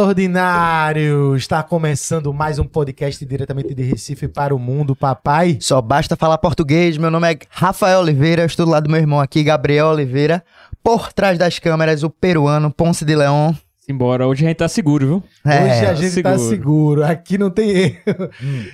Ordinário! 0.00 1.36
Está 1.36 1.62
começando 1.62 2.32
mais 2.32 2.58
um 2.58 2.64
podcast 2.64 3.22
diretamente 3.26 3.74
de 3.74 3.82
Recife 3.82 4.28
para 4.28 4.54
o 4.54 4.58
mundo, 4.58 4.96
papai. 4.96 5.58
Só 5.60 5.78
basta 5.82 6.16
falar 6.16 6.38
português. 6.38 6.96
Meu 6.96 7.10
nome 7.10 7.30
é 7.30 7.38
Rafael 7.50 8.00
Oliveira, 8.00 8.42
eu 8.42 8.46
estou 8.46 8.64
do 8.64 8.72
lado 8.72 8.84
do 8.84 8.90
meu 8.90 8.98
irmão 8.98 9.20
aqui, 9.20 9.44
Gabriel 9.44 9.88
Oliveira. 9.88 10.42
Por 10.82 11.12
trás 11.12 11.36
das 11.38 11.58
câmeras, 11.58 12.02
o 12.02 12.08
peruano 12.08 12.70
Ponce 12.70 13.04
de 13.04 13.14
Leão. 13.14 13.54
Embora 13.86 14.26
hoje 14.26 14.44
a 14.44 14.48
gente 14.48 14.56
tá 14.56 14.68
seguro, 14.68 15.06
viu? 15.06 15.16
hoje 15.44 15.54
É, 15.54 15.90
a 15.90 15.94
gente 15.94 16.22
tá 16.22 16.38
seguro, 16.38 17.04
aqui 17.04 17.36
não 17.36 17.50
tem 17.50 17.70
erro. 17.70 18.30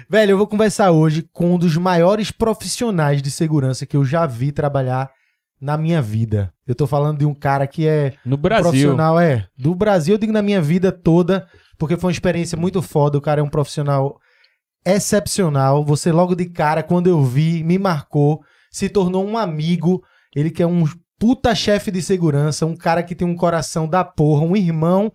Velho, 0.09 0.30
eu 0.30 0.38
vou 0.38 0.47
conversar 0.47 0.93
hoje 0.93 1.27
com 1.33 1.55
um 1.55 1.59
dos 1.59 1.77
maiores 1.77 2.30
profissionais 2.30 3.21
de 3.21 3.33
segurança 3.33 3.85
que 3.85 3.97
eu 3.97 4.05
já 4.05 4.27
vi 4.27 4.52
trabalhar 4.52 5.11
na 5.60 5.77
minha 5.77 6.02
vida. 6.02 6.52
Eu 6.66 6.74
tô 6.74 6.87
falando 6.87 7.19
de 7.19 7.24
um 7.27 7.34
cara 7.34 7.66
que 7.66 7.87
é 7.87 8.15
No 8.24 8.37
Brasil. 8.37 8.65
profissional, 8.65 9.19
é, 9.19 9.46
do 9.56 9.74
Brasil, 9.74 10.15
eu 10.15 10.19
digo 10.19 10.32
na 10.32 10.42
minha 10.42 10.60
vida 10.60 10.91
toda, 10.92 11.46
porque 11.79 11.96
foi 11.96 12.09
uma 12.09 12.12
experiência 12.12 12.59
muito 12.59 12.82
foda. 12.82 13.16
O 13.18 13.21
cara 13.23 13.40
é 13.40 13.45
um 13.45 13.49
profissional 13.49 14.18
excepcional. 14.84 15.84
Você 15.84 16.12
logo 16.12 16.34
de 16.34 16.46
cara, 16.46 16.82
quando 16.82 17.09
eu 17.09 17.23
vi, 17.23 17.62
me 17.65 17.79
marcou, 17.79 18.40
se 18.71 18.88
tornou 18.88 19.24
um 19.27 19.37
amigo. 19.37 20.02
Ele 20.34 20.51
que 20.51 20.62
é 20.62 20.66
um 20.66 20.84
puta 21.18 21.54
chefe 21.54 21.90
de 21.90 22.02
segurança, 22.02 22.66
um 22.66 22.77
cara 22.77 23.02
que 23.02 23.15
tem 23.15 23.27
um 23.27 23.34
coração 23.37 23.88
da 23.88 24.04
porra, 24.04 24.45
um 24.45 24.57
irmão. 24.57 25.10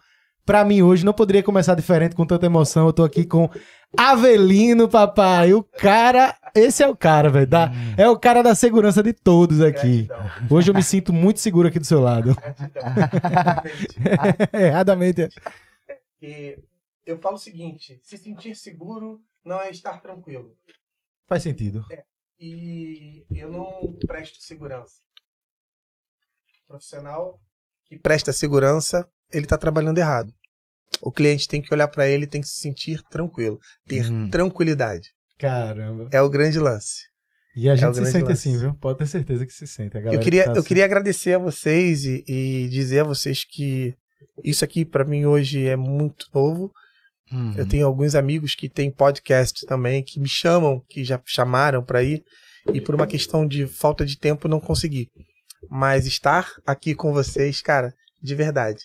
Pra 0.46 0.66
mim 0.66 0.82
hoje 0.82 1.06
não 1.06 1.14
poderia 1.14 1.44
começar 1.44 1.76
diferente 1.76 2.16
com 2.16 2.26
tanta 2.26 2.46
emoção. 2.48 2.88
Eu 2.88 2.94
tô 2.94 3.04
aqui 3.04 3.24
com 3.24 3.48
Avelino, 3.98 4.88
papai. 4.88 5.54
O 5.54 5.64
cara, 5.64 6.36
esse 6.56 6.84
é 6.84 6.88
o 6.88 6.96
cara, 6.96 7.30
velho. 7.30 7.48
da- 7.48 7.72
É 7.98 8.08
o 8.10 8.18
cara 8.20 8.42
da 8.42 8.56
segurança 8.56 9.02
de 9.04 9.14
todos 9.14 9.62
aqui. 9.62 10.08
Hoje 10.50 10.70
eu 10.70 10.76
me 10.76 10.84
sinto 10.84 11.14
muito 11.14 11.40
seguro 11.40 11.68
aqui 11.68 11.80
do 11.80 11.86
seu 11.86 12.02
lado. 12.02 12.36
Erradamente. 14.54 15.28
E 16.24 16.56
eu 17.04 17.18
falo 17.18 17.34
o 17.36 17.40
seguinte: 17.40 18.00
se 18.04 18.16
sentir 18.16 18.56
seguro 18.56 19.20
não 19.44 19.60
é 19.60 19.72
estar 19.72 20.00
tranquilo. 20.04 20.56
Faz 21.28 21.42
sentido. 21.42 21.84
E 22.40 23.26
eu 23.32 23.52
não 23.52 23.98
presto 24.06 24.40
segurança. 24.40 24.98
Profissional 26.68 27.42
que 27.86 27.98
presta 27.98 28.32
segurança, 28.32 29.10
ele 29.34 29.46
está 29.46 29.58
trabalhando 29.58 29.98
errado. 29.98 30.32
O 31.02 31.12
cliente 31.12 31.48
tem 31.48 31.60
que 31.60 31.74
olhar 31.74 31.88
para 31.88 32.08
ele, 32.08 32.28
tem 32.28 32.40
que 32.42 32.48
se 32.48 32.62
sentir 32.62 33.02
tranquilo, 33.10 33.60
ter 33.88 34.06
Uhum. 34.08 34.30
tranquilidade. 34.30 35.12
Caramba. 35.42 36.10
É 36.12 36.22
o 36.22 36.30
grande 36.30 36.60
lance. 36.60 37.10
E 37.56 37.70
a 37.70 37.74
É 37.74 37.76
gente 37.76 37.90
o 37.90 37.94
se 38.06 38.06
sente 38.12 38.24
lance. 38.26 38.50
assim, 38.50 38.58
viu? 38.58 38.74
Pode 38.76 38.98
ter 39.00 39.08
certeza 39.08 39.46
que 39.46 39.52
se 39.54 39.68
sente. 39.68 39.98
Eu 39.98 40.20
queria, 40.20 40.44
que 40.44 40.50
tá 40.50 40.56
eu 40.56 40.60
assim. 40.60 40.68
queria 40.68 40.86
agradecer 40.86 41.34
a 41.34 41.40
vocês 41.40 42.06
e, 42.06 42.24
e 42.28 42.70
dizer 42.70 43.00
a 43.00 43.04
vocês 43.04 43.44
que 43.44 43.94
isso 44.44 44.64
aqui 44.64 44.86
para 44.86 45.04
mim 45.04 45.26
hoje 45.26 45.68
é 45.68 45.76
muito 45.76 46.28
novo. 46.34 46.72
Uhum. 47.32 47.54
Eu 47.58 47.68
tenho 47.68 47.86
alguns 47.86 48.14
amigos 48.16 48.56
que 48.56 48.70
têm 48.70 48.92
podcast 48.92 49.66
também, 49.66 50.04
que 50.04 50.20
me 50.20 50.28
chamam, 50.30 50.82
que 50.90 51.04
já 51.04 51.20
chamaram 51.26 51.84
para 51.84 52.04
ir, 52.04 52.24
e 52.74 52.80
por 52.82 52.94
uma 52.96 53.08
questão 53.08 53.48
de 53.48 53.68
falta 53.68 54.06
de 54.06 54.18
tempo 54.18 54.48
não 54.48 54.60
consegui. 54.60 55.10
Mas 55.70 56.06
estar 56.06 56.50
aqui 56.66 56.94
com 56.94 57.14
vocês, 57.14 57.62
cara, 57.62 57.94
de 58.22 58.36
verdade, 58.36 58.80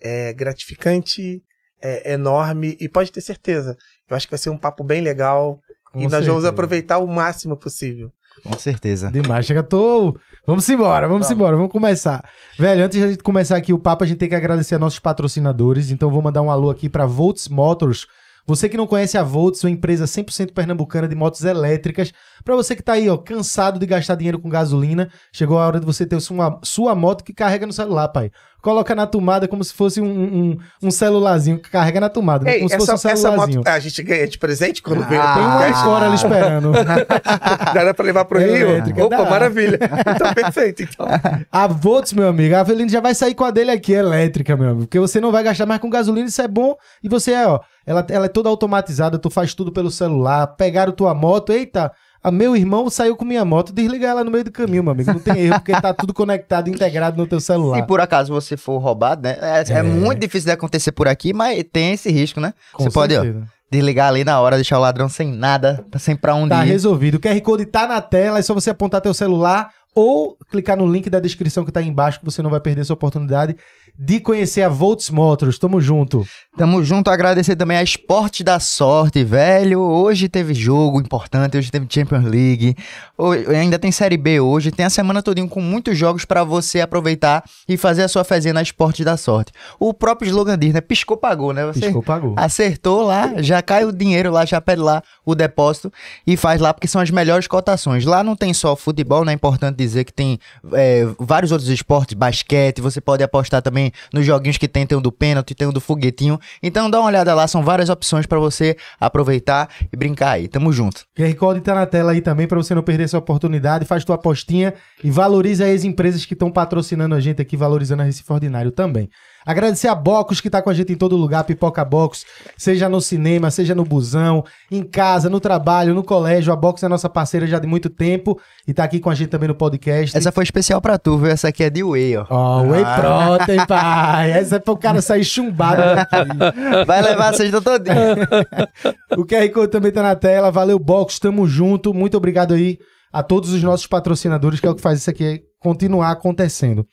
é 0.00 0.32
gratificante, 0.34 1.42
é 1.82 2.12
enorme, 2.12 2.76
e 2.80 2.88
pode 2.88 3.10
ter 3.12 3.20
certeza, 3.20 3.76
eu 4.08 4.16
acho 4.16 4.26
que 4.26 4.32
vai 4.32 4.38
ser 4.38 4.50
um 4.50 4.58
papo 4.58 4.84
bem 4.84 5.00
legal, 5.00 5.58
Com 5.96 6.02
e 6.02 6.04
nós 6.04 6.12
vamos 6.12 6.26
certeza. 6.26 6.48
aproveitar 6.48 6.98
o 6.98 7.06
máximo 7.06 7.56
possível. 7.56 8.12
Com 8.42 8.52
certeza. 8.58 9.10
Demais, 9.10 9.46
chega, 9.46 9.62
tô. 9.62 10.16
Vamos 10.46 10.68
embora, 10.68 11.08
vamos 11.08 11.26
Vamos. 11.26 11.30
embora, 11.30 11.56
vamos 11.56 11.72
começar. 11.72 12.22
Velho, 12.58 12.84
antes 12.84 12.98
de 12.98 13.04
a 13.04 13.08
gente 13.08 13.22
começar 13.22 13.56
aqui 13.56 13.72
o 13.72 13.78
papo, 13.78 14.04
a 14.04 14.06
gente 14.06 14.18
tem 14.18 14.28
que 14.28 14.34
agradecer 14.34 14.74
a 14.74 14.78
nossos 14.78 14.98
patrocinadores. 14.98 15.90
Então, 15.90 16.10
vou 16.10 16.20
mandar 16.22 16.42
um 16.42 16.50
alô 16.50 16.70
aqui 16.70 16.88
para 16.88 17.06
Volts 17.06 17.48
Motors. 17.48 18.06
Você 18.46 18.68
que 18.68 18.76
não 18.76 18.86
conhece 18.86 19.18
a 19.18 19.22
Volts, 19.22 19.64
uma 19.64 19.70
empresa 19.70 20.04
100% 20.04 20.52
pernambucana 20.52 21.08
de 21.08 21.16
motos 21.16 21.42
elétricas. 21.44 22.12
Para 22.44 22.54
você 22.54 22.76
que 22.76 22.82
tá 22.82 22.92
aí, 22.92 23.08
ó, 23.08 23.16
cansado 23.16 23.78
de 23.78 23.86
gastar 23.86 24.14
dinheiro 24.14 24.38
com 24.38 24.48
gasolina, 24.48 25.08
chegou 25.32 25.58
a 25.58 25.66
hora 25.66 25.80
de 25.80 25.86
você 25.86 26.06
ter 26.06 26.20
sua, 26.20 26.58
sua 26.62 26.94
moto 26.94 27.24
que 27.24 27.32
carrega 27.34 27.66
no 27.66 27.72
celular, 27.72 28.06
pai. 28.08 28.30
Coloca 28.62 28.94
na 28.94 29.06
tomada 29.06 29.46
como 29.46 29.62
se 29.62 29.72
fosse 29.72 30.00
um, 30.00 30.06
um, 30.06 30.58
um 30.82 30.90
celularzinho 30.90 31.58
que 31.60 31.70
carrega 31.70 32.00
na 32.00 32.08
tomada, 32.08 32.44
né? 32.44 32.52
Ei, 32.54 32.58
como 32.58 32.68
se 32.68 32.74
essa, 32.76 32.86
fosse 32.92 33.06
um 33.06 33.16
celularzinho. 33.16 33.58
moto 33.58 33.68
a 33.68 33.78
gente 33.78 34.02
ganha 34.02 34.26
de 34.26 34.38
presente 34.38 34.82
quando 34.82 35.04
vem 35.08 35.18
Ah, 35.18 35.34
Tem 35.34 35.42
no 35.42 35.48
uma? 35.50 35.68
Encore 35.68 36.04
ali 36.04 36.14
esperando. 36.14 36.72
Dá 37.74 37.94
pra 37.94 38.04
levar 38.04 38.24
pro 38.24 38.40
É 38.40 38.44
Rio? 38.46 38.68
elétrica, 38.70 39.04
Opa, 39.04 39.16
dá. 39.16 39.30
maravilha. 39.30 39.78
Então, 40.14 40.34
perfeito. 40.34 40.82
Então. 40.82 41.06
A 41.50 41.66
Volts, 41.66 42.12
meu 42.12 42.28
amigo, 42.28 42.54
a 42.54 42.60
Avelino 42.60 42.88
já 42.90 43.00
vai 43.00 43.14
sair 43.14 43.34
com 43.34 43.44
a 43.44 43.50
dele 43.50 43.70
aqui, 43.70 43.92
elétrica, 43.92 44.56
meu 44.56 44.68
amigo. 44.70 44.86
Porque 44.86 44.98
você 44.98 45.20
não 45.20 45.30
vai 45.30 45.42
gastar 45.44 45.66
mais 45.66 45.80
com 45.80 45.88
gasolina, 45.90 46.26
isso 46.28 46.42
é 46.42 46.48
bom. 46.48 46.76
E 47.02 47.08
você 47.08 47.32
é, 47.32 47.46
ó, 47.46 47.60
ela, 47.86 48.04
ela 48.10 48.26
é 48.26 48.28
toda 48.28 48.48
automatizada, 48.48 49.18
tu 49.18 49.30
faz 49.30 49.54
tudo 49.54 49.70
pelo 49.72 49.90
celular. 49.90 50.46
Pegaram 50.48 50.92
tua 50.92 51.14
moto, 51.14 51.52
eita, 51.52 51.92
a 52.22 52.30
meu 52.32 52.56
irmão 52.56 52.90
saiu 52.90 53.14
com 53.16 53.24
minha 53.24 53.44
moto, 53.44 53.72
desliga 53.72 54.08
ela 54.08 54.24
no 54.24 54.30
meio 54.30 54.42
do 54.44 54.50
caminho, 54.50 54.82
meu 54.82 54.92
amigo. 54.92 55.12
Não 55.12 55.20
tem 55.20 55.38
erro, 55.46 55.60
porque 55.60 55.72
tá 55.80 55.94
tudo 55.94 56.12
conectado, 56.12 56.68
integrado 56.68 57.16
no 57.16 57.26
teu 57.26 57.38
celular. 57.40 57.76
Se 57.80 57.86
por 57.86 58.00
acaso 58.00 58.32
você 58.32 58.56
for 58.56 58.78
roubado, 58.78 59.22
né? 59.22 59.36
É, 59.40 59.64
é 59.72 59.78
É. 59.78 59.82
muito 59.82 60.18
difícil 60.20 60.46
de 60.46 60.52
acontecer 60.52 60.90
por 60.92 61.06
aqui, 61.06 61.32
mas 61.32 61.62
tem 61.72 61.92
esse 61.92 62.10
risco, 62.10 62.40
né? 62.40 62.52
Com 62.72 62.82
você 62.84 62.90
pode, 62.90 63.16
ó, 63.16 63.22
desligar 63.70 64.08
ali 64.08 64.24
na 64.24 64.40
hora, 64.40 64.56
deixar 64.56 64.78
o 64.78 64.80
ladrão 64.82 65.08
sem 65.08 65.32
nada, 65.32 65.84
sem 65.98 66.16
pra 66.16 66.34
onde 66.34 66.50
Tá 66.50 66.66
ir. 66.66 66.68
resolvido. 66.68 67.16
O 67.16 67.20
QR 67.20 67.40
Code 67.40 67.66
tá 67.66 67.86
na 67.86 68.00
tela, 68.00 68.38
é 68.38 68.42
só 68.42 68.52
você 68.54 68.70
apontar 68.70 69.00
teu 69.00 69.14
celular 69.14 69.70
ou 69.94 70.36
clicar 70.50 70.76
no 70.76 70.86
link 70.90 71.08
da 71.08 71.18
descrição 71.20 71.64
que 71.64 71.72
tá 71.72 71.80
aí 71.80 71.88
embaixo, 71.88 72.18
que 72.18 72.24
você 72.24 72.42
não 72.42 72.50
vai 72.50 72.60
perder 72.60 72.82
essa 72.82 72.92
oportunidade 72.92 73.56
de 73.98 74.20
conhecer 74.20 74.62
a 74.62 74.68
Volts 74.68 75.10
Motors. 75.10 75.58
Tamo 75.58 75.80
junto. 75.80 76.26
Tamo 76.56 76.82
junto, 76.82 77.10
agradecer 77.10 77.54
também 77.54 77.76
a 77.76 77.82
Esporte 77.82 78.42
da 78.42 78.58
Sorte, 78.58 79.22
velho. 79.22 79.80
Hoje 79.80 80.26
teve 80.26 80.54
jogo 80.54 80.98
importante, 81.00 81.56
hoje 81.58 81.70
teve 81.70 81.86
Champions 81.88 82.24
League, 82.24 82.74
hoje, 83.16 83.46
ainda 83.54 83.78
tem 83.78 83.92
Série 83.92 84.16
B 84.16 84.40
hoje, 84.40 84.70
tem 84.70 84.86
a 84.86 84.90
semana 84.90 85.22
todinha 85.22 85.46
com 85.46 85.60
muitos 85.60 85.98
jogos 85.98 86.24
pra 86.24 86.44
você 86.44 86.80
aproveitar 86.80 87.44
e 87.68 87.76
fazer 87.76 88.04
a 88.04 88.08
sua 88.08 88.24
fezinha 88.24 88.54
na 88.54 88.62
Esporte 88.62 89.04
da 89.04 89.18
Sorte. 89.18 89.52
O 89.78 89.92
próprio 89.92 90.28
slogan 90.28 90.58
diz, 90.58 90.72
né? 90.72 90.80
Piscou, 90.80 91.18
pagou, 91.18 91.52
né? 91.52 91.66
Você 91.66 91.80
Piscou, 91.80 92.02
pagou. 92.02 92.32
acertou 92.38 93.02
lá, 93.02 93.34
já 93.42 93.60
cai 93.60 93.84
o 93.84 93.92
dinheiro 93.92 94.30
lá, 94.30 94.46
já 94.46 94.58
pede 94.58 94.80
lá 94.80 95.02
o 95.26 95.34
depósito 95.34 95.92
e 96.26 96.38
faz 96.38 96.58
lá, 96.58 96.72
porque 96.72 96.88
são 96.88 97.02
as 97.02 97.10
melhores 97.10 97.46
cotações. 97.46 98.06
Lá 98.06 98.24
não 98.24 98.34
tem 98.34 98.54
só 98.54 98.74
futebol, 98.74 99.26
né? 99.26 99.32
É 99.32 99.34
importante 99.34 99.76
dizer 99.76 100.04
que 100.04 100.12
tem 100.12 100.38
é, 100.72 101.06
vários 101.18 101.52
outros 101.52 101.68
esportes, 101.68 102.14
basquete, 102.14 102.80
você 102.80 102.98
pode 102.98 103.22
apostar 103.22 103.60
também 103.60 103.85
nos 104.12 104.24
joguinhos 104.24 104.58
que 104.58 104.68
tem, 104.68 104.86
tem 104.86 104.96
o 104.96 105.00
do 105.00 105.12
pênalti, 105.12 105.54
tem 105.54 105.66
o 105.66 105.72
do 105.72 105.80
foguetinho. 105.80 106.38
Então 106.62 106.90
dá 106.90 107.00
uma 107.00 107.08
olhada 107.08 107.34
lá, 107.34 107.46
são 107.46 107.62
várias 107.62 107.88
opções 107.88 108.26
pra 108.26 108.38
você 108.38 108.76
aproveitar 109.00 109.68
e 109.92 109.96
brincar 109.96 110.32
aí. 110.32 110.48
Tamo 110.48 110.72
junto. 110.72 111.04
QR 111.16 111.34
Code 111.34 111.60
tá 111.60 111.74
na 111.74 111.86
tela 111.86 112.12
aí 112.12 112.20
também 112.20 112.46
pra 112.46 112.56
você 112.56 112.74
não 112.74 112.82
perder 112.82 113.04
essa 113.04 113.18
oportunidade. 113.18 113.84
Faz 113.84 114.04
tua 114.04 114.14
apostinha 114.14 114.74
e 115.02 115.10
valoriza 115.10 115.66
as 115.66 115.84
empresas 115.84 116.24
que 116.24 116.34
estão 116.34 116.50
patrocinando 116.50 117.14
a 117.14 117.20
gente 117.20 117.40
aqui, 117.42 117.56
valorizando 117.56 118.02
a 118.02 118.04
Recife 118.04 118.32
Ordinário 118.32 118.70
também. 118.70 119.08
Agradecer 119.46 119.86
a 119.86 119.94
Bocos 119.94 120.40
que 120.40 120.50
tá 120.50 120.60
com 120.60 120.68
a 120.68 120.74
gente 120.74 120.92
em 120.92 120.96
todo 120.96 121.16
lugar, 121.16 121.44
Pipoca 121.44 121.84
Box, 121.84 122.24
seja 122.58 122.88
no 122.88 123.00
cinema, 123.00 123.48
seja 123.48 123.76
no 123.76 123.84
busão, 123.84 124.44
em 124.70 124.82
casa, 124.82 125.30
no 125.30 125.38
trabalho, 125.38 125.94
no 125.94 126.02
colégio. 126.02 126.52
A 126.52 126.56
Box 126.56 126.82
é 126.82 126.88
nossa 126.88 127.08
parceira 127.08 127.46
já 127.46 127.60
de 127.60 127.66
muito 127.66 127.88
tempo 127.88 128.40
e 128.66 128.74
tá 128.74 128.82
aqui 128.82 128.98
com 128.98 129.08
a 129.08 129.14
gente 129.14 129.28
também 129.28 129.46
no 129.46 129.54
podcast. 129.54 130.16
Essa 130.16 130.32
foi 130.32 130.42
especial 130.42 130.80
pra 130.80 130.98
tu, 130.98 131.16
viu? 131.16 131.30
Essa 131.30 131.48
aqui 131.48 131.62
é 131.62 131.70
de 131.70 131.84
Whey, 131.84 132.16
ó. 132.16 132.26
Ó, 132.28 132.62
Whey 132.62 132.84
Protein, 132.84 133.66
pai. 133.66 134.32
Essa 134.32 134.56
é 134.56 134.58
pro 134.58 134.76
cara 134.76 135.00
sair 135.00 135.24
chumbado 135.24 135.80
daqui. 135.94 136.16
Vai 136.84 137.02
levar 137.02 137.28
a 137.28 137.32
sexta 137.32 137.60
todinha. 137.60 138.16
O 139.16 139.24
QR 139.24 139.48
Code 139.50 139.70
também 139.70 139.92
tá 139.92 140.02
na 140.02 140.16
tela. 140.16 140.50
Valeu, 140.50 140.78
Box. 140.78 141.18
Tamo 141.18 141.46
junto. 141.46 141.94
Muito 141.94 142.16
obrigado 142.16 142.54
aí 142.54 142.78
a 143.12 143.22
todos 143.22 143.52
os 143.52 143.62
nossos 143.62 143.86
patrocinadores, 143.86 144.60
que 144.60 144.66
é 144.66 144.70
o 144.70 144.74
que 144.74 144.82
faz 144.82 144.98
isso 144.98 145.10
aqui 145.10 145.42
continuar 145.60 146.10
acontecendo. 146.10 146.86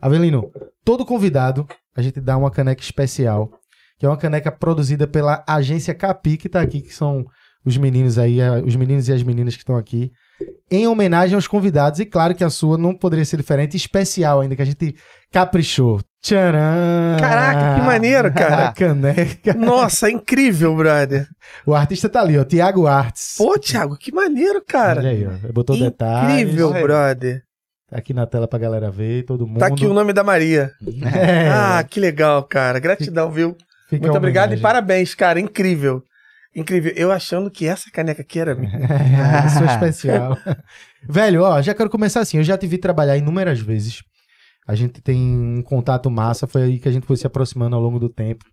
Avelino, 0.00 0.50
todo 0.84 1.04
convidado, 1.04 1.66
a 1.96 2.02
gente 2.02 2.20
dá 2.20 2.36
uma 2.36 2.50
caneca 2.50 2.82
especial, 2.82 3.50
que 3.98 4.04
é 4.06 4.08
uma 4.08 4.16
caneca 4.16 4.52
produzida 4.52 5.06
pela 5.06 5.44
agência 5.48 5.94
Capi, 5.94 6.36
que 6.36 6.48
tá 6.48 6.60
aqui, 6.60 6.80
que 6.80 6.92
são 6.94 7.24
os 7.64 7.76
meninos 7.76 8.18
aí, 8.18 8.38
os 8.64 8.76
meninos 8.76 9.08
e 9.08 9.12
as 9.12 9.22
meninas 9.22 9.54
que 9.54 9.62
estão 9.62 9.76
aqui, 9.76 10.12
em 10.70 10.86
homenagem 10.86 11.34
aos 11.34 11.48
convidados. 11.48 11.98
E 11.98 12.06
claro 12.06 12.34
que 12.34 12.44
a 12.44 12.50
sua 12.50 12.78
não 12.78 12.94
poderia 12.94 13.24
ser 13.24 13.38
diferente, 13.38 13.76
especial 13.76 14.40
ainda, 14.40 14.54
que 14.54 14.62
a 14.62 14.66
gente 14.66 14.94
caprichou. 15.32 16.00
Tcharam! 16.22 17.18
Caraca, 17.18 17.80
que 17.80 17.86
maneiro, 17.86 18.28
A 18.28 18.30
cara. 18.30 18.72
caneca. 18.72 19.54
Nossa, 19.54 20.10
incrível, 20.10 20.76
brother. 20.76 21.26
O 21.64 21.74
artista 21.74 22.08
tá 22.08 22.20
ali, 22.20 22.38
ó, 22.38 22.44
Tiago 22.44 22.86
Artes. 22.86 23.34
Pô, 23.38 23.58
Thiago, 23.58 23.96
que 23.96 24.12
maneiro, 24.12 24.62
cara. 24.64 25.00
Olha 25.00 25.10
aí, 25.10 25.26
ó. 25.26 25.52
Botou 25.52 25.76
detalhes. 25.78 26.40
Incrível, 26.42 26.72
brother. 26.72 27.42
Tá 27.88 27.98
aqui 27.98 28.12
na 28.12 28.26
tela 28.26 28.48
pra 28.48 28.58
galera 28.58 28.90
ver, 28.90 29.24
todo 29.24 29.46
mundo. 29.46 29.58
Tá 29.60 29.66
aqui 29.68 29.86
o 29.86 29.94
nome 29.94 30.12
da 30.12 30.24
Maria. 30.24 30.72
É, 31.04 31.48
Ah, 31.48 31.84
que 31.84 32.00
legal, 32.00 32.42
cara. 32.44 32.78
Gratidão, 32.80 33.30
viu? 33.30 33.56
fica 33.88 34.04
Muito 34.06 34.16
obrigado 34.16 34.54
e 34.54 34.60
parabéns, 34.60 35.14
cara. 35.14 35.38
Incrível. 35.38 36.02
Incrível. 36.54 36.92
Eu 36.96 37.12
achando 37.12 37.50
que 37.50 37.66
essa 37.66 37.90
caneca 37.90 38.22
aqui 38.22 38.40
era 38.40 38.54
minha. 38.54 38.72
É, 39.44 39.48
sou 39.50 39.66
especial. 39.66 40.36
Velho, 41.08 41.42
ó, 41.42 41.62
já 41.62 41.74
quero 41.74 41.88
começar 41.90 42.20
assim. 42.20 42.38
Eu 42.38 42.44
já 42.44 42.58
te 42.58 42.66
vi 42.66 42.78
trabalhar 42.78 43.16
inúmeras 43.16 43.60
vezes. 43.60 44.02
A 44.66 44.74
gente 44.74 45.00
tem 45.00 45.16
um 45.36 45.62
contato 45.62 46.10
massa, 46.10 46.46
foi 46.48 46.62
aí 46.64 46.78
que 46.80 46.88
a 46.88 46.92
gente 46.92 47.06
foi 47.06 47.16
se 47.16 47.26
aproximando 47.26 47.76
ao 47.76 47.82
longo 47.82 48.00
do 48.00 48.08
tempo. 48.08 48.44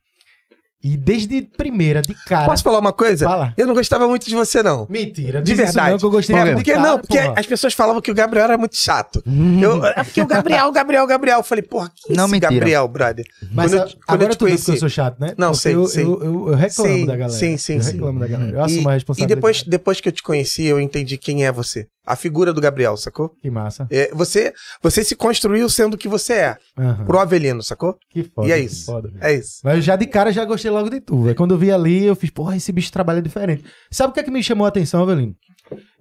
E 0.83 0.97
desde 0.97 1.41
primeira, 1.43 2.01
de 2.01 2.13
cara. 2.25 2.45
Posso 2.45 2.61
falar 2.61 2.79
uma 2.79 2.91
coisa? 2.91 3.25
Fala. 3.25 3.53
Eu 3.55 3.65
não 3.65 3.73
gostava 3.73 4.05
muito 4.07 4.27
de 4.27 4.35
você, 4.35 4.61
não. 4.61 4.85
Mentira, 4.89 5.41
De 5.41 5.53
verdade. 5.53 5.91
Não, 5.91 5.97
que 5.97 6.05
eu 6.05 6.11
gostei 6.11 6.35
É, 6.35 6.45
de 6.45 6.53
porque, 6.55 6.73
cara, 6.73 6.85
não, 6.87 6.99
porque 6.99 7.21
porra. 7.21 7.33
as 7.39 7.45
pessoas 7.45 7.73
falavam 7.73 8.01
que 8.01 8.11
o 8.11 8.13
Gabriel 8.13 8.43
era 8.45 8.57
muito 8.57 8.75
chato. 8.75 9.23
Eu, 9.61 9.85
é 9.85 10.03
porque 10.03 10.21
o 10.21 10.27
Gabriel, 10.27 10.67
o 10.67 10.71
Gabriel, 10.73 11.03
o 11.03 11.07
Gabriel. 11.07 11.37
Eu 11.37 11.43
falei, 11.43 11.61
porra, 11.61 11.89
que 11.95 12.13
Não, 12.13 12.25
esse 12.25 12.31
mentira. 12.33 12.51
Gabriel, 12.53 12.87
brother? 12.87 13.25
Mas 13.53 13.71
quando 13.71 13.79
eu- 13.81 13.87
quando 13.87 13.91
eu 13.93 14.03
agora 14.07 14.29
te 14.31 14.37
tu 14.37 14.45
viu 14.45 14.55
que 14.55 14.61
eu 14.61 14.65
conheci- 14.65 14.79
sou 14.79 14.89
chato, 14.89 15.19
né? 15.19 15.33
Não, 15.37 15.51
Porque 15.51 15.61
sei, 15.61 15.75
eu, 15.75 15.87
sei. 15.87 16.03
Eu, 16.03 16.21
eu, 16.21 16.49
eu 16.49 16.55
reclamo 16.55 16.89
Sim, 16.93 17.05
da 17.05 17.15
galera. 17.15 17.39
sim, 17.39 17.55
sim, 17.57 17.75
Eu 17.75 17.81
sim. 17.83 17.91
reclamo 17.93 18.19
da 18.19 18.27
galera. 18.27 18.51
Eu 18.51 18.61
assumo 18.63 18.89
a 18.89 18.91
E, 18.91 18.93
e 18.93 18.97
responsabilidade. 18.97 19.35
depois, 19.35 19.63
depois 19.63 20.01
que 20.01 20.09
eu 20.09 20.13
te 20.13 20.21
conheci, 20.21 20.65
eu 20.65 20.81
entendi 20.81 21.17
quem 21.17 21.45
é 21.45 21.51
você. 21.51 21.87
A 22.05 22.17
figura 22.17 22.51
do 22.51 22.59
Gabriel, 22.59 22.97
sacou? 22.97 23.29
Que 23.41 23.49
massa. 23.49 23.87
É, 23.89 24.11
você, 24.13 24.53
você 24.81 25.05
se 25.05 25.15
construiu 25.15 25.69
sendo 25.69 25.93
o 25.93 25.97
que 25.97 26.09
você 26.09 26.33
é. 26.33 26.57
Aham. 26.77 27.05
Pro 27.05 27.17
Avelino, 27.17 27.63
sacou? 27.63 27.95
Que 28.09 28.23
foda. 28.23 28.45
E 28.49 28.51
é 28.51 28.59
isso. 28.59 28.85
foda. 28.85 29.09
É 29.21 29.33
isso. 29.33 29.59
Mas 29.63 29.85
já 29.85 29.95
de 29.95 30.05
cara 30.05 30.29
já 30.29 30.43
gostei 30.43 30.69
logo 30.73 30.89
de 30.89 30.99
tu. 30.99 31.21
velho. 31.23 31.35
Quando 31.35 31.53
eu 31.53 31.57
vi 31.57 31.71
ali, 31.71 32.03
eu 32.03 32.15
fiz, 32.15 32.29
porra, 32.29 32.55
esse 32.57 32.71
bicho 32.71 32.91
trabalha 32.91 33.21
diferente. 33.21 33.63
Sabe 33.91 34.11
o 34.11 34.13
que 34.13 34.19
é 34.19 34.23
que 34.23 34.31
me 34.31 34.43
chamou 34.43 34.65
a 34.65 34.69
atenção, 34.69 35.01
Avelino? 35.03 35.35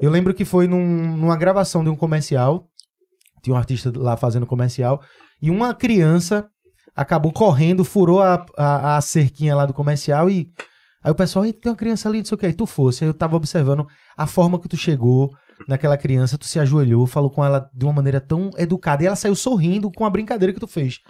Eu 0.01 0.11
lembro 0.11 0.35
que 0.35 0.45
foi 0.45 0.67
num- 0.67 1.17
numa 1.17 1.37
gravação 1.37 1.85
de 1.85 1.91
um 1.91 1.97
comercial. 1.97 2.67
Tinha 3.43 3.55
um 3.55 3.59
artista 3.59 3.93
lá 3.97 4.17
fazendo 4.17 4.47
comercial. 4.47 5.01
E 5.41 5.51
uma 5.51 5.75
criança 5.75 6.47
acabou 6.95 7.33
correndo, 7.33 7.85
furou 7.85 8.21
a, 8.23 8.45
a, 8.57 8.97
a 8.97 9.01
cerquinha 9.01 9.55
lá 9.55 9.67
do 9.67 9.73
comercial 9.75 10.29
e. 10.31 10.49
Aí 11.05 11.11
o 11.11 11.15
pessoal, 11.17 11.45
"Ih, 11.45 11.53
tem 11.53 11.71
uma 11.73 11.77
criança 11.77 12.09
ali, 12.09 12.19
não 12.19 12.25
sei 12.25 12.35
o 12.37 12.39
que. 12.39 12.47
Aí 12.47 12.53
tu 12.53 12.65
fosse. 12.67 13.03
Aí 13.03 13.11
eu 13.11 13.15
tava 13.15 13.35
observando 13.37 13.87
a 14.17 14.27
forma 14.27 14.59
que 14.61 14.69
tu 14.69 14.77
chegou 14.77 15.31
naquela 15.69 15.97
criança, 15.97 16.39
tu 16.39 16.47
se 16.47 16.59
ajoelhou, 16.61 17.07
falou 17.09 17.29
com 17.31 17.45
ela 17.45 17.69
de 17.75 17.85
uma 17.85 17.93
maneira 17.93 18.21
tão 18.21 18.51
educada. 18.57 19.03
E 19.03 19.07
ela 19.07 19.17
saiu 19.17 19.35
sorrindo 19.35 19.91
com 19.91 20.05
a 20.05 20.11
brincadeira 20.11 20.53
que 20.53 20.61
tu 20.61 20.67
fez. 20.69 21.01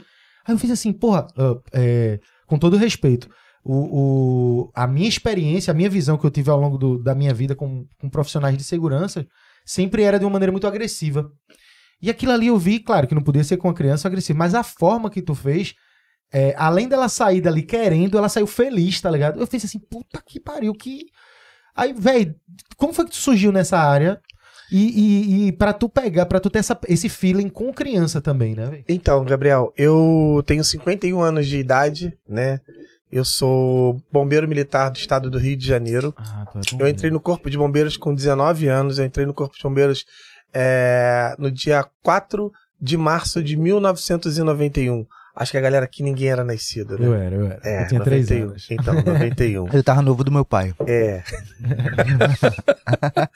Aí 0.46 0.54
eu 0.54 0.58
fiz 0.58 0.70
assim, 0.70 0.92
porra, 0.92 1.26
ah, 1.36 1.54
é, 1.74 2.18
com 2.46 2.58
todo 2.58 2.76
respeito, 2.76 3.28
o, 3.64 4.64
o- 4.64 4.70
a 4.74 4.86
minha 4.86 5.08
experiência, 5.08 5.70
a 5.70 5.74
minha 5.74 5.88
visão 5.90 6.16
que 6.18 6.24
eu 6.26 6.30
tive 6.30 6.50
ao 6.50 6.58
longo 6.60 6.76
do- 6.78 6.98
da 7.02 7.14
minha 7.14 7.32
vida 7.32 7.54
com, 7.54 7.86
com 8.00 8.08
profissionais 8.10 8.56
de 8.56 8.64
segurança 8.64 9.26
sempre 9.64 10.02
era 10.02 10.18
de 10.18 10.24
uma 10.24 10.32
maneira 10.32 10.50
muito 10.52 10.66
agressiva. 10.66 11.30
E 12.00 12.10
aquilo 12.10 12.32
ali 12.32 12.48
eu 12.48 12.58
vi, 12.58 12.80
claro, 12.80 13.06
que 13.06 13.14
não 13.14 13.22
podia 13.22 13.44
ser 13.44 13.56
com 13.56 13.68
uma 13.68 13.74
criança 13.74 14.08
agressiva, 14.08 14.36
mas 14.38 14.54
a 14.54 14.64
forma 14.64 15.08
que 15.08 15.22
tu 15.22 15.34
fez, 15.36 15.74
é, 16.32 16.52
além 16.58 16.88
dela 16.88 17.08
sair 17.08 17.40
dali 17.40 17.62
querendo, 17.62 18.18
ela 18.18 18.28
saiu 18.28 18.46
feliz, 18.46 19.00
tá 19.00 19.08
ligado? 19.10 19.38
Eu 19.38 19.46
fiz 19.46 19.64
assim, 19.64 19.78
puta 19.78 20.20
que 20.26 20.40
pariu, 20.40 20.72
que. 20.74 21.06
Aí, 21.76 21.92
velho, 21.92 22.34
como 22.76 22.92
foi 22.92 23.04
que 23.04 23.12
tu 23.12 23.16
surgiu 23.18 23.52
nessa 23.52 23.78
área? 23.78 24.20
E, 24.70 24.78
e, 25.44 25.46
e 25.48 25.52
pra 25.52 25.72
tu 25.72 25.88
pegar, 25.88 26.26
pra 26.26 26.40
tu 26.40 26.48
ter 26.50 26.58
essa- 26.60 26.78
esse 26.88 27.08
feeling 27.08 27.48
com 27.50 27.72
criança 27.72 28.20
também, 28.22 28.54
né? 28.54 28.82
Então, 28.88 29.22
Gabriel, 29.24 29.72
eu 29.76 30.42
tenho 30.46 30.64
51 30.64 31.20
anos 31.20 31.46
de 31.46 31.58
idade, 31.58 32.12
né? 32.26 32.58
Eu 33.12 33.26
sou 33.26 34.02
bombeiro 34.10 34.48
militar 34.48 34.90
do 34.90 34.96
estado 34.96 35.30
do 35.30 35.38
Rio 35.38 35.54
de 35.54 35.66
Janeiro. 35.66 36.14
Ah, 36.16 36.46
é 36.54 36.82
Eu 36.82 36.88
entrei 36.88 37.10
no 37.10 37.20
Corpo 37.20 37.50
de 37.50 37.58
Bombeiros 37.58 37.98
com 37.98 38.14
19 38.14 38.68
anos. 38.68 38.98
Eu 38.98 39.04
entrei 39.04 39.26
no 39.26 39.34
Corpo 39.34 39.54
de 39.54 39.62
Bombeiros 39.62 40.06
é, 40.54 41.34
no 41.38 41.50
dia 41.50 41.84
4 42.02 42.50
de 42.80 42.96
março 42.96 43.42
de 43.42 43.54
1991. 43.54 45.06
Acho 45.36 45.52
que 45.52 45.58
a 45.58 45.60
galera 45.60 45.84
aqui 45.84 46.02
ninguém 46.02 46.28
era 46.28 46.42
nascida, 46.42 46.96
né? 46.96 47.06
Eu 47.06 47.14
era, 47.14 47.34
eu 47.34 47.46
era. 47.46 47.60
É, 47.64 47.82
eu 47.82 47.88
tinha 47.88 48.00
três 48.00 48.30
91. 48.30 48.48
anos. 48.48 48.66
Então, 48.70 48.94
91. 48.94 49.68
Eu 49.68 49.84
tava 49.84 50.00
novo 50.00 50.24
do 50.24 50.32
meu 50.32 50.44
pai. 50.44 50.74
É. 50.86 51.22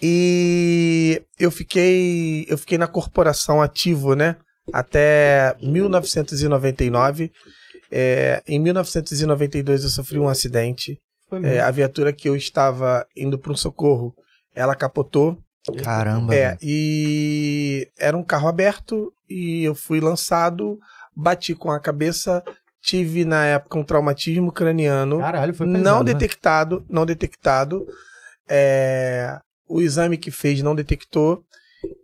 e 0.00 1.20
eu 1.38 1.50
fiquei, 1.50 2.46
eu 2.48 2.56
fiquei 2.56 2.78
na 2.78 2.86
corporação 2.86 3.60
ativo, 3.60 4.14
né? 4.14 4.36
Até 4.72 5.56
1999. 5.60 7.32
É, 7.96 8.42
em 8.48 8.58
1992 8.58 9.84
eu 9.84 9.90
sofri 9.90 10.18
um 10.18 10.28
acidente. 10.28 11.00
Foi 11.28 11.38
É, 11.38 11.42
mesmo. 11.42 11.62
a 11.62 11.70
viatura 11.70 12.12
que 12.12 12.28
eu 12.28 12.34
estava 12.34 13.06
indo 13.16 13.38
para 13.38 13.52
um 13.52 13.56
socorro, 13.56 14.12
ela 14.52 14.74
capotou. 14.74 15.38
Caramba. 15.82 16.34
É, 16.34 16.58
e 16.60 17.88
era 17.96 18.16
um 18.16 18.24
carro 18.24 18.48
aberto 18.48 19.12
e 19.30 19.62
eu 19.62 19.76
fui 19.76 20.00
lançado, 20.00 20.76
bati 21.14 21.54
com 21.54 21.70
a 21.70 21.78
cabeça, 21.78 22.42
tive 22.82 23.24
na 23.24 23.46
época 23.46 23.78
um 23.78 23.84
traumatismo 23.84 24.50
craniano 24.52 25.20
Caralho, 25.20 25.54
foi 25.54 25.66
pesado, 25.66 25.84
não 25.84 26.02
né? 26.02 26.12
detectado, 26.12 26.84
não 26.90 27.06
detectado. 27.06 27.86
É, 28.48 29.38
o 29.68 29.80
exame 29.80 30.18
que 30.18 30.30
fez 30.32 30.60
não 30.62 30.74
detectou 30.74 31.44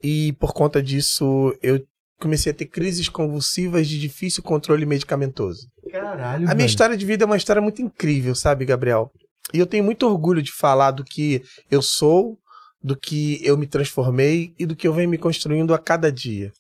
e 0.03 0.33
por 0.35 0.55
conta 0.55 0.83
disso 0.83 1.55
eu 1.63 1.85
comecei 2.21 2.53
a 2.53 2.55
ter 2.55 2.67
crises 2.67 3.09
convulsivas 3.09 3.89
de 3.89 3.99
difícil 3.99 4.43
controle 4.43 4.85
medicamentoso. 4.85 5.67
Caralho, 5.91 6.49
A 6.49 6.55
minha 6.55 6.67
história 6.67 6.97
de 6.97 7.07
vida 7.07 7.25
é 7.25 7.27
uma 7.27 7.37
história 7.37 7.63
muito 7.63 7.81
incrível, 7.81 8.35
sabe, 8.35 8.65
Gabriel? 8.65 9.11
E 9.53 9.59
eu 9.59 9.67
tenho 9.67 9.83
muito 9.83 10.07
orgulho 10.07 10.43
de 10.43 10.53
falar 10.53 10.91
do 10.91 11.03
que 11.03 11.43
eu 11.71 11.83
sou, 11.83 12.39
do 12.83 12.97
que 12.97 13.41
eu 13.45 13.57
me 13.57 13.67
transformei 13.67 14.53
e 14.59 14.67
do 14.67 14.77
que 14.77 14.87
eu 14.87 14.93
venho 14.93 15.09
me 15.09 15.19
construindo 15.19 15.75
a 15.75 15.79
cada 15.79 16.13
dia. 16.13 16.53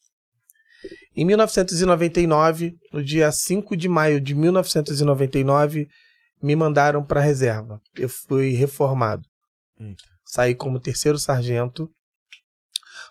Em 1.14 1.24
1999, 1.24 2.74
no 2.92 3.04
dia 3.04 3.30
5 3.30 3.76
de 3.76 3.88
maio 3.88 4.20
de 4.20 4.34
1999, 4.34 5.88
me 6.42 6.56
mandaram 6.56 7.04
para 7.04 7.20
a 7.20 7.22
reserva. 7.22 7.80
Eu 7.96 8.08
fui 8.08 8.52
reformado. 8.52 9.22
Eita. 9.78 10.02
Saí 10.24 10.54
como 10.54 10.80
terceiro 10.80 11.18
sargento. 11.18 11.90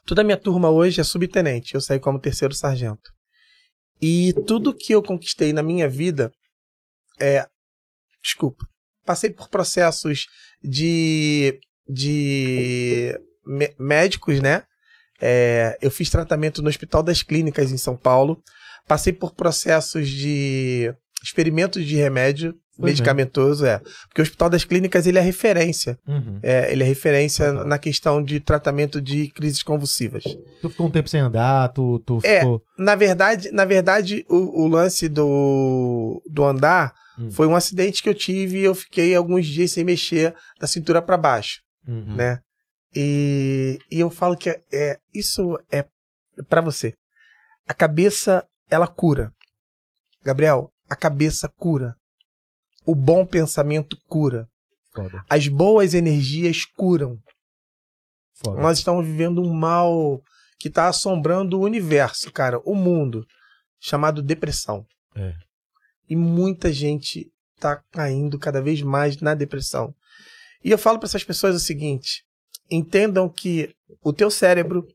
Toda 0.06 0.22
a 0.22 0.24
minha 0.24 0.38
turma 0.38 0.70
hoje 0.70 1.00
é 1.02 1.04
subtenente. 1.04 1.76
Eu 1.76 1.82
saí 1.82 2.00
como 2.00 2.20
terceiro 2.20 2.54
sargento. 2.54 3.12
E 4.02 4.34
tudo 4.48 4.74
que 4.74 4.94
eu 4.94 5.04
conquistei 5.04 5.54
na 5.54 5.62
minha 5.64 5.88
vida 5.90 6.32
é. 7.20 7.46
Desculpa. 8.24 8.66
Passei 9.06 9.30
por 9.30 9.50
processos 9.50 10.26
de. 10.64 11.60
de 11.88 13.20
mé- 13.46 13.74
médicos, 13.80 14.40
né? 14.42 14.64
É, 15.22 15.78
eu 15.82 15.92
fiz 15.92 16.10
tratamento 16.10 16.62
no 16.62 16.70
Hospital 16.70 17.04
das 17.04 17.22
Clínicas 17.22 17.72
em 17.72 17.78
São 17.78 17.98
Paulo. 17.98 18.42
Passei 18.88 19.12
por 19.14 19.34
processos 19.34 20.10
de 20.10 20.94
experimentos 21.24 21.86
de 21.86 21.96
remédio 21.96 22.56
Foi 22.80 22.90
medicamentoso, 22.92 23.66
é. 23.66 23.80
Porque 24.08 24.22
o 24.22 24.24
Hospital 24.24 24.50
das 24.50 24.64
Clínicas 24.64 25.06
ele 25.06 25.18
é 25.18 25.22
referência. 25.22 26.00
Uhum. 26.08 26.40
É, 26.42 26.72
ele 26.72 26.84
é 26.84 26.86
referência 26.86 27.48
Total. 27.52 27.68
na 27.68 27.78
questão 27.78 28.24
de 28.24 28.40
tratamento 28.40 29.02
de 29.02 29.28
crises 29.32 29.62
convulsivas. 29.62 30.24
Tu 30.62 30.70
ficou 30.70 30.88
um 30.88 30.92
tempo 30.92 31.10
sem 31.10 31.20
andar, 31.20 31.70
tu, 31.70 32.00
tu 32.06 32.20
É. 32.24 32.40
ficou. 32.40 32.62
Na 32.78 32.96
verdade, 32.96 33.52
na 33.52 33.66
verdade 33.66 34.26
o, 34.30 34.64
o 34.64 34.68
lance 34.68 35.10
do, 35.10 36.22
do 36.30 36.44
andar 36.46 36.94
Hum. 37.20 37.30
foi 37.32 37.48
um 37.48 37.56
acidente 37.56 38.02
que 38.02 38.08
eu 38.08 38.16
tive 38.16 38.60
e 38.60 38.64
eu 38.64 38.74
fiquei 38.74 39.14
alguns 39.14 39.46
dias 39.46 39.72
sem 39.72 39.84
mexer 39.84 40.34
da 40.58 40.66
cintura 40.66 41.02
para 41.02 41.18
baixo, 41.18 41.60
Uhum. 41.86 42.16
né? 42.16 42.40
E, 42.96 43.78
e 43.92 44.00
eu 44.00 44.10
falo 44.10 44.38
que 44.38 44.50
é, 44.50 44.62
é- 44.72 44.98
isso 45.14 45.60
é 45.70 45.84
para 46.48 46.62
você. 46.62 46.94
A 47.68 47.74
cabeça, 47.74 48.46
ela 48.70 48.88
cura. 48.88 49.32
Gabriel, 50.24 50.72
a 50.90 50.96
cabeça 50.96 51.50
cura. 51.58 51.94
O 52.86 52.96
bom 52.96 53.26
pensamento 53.26 53.98
cura. 54.08 54.48
Foda, 54.94 55.24
As 55.30 55.48
boas 55.48 55.94
energias 55.94 56.66
curam. 56.66 57.18
foda. 58.34 58.62
Nós 58.62 58.80
estamos 58.80 59.06
vivendo 59.06 59.42
um 59.42 59.54
mal 59.54 60.22
que 60.58 60.68
está 60.68 60.88
assombrando 60.88 61.60
o 61.60 61.64
universo, 61.64 62.32
cara, 62.32 62.60
o 62.66 62.76
mundo, 62.76 63.26
chamado 63.80 64.22
depressão. 64.22 64.86
É. 65.16 65.34
E 66.10 66.16
muita 66.16 66.74
gente 66.74 67.32
está 67.56 67.82
caindo 67.92 68.40
cada 68.40 68.62
vez 68.62 68.82
mais 68.82 69.18
na 69.22 69.36
depressão. 69.36 69.94
E 70.64 70.72
eu 70.72 70.78
falo 70.78 70.98
para 71.00 71.08
essas 71.08 71.24
pessoas 71.24 71.56
o 71.56 71.60
seguinte: 71.60 72.24
entendam 72.70 73.30
que 73.30 73.74
o 74.02 74.12
teu 74.12 74.32
cérebro 74.32 74.86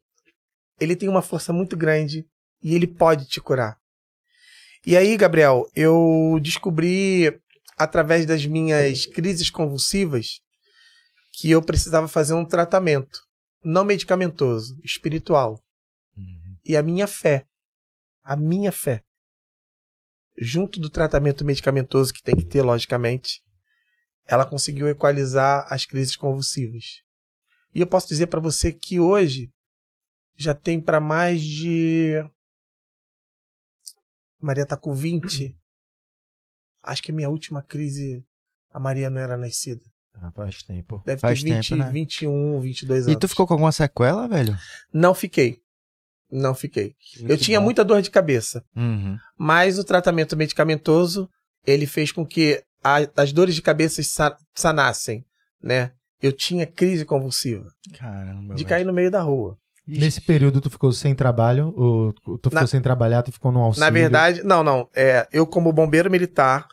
ele 0.80 0.96
tem 0.96 1.08
uma 1.08 1.22
força 1.22 1.52
muito 1.52 1.76
grande 1.76 2.26
e 2.62 2.74
ele 2.74 2.86
pode 2.86 3.26
te 3.26 3.40
curar. 3.40 3.78
E 4.86 4.96
aí, 4.96 5.16
Gabriel, 5.16 5.66
eu 5.74 6.38
descobri 6.42 7.40
através 7.76 8.26
das 8.26 8.44
minhas 8.46 9.06
crises 9.06 9.50
convulsivas 9.50 10.40
que 11.32 11.50
eu 11.50 11.62
precisava 11.62 12.06
fazer 12.06 12.34
um 12.34 12.44
tratamento 12.44 13.20
não 13.64 13.84
medicamentoso, 13.84 14.78
espiritual. 14.84 15.58
E 16.64 16.76
a 16.76 16.82
minha 16.82 17.06
fé, 17.06 17.46
a 18.22 18.36
minha 18.36 18.70
fé, 18.70 19.02
junto 20.38 20.78
do 20.78 20.90
tratamento 20.90 21.44
medicamentoso 21.44 22.12
que 22.12 22.22
tem 22.22 22.36
que 22.36 22.44
ter, 22.44 22.62
logicamente, 22.62 23.42
ela 24.26 24.46
conseguiu 24.46 24.88
equalizar 24.88 25.66
as 25.70 25.84
crises 25.84 26.16
convulsivas. 26.16 27.02
E 27.74 27.80
eu 27.80 27.86
posso 27.86 28.08
dizer 28.08 28.28
para 28.28 28.40
você 28.40 28.72
que 28.72 29.00
hoje 29.00 29.52
já 30.36 30.54
tem 30.54 30.80
para 30.80 31.00
mais 31.00 31.42
de. 31.42 32.14
Maria 34.40 34.66
tá 34.66 34.76
com 34.76 34.94
20. 34.94 35.56
Acho 36.84 37.02
que 37.02 37.10
a 37.10 37.14
minha 37.14 37.28
última 37.30 37.62
crise, 37.62 38.24
a 38.72 38.78
Maria 38.78 39.08
não 39.10 39.20
era 39.20 39.36
nascida. 39.36 39.80
Ah, 40.14 40.30
faz 40.30 40.62
tempo. 40.62 41.02
Deve 41.04 41.20
Faz 41.20 41.42
ter 41.42 41.52
20, 41.54 41.68
tempo, 41.70 41.82
né? 41.84 41.90
21, 41.90 42.60
22 42.60 43.04
anos. 43.06 43.16
E 43.16 43.18
tu 43.18 43.26
ficou 43.26 43.46
com 43.46 43.54
alguma 43.54 43.72
sequela, 43.72 44.28
velho? 44.28 44.56
Não 44.92 45.12
fiquei. 45.14 45.58
Não 46.30 46.54
fiquei. 46.54 46.94
eu 47.28 47.36
tinha 47.36 47.58
bom. 47.60 47.64
muita 47.64 47.84
dor 47.84 48.00
de 48.02 48.10
cabeça, 48.10 48.64
Uhum. 48.76 49.16
mas 49.38 49.78
o 49.78 49.84
tratamento 49.84 50.36
medicamentoso, 50.36 51.28
ele 51.66 51.86
fez 51.86 52.10
com 52.12 52.24
que 52.26 52.62
a- 52.82 53.08
as 53.16 53.32
dores 53.32 53.54
de 53.54 53.62
cabeça 53.62 54.02
sa- 54.02 54.36
sanassem, 54.54 55.24
né? 55.62 55.92
Eu 56.22 56.32
tinha 56.32 56.66
crise 56.66 57.04
convulsiva 57.04 57.68
Caramba. 57.98 58.54
de 58.54 58.62
velho. 58.62 58.68
cair 58.68 58.84
no 58.84 58.92
meio 58.92 59.10
da 59.10 59.20
rua. 59.20 59.58
Nesse 59.86 60.20
período 60.20 60.60
tu 60.60 60.70
ficou 60.70 60.92
sem 60.92 61.14
trabalho? 61.14 61.72
Ou 61.76 62.12
tu 62.12 62.48
ficou 62.50 62.52
Na- 62.60 62.66
sem 62.66 62.80
trabalhar, 62.80 63.22
tu 63.22 63.30
ficou 63.32 63.52
no 63.52 63.60
auxílio? 63.60 63.84
Na 63.84 63.90
verdade, 63.90 64.42
não, 64.42 64.62
não. 64.64 64.88
É, 64.94 65.26
eu, 65.32 65.46
como 65.46 65.72
bombeiro 65.72 66.10
militar, 66.10 66.66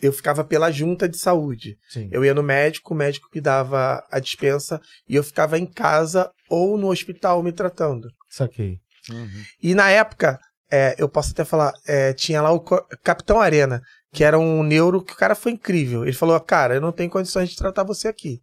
eu 0.00 0.12
ficava 0.12 0.44
pela 0.44 0.70
junta 0.70 1.08
de 1.08 1.18
saúde. 1.18 1.76
Sim. 1.88 2.08
Eu 2.12 2.24
ia 2.24 2.32
no 2.32 2.42
médico, 2.42 2.94
o 2.94 2.96
médico 2.96 3.28
me 3.34 3.40
dava 3.40 4.04
a 4.10 4.20
dispensa 4.20 4.80
e 5.08 5.16
eu 5.16 5.24
ficava 5.24 5.58
em 5.58 5.66
casa 5.66 6.30
ou 6.48 6.78
no 6.78 6.88
hospital 6.90 7.42
me 7.42 7.50
tratando. 7.52 8.08
Saquei. 8.30 8.78
Uhum. 9.10 9.42
E 9.60 9.74
na 9.74 9.90
época, 9.90 10.38
é, 10.70 10.94
eu 10.98 11.08
posso 11.08 11.32
até 11.32 11.44
falar, 11.44 11.72
é, 11.86 12.12
tinha 12.12 12.40
lá 12.40 12.52
o 12.52 12.60
Capitão 13.02 13.40
Arena, 13.40 13.82
que 14.12 14.22
era 14.22 14.38
um 14.38 14.62
neuro 14.62 15.02
que 15.02 15.14
o 15.14 15.16
cara 15.16 15.34
foi 15.34 15.52
incrível. 15.52 16.04
Ele 16.04 16.12
falou: 16.12 16.38
Cara, 16.40 16.74
eu 16.76 16.80
não 16.80 16.92
tenho 16.92 17.10
condições 17.10 17.48
de 17.48 17.56
tratar 17.56 17.82
você 17.82 18.06
aqui. 18.06 18.40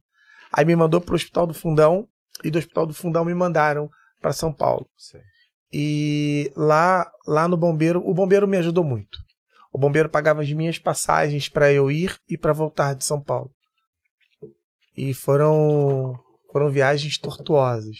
Aí 0.52 0.66
me 0.66 0.76
mandou 0.76 1.00
pro 1.00 1.16
Hospital 1.16 1.48
do 1.48 1.54
Fundão 1.54 2.08
e 2.44 2.52
do 2.52 2.58
Hospital 2.58 2.86
do 2.86 2.94
Fundão 2.94 3.26
me 3.26 3.34
mandaram 3.34 3.90
para 4.22 4.34
São 4.34 4.52
Paulo. 4.52 4.88
E 5.72 6.52
lá, 6.56 7.10
lá 7.28 7.48
no 7.48 7.58
bombeiro, 7.58 8.02
o 8.08 8.14
bombeiro 8.14 8.48
me 8.48 8.58
ajudou 8.58 8.84
muito. 8.84 9.20
O 9.72 9.78
bombeiro 9.78 10.10
pagava 10.10 10.42
as 10.42 10.52
minhas 10.52 10.80
passagens 10.80 11.50
para 11.50 11.72
eu 11.72 11.92
ir 11.92 12.18
e 12.30 12.38
para 12.38 12.54
voltar 12.54 12.94
de 12.94 13.04
São 13.04 13.22
Paulo. 13.22 13.52
E 14.96 15.14
foram 15.14 16.18
foram 16.52 16.70
viagens 16.70 17.18
tortuosas. 17.18 17.98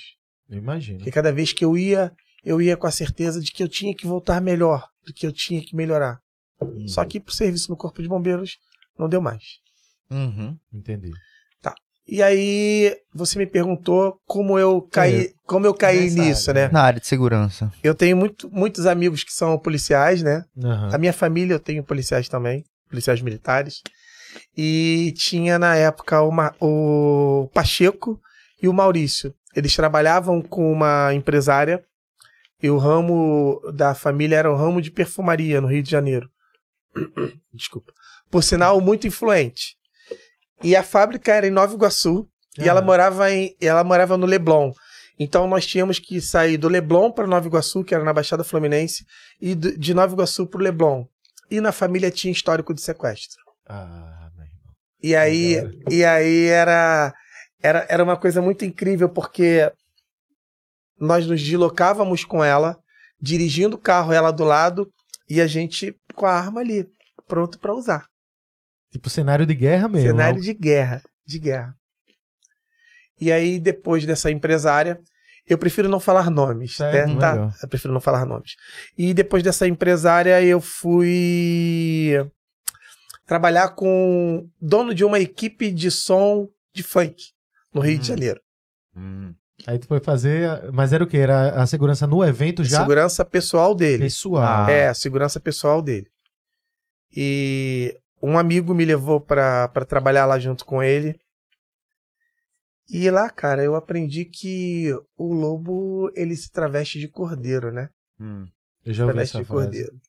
Eu 0.50 0.58
imagino. 0.58 1.00
Porque 1.00 1.12
cada 1.12 1.34
vez 1.34 1.52
que 1.52 1.66
eu 1.66 1.78
ia, 1.78 2.14
eu 2.44 2.62
ia 2.62 2.78
com 2.78 2.88
a 2.88 2.92
certeza 2.92 3.42
de 3.42 3.52
que 3.52 3.62
eu 3.62 3.68
tinha 3.68 3.94
que 3.94 4.08
voltar 4.08 4.40
melhor, 4.40 4.88
do 5.06 5.14
que 5.14 5.28
eu 5.28 5.34
tinha 5.34 5.62
que 5.62 5.76
melhorar. 5.76 6.22
Só 6.88 7.04
que 7.04 7.20
pro 7.20 7.34
serviço 7.34 7.70
no 7.70 7.76
Corpo 7.76 8.02
de 8.02 8.08
Bombeiros 8.08 8.58
não 8.98 9.10
deu 9.10 9.22
mais. 9.22 9.44
Uhum. 10.10 10.58
Entendi. 10.74 11.12
E 12.08 12.22
aí 12.22 12.96
você 13.14 13.38
me 13.38 13.48
perguntou 13.48 14.20
como 14.28 14.60
eu 14.60 14.82
caí, 14.82 15.34
como 15.46 15.66
eu 15.66 15.74
caí 15.74 16.04
Nessa 16.04 16.22
nisso, 16.22 16.50
área, 16.52 16.68
né? 16.68 16.74
Na 16.74 16.84
área 16.84 17.00
de 17.00 17.08
segurança. 17.08 17.72
Eu 17.84 17.96
tenho 17.96 18.16
muito, 18.16 18.50
muitos 18.52 18.86
amigos 18.86 19.24
que 19.24 19.34
são 19.34 19.58
policiais, 19.58 20.22
né? 20.22 20.46
Aham. 20.64 20.90
A 20.94 20.98
minha 21.00 21.14
família 21.14 21.56
eu 21.56 21.60
tenho 21.60 21.84
policiais 21.84 22.30
também, 22.30 22.64
policiais 22.90 23.22
militares. 23.22 23.82
E 24.56 25.14
tinha 25.18 25.58
na 25.58 25.76
época 25.76 26.22
uma, 26.22 26.54
o 26.60 27.50
Pacheco 27.54 28.22
e 28.62 28.68
o 28.68 28.74
Maurício. 28.74 29.34
Eles 29.56 29.76
trabalhavam 29.76 30.42
com 30.42 30.72
uma 30.72 31.14
empresária 31.14 31.84
e 32.62 32.70
o 32.70 32.78
ramo 32.78 33.62
da 33.74 33.96
família 33.96 34.38
era 34.38 34.52
o 34.52 34.56
ramo 34.56 34.82
de 34.82 34.92
perfumaria 34.92 35.60
no 35.60 35.68
Rio 35.68 35.82
de 35.82 35.90
Janeiro. 35.90 36.30
Desculpa. 37.54 37.92
Por 38.30 38.44
sinal, 38.44 38.80
muito 38.82 39.08
influente. 39.08 39.76
E 40.64 40.76
a 40.76 40.84
fábrica 40.84 41.34
era 41.34 41.48
em 41.48 41.52
Nova 41.52 41.74
Iguaçu 41.74 42.28
e 42.58 42.68
ela 42.68 42.82
morava 42.82 43.32
em, 43.32 43.56
ela 43.62 43.84
morava 43.84 44.18
no 44.18 44.26
Leblon. 44.26 44.72
Então 45.20 45.48
nós 45.48 45.66
tínhamos 45.66 46.00
que 46.00 46.20
sair 46.20 46.58
do 46.58 46.68
Leblon 46.68 47.12
para 47.12 47.28
Nova 47.28 47.48
Iguaçu, 47.48 47.84
que 47.84 47.94
era 47.96 48.04
na 48.04 48.14
Baixada 48.14 48.44
Fluminense, 48.44 49.06
e 49.40 49.56
de 49.56 49.94
Nova 49.94 50.14
Iguaçu 50.14 50.48
para 50.48 50.60
o 50.60 50.64
Leblon. 50.64 51.06
E 51.50 51.62
na 51.62 51.72
família 51.72 52.12
tinha 52.12 52.32
histórico 52.32 52.74
de 52.74 52.82
sequestro. 52.82 53.40
Ah, 53.68 54.30
meu 54.36 54.46
irmão. 54.46 54.74
E 55.02 55.16
aí, 55.16 55.56
Legal. 55.56 55.72
e 55.92 56.06
aí 56.06 56.46
era, 56.48 57.14
era, 57.62 57.86
era 57.88 58.04
uma 58.04 58.18
coisa 58.18 58.42
muito 58.42 58.66
incrível, 58.66 59.08
porque 59.08 59.72
nós 61.00 61.26
nos 61.28 61.42
deslocávamos 61.42 62.24
com 62.24 62.44
ela, 62.44 62.78
dirigindo 63.22 63.76
o 63.76 63.80
carro, 63.80 64.12
ela 64.12 64.32
do 64.32 64.44
lado, 64.44 64.90
e 65.30 65.40
a 65.40 65.48
gente 65.48 65.96
com 66.14 66.26
a 66.26 66.34
arma 66.34 66.62
ali, 66.62 66.88
pronto 67.28 67.60
para 67.60 67.74
usar. 67.74 68.06
Tipo 68.96 69.10
cenário 69.10 69.46
de 69.46 69.54
guerra 69.54 69.90
mesmo. 69.90 70.08
Cenário 70.08 70.40
de 70.42 70.54
guerra, 70.54 71.02
de 71.28 71.38
guerra. 71.38 71.76
E 73.20 73.30
aí, 73.30 73.60
depois 73.60 74.06
dessa 74.06 74.32
empresária, 74.32 75.02
eu 75.46 75.58
prefiro 75.58 75.90
não 75.90 76.00
falar 76.00 76.30
nomes, 76.30 76.78
Certo, 76.78 77.14
né? 77.14 77.20
Tá? 77.20 77.54
Eu 77.62 77.68
prefiro 77.68 77.94
não 77.94 78.00
falar 78.00 78.26
nomes. 78.26 78.56
E 78.98 79.14
depois 79.14 79.44
dessa 79.44 79.68
empresária, 79.68 80.42
eu 80.42 80.62
fui 80.62 82.10
trabalhar 83.26 83.76
com 83.76 84.50
dono 84.62 84.96
de 84.96 85.04
uma 85.04 85.20
equipe 85.20 85.72
de 85.72 85.92
som 85.92 86.48
de 86.74 86.82
funk 86.82 87.16
no 87.74 87.82
Rio 87.82 88.00
de 88.00 88.04
Hum. 88.04 88.16
Janeiro. 88.16 88.40
Aí 89.68 89.78
tu 89.78 89.88
foi 89.88 90.00
fazer. 90.00 90.72
Mas 90.72 90.94
era 90.94 91.04
o 91.04 91.08
quê? 91.08 91.18
Era 91.18 91.50
a 91.62 91.68
segurança 91.68 92.08
no 92.08 92.24
evento 92.24 92.64
já? 92.64 92.80
Segurança 92.80 93.26
pessoal 93.26 93.76
dele. 93.76 94.04
Pessoal. 94.04 94.70
É, 94.70 94.88
a 94.88 94.94
segurança 94.94 95.38
pessoal 95.38 95.82
dele. 95.82 96.08
E 97.14 97.94
um 98.26 98.38
amigo 98.38 98.74
me 98.74 98.86
levou 98.86 99.20
pra 99.22 99.68
pra 99.70 99.86
trabalhar 99.86 100.26
lá 100.26 100.40
junto 100.40 100.66
com 100.66 100.82
ele. 100.82 101.20
E 102.88 103.10
lá, 103.10 103.30
cara, 103.30 103.64
eu 103.64 103.76
aprendi 103.76 104.26
que 104.26 104.94
o 105.18 105.34
lobo, 105.34 106.12
ele 106.16 106.36
se 106.36 106.52
traveste 106.52 107.00
de 107.00 107.08
cordeiro, 107.08 107.72
né? 107.72 107.90
Hum. 108.20 108.46
Eu 108.86 108.94
já 108.94 109.04
ouvi 109.04 109.14
Traveste 109.14 109.38
essa 109.38 109.44
de 109.44 109.48
frase. 109.48 109.64
cordeiro. 109.66 110.02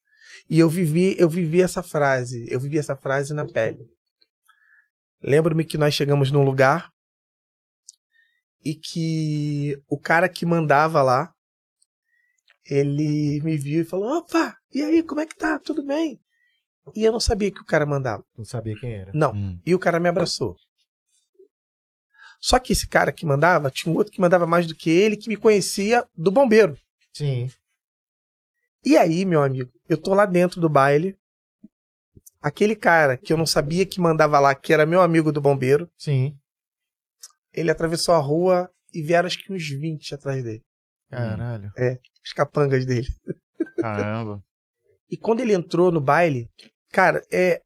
E 0.50 0.58
eu 0.58 0.68
vivi, 0.68 1.16
eu 1.18 1.28
vivi 1.28 1.62
essa 1.62 1.82
frase, 1.82 2.46
eu 2.50 2.60
vivi 2.60 2.78
essa 2.78 2.94
frase 2.94 3.32
na 3.32 3.46
pele. 3.46 3.88
Lembro-me 5.22 5.64
que 5.64 5.78
nós 5.78 5.94
chegamos 5.94 6.30
num 6.30 6.44
lugar 6.44 6.90
e 8.62 8.74
que 8.74 9.80
o 9.88 9.98
cara 9.98 10.28
que 10.28 10.44
mandava 10.44 11.02
lá, 11.02 11.32
ele 12.68 13.40
me 13.42 13.56
viu 13.56 13.80
e 13.82 13.84
falou: 13.84 14.18
opa, 14.18 14.54
e 14.74 14.82
aí, 14.82 15.02
como 15.02 15.20
é 15.22 15.26
que 15.26 15.36
tá? 15.36 15.58
Tudo 15.58 15.84
bem? 15.84 16.20
E 16.94 17.04
eu 17.04 17.12
não 17.12 17.20
sabia 17.20 17.50
que 17.50 17.60
o 17.60 17.64
cara 17.64 17.84
mandava. 17.84 18.24
Não 18.36 18.44
sabia 18.44 18.78
quem 18.78 18.92
era. 18.92 19.10
Não. 19.14 19.32
Hum. 19.32 19.60
E 19.64 19.74
o 19.74 19.78
cara 19.78 19.98
me 19.98 20.08
abraçou. 20.08 20.56
Só 22.40 22.58
que 22.58 22.72
esse 22.72 22.86
cara 22.86 23.12
que 23.12 23.26
mandava, 23.26 23.70
tinha 23.70 23.92
um 23.92 23.96
outro 23.96 24.12
que 24.12 24.20
mandava 24.20 24.46
mais 24.46 24.66
do 24.66 24.74
que 24.74 24.90
ele, 24.90 25.16
que 25.16 25.28
me 25.28 25.36
conhecia 25.36 26.06
do 26.16 26.30
bombeiro. 26.30 26.78
Sim. 27.12 27.50
E 28.84 28.96
aí, 28.96 29.24
meu 29.24 29.42
amigo, 29.42 29.72
eu 29.88 29.96
tô 29.96 30.14
lá 30.14 30.26
dentro 30.26 30.60
do 30.60 30.68
baile. 30.68 31.18
Aquele 32.40 32.76
cara 32.76 33.16
que 33.16 33.32
eu 33.32 33.36
não 33.36 33.46
sabia 33.46 33.84
que 33.84 34.00
mandava 34.00 34.38
lá, 34.38 34.54
que 34.54 34.72
era 34.72 34.86
meu 34.86 35.00
amigo 35.00 35.32
do 35.32 35.40
bombeiro, 35.40 35.90
Sim. 35.98 36.38
ele 37.52 37.70
atravessou 37.70 38.14
a 38.14 38.18
rua 38.18 38.70
e 38.94 39.02
vieram 39.02 39.26
acho 39.26 39.42
que 39.42 39.52
uns 39.52 39.68
20 39.68 40.14
atrás 40.14 40.44
dele. 40.44 40.62
Caralho. 41.10 41.72
Os 42.24 42.32
capangas 42.32 42.86
dele. 42.86 43.08
Caramba. 43.80 44.44
E 45.10 45.16
quando 45.16 45.40
ele 45.40 45.54
entrou 45.54 45.90
no 45.90 46.00
baile, 46.00 46.48
cara, 46.96 47.22
é, 47.30 47.60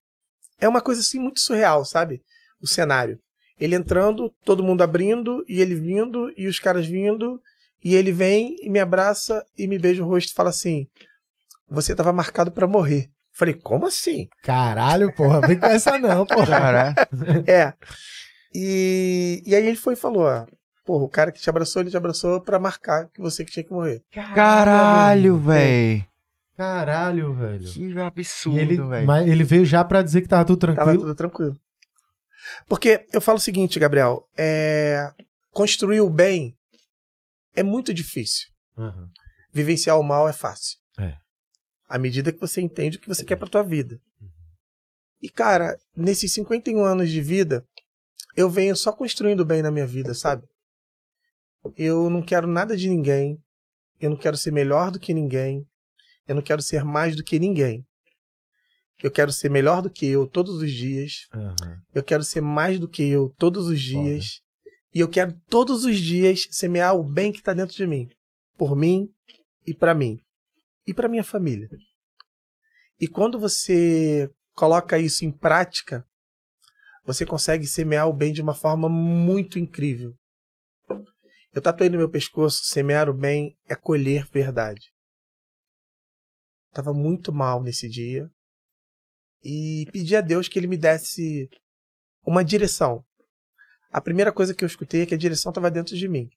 é 0.60 0.68
uma 0.68 0.80
coisa 0.80 1.00
assim 1.00 1.20
muito 1.20 1.38
surreal, 1.38 1.84
sabe? 1.84 2.20
O 2.60 2.66
cenário. 2.66 3.16
Ele 3.60 3.76
entrando, 3.76 4.34
todo 4.44 4.64
mundo 4.64 4.82
abrindo, 4.82 5.44
e 5.48 5.60
ele 5.60 5.76
vindo, 5.76 6.32
e 6.36 6.48
os 6.48 6.58
caras 6.58 6.84
vindo, 6.84 7.40
e 7.84 7.94
ele 7.94 8.10
vem 8.10 8.56
e 8.60 8.68
me 8.68 8.80
abraça 8.80 9.44
e 9.56 9.68
me 9.68 9.78
beija 9.78 10.02
o 10.02 10.06
rosto 10.06 10.30
e 10.30 10.34
fala 10.34 10.50
assim: 10.50 10.88
Você 11.68 11.94
tava 11.94 12.12
marcado 12.12 12.50
pra 12.50 12.66
morrer. 12.66 13.08
Falei, 13.32 13.54
como 13.54 13.86
assim? 13.86 14.26
Caralho, 14.42 15.14
porra. 15.14 15.46
Vem 15.46 15.60
com 15.60 15.66
essa 15.66 15.96
não, 15.96 16.26
porra. 16.26 16.92
É. 17.46 17.72
E, 18.52 19.44
e 19.46 19.54
aí 19.54 19.64
ele 19.64 19.76
foi 19.76 19.94
e 19.94 19.96
falou: 19.96 20.24
ó, 20.24 20.44
Porra, 20.84 21.04
o 21.04 21.08
cara 21.08 21.30
que 21.30 21.40
te 21.40 21.48
abraçou, 21.48 21.82
ele 21.82 21.90
te 21.90 21.96
abraçou 21.96 22.40
pra 22.40 22.58
marcar 22.58 23.08
que 23.14 23.20
você 23.20 23.44
que 23.44 23.52
tinha 23.52 23.64
que 23.64 23.72
morrer. 23.72 24.02
caralho, 24.34 25.38
véi. 25.38 26.04
Caralho, 26.60 27.32
velho. 27.34 27.64
Que 27.72 27.84
E 27.88 27.98
absurdo, 27.98 28.58
ele, 28.58 28.76
velho. 28.76 29.06
mas 29.06 29.26
ele 29.26 29.42
veio 29.44 29.64
já 29.64 29.82
pra 29.82 30.02
dizer 30.02 30.20
que 30.20 30.28
tava 30.28 30.44
tudo 30.44 30.60
Tava 30.60 30.74
tranquilo. 30.74 31.00
tudo 31.02 31.14
tranquilo. 31.14 31.60
Porque 32.68 33.06
eu 33.14 33.20
falo 33.20 33.38
o 33.38 33.40
seguinte, 33.40 33.78
Gabriel: 33.78 34.28
é, 34.36 35.10
construir 35.52 36.02
o 36.02 36.10
bem 36.10 36.54
é 37.56 37.62
muito 37.62 37.94
difícil. 37.94 38.48
Aham. 38.76 39.08
Vivenciar 39.50 39.98
o 39.98 40.02
mal 40.02 40.28
é 40.28 40.34
fácil. 40.34 40.76
É. 40.98 41.16
À 41.88 41.98
medida 41.98 42.30
que 42.30 42.38
você 42.38 42.60
entende 42.60 42.98
o 42.98 43.00
que 43.00 43.08
você 43.08 43.24
quer 43.24 43.36
pra 43.36 43.48
tua 43.48 43.62
vida. 43.62 43.98
E, 45.22 45.30
cara, 45.30 45.78
nesses 45.96 46.30
51 46.34 46.84
anos 46.84 47.08
de 47.10 47.22
vida, 47.22 47.64
eu 48.36 48.50
venho 48.50 48.76
só 48.76 48.92
construindo 48.92 49.40
o 49.40 49.44
bem 49.46 49.62
na 49.62 49.70
minha 49.70 49.86
vida, 49.86 50.12
sabe? 50.12 50.46
Eu 51.76 52.10
não 52.10 52.20
quero 52.22 52.46
nada 52.46 52.76
de 52.76 52.86
ninguém. 52.88 53.38
Eu 53.98 54.10
não 54.10 54.16
quero 54.16 54.36
ser 54.36 54.50
melhor 54.52 54.90
do 54.90 55.00
que 55.00 55.12
ninguém. 55.14 55.66
Eu 56.30 56.36
não 56.36 56.42
quero 56.42 56.62
ser 56.62 56.84
mais 56.84 57.16
do 57.16 57.24
que 57.24 57.40
ninguém. 57.40 57.84
Eu 59.02 59.10
quero 59.10 59.32
ser 59.32 59.50
melhor 59.50 59.82
do 59.82 59.90
que 59.90 60.06
eu 60.06 60.28
todos 60.28 60.62
os 60.62 60.70
dias. 60.70 61.26
Aham. 61.34 61.82
Eu 61.92 62.04
quero 62.04 62.22
ser 62.22 62.40
mais 62.40 62.78
do 62.78 62.86
que 62.86 63.02
eu 63.02 63.34
todos 63.36 63.66
os 63.66 63.80
dias. 63.80 64.40
E 64.94 65.00
eu 65.00 65.08
quero 65.08 65.36
todos 65.48 65.84
os 65.84 65.98
dias 65.98 66.46
semear 66.52 66.94
o 66.94 67.02
bem 67.02 67.32
que 67.32 67.38
está 67.38 67.52
dentro 67.52 67.74
de 67.74 67.84
mim. 67.84 68.08
Por 68.56 68.76
mim 68.76 69.08
e 69.66 69.74
para 69.74 69.92
mim. 69.92 70.20
E 70.86 70.94
para 70.94 71.08
minha 71.08 71.24
família. 71.24 71.68
E 73.00 73.08
quando 73.08 73.36
você 73.36 74.30
coloca 74.54 75.00
isso 75.00 75.24
em 75.24 75.32
prática, 75.32 76.06
você 77.04 77.26
consegue 77.26 77.66
semear 77.66 78.08
o 78.08 78.12
bem 78.12 78.32
de 78.32 78.40
uma 78.40 78.54
forma 78.54 78.88
muito 78.88 79.58
incrível. 79.58 80.14
Eu 81.52 81.60
tatuei 81.60 81.90
no 81.90 81.98
meu 81.98 82.08
pescoço: 82.08 82.66
semear 82.66 83.08
o 83.10 83.12
bem 83.12 83.56
é 83.68 83.74
colher 83.74 84.28
verdade. 84.32 84.92
Tava 86.72 86.92
muito 86.92 87.32
mal 87.32 87.62
nesse 87.62 87.88
dia. 87.88 88.30
e 89.42 89.86
pedi 89.90 90.14
a 90.14 90.20
Deus 90.20 90.48
que 90.48 90.58
ele 90.58 90.66
me 90.66 90.76
desse 90.76 91.48
uma 92.26 92.44
direção. 92.44 93.02
A 93.90 93.98
primeira 94.00 94.30
coisa 94.30 94.54
que 94.54 94.62
eu 94.62 94.66
escutei 94.66 95.02
é 95.02 95.06
que 95.06 95.14
a 95.14 95.18
direção 95.18 95.50
estava 95.50 95.70
dentro 95.70 95.96
de 95.96 96.06
mim. 96.06 96.28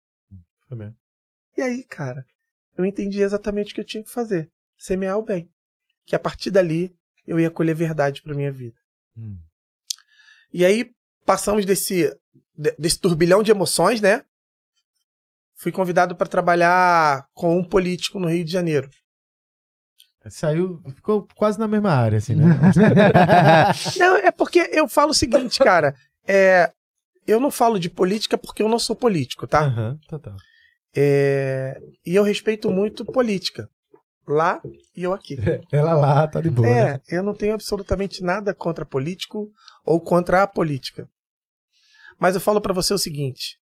Mesmo. 0.72 0.96
E 1.58 1.62
aí, 1.62 1.84
cara, 1.84 2.25
eu 2.78 2.86
entendi 2.86 3.22
exatamente 3.22 3.72
o 3.72 3.75
que 3.75 3.82
eu 3.82 3.86
tinha 3.86 4.04
que 4.04 4.10
fazer: 4.10 4.50
semear 4.78 5.18
o 5.18 5.22
bem. 5.22 5.52
Que 6.06 6.16
a 6.16 6.20
partir 6.20 6.50
dali 6.50 6.96
eu 7.28 7.40
ia 7.40 7.52
colher 7.52 7.75
verdade 7.75 8.22
para 8.22 8.34
minha 8.34 8.52
vida. 8.52 8.78
Hum. 9.18 9.38
E 10.54 10.66
aí 10.66 10.92
passamos 11.25 11.66
desse, 11.66 12.10
de- 12.58 12.75
desse 12.80 13.00
turbilhão 13.00 13.44
de 13.44 13.52
emoções, 13.52 14.00
né? 14.02 14.24
Fui 15.56 15.72
convidado 15.72 16.16
para 16.16 16.28
trabalhar 16.28 17.28
com 17.34 17.58
um 17.58 17.63
político 17.63 18.20
no 18.20 18.28
Rio 18.30 18.44
de 18.46 18.52
Janeiro. 18.52 18.90
Saiu, 20.30 20.82
ficou 20.96 21.27
quase 21.36 21.60
na 21.60 21.68
mesma 21.68 21.92
área, 21.92 22.18
assim, 22.18 22.36
né? 22.36 22.46
Não, 24.00 24.15
é 24.18 24.32
porque 24.32 24.70
eu 24.72 24.88
falo 24.88 25.12
o 25.12 25.13
seguinte, 25.13 25.60
cara. 25.60 25.94
É, 26.25 26.72
eu 27.27 27.39
não 27.39 27.51
falo 27.51 27.77
de 27.80 27.89
política 27.89 28.38
porque 28.38 28.63
eu 28.63 28.70
não 28.70 28.80
sou 28.80 28.96
político, 28.96 29.46
tá? 29.46 29.65
Aham, 29.65 30.00
total. 30.08 30.36
É, 30.96 31.82
e 32.06 32.15
eu 32.15 32.24
respeito 32.24 32.70
muito 32.70 33.03
política. 33.03 33.70
Lá 34.25 34.62
e 34.96 35.03
eu 35.03 35.12
aqui. 35.13 35.36
Ela 35.72 35.94
lá 35.94 36.27
tá 36.27 36.39
de 36.39 36.50
boa. 36.50 36.68
né? 36.70 37.01
É, 37.10 37.18
eu 37.18 37.24
não 37.24 37.34
tenho 37.34 37.53
absolutamente 37.53 38.24
nada 38.24 38.53
contra 38.53 38.86
político 38.86 39.51
ou 39.86 40.00
contra 40.00 40.44
a 40.44 40.48
política. 40.48 41.10
Mas 42.18 42.36
eu 42.36 42.42
falo 42.42 42.62
pra 42.62 42.74
você 42.74 42.94
o 42.94 42.98
seguinte: 42.98 43.58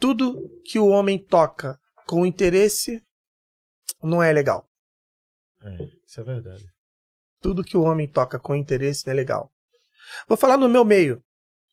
tudo 0.00 0.50
que 0.64 0.78
o 0.78 0.88
homem 0.88 1.18
toca 1.18 1.78
com 2.06 2.26
interesse 2.26 3.00
não 4.02 4.20
é 4.20 4.32
legal. 4.32 4.66
É, 5.64 5.88
isso 6.06 6.20
é 6.20 6.24
verdade. 6.24 6.64
Tudo 7.40 7.64
que 7.64 7.76
o 7.76 7.82
homem 7.82 8.06
toca 8.06 8.38
com 8.38 8.54
interesse 8.54 9.06
não 9.06 9.12
é 9.12 9.16
legal. 9.16 9.50
Vou 10.28 10.36
falar 10.36 10.56
no 10.56 10.68
meu 10.68 10.84
meio. 10.84 11.22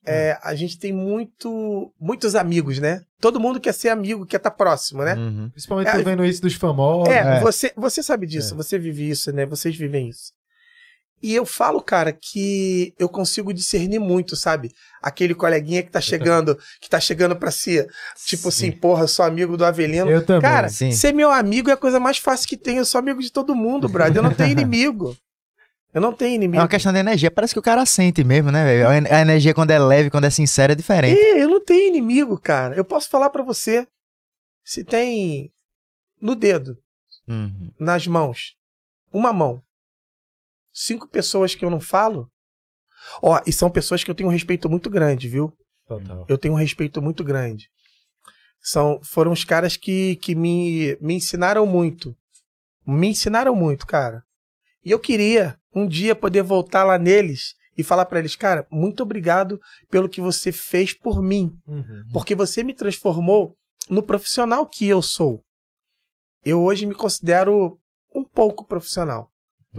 É, 0.06 0.38
a 0.42 0.56
gente 0.56 0.80
tem 0.80 0.94
muito, 0.94 1.94
muitos 2.00 2.34
amigos, 2.34 2.80
né? 2.80 3.04
Todo 3.20 3.40
mundo 3.40 3.60
quer 3.60 3.74
ser 3.74 3.90
amigo, 3.90 4.26
quer 4.26 4.38
estar 4.38 4.52
próximo, 4.52 5.04
né? 5.04 5.14
Uhum. 5.14 5.50
Principalmente 5.50 5.90
É, 5.90 5.98
tô 5.98 6.04
vendo 6.04 6.24
isso 6.26 6.42
dos 6.42 6.56
famosos. 6.56 7.14
É, 7.14 7.18
É. 7.20 7.40
Você, 7.42 7.74
você 7.76 8.02
sabe 8.02 8.26
disso, 8.26 8.54
É. 8.54 8.58
você 8.58 8.80
vive 8.80 9.10
isso, 9.10 9.32
né? 9.34 9.46
Vocês 9.46 9.76
vivem 9.76 10.08
isso. 10.08 10.32
E 11.22 11.36
eu 11.36 11.46
falo, 11.46 11.82
cara, 11.82 12.14
que 12.14 12.94
eu 12.98 13.10
consigo 13.10 13.54
discernir 13.54 14.00
muito, 14.00 14.36
sabe? 14.38 14.72
Aquele 15.02 15.36
coleguinha 15.36 15.84
que 15.84 15.92
tá 15.92 16.00
chegando, 16.00 16.58
que 16.80 16.90
tá 16.90 17.00
chegando 17.00 17.36
pra 17.36 17.52
si, 17.52 17.86
tipo 18.26 18.48
assim, 18.48 18.72
porra, 18.72 19.06
sou 19.08 19.26
amigo 19.26 19.58
do 19.58 19.66
Avelino. 19.66 20.10
Eu 20.10 20.26
também. 20.26 20.42
Cara, 20.50 20.70
sim. 20.70 20.92
ser 20.92 21.14
meu 21.14 21.30
amigo 21.30 21.70
é 21.70 21.74
a 21.74 21.78
coisa 21.78 22.00
mais 22.00 22.18
fácil 22.18 22.48
que 22.48 22.56
tem. 22.56 22.78
Eu 22.78 22.86
sou 22.86 23.00
amigo 23.00 23.22
de 23.22 23.32
todo 23.32 23.54
mundo, 23.54 23.90
brother. 23.90 24.18
Eu 24.18 24.24
não 24.24 24.34
tenho 24.34 24.52
inimigo. 24.54 25.16
Eu 25.94 26.00
não 26.02 26.14
tenho 26.14 26.32
É 26.32 26.36
inimigo. 26.36 26.62
uma 26.62 26.68
questão 26.70 26.94
de 26.94 27.00
energia. 27.00 27.32
Parece 27.32 27.52
que 27.54 27.60
o 27.60 27.64
cara 27.64 27.86
sente 27.86 28.24
mesmo, 28.24 28.52
né, 28.52 28.64
velho? 28.64 28.88
A 28.88 28.98
en- 28.98 29.08
A 29.12 29.22
energia, 29.22 29.54
quando 29.54 29.72
é 29.72 29.80
leve, 29.80 30.10
quando 30.10 30.26
é 30.26 30.30
sincera, 30.30 30.72
é 30.74 30.76
diferente. 30.76 31.20
É, 31.20 31.44
eu 31.44 31.50
não 31.50 31.60
tenho 31.64 31.88
inimigo, 31.88 32.40
cara. 32.40 32.76
Eu 32.76 32.86
posso 32.86 33.10
falar 33.10 33.30
pra 33.30 33.44
você. 33.44 33.88
Se 34.64 34.84
tem 34.84 35.52
no 36.22 36.36
dedo, 36.36 36.78
Uhum. 37.28 37.72
nas 37.80 38.06
mãos, 38.08 38.54
uma 39.12 39.34
mão, 39.34 39.62
cinco 40.80 41.10
pessoas 41.10 41.54
que 41.54 41.66
eu 41.66 41.70
não 41.70 41.82
falo. 41.82 42.30
Ó, 43.22 43.40
e 43.46 43.52
são 43.52 43.70
pessoas 43.70 44.04
que 44.04 44.10
eu 44.10 44.16
tenho 44.16 44.30
um 44.30 44.32
respeito 44.32 44.70
muito 44.70 44.90
grande, 44.90 45.28
viu? 45.28 45.54
Total. 45.86 46.26
Eu 46.28 46.38
tenho 46.38 46.54
um 46.54 46.58
respeito 46.58 47.02
muito 47.02 47.24
grande. 47.24 47.70
São, 48.62 49.00
foram 49.04 49.32
os 49.32 49.44
caras 49.44 49.76
que, 49.76 50.16
que 50.18 50.36
me, 50.36 50.98
me 51.02 51.16
ensinaram 51.16 51.66
muito. 51.66 52.16
Me 52.86 53.08
ensinaram 53.08 53.56
muito, 53.56 53.86
cara. 53.86 54.24
E 54.84 54.92
eu 54.92 55.00
queria 55.00 55.58
um 55.74 55.88
dia 55.88 56.16
poder 56.16 56.44
voltar 56.44 56.84
lá 56.84 56.98
neles 56.98 57.56
e 57.78 57.84
falar 57.84 58.06
pra 58.06 58.20
eles, 58.20 58.36
cara, 58.36 58.66
muito 58.72 59.04
obrigado 59.04 59.60
pelo 59.90 60.10
que 60.10 60.22
você 60.22 60.52
fez 60.52 60.94
por 60.94 61.22
mim. 61.22 61.52
Uhum. 61.68 62.04
Porque 62.14 62.36
você 62.36 62.64
me 62.64 62.74
transformou 62.74 63.56
no 63.90 64.04
profissional 64.04 64.66
que 64.66 64.88
eu 64.88 65.02
sou. 65.02 65.44
Eu 66.44 66.62
hoje 66.62 66.86
me 66.86 66.96
considero 66.96 67.80
um 68.14 68.24
pouco 68.24 68.66
profissional. 68.66 69.30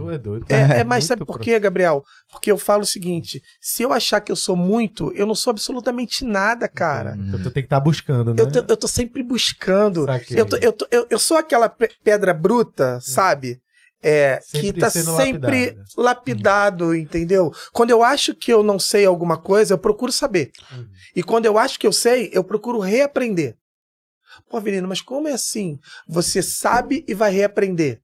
Tu 0.03 0.11
é 0.11 0.17
doido. 0.17 0.45
É, 0.49 0.79
é 0.79 0.83
mas 0.83 1.03
Muito 1.03 1.07
sabe 1.07 1.25
por 1.25 1.39
quê, 1.39 1.59
Gabriel? 1.59 2.03
Porque 2.31 2.51
eu 2.51 2.57
falo 2.57 2.83
o 2.83 2.85
seguinte: 2.85 3.41
se 3.59 3.83
eu 3.83 3.91
achar 3.93 4.21
que 4.21 4.31
eu 4.31 4.35
sou 4.35 4.55
muito, 4.55 5.11
eu 5.13 5.25
não 5.25 5.35
sou 5.35 5.51
absolutamente 5.51 6.23
nada, 6.25 6.67
cara. 6.67 7.15
Então 7.17 7.41
tu 7.41 7.51
tem 7.51 7.63
que 7.63 7.67
estar 7.67 7.79
buscando, 7.79 8.33
né? 8.33 8.41
Eu, 8.41 8.51
tô, 8.51 8.59
eu 8.59 8.77
tô 8.77 8.87
sempre 8.87 9.23
buscando. 9.23 10.05
Eu, 10.31 10.45
tô- 10.45 10.57
eu, 10.57 10.73
tô- 10.73 10.87
eu, 10.91 11.07
eu 11.09 11.19
sou 11.19 11.37
aquela 11.37 11.69
pe- 11.69 11.91
pedra 12.03 12.33
bruta, 12.33 12.99
sabe? 13.01 13.61
É, 14.03 14.37
que 14.51 14.57
Sempre 14.61 14.81
tá 14.81 14.89
sempre 14.89 15.75
lapidada. 15.75 15.83
lapidado, 15.95 16.95
entendeu? 16.95 17.51
Quando 17.71 17.91
eu 17.91 18.03
acho 18.03 18.33
que 18.33 18.51
eu 18.51 18.63
não 18.63 18.79
sei 18.79 19.05
alguma 19.05 19.37
coisa, 19.37 19.75
eu 19.75 19.77
procuro 19.77 20.11
saber. 20.11 20.51
Uhum. 20.71 20.87
E 21.15 21.21
quando 21.21 21.45
eu 21.45 21.57
acho 21.57 21.79
que 21.79 21.85
eu 21.85 21.91
sei, 21.93 22.29
eu 22.33 22.43
procuro 22.43 22.79
reaprender. 22.79 23.55
Pô, 24.49 24.57
Avelino, 24.57 24.87
mas 24.87 25.01
como 25.01 25.27
é 25.27 25.33
assim? 25.33 25.77
Você 26.07 26.41
sabe 26.41 27.05
e 27.07 27.13
vai 27.13 27.31
reaprender. 27.31 28.01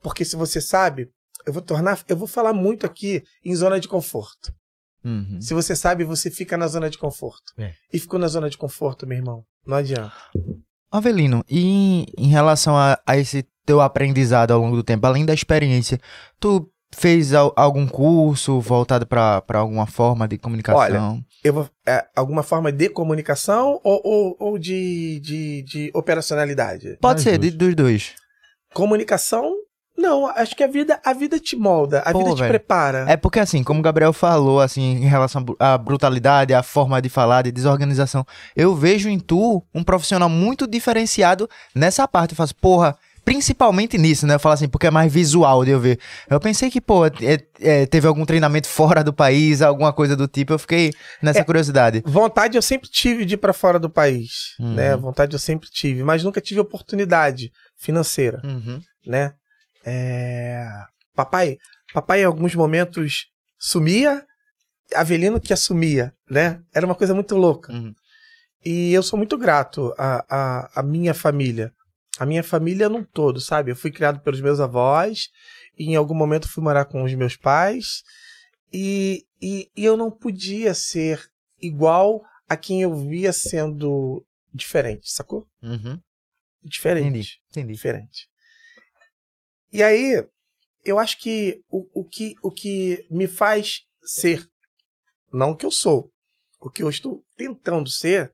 Porque 0.00 0.24
se 0.24 0.36
você 0.36 0.60
sabe, 0.60 1.10
eu 1.48 1.52
vou 1.52 1.62
tornar, 1.62 1.98
eu 2.08 2.16
vou 2.16 2.28
falar 2.28 2.52
muito 2.52 2.84
aqui 2.86 3.22
em 3.44 3.54
zona 3.56 3.80
de 3.80 3.88
conforto. 3.88 4.52
Uhum. 5.04 5.40
Se 5.40 5.54
você 5.54 5.74
sabe, 5.74 6.04
você 6.04 6.30
fica 6.30 6.56
na 6.56 6.66
zona 6.66 6.90
de 6.90 6.98
conforto. 6.98 7.52
É. 7.56 7.72
E 7.92 7.98
ficou 7.98 8.18
na 8.18 8.28
zona 8.28 8.50
de 8.50 8.58
conforto, 8.58 9.06
meu 9.06 9.16
irmão. 9.16 9.44
Não 9.66 9.76
adianta. 9.76 10.12
Avelino, 10.90 11.44
e 11.48 12.06
em, 12.16 12.28
relação 12.28 12.76
a, 12.76 12.98
a 13.06 13.16
esse 13.16 13.46
teu 13.66 13.80
aprendizado 13.80 14.50
ao 14.52 14.60
longo 14.60 14.76
do 14.76 14.82
tempo, 14.82 15.06
além 15.06 15.24
da 15.26 15.34
experiência, 15.34 16.00
tu 16.40 16.70
fez 16.94 17.34
al- 17.34 17.52
algum 17.54 17.86
curso 17.86 18.58
voltado 18.60 19.06
para 19.06 19.42
alguma 19.54 19.86
forma 19.86 20.26
de 20.26 20.38
comunicação? 20.38 21.22
Eu 21.44 21.52
vou, 21.52 21.70
é, 21.86 22.06
alguma 22.16 22.42
forma 22.42 22.72
de 22.72 22.88
comunicação 22.88 23.78
ou, 23.84 24.00
ou, 24.04 24.36
ou 24.40 24.58
de, 24.58 25.20
de, 25.20 25.62
de 25.62 25.90
operacionalidade? 25.94 26.96
Pode 27.00 27.20
ser, 27.22 27.38
de- 27.38 27.50
dois. 27.50 27.54
dos 27.56 27.74
dois. 27.74 28.14
Comunicação, 28.74 29.54
não. 29.98 30.26
Acho 30.28 30.54
que 30.56 30.62
a 30.62 30.66
vida, 30.68 31.00
a 31.04 31.12
vida 31.12 31.38
te 31.38 31.56
molda, 31.56 32.00
a 32.00 32.12
Pô, 32.12 32.18
vida 32.20 32.30
te 32.34 32.38
velho. 32.38 32.48
prepara. 32.50 33.04
É 33.08 33.16
porque 33.16 33.40
assim, 33.40 33.62
como 33.64 33.80
o 33.80 33.82
Gabriel 33.82 34.12
falou, 34.12 34.60
assim, 34.60 34.82
em 35.02 35.06
relação 35.08 35.40
à 35.40 35.44
bru- 35.44 35.56
à 35.58 35.78
brutalidade, 35.78 36.54
à 36.54 36.62
forma 36.62 37.02
de 37.02 37.08
falar, 37.08 37.42
de 37.42 37.52
desorganização, 37.52 38.24
eu 38.56 38.74
vejo 38.74 39.08
em 39.08 39.18
tu 39.18 39.62
um 39.74 39.82
profissional 39.82 40.28
muito 40.28 40.66
diferenciado 40.66 41.48
nessa 41.74 42.06
parte. 42.08 42.32
Eu 42.32 42.36
faço, 42.36 42.54
porra, 42.56 42.96
principalmente 43.24 43.98
nisso, 43.98 44.26
né? 44.26 44.36
Eu 44.36 44.38
falo 44.40 44.54
assim, 44.54 44.68
porque 44.68 44.86
é 44.86 44.90
mais 44.90 45.12
visual 45.12 45.62
de 45.62 45.70
eu 45.70 45.78
ver. 45.78 45.98
Eu 46.30 46.40
pensei 46.40 46.70
que, 46.70 46.80
pô, 46.80 47.04
é- 47.04 47.12
é, 47.60 47.84
teve 47.84 48.06
algum 48.08 48.24
treinamento 48.24 48.66
fora 48.66 49.04
do 49.04 49.12
país, 49.12 49.60
alguma 49.60 49.92
coisa 49.92 50.16
do 50.16 50.26
tipo, 50.26 50.54
eu 50.54 50.58
fiquei 50.58 50.92
nessa 51.22 51.40
É. 51.40 51.44
curiosidade. 51.44 52.02
Vontade 52.06 52.56
eu 52.56 52.62
sempre 52.62 52.88
tive 52.88 53.26
de 53.26 53.34
ir 53.34 53.36
pra 53.36 53.52
fora 53.52 53.78
do 53.78 53.90
país, 53.90 54.54
Uhum. 54.58 54.72
né? 54.74 54.96
Vontade 54.96 55.34
eu 55.34 55.38
sempre 55.38 55.68
tive, 55.70 56.02
mas 56.02 56.24
nunca 56.24 56.40
tive 56.40 56.58
oportunidade 56.60 57.50
financeira, 57.76 58.40
Uhum. 58.44 58.80
né? 59.06 59.32
É... 59.88 60.68
Papai, 61.14 61.56
papai 61.92 62.20
em 62.22 62.24
alguns 62.24 62.54
momentos 62.54 63.26
sumia, 63.58 64.24
Avelino 64.94 65.40
que 65.40 65.52
assumia, 65.52 66.14
né? 66.30 66.62
Era 66.72 66.86
uma 66.86 66.94
coisa 66.94 67.14
muito 67.14 67.36
louca. 67.36 67.72
Uhum. 67.72 67.94
E 68.64 68.92
eu 68.92 69.02
sou 69.02 69.16
muito 69.16 69.36
grato 69.36 69.94
à, 69.98 70.24
à, 70.28 70.80
à 70.80 70.82
minha 70.82 71.14
família. 71.14 71.72
A 72.18 72.26
minha 72.26 72.42
família 72.42 72.88
num 72.88 73.04
todo, 73.04 73.40
sabe? 73.40 73.70
Eu 73.70 73.76
fui 73.76 73.90
criado 73.90 74.20
pelos 74.20 74.40
meus 74.40 74.60
avós, 74.60 75.28
e 75.78 75.90
em 75.90 75.96
algum 75.96 76.14
momento 76.14 76.48
fui 76.48 76.62
morar 76.62 76.84
com 76.84 77.02
os 77.02 77.14
meus 77.14 77.36
pais, 77.36 78.02
e, 78.72 79.24
e, 79.40 79.70
e 79.76 79.84
eu 79.84 79.96
não 79.96 80.10
podia 80.10 80.74
ser 80.74 81.20
igual 81.60 82.22
a 82.48 82.56
quem 82.56 82.82
eu 82.82 82.94
via 82.94 83.32
sendo 83.32 84.24
diferente, 84.52 85.10
sacou? 85.12 85.46
Uhum. 85.62 86.00
Diferente. 86.62 87.06
Entendi, 87.06 87.38
entendi. 87.50 87.72
Diferente. 87.74 88.28
E 89.72 89.82
aí, 89.82 90.24
eu 90.84 90.98
acho 90.98 91.18
que 91.18 91.60
o, 91.70 92.00
o 92.00 92.04
que 92.04 92.34
o 92.42 92.50
que 92.50 93.06
me 93.10 93.26
faz 93.26 93.80
ser, 94.02 94.46
não 95.32 95.50
o 95.50 95.56
que 95.56 95.66
eu 95.66 95.70
sou, 95.70 96.10
o 96.60 96.70
que 96.70 96.82
eu 96.82 96.88
estou 96.88 97.22
tentando 97.36 97.90
ser, 97.90 98.32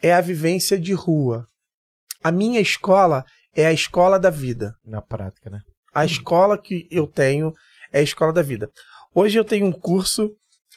é 0.00 0.12
a 0.12 0.20
vivência 0.20 0.78
de 0.78 0.92
rua. 0.92 1.46
A 2.22 2.30
minha 2.30 2.60
escola 2.60 3.24
é 3.54 3.66
a 3.66 3.72
escola 3.72 4.18
da 4.18 4.30
vida. 4.30 4.74
Na 4.84 5.02
prática, 5.02 5.50
né? 5.50 5.60
A 5.92 6.04
escola 6.04 6.60
que 6.60 6.86
eu 6.90 7.06
tenho 7.06 7.52
é 7.92 8.00
a 8.00 8.02
escola 8.02 8.32
da 8.32 8.42
vida. 8.42 8.70
Hoje 9.14 9.38
eu 9.38 9.44
tenho 9.44 9.66
um 9.66 9.72
curso 9.72 10.30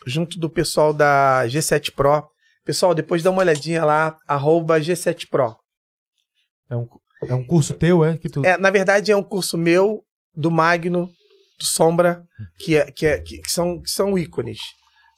junto 0.05 0.39
do 0.39 0.49
pessoal 0.49 0.93
da 0.93 1.43
G7 1.45 1.93
Pro. 1.93 2.27
Pessoal, 2.63 2.95
depois 2.95 3.21
dá 3.21 3.29
uma 3.29 3.41
olhadinha 3.41 3.85
lá, 3.85 4.17
arroba 4.27 4.79
G7 4.79 5.27
Pro. 5.29 5.55
É 6.69 6.75
um, 6.75 6.87
é 7.27 7.33
um 7.33 7.43
curso 7.43 7.73
teu, 7.73 8.03
é? 8.03 8.17
Que 8.17 8.29
tu... 8.29 8.45
É, 8.45 8.57
na 8.57 8.69
verdade, 8.69 9.11
é 9.11 9.15
um 9.15 9.23
curso 9.23 9.57
meu, 9.57 10.03
do 10.35 10.49
Magno, 10.49 11.09
do 11.59 11.65
Sombra, 11.65 12.25
que, 12.57 12.75
é, 12.75 12.91
que, 12.91 13.05
é, 13.05 13.19
que, 13.19 13.39
que 13.39 13.51
são, 13.51 13.81
que 13.81 13.89
são 13.89 14.17
ícones. 14.17 14.59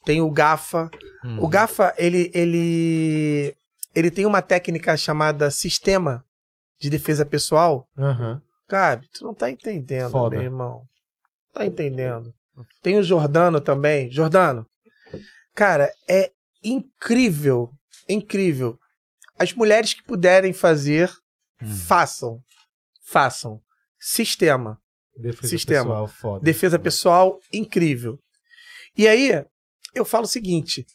Tem 0.06 0.22
o 0.22 0.30
Gafa. 0.30 0.90
Uhum. 1.24 1.44
O 1.44 1.48
Gafa, 1.48 1.94
ele, 1.98 2.30
ele, 2.34 3.56
ele 3.96 4.12
tem 4.12 4.26
uma 4.26 4.42
técnica 4.42 4.98
chamada 4.98 5.50
sistema 5.50 6.24
de 6.80 6.90
defesa 6.90 7.26
pessoal. 7.26 7.88
Aham. 7.98 8.42
Gabi, 8.68 9.08
tu 9.14 9.24
não 9.26 9.34
tá 9.34 9.50
entendendo, 9.52 10.12
Foda. 10.12 10.36
meu 10.36 10.46
irmão. 10.46 10.84
Tá 11.54 11.66
entendendo. 11.66 12.34
Tem 12.82 12.98
o 12.98 13.04
Jordano 13.04 13.62
também. 13.62 14.12
Jordano, 14.12 14.66
cara, 15.54 15.92
é 16.10 16.32
incrível, 16.64 17.72
incrível. 18.08 18.78
As 19.38 19.54
mulheres 19.54 19.94
que 19.94 20.04
puderem 20.04 20.54
fazer, 20.54 21.12
Hum. 21.64 21.76
façam. 21.76 22.44
Façam. 23.06 23.62
Sistema. 24.00 24.80
Defesa 25.16 25.48
Sistema. 25.48 25.84
pessoal, 25.84 26.08
foda. 26.08 26.44
Defesa 26.44 26.80
pessoal, 26.80 27.40
incrível. 27.52 28.20
E 28.98 29.08
aí, 29.08 29.46
eu 29.94 30.04
falo 30.04 30.26
o 30.26 30.28
seguinte: 30.28 30.86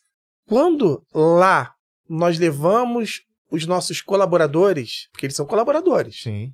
quando 0.47 1.05
lá 1.13 1.75
nós 2.09 2.39
levamos 2.39 3.23
os 3.51 3.67
nossos 3.67 4.03
colaboradores, 4.03 5.09
porque 5.13 5.27
eles 5.27 5.37
são 5.37 5.47
colaboradores, 5.47 6.23
Sim. 6.23 6.53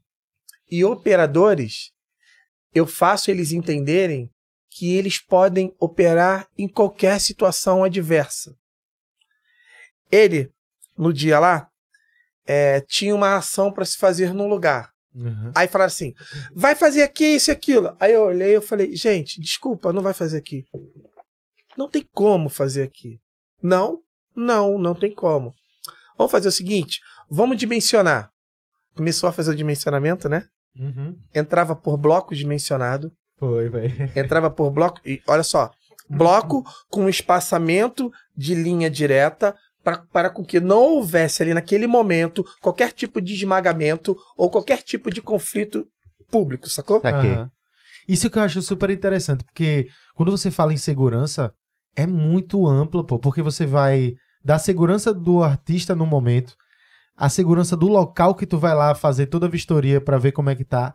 e 0.70 0.84
operadores, 0.84 1.90
eu 2.74 2.86
faço 2.86 3.30
eles 3.30 3.52
entenderem 3.52 4.30
que 4.70 4.94
eles 4.94 5.20
podem 5.20 5.74
operar 5.78 6.48
em 6.58 6.68
qualquer 6.68 7.20
situação 7.20 7.84
adversa. 7.84 8.56
Ele, 10.10 10.52
no 10.96 11.12
dia 11.12 11.38
lá, 11.38 11.70
eh, 12.46 12.80
tinha 12.88 13.14
uma 13.14 13.36
ação 13.36 13.72
para 13.72 13.84
se 13.84 13.96
fazer 13.96 14.32
num 14.32 14.48
lugar. 14.48 14.90
Uhum. 15.14 15.52
Aí 15.54 15.68
falaram 15.68 15.86
assim: 15.88 16.12
vai 16.54 16.74
fazer 16.74 17.02
aqui 17.02 17.24
isso 17.24 17.50
e 17.50 17.52
aquilo. 17.52 17.96
Aí 18.00 18.12
eu 18.12 18.22
olhei 18.22 18.56
e 18.56 18.60
falei: 18.60 18.94
gente, 18.96 19.40
desculpa, 19.40 19.92
não 19.92 20.02
vai 20.02 20.12
fazer 20.12 20.38
aqui. 20.38 20.64
Não 21.76 21.88
tem 21.88 22.06
como 22.12 22.48
fazer 22.48 22.82
aqui. 22.82 23.18
Não, 23.62 24.00
não, 24.34 24.78
não 24.78 24.94
tem 24.94 25.14
como. 25.14 25.52
Vamos 26.18 26.32
fazer 26.32 26.48
o 26.48 26.52
seguinte: 26.52 27.00
vamos 27.30 27.56
dimensionar. 27.56 28.30
Começou 28.96 29.28
a 29.28 29.32
fazer 29.32 29.52
o 29.52 29.56
dimensionamento, 29.56 30.28
né? 30.28 30.46
Uhum. 30.76 31.16
Entrava 31.34 31.76
por 31.76 31.96
bloco 31.96 32.34
dimensionado, 32.34 33.12
Foi, 33.38 33.68
velho. 33.68 34.10
entrava 34.16 34.50
por 34.50 34.70
bloco. 34.70 35.00
E 35.04 35.22
olha 35.28 35.44
só: 35.44 35.70
bloco 36.08 36.64
com 36.88 37.08
espaçamento 37.08 38.10
de 38.36 38.54
linha 38.54 38.90
direta 38.90 39.56
pra, 39.84 39.98
para 40.10 40.30
com 40.30 40.42
que 40.42 40.58
não 40.58 40.80
houvesse 40.80 41.42
ali 41.42 41.52
naquele 41.52 41.86
momento 41.86 42.44
qualquer 42.60 42.90
tipo 42.92 43.20
de 43.20 43.34
esmagamento 43.34 44.16
ou 44.36 44.50
qualquer 44.50 44.82
tipo 44.82 45.10
de 45.10 45.20
conflito 45.20 45.86
público, 46.30 46.68
sacou? 46.68 47.02
Aham. 47.04 47.50
Isso 48.08 48.28
que 48.28 48.38
eu 48.38 48.42
acho 48.42 48.60
super 48.60 48.90
interessante, 48.90 49.44
porque 49.44 49.88
quando 50.14 50.30
você 50.30 50.50
fala 50.50 50.72
em 50.72 50.76
segurança, 50.76 51.52
é 51.96 52.06
muito 52.06 52.66
amplo, 52.66 53.04
pô, 53.04 53.18
porque 53.18 53.40
você 53.40 53.64
vai 53.64 54.14
dar 54.44 54.58
segurança 54.58 55.12
do 55.12 55.42
artista 55.42 55.94
no 55.94 56.04
momento, 56.04 56.54
a 57.16 57.28
segurança 57.28 57.76
do 57.76 57.86
local 57.86 58.34
que 58.34 58.46
tu 58.46 58.58
vai 58.58 58.74
lá 58.74 58.94
fazer 58.94 59.26
toda 59.26 59.46
a 59.46 59.50
vistoria 59.50 60.00
pra 60.00 60.18
ver 60.18 60.32
como 60.32 60.50
é 60.50 60.54
que 60.54 60.64
tá, 60.64 60.92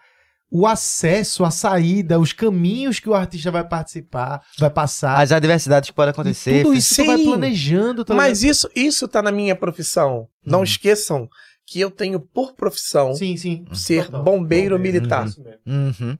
o 0.51 0.65
acesso, 0.65 1.45
a 1.45 1.51
saída, 1.51 2.19
os 2.19 2.33
caminhos 2.33 2.99
que 2.99 3.07
o 3.09 3.13
artista 3.13 3.51
vai 3.51 3.63
participar, 3.67 4.41
vai 4.57 4.69
passar. 4.69 5.19
As 5.21 5.31
adversidades 5.31 5.89
que 5.89 5.95
podem 5.95 6.11
acontecer. 6.11 6.63
tudo 6.63 6.73
isso 6.75 6.95
tu 6.95 7.05
vai 7.05 7.17
Sim. 7.17 7.25
planejando, 7.25 8.03
tá 8.05 8.13
Mas 8.15 8.41
isso, 8.43 8.69
isso 8.75 9.07
tá 9.07 9.21
na 9.21 9.31
minha 9.31 9.55
profissão. 9.55 10.27
Não 10.45 10.59
Uhum. 10.59 10.63
esqueçam 10.63 11.29
que 11.67 11.79
eu 11.79 11.91
tenho 11.91 12.19
por 12.19 12.53
profissão? 12.53 13.13
Sim, 13.13 13.37
sim. 13.37 13.65
ser 13.73 14.05
Total. 14.05 14.23
bombeiro 14.23 14.79
militar. 14.79 15.27
Isso 15.27 15.43
mesmo. 15.43 15.59
Uhum. 15.67 16.17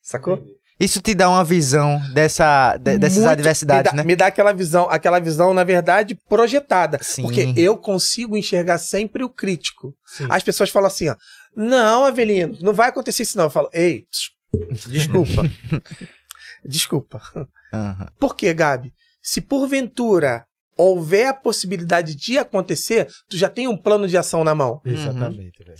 Sacou? 0.00 0.40
Isso 0.78 1.00
te 1.00 1.14
dá 1.14 1.28
uma 1.30 1.44
visão 1.44 2.00
dessa, 2.12 2.76
de- 2.76 2.98
dessas 2.98 3.18
Muito- 3.18 3.30
adversidades, 3.30 3.92
me 3.92 3.96
dá, 3.96 4.02
né? 4.02 4.06
Me 4.06 4.16
dá 4.16 4.26
aquela 4.26 4.52
visão, 4.52 4.88
aquela 4.90 5.20
visão, 5.20 5.54
na 5.54 5.62
verdade, 5.62 6.18
projetada. 6.28 6.98
Sim. 7.00 7.22
Porque 7.22 7.54
eu 7.56 7.76
consigo 7.76 8.36
enxergar 8.36 8.78
sempre 8.78 9.22
o 9.22 9.28
crítico. 9.28 9.94
Sim. 10.04 10.26
As 10.28 10.42
pessoas 10.42 10.70
falam 10.70 10.88
assim, 10.88 11.08
ó. 11.08 11.16
Não, 11.56 12.04
Avelino, 12.04 12.56
não 12.60 12.72
vai 12.72 12.88
acontecer 12.88 13.22
isso 13.22 13.36
não. 13.38 13.44
Eu 13.44 13.50
falo, 13.50 13.68
ei, 13.72 14.06
desculpa. 14.88 15.42
desculpa. 16.64 17.48
Aham. 17.72 18.08
Por 18.18 18.34
quê, 18.36 18.52
Gabi? 18.52 18.92
Se 19.22 19.40
porventura 19.40 20.46
houver 20.76 21.28
a 21.28 21.34
possibilidade 21.34 22.14
de 22.14 22.36
acontecer, 22.38 23.08
tu 23.28 23.36
já 23.36 23.48
tem 23.48 23.68
um 23.68 23.76
plano 23.76 24.08
de 24.08 24.16
ação 24.16 24.42
na 24.44 24.54
mão. 24.54 24.80
Exatamente, 24.84 25.62
velho. 25.64 25.78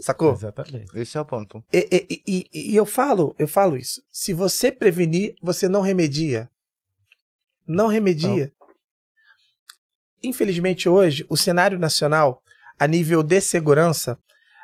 Sacou? 0.00 0.32
Exatamente. 0.32 0.96
Esse 0.96 1.16
é 1.18 1.20
o 1.20 1.24
ponto. 1.24 1.64
E, 1.72 1.88
e- 2.10 2.22
e- 2.54 2.70
e 2.72 2.76
eu 2.76 2.86
falo, 2.86 3.34
eu 3.38 3.48
falo 3.48 3.76
isso. 3.76 4.00
Se 4.12 4.32
você 4.32 4.70
prevenir, 4.70 5.34
você 5.42 5.68
não 5.68 5.80
remedia. 5.80 6.48
Não 7.66 7.88
remedia. 7.88 8.52
Infelizmente 10.22 10.88
hoje, 10.88 11.24
o 11.28 11.36
cenário 11.36 11.78
nacional, 11.78 12.42
a 12.78 12.86
nível 12.86 13.22
de 13.22 13.40
segurança, 13.40 14.18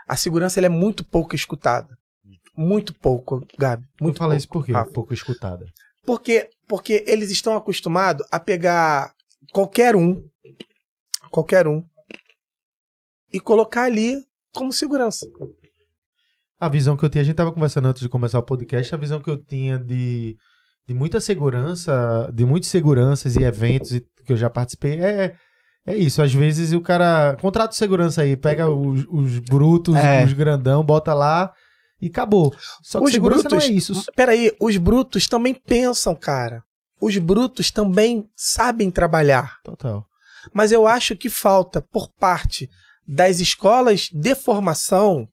a 0.06 0.16
segurança 0.16 0.60
ela 0.60 0.66
é 0.66 0.70
muito 0.70 1.04
pouco 1.04 1.34
escutada. 1.34 1.96
Muito 2.56 2.94
pouco, 2.94 3.44
Gabi. 3.58 3.84
Muito 4.00 4.18
fala 4.18 4.30
pouco. 4.30 4.38
isso 4.38 4.48
por 4.48 4.64
quê? 4.64 4.72
Rafa. 4.72 4.92
Pouco 4.92 5.14
escutada. 5.14 5.66
Porque, 6.04 6.48
porque 6.68 7.04
eles 7.06 7.30
estão 7.30 7.56
acostumados 7.56 8.26
a 8.30 8.38
pegar 8.38 9.12
qualquer 9.52 9.96
um, 9.96 10.22
qualquer 11.30 11.66
um, 11.66 11.82
e 13.32 13.40
colocar 13.40 13.84
ali 13.84 14.22
como 14.52 14.72
segurança. 14.72 15.26
A 16.60 16.68
visão 16.68 16.96
que 16.96 17.04
eu 17.04 17.10
tinha, 17.10 17.22
a 17.22 17.24
gente 17.24 17.34
tava 17.34 17.52
conversando 17.52 17.88
antes 17.88 18.02
de 18.02 18.08
começar 18.08 18.38
o 18.38 18.44
podcast, 18.44 18.94
a 18.94 18.98
visão 18.98 19.20
que 19.20 19.28
eu 19.28 19.36
tinha 19.36 19.78
de, 19.78 20.36
de 20.86 20.94
muita 20.94 21.20
segurança, 21.20 22.30
de 22.32 22.44
muitas 22.44 22.70
seguranças 22.70 23.34
e 23.34 23.42
eventos 23.42 24.00
que 24.24 24.32
eu 24.32 24.36
já 24.36 24.48
participei, 24.48 25.00
é, 25.00 25.36
é 25.86 25.96
isso. 25.96 26.22
Às 26.22 26.32
vezes 26.32 26.72
o 26.72 26.80
cara 26.80 27.36
contrata 27.40 27.70
de 27.70 27.76
segurança 27.76 28.22
aí, 28.22 28.36
pega 28.36 28.68
os, 28.68 29.04
os 29.08 29.38
brutos, 29.40 29.96
É. 29.96 30.24
os 30.24 30.32
grandão, 30.32 30.84
bota 30.84 31.12
lá 31.14 31.52
e 32.00 32.06
acabou. 32.08 32.54
Só 32.82 32.98
que 32.98 33.06
Os 33.06 33.12
segurança 33.12 33.48
brutos- 33.48 33.68
não 33.68 33.74
é 33.74 33.76
isso. 33.76 34.04
Peraí, 34.14 34.52
os 34.60 34.76
brutos 34.76 35.26
também 35.28 35.54
pensam, 35.54 36.14
cara. 36.14 36.62
Os 37.00 37.16
brutos 37.18 37.70
também 37.70 38.28
sabem 38.36 38.90
trabalhar. 38.90 39.58
Total. 39.62 40.06
Mas 40.52 40.72
eu 40.72 40.86
acho 40.86 41.16
que 41.16 41.28
falta, 41.30 41.80
por 41.82 42.08
parte 42.18 42.68
das 43.06 43.40
escolas 43.40 44.08
de 44.12 44.34
formação, 44.34 45.28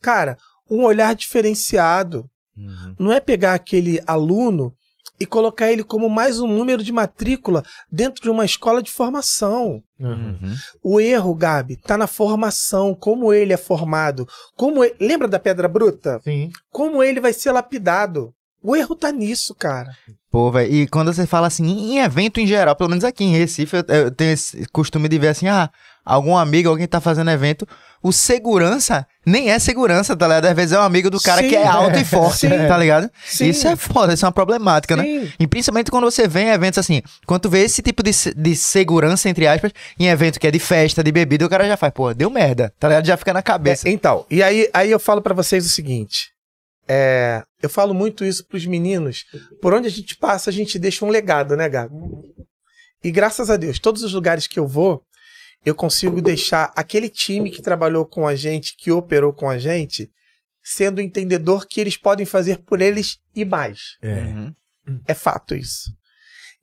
cara, 0.00 0.36
um 0.70 0.82
olhar 0.84 1.14
diferenciado. 1.14 2.28
Uhum. 2.56 2.94
Não 2.98 3.12
é 3.12 3.20
pegar 3.20 3.54
aquele 3.54 4.00
aluno 4.06 4.74
e 5.22 5.26
colocar 5.26 5.70
ele 5.70 5.84
como 5.84 6.08
mais 6.10 6.40
um 6.40 6.46
número 6.48 6.82
de 6.82 6.92
matrícula 6.92 7.62
dentro 7.90 8.22
de 8.22 8.28
uma 8.28 8.44
escola 8.44 8.82
de 8.82 8.90
formação. 8.90 9.82
Uhum. 10.00 10.54
O 10.82 11.00
erro, 11.00 11.34
Gabi, 11.34 11.76
tá 11.76 11.96
na 11.96 12.06
formação, 12.06 12.94
como 12.94 13.32
ele 13.32 13.52
é 13.52 13.56
formado. 13.56 14.26
Como 14.56 14.82
ele- 14.84 14.96
Lembra 15.00 15.28
da 15.28 15.38
pedra 15.38 15.68
bruta? 15.68 16.20
Sim. 16.24 16.50
Como 16.70 17.02
ele 17.02 17.20
vai 17.20 17.32
ser 17.32 17.52
lapidado. 17.52 18.34
O 18.64 18.76
erro 18.76 18.94
tá 18.94 19.10
nisso, 19.10 19.54
cara. 19.54 19.90
Pô, 20.30 20.50
velho, 20.50 20.72
e 20.72 20.86
quando 20.86 21.12
você 21.12 21.26
fala 21.26 21.46
assim, 21.48 21.64
em 21.66 21.98
evento 21.98 22.38
em 22.40 22.46
geral, 22.46 22.74
pelo 22.76 22.90
menos 22.90 23.04
aqui 23.04 23.24
em 23.24 23.32
Recife, 23.32 23.76
eu, 23.76 23.84
eu 23.88 24.10
tenho 24.10 24.32
esse 24.32 24.66
costume 24.72 25.08
de 25.08 25.18
ver 25.18 25.28
assim, 25.28 25.48
ah, 25.48 25.68
algum 26.04 26.36
amigo, 26.36 26.68
alguém 26.68 26.86
tá 26.86 27.00
fazendo 27.00 27.30
evento, 27.30 27.66
o 28.02 28.12
segurança 28.12 29.06
nem 29.24 29.50
é 29.50 29.58
segurança, 29.58 30.16
tá 30.16 30.26
ligado? 30.26 30.46
Às 30.46 30.56
vezes 30.56 30.72
é 30.72 30.78
um 30.78 30.82
amigo 30.82 31.08
do 31.08 31.20
cara 31.20 31.40
Sim, 31.40 31.48
que 31.48 31.56
é 31.56 31.64
alto 31.64 31.96
é. 31.96 32.00
e 32.00 32.04
forte, 32.04 32.48
Sim. 32.48 32.48
tá 32.48 32.76
ligado? 32.76 33.08
Sim. 33.24 33.48
Isso 33.48 33.68
é 33.68 33.76
foda, 33.76 34.12
isso 34.12 34.24
é 34.24 34.26
uma 34.26 34.32
problemática, 34.32 34.96
né? 34.96 35.32
E 35.38 35.46
principalmente 35.46 35.90
quando 35.90 36.04
você 36.04 36.26
vê 36.26 36.40
em 36.40 36.48
eventos 36.48 36.78
assim, 36.78 37.00
quando 37.26 37.42
tu 37.42 37.48
vê 37.48 37.60
esse 37.60 37.80
tipo 37.80 38.02
de, 38.02 38.10
de 38.36 38.56
segurança, 38.56 39.28
entre 39.28 39.46
aspas, 39.46 39.72
em 39.98 40.08
evento 40.08 40.40
que 40.40 40.46
é 40.46 40.50
de 40.50 40.58
festa, 40.58 41.04
de 41.04 41.12
bebida, 41.12 41.46
o 41.46 41.48
cara 41.48 41.66
já 41.66 41.76
faz, 41.76 41.92
pô, 41.92 42.12
deu 42.12 42.28
merda, 42.28 42.74
tá 42.80 42.88
ligado? 42.88 43.06
Já 43.06 43.16
fica 43.16 43.32
na 43.32 43.42
cabeça. 43.42 43.88
É, 43.88 43.92
então, 43.92 44.26
e 44.28 44.42
aí, 44.42 44.68
aí 44.74 44.90
eu 44.90 44.98
falo 44.98 45.22
pra 45.22 45.34
vocês 45.34 45.64
o 45.64 45.68
seguinte. 45.68 46.32
é, 46.88 47.44
eu 47.62 47.70
falo 47.70 47.94
muito 47.94 48.24
isso 48.24 48.44
pros 48.48 48.66
meninos. 48.66 49.24
Por 49.60 49.72
onde 49.72 49.86
a 49.86 49.90
gente 49.90 50.16
passa, 50.16 50.50
a 50.50 50.52
gente 50.52 50.80
deixa 50.80 51.04
um 51.04 51.08
legado, 51.08 51.56
né, 51.56 51.68
Gabi? 51.68 51.94
E 53.04 53.10
graças 53.10 53.48
a 53.48 53.56
Deus, 53.56 53.78
todos 53.78 54.02
os 54.02 54.12
lugares 54.12 54.48
que 54.48 54.58
eu 54.58 54.66
vou, 54.66 55.02
eu 55.64 55.74
consigo 55.74 56.20
deixar 56.20 56.72
aquele 56.76 57.08
time 57.08 57.50
que 57.50 57.62
trabalhou 57.62 58.04
com 58.04 58.26
a 58.26 58.34
gente, 58.34 58.76
que 58.76 58.90
operou 58.90 59.32
com 59.32 59.48
a 59.48 59.58
gente, 59.58 60.10
sendo 60.62 61.00
entendedor 61.00 61.66
que 61.66 61.80
eles 61.80 61.96
podem 61.96 62.26
fazer 62.26 62.58
por 62.58 62.80
eles 62.80 63.18
e 63.34 63.44
mais. 63.44 63.96
É. 64.02 64.22
Uhum. 64.22 64.54
É 65.06 65.14
fato 65.14 65.54
isso. 65.54 65.92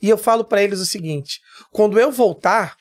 E 0.02 0.10
eu 0.10 0.18
falo 0.18 0.44
pra 0.44 0.62
eles 0.62 0.80
o 0.80 0.86
seguinte: 0.86 1.40
quando 1.72 2.00
eu 2.00 2.12
voltar, 2.12 2.76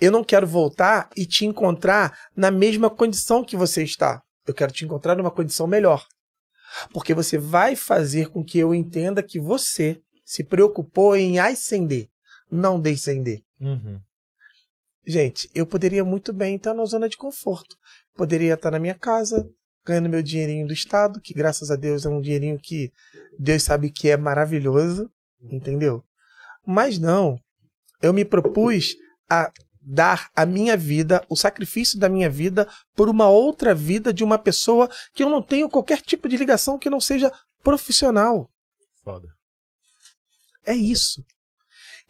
eu 0.00 0.10
não 0.10 0.24
quero 0.24 0.46
voltar 0.46 1.08
e 1.16 1.26
te 1.26 1.44
encontrar 1.44 2.18
na 2.36 2.50
mesma 2.50 2.90
condição 2.90 3.44
que 3.44 3.56
você 3.56 3.82
está. 3.82 4.22
Eu 4.46 4.54
quero 4.54 4.72
te 4.72 4.84
encontrar 4.84 5.16
numa 5.16 5.30
condição 5.30 5.66
melhor. 5.66 6.06
Porque 6.92 7.14
você 7.14 7.36
vai 7.38 7.76
fazer 7.76 8.30
com 8.30 8.42
que 8.42 8.58
eu 8.58 8.74
entenda 8.74 9.22
que 9.22 9.38
você 9.38 10.00
se 10.24 10.42
preocupou 10.42 11.14
em 11.14 11.38
ascender, 11.38 12.08
não 12.50 12.80
descender. 12.80 13.42
Uhum. 13.60 14.00
Gente, 15.04 15.50
eu 15.54 15.66
poderia 15.66 16.04
muito 16.04 16.32
bem 16.32 16.56
estar 16.56 16.74
na 16.74 16.84
zona 16.84 17.08
de 17.08 17.16
conforto. 17.16 17.76
Poderia 18.14 18.54
estar 18.54 18.70
na 18.70 18.78
minha 18.78 18.94
casa, 18.94 19.48
ganhando 19.84 20.08
meu 20.08 20.22
dinheirinho 20.22 20.66
do 20.66 20.72
Estado, 20.72 21.20
que 21.20 21.34
graças 21.34 21.70
a 21.70 21.76
Deus 21.76 22.06
é 22.06 22.08
um 22.08 22.20
dinheirinho 22.20 22.58
que 22.58 22.92
Deus 23.38 23.64
sabe 23.64 23.90
que 23.90 24.08
é 24.08 24.16
maravilhoso, 24.16 25.10
entendeu? 25.42 26.04
Mas 26.64 26.98
não. 26.98 27.36
Eu 28.00 28.12
me 28.12 28.24
propus 28.24 28.94
a 29.28 29.52
dar 29.80 30.30
a 30.36 30.46
minha 30.46 30.76
vida, 30.76 31.24
o 31.28 31.36
sacrifício 31.36 31.98
da 31.98 32.08
minha 32.08 32.30
vida, 32.30 32.68
por 32.94 33.08
uma 33.08 33.28
outra 33.28 33.74
vida 33.74 34.12
de 34.12 34.22
uma 34.22 34.38
pessoa 34.38 34.88
que 35.12 35.24
eu 35.24 35.28
não 35.28 35.42
tenho 35.42 35.68
qualquer 35.68 36.00
tipo 36.00 36.28
de 36.28 36.36
ligação 36.36 36.78
que 36.78 36.88
não 36.88 37.00
seja 37.00 37.32
profissional. 37.62 38.48
Foda. 39.02 39.28
É 40.64 40.74
isso. 40.74 41.24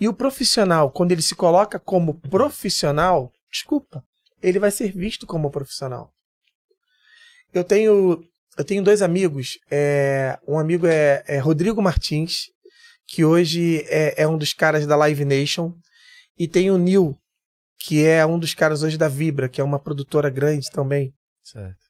E 0.00 0.08
o 0.08 0.14
profissional, 0.14 0.90
quando 0.90 1.12
ele 1.12 1.22
se 1.22 1.34
coloca 1.34 1.78
como 1.78 2.20
profissional, 2.20 3.32
desculpa, 3.50 4.04
ele 4.42 4.58
vai 4.58 4.70
ser 4.70 4.92
visto 4.92 5.26
como 5.26 5.50
profissional. 5.50 6.12
Eu 7.52 7.62
tenho, 7.62 8.24
eu 8.56 8.64
tenho 8.64 8.82
dois 8.82 9.02
amigos. 9.02 9.58
É, 9.70 10.38
um 10.48 10.58
amigo 10.58 10.86
é, 10.86 11.22
é 11.26 11.38
Rodrigo 11.38 11.82
Martins, 11.82 12.46
que 13.06 13.24
hoje 13.24 13.84
é, 13.88 14.22
é 14.22 14.28
um 14.28 14.38
dos 14.38 14.52
caras 14.52 14.86
da 14.86 14.96
Live 14.96 15.24
Nation. 15.24 15.74
E 16.38 16.48
tem 16.48 16.70
o 16.70 16.78
Nil, 16.78 17.16
que 17.78 18.04
é 18.04 18.24
um 18.24 18.38
dos 18.38 18.54
caras 18.54 18.82
hoje 18.82 18.96
da 18.96 19.08
Vibra, 19.08 19.48
que 19.48 19.60
é 19.60 19.64
uma 19.64 19.78
produtora 19.78 20.30
grande 20.30 20.70
também. 20.70 21.14
Certo. 21.44 21.82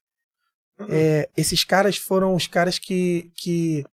É, 0.90 1.28
esses 1.36 1.64
caras 1.64 1.96
foram 1.96 2.34
os 2.34 2.46
caras 2.46 2.78
que, 2.78 3.30
que, 3.36 3.84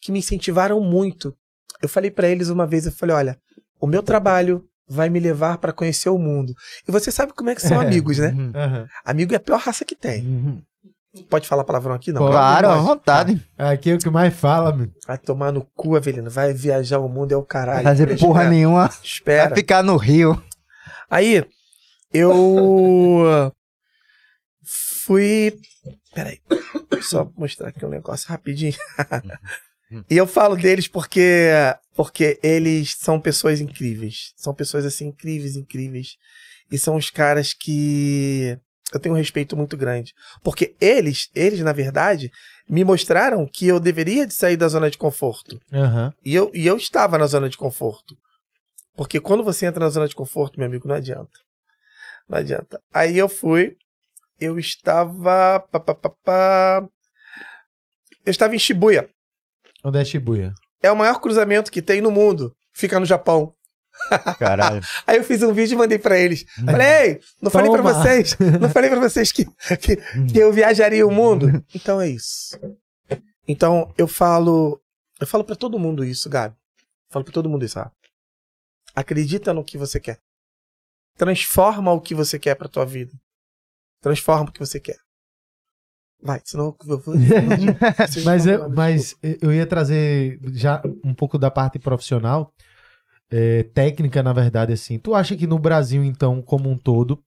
que 0.00 0.10
me 0.10 0.18
incentivaram 0.18 0.80
muito. 0.80 1.36
Eu 1.82 1.88
falei 1.88 2.10
pra 2.10 2.28
eles 2.28 2.48
uma 2.48 2.66
vez, 2.66 2.86
eu 2.86 2.92
falei, 2.92 3.16
olha, 3.16 3.38
o 3.80 3.86
meu 3.86 4.02
trabalho 4.02 4.64
vai 4.88 5.08
me 5.08 5.18
levar 5.18 5.58
pra 5.58 5.72
conhecer 5.72 6.08
o 6.08 6.18
mundo. 6.18 6.54
E 6.86 6.92
você 6.92 7.10
sabe 7.10 7.32
como 7.32 7.50
é 7.50 7.54
que 7.54 7.62
são 7.62 7.78
amigos, 7.80 8.18
né? 8.18 8.28
Uhum. 8.28 8.86
Amigo 9.04 9.34
é 9.34 9.36
a 9.36 9.40
pior 9.40 9.58
raça 9.58 9.84
que 9.84 9.96
tem. 9.96 10.24
Uhum. 10.24 10.62
Pode 11.28 11.46
falar 11.46 11.64
palavrão 11.64 11.94
aqui? 11.94 12.10
Não. 12.10 12.26
Claro, 12.26 12.68
à 12.68 12.76
vontade. 12.76 13.44
Aqui 13.58 13.90
é 13.90 13.94
o 13.94 13.98
que 13.98 14.08
mais 14.08 14.32
fala, 14.32 14.74
meu. 14.74 14.90
Vai 15.06 15.18
tomar 15.18 15.52
no 15.52 15.62
cu, 15.74 15.94
Avelino. 15.94 16.30
Vai 16.30 16.54
viajar 16.54 17.00
o 17.00 17.08
mundo, 17.08 17.32
é 17.32 17.36
o 17.36 17.42
caralho. 17.42 17.82
Fazer 17.82 18.08
Espera, 18.08 18.26
porra 18.26 18.48
nenhuma. 18.48 18.88
Espera. 19.02 19.48
Vai 19.50 19.58
ficar 19.58 19.82
no 19.82 19.96
Rio. 19.96 20.42
Aí, 21.10 21.44
eu 22.14 23.52
fui. 25.04 25.54
Peraí. 26.14 26.38
Só 27.02 27.30
mostrar 27.36 27.68
aqui 27.68 27.84
um 27.84 27.90
negócio 27.90 28.28
rapidinho. 28.28 28.74
e 30.08 30.16
eu 30.16 30.26
falo 30.26 30.56
deles 30.56 30.88
porque 30.88 31.50
porque 31.94 32.38
eles 32.42 32.96
são 32.98 33.20
pessoas 33.20 33.60
incríveis. 33.60 34.32
São 34.36 34.54
pessoas 34.54 34.84
assim 34.84 35.08
incríveis, 35.08 35.56
incríveis. 35.56 36.16
E 36.70 36.78
são 36.78 36.96
os 36.96 37.10
caras 37.10 37.52
que 37.52 38.58
eu 38.92 39.00
tenho 39.00 39.14
um 39.14 39.18
respeito 39.18 39.56
muito 39.56 39.76
grande. 39.76 40.12
Porque 40.42 40.74
eles, 40.80 41.30
eles 41.34 41.60
na 41.60 41.72
verdade, 41.72 42.30
me 42.68 42.84
mostraram 42.84 43.46
que 43.46 43.66
eu 43.66 43.78
deveria 43.78 44.26
de 44.26 44.34
sair 44.34 44.56
da 44.56 44.68
zona 44.68 44.90
de 44.90 44.98
conforto. 44.98 45.60
Aham. 45.72 46.12
E 46.24 46.34
eu, 46.34 46.50
e 46.54 46.66
eu 46.66 46.76
estava 46.76 47.18
na 47.18 47.26
zona 47.26 47.48
de 47.48 47.56
conforto. 47.56 48.16
Porque 48.94 49.20
quando 49.20 49.44
você 49.44 49.66
entra 49.66 49.84
na 49.84 49.90
zona 49.90 50.08
de 50.08 50.14
conforto, 50.14 50.58
meu 50.58 50.66
amigo, 50.66 50.88
não 50.88 50.94
adianta. 50.94 51.38
Não 52.28 52.38
adianta. 52.38 52.80
Aí 52.92 53.18
eu 53.18 53.28
fui, 53.28 53.76
eu 54.40 54.58
estava. 54.58 55.60
pá, 55.60 55.80
pá, 55.80 55.94
pá. 55.94 56.88
eu 58.24 58.30
estava 58.30 58.54
em 58.54 58.58
Shibuya. 58.58 59.08
Onde 59.84 59.98
é 59.98 60.04
Shibuya? 60.04 60.54
É 60.82 60.90
o 60.90 60.96
maior 60.96 61.20
cruzamento 61.20 61.70
que 61.70 61.82
tem 61.82 62.00
no 62.00 62.10
mundo. 62.10 62.54
Fica 62.72 62.98
no 62.98 63.06
Japão. 63.06 63.54
Caralho. 64.38 64.80
Aí 65.06 65.18
eu 65.18 65.24
fiz 65.24 65.42
um 65.42 65.52
vídeo 65.52 65.74
e 65.74 65.78
mandei 65.78 65.98
pra 65.98 66.18
eles. 66.18 66.44
Falei, 66.64 66.86
ei, 66.86 67.20
não 67.40 67.50
falei 67.50 67.70
pra 67.70 67.82
Toma. 67.82 67.94
vocês, 67.94 68.36
não 68.60 68.70
falei 68.70 68.90
pra 68.90 69.00
vocês 69.00 69.30
que, 69.30 69.44
que, 69.76 69.96
que 69.96 70.38
eu 70.38 70.52
viajaria 70.52 71.06
o 71.06 71.10
mundo. 71.10 71.64
Então 71.74 72.00
é 72.00 72.08
isso. 72.08 72.58
Então 73.46 73.92
eu 73.98 74.08
falo, 74.08 74.80
eu 75.20 75.26
falo 75.26 75.44
para 75.44 75.56
todo 75.56 75.78
mundo 75.78 76.04
isso, 76.04 76.28
Gabi. 76.28 76.56
Falo 77.10 77.24
pra 77.24 77.34
todo 77.34 77.48
mundo 77.48 77.64
isso, 77.64 77.78
ah. 77.78 77.90
Acredita 78.94 79.52
no 79.52 79.64
que 79.64 79.76
você 79.76 80.00
quer. 80.00 80.18
Transforma 81.16 81.92
o 81.92 82.00
que 82.00 82.14
você 82.14 82.38
quer 82.38 82.54
pra 82.54 82.68
tua 82.68 82.86
vida. 82.86 83.12
Transforma 84.00 84.48
o 84.48 84.52
que 84.52 84.58
você 84.60 84.80
quer. 84.80 84.98
Vai, 86.22 86.40
senão 86.44 86.74
eu 86.88 86.98
vou. 86.98 87.14
Mas, 88.24 88.46
eu, 88.46 88.70
mas 88.70 89.16
eu 89.40 89.52
ia 89.52 89.66
trazer 89.66 90.38
já 90.52 90.80
um 91.04 91.12
pouco 91.12 91.36
da 91.36 91.50
parte 91.50 91.78
profissional, 91.78 92.52
é, 93.30 93.64
técnica, 93.74 94.22
na 94.22 94.32
verdade, 94.32 94.72
assim. 94.72 94.98
Tu 94.98 95.14
acha 95.14 95.34
que 95.36 95.46
no 95.46 95.58
Brasil, 95.58 96.04
então, 96.04 96.40
como 96.42 96.70
um 96.70 96.76
todo, 96.78 97.18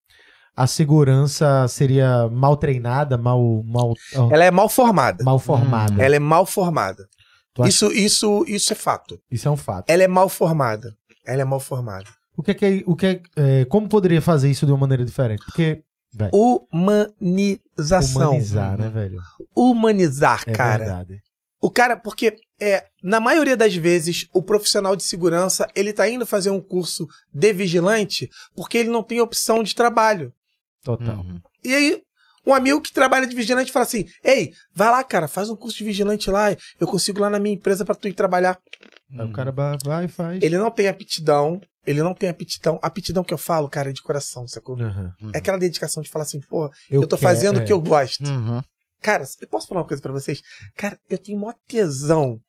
a 0.55 0.65
segurança 0.67 1.67
seria 1.67 2.29
mal 2.29 2.55
treinada, 2.55 3.17
mal, 3.17 3.62
mal, 3.65 3.93
Ela 4.31 4.45
é 4.45 4.51
mal 4.51 4.69
formada. 4.69 5.23
mal 5.23 5.39
formada? 5.39 6.01
Ela 6.01 6.15
é 6.15 6.19
mal 6.19 6.45
formada. 6.45 7.05
Acha- 7.60 7.67
Isso, 7.69 7.91
isso, 7.91 8.45
isso 8.47 8.71
é 8.73 8.75
fato. 8.75 9.19
Isso 9.29 9.47
é 9.47 9.51
um 9.51 9.58
fato. 9.58 9.89
Ela 9.89 10.03
é 10.03 10.08
mal 10.08 10.29
formada. 10.29 10.93
Ela 11.25 11.41
é 11.41 11.45
mal 11.45 11.60
formada. 11.60 12.05
O 12.38 12.43
que 12.43 12.51
é 12.51 12.53
que, 12.53 12.84
o 12.86 12.95
que 12.95 13.05
é, 13.08 13.21
é, 13.36 13.65
como 13.65 13.88
poderia 13.88 14.21
fazer 14.21 14.49
isso 14.49 14.65
de 14.65 14.71
uma 14.71 14.77
maneira 14.79 15.03
diferente? 15.05 15.43
Porque, 15.45 15.81
Humanização. 16.34 18.30
humanizar, 18.30 18.78
né, 18.78 18.89
velho? 18.89 19.19
Humanizar, 19.56 20.43
É 20.47 20.51
cara. 20.54 20.86
verdade. 20.86 21.21
O 21.62 21.69
cara, 21.71 21.97
porque 21.97 22.36
é, 22.62 22.86
na 23.01 23.19
maioria 23.19 23.58
das 23.58 23.73
vezes, 23.75 24.28
o 24.34 24.41
profissional 24.43 24.95
de 24.95 25.04
segurança, 25.04 25.67
ele 25.75 25.91
tá 25.93 26.08
indo 26.08 26.25
fazer 26.25 26.51
um 26.51 26.62
curso 26.62 27.08
de 27.34 27.51
vigilante 27.54 28.30
porque 28.56 28.78
ele 28.78 28.89
não 28.89 29.01
tem 29.01 29.19
opção 29.19 29.63
de 29.63 29.73
trabalho. 29.73 30.32
Total. 30.84 31.17
Uhum. 31.17 31.39
E 31.63 31.73
aí, 31.73 32.04
um 32.45 32.54
amigo 32.54 32.80
que 32.82 32.93
trabalha 32.93 33.25
de 33.25 33.36
vigilante 33.36 33.71
fala 33.71 33.86
assim: 33.86 34.06
Ei, 34.23 34.54
vai 34.73 34.91
lá, 34.91 35.04
cara, 35.04 35.28
faz 35.28 35.49
um 35.49 35.56
curso 35.56 35.78
de 35.80 35.84
vigilante 35.84 36.30
lá, 36.30 36.56
eu 36.80 36.88
consigo 36.88 37.19
lá 37.19 37.30
na 37.30 37.39
minha 37.39 37.56
empresa 37.56 37.84
pra 37.84 37.95
tu 37.95 38.08
ir 38.08 38.13
trabalhar. 38.13 38.60
Aí 39.17 39.25
o 39.25 39.32
cara 39.32 39.51
vai 39.84 40.06
e 40.06 40.08
faz. 40.08 40.43
Ele 40.43 40.58
não 40.58 40.69
tem 40.69 40.88
aptidão, 40.88 41.60
ele 41.86 42.02
não 42.04 42.13
tem 42.13 42.30
aptidão. 42.30 42.80
Aptidão 42.82 43.24
que 43.24 43.34
eu 43.34 43.38
falo, 43.38 43.69
cara, 43.69 43.89
é 43.89 43.93
de 43.93 44.02
coração, 44.02 44.48
sacou? 44.48 44.80
Aham. 44.80 45.13
É 45.34 45.38
aquela 45.38 45.58
dedicação 45.58 46.02
de 46.04 46.10
falar 46.10 46.24
assim, 46.24 46.39
pô, 46.41 46.69
eu, 46.89 47.02
tô 47.08 47.17
quero- 47.17 47.21
fazendo 47.30 47.58
o 47.58 47.62
é. 47.62 47.65
que 47.65 47.74
eu 47.74 47.82
gosto. 47.82 48.24
Uhum. 48.26 48.62
Cara, 49.02 49.24
eu 49.41 49.48
posso 49.48 49.67
falar 49.67 49.82
uma 49.82 49.88
coisa 49.88 50.02
pra 50.02 50.12
vocês? 50.12 50.41
Cara, 50.76 50.98
eu 51.10 51.17
tenho 51.17 51.38
mó 51.39 51.54
tesão 51.67 52.39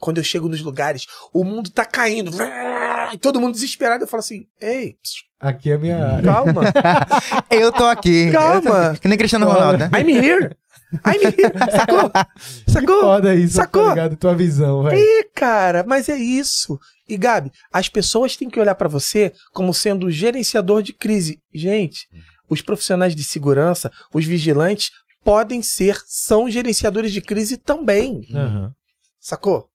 quando 0.00 0.16
eu 0.18 0.24
chego 0.24 0.48
nos 0.48 0.62
lugares, 0.62 1.06
o 1.32 1.44
mundo 1.44 1.68
tá 1.70 1.84
caindo, 1.84 2.30
e 3.12 3.18
todo 3.18 3.38
mundo 3.38 3.52
desesperado, 3.52 4.04
eu 4.04 4.08
falo 4.08 4.20
assim, 4.20 4.46
ei, 4.60 4.96
Aqui 5.38 5.70
é 5.70 5.74
a 5.74 5.78
minha 5.78 6.06
área. 6.06 6.22
calma, 6.24 6.62
Eu 7.50 7.70
tô 7.72 7.84
aqui. 7.84 8.30
Calma. 8.32 8.70
Eu 8.88 8.94
tô- 8.94 9.00
Que 9.00 9.08
nem 9.08 9.18
Cristiano 9.18 9.46
Ronaldo, 9.46 9.78
né? 9.78 9.90
I'm 9.98 10.10
here, 10.10 10.56
I'm 11.06 11.22
here, 11.22 11.70
sacou? 11.76 12.10
Sacou? 12.68 13.00
Foda 13.00 13.34
isso, 13.34 13.54
Sacou? 13.56 13.84
tá 13.84 13.88
ligado? 13.90 14.16
Tua 14.16 14.34
visão, 14.34 14.82
velho. 14.82 14.98
Ih, 14.98 15.24
cara, 15.34 15.84
mas 15.86 16.08
é 16.08 16.16
isso. 16.16 16.78
E 17.10 17.16
Gabi, 17.16 17.50
as 17.72 17.88
pessoas 17.88 18.36
têm 18.36 18.48
que 18.48 18.60
olhar 18.60 18.74
pra 18.76 18.88
você 18.88 19.32
como 19.52 19.74
sendo 19.74 20.06
o 20.06 20.10
gerenciador 20.10 20.82
de 20.82 20.92
crise. 20.92 21.40
Gente, 21.52 22.08
os 22.48 22.62
profissionais 22.62 23.14
de 23.16 23.24
segurança, 23.24 23.90
os 24.14 24.24
vigilantes, 24.24 24.90
podem 25.24 25.60
ser, 25.60 26.00
são 26.06 26.48
gerenciadores 26.48 27.12
de 27.12 27.20
crise 27.20 27.56
também. 27.56 28.26
Aham. 28.32 28.72
Sacou? 29.18 29.68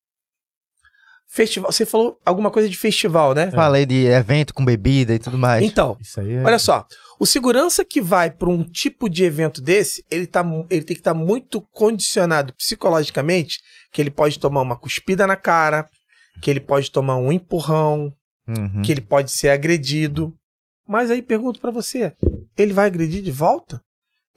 Festival. 1.28 1.72
Você 1.72 1.86
falou 1.86 2.18
alguma 2.26 2.50
coisa 2.50 2.70
de 2.70 2.78
festival, 2.78 3.34
né? 3.34 3.52
Falei 3.52 3.86
de 3.86 4.06
evento 4.06 4.54
com 4.54 4.64
bebida 4.64 5.14
e 5.14 5.20
tudo 5.20 5.38
mais. 5.38 5.64
Então, 5.64 5.98
Isso 6.00 6.20
aí 6.22 6.34
é. 6.34 6.44
olha 6.44 6.58
só. 6.58 6.88
O 7.20 7.26
segurança 7.26 7.84
que 7.84 8.02
vai 8.02 8.32
para 8.32 8.50
um 8.50 8.64
tipo 8.64 9.10
de 9.10 9.24
evento 9.24 9.62
desse, 9.62 10.04
ele, 10.10 10.28
tá, 10.28 10.46
ele 10.70 10.84
tem 10.84 10.96
que 10.96 11.02
estar 11.02 11.14
muito 11.14 11.62
condicionado 11.72 12.54
psicologicamente, 12.54 13.60
que 13.92 14.02
ele 14.02 14.12
pode 14.12 14.40
tomar 14.40 14.62
uma 14.62 14.78
cuspida 14.78 15.28
na 15.28 15.36
cara, 15.36 15.90
que 16.42 16.50
ele 16.50 16.60
pode 16.60 16.92
tomar 16.92 17.18
um 17.18 17.32
empurrão, 17.32 18.14
Uhum. 18.48 18.84
que 18.84 18.92
ele 18.92 19.02
pode 19.02 19.32
ser 19.32 19.50
agredido. 19.50 20.34
Mas 20.88 21.10
aí 21.10 21.22
pergunto 21.22 21.60
pra 21.60 21.72
você, 21.72 22.16
ele 22.58 22.74
vai 22.74 22.86
agredir 22.88 23.24
de 23.24 23.32
volta? 23.32 23.82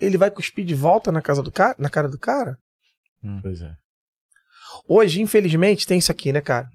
Ele 0.00 0.16
vai 0.16 0.30
cuspir 0.30 0.64
de 0.64 0.74
volta 0.74 1.12
na 1.12 1.20
casa 1.20 1.42
do 1.42 1.52
cara, 1.52 1.74
na 1.78 1.90
cara 1.90 2.08
do 2.08 2.18
cara? 2.18 2.56
Pois 3.42 3.61
é. 3.61 3.74
Hoje, 4.88 5.20
infelizmente, 5.20 5.87
tem 5.87 5.98
isso 5.98 6.11
aqui, 6.12 6.32
né, 6.32 6.40
cara? 6.40 6.70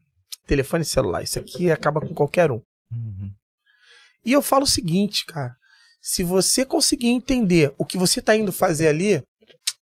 Telefone 0.45 0.83
celular. 0.83 1.23
Isso 1.23 1.39
aqui 1.39 1.71
acaba 1.71 2.01
com 2.01 2.13
qualquer 2.13 2.51
um. 2.51 2.61
Uhum. 2.91 3.31
E 4.25 4.31
eu 4.31 4.41
falo 4.41 4.63
o 4.63 4.67
seguinte, 4.67 5.25
cara. 5.25 5.55
Se 6.01 6.21
você 6.21 6.65
conseguir 6.65 7.07
entender 7.07 7.73
o 7.77 7.85
que 7.85 7.97
você 7.97 8.21
tá 8.21 8.35
indo 8.35 8.51
fazer 8.51 8.89
ali, 8.89 9.23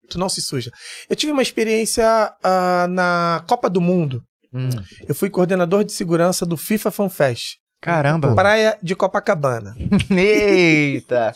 tu 0.09 0.19
não 0.19 0.29
se 0.29 0.41
suja. 0.41 0.71
Eu 1.09 1.15
tive 1.15 1.31
uma 1.31 1.41
experiência 1.41 2.05
ah, 2.43 2.87
na 2.87 3.43
Copa 3.47 3.67
do 3.69 3.81
Mundo. 3.81 4.23
Hum. 4.53 4.69
Eu 5.07 5.15
fui 5.15 5.29
coordenador 5.29 5.83
de 5.83 5.91
segurança 5.91 6.45
do 6.45 6.55
FIFA 6.55 6.91
Fan 6.91 7.09
Fest. 7.09 7.55
Caramba. 7.81 8.33
Praia 8.33 8.77
de 8.81 8.95
Copacabana. 8.95 9.75
Eita. 10.09 11.33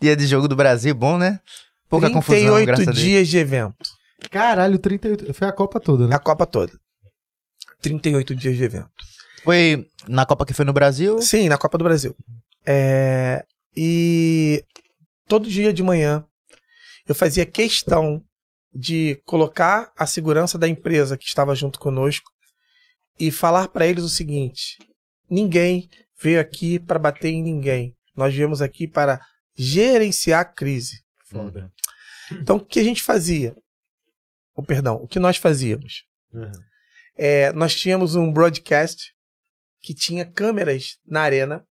Dia 0.00 0.14
de 0.14 0.26
jogo 0.26 0.46
do 0.46 0.54
Brasil, 0.54 0.94
bom, 0.94 1.18
né? 1.18 1.40
Pouca 1.88 2.08
confusão, 2.08 2.54
38 2.54 2.66
graças 2.66 2.88
a 2.88 2.92
Deus. 2.92 3.04
dias 3.04 3.28
de 3.28 3.38
evento. 3.38 3.90
Caralho, 4.30 4.78
38. 4.78 5.34
Foi 5.34 5.48
a 5.48 5.52
Copa 5.52 5.80
toda, 5.80 6.06
né? 6.06 6.14
A 6.14 6.18
Copa 6.20 6.46
toda. 6.46 6.72
38 7.82 8.36
dias 8.36 8.56
de 8.56 8.62
evento. 8.62 8.90
Foi 9.42 9.86
na 10.06 10.24
Copa 10.24 10.46
que 10.46 10.54
foi 10.54 10.64
no 10.64 10.72
Brasil? 10.72 11.20
Sim, 11.20 11.48
na 11.48 11.58
Copa 11.58 11.76
do 11.76 11.84
Brasil. 11.84 12.14
É, 12.64 13.44
e 13.74 14.62
todo 15.26 15.48
dia 15.48 15.72
de 15.72 15.82
manhã 15.82 16.24
eu 17.08 17.14
fazia 17.14 17.44
questão 17.46 18.22
de 18.72 19.20
colocar 19.24 19.90
a 19.98 20.06
segurança 20.06 20.56
da 20.56 20.68
empresa 20.68 21.16
que 21.16 21.24
estava 21.24 21.54
junto 21.54 21.80
conosco 21.80 22.30
e 23.18 23.30
falar 23.30 23.68
para 23.68 23.86
eles 23.86 24.04
o 24.04 24.08
seguinte: 24.08 24.78
ninguém 25.28 25.88
veio 26.20 26.40
aqui 26.40 26.78
para 26.78 26.98
bater 26.98 27.28
em 27.30 27.42
ninguém. 27.42 27.96
Nós 28.14 28.34
viemos 28.34 28.60
aqui 28.60 28.86
para 28.86 29.20
gerenciar 29.56 30.40
a 30.40 30.44
crise. 30.44 31.02
Foda. 31.26 31.72
Então, 32.32 32.56
o 32.56 32.64
que 32.64 32.80
a 32.80 32.84
gente 32.84 33.02
fazia? 33.02 33.54
O 34.54 34.62
perdão, 34.62 34.96
o 34.96 35.08
que 35.08 35.18
nós 35.18 35.36
fazíamos? 35.36 36.04
Uhum. 36.32 36.50
É, 37.16 37.52
nós 37.52 37.74
tínhamos 37.74 38.14
um 38.14 38.32
broadcast 38.32 39.12
que 39.80 39.94
tinha 39.94 40.24
câmeras 40.24 40.98
na 41.06 41.22
arena. 41.22 41.64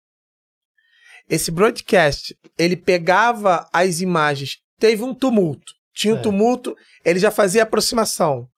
Esse 1.29 1.51
broadcast, 1.51 2.35
ele 2.57 2.75
pegava 2.75 3.69
as 3.71 4.01
imagens. 4.01 4.57
Teve 4.79 5.03
um 5.03 5.13
tumulto. 5.13 5.73
Tinha 5.93 6.15
um 6.15 6.17
É. 6.17 6.21
tumulto, 6.21 6.75
ele 7.05 7.19
já 7.19 7.29
fazia 7.29 7.63
aproximação. 7.63 8.49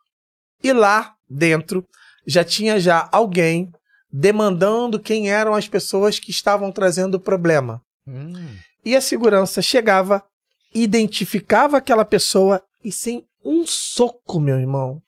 E 0.63 0.71
lá 0.71 1.15
dentro 1.29 1.87
já 2.31 2.43
tinha 2.43 2.79
já 2.79 3.09
alguém 3.11 3.71
demandando 4.11 4.99
quem 4.99 5.29
eram 5.29 5.53
as 5.53 5.67
pessoas 5.67 6.19
que 6.19 6.31
estavam 6.31 6.71
trazendo 6.71 7.15
o 7.15 7.19
problema. 7.19 7.81
Hum. 8.07 8.55
E 8.83 8.95
a 8.95 9.01
segurança 9.01 9.61
chegava, 9.61 10.23
identificava 10.73 11.77
aquela 11.77 12.05
pessoa 12.05 12.61
e 12.83 12.91
sem 12.91 13.23
um 13.43 13.65
soco, 13.65 14.39
meu 14.39 14.59
irmão. 14.59 15.01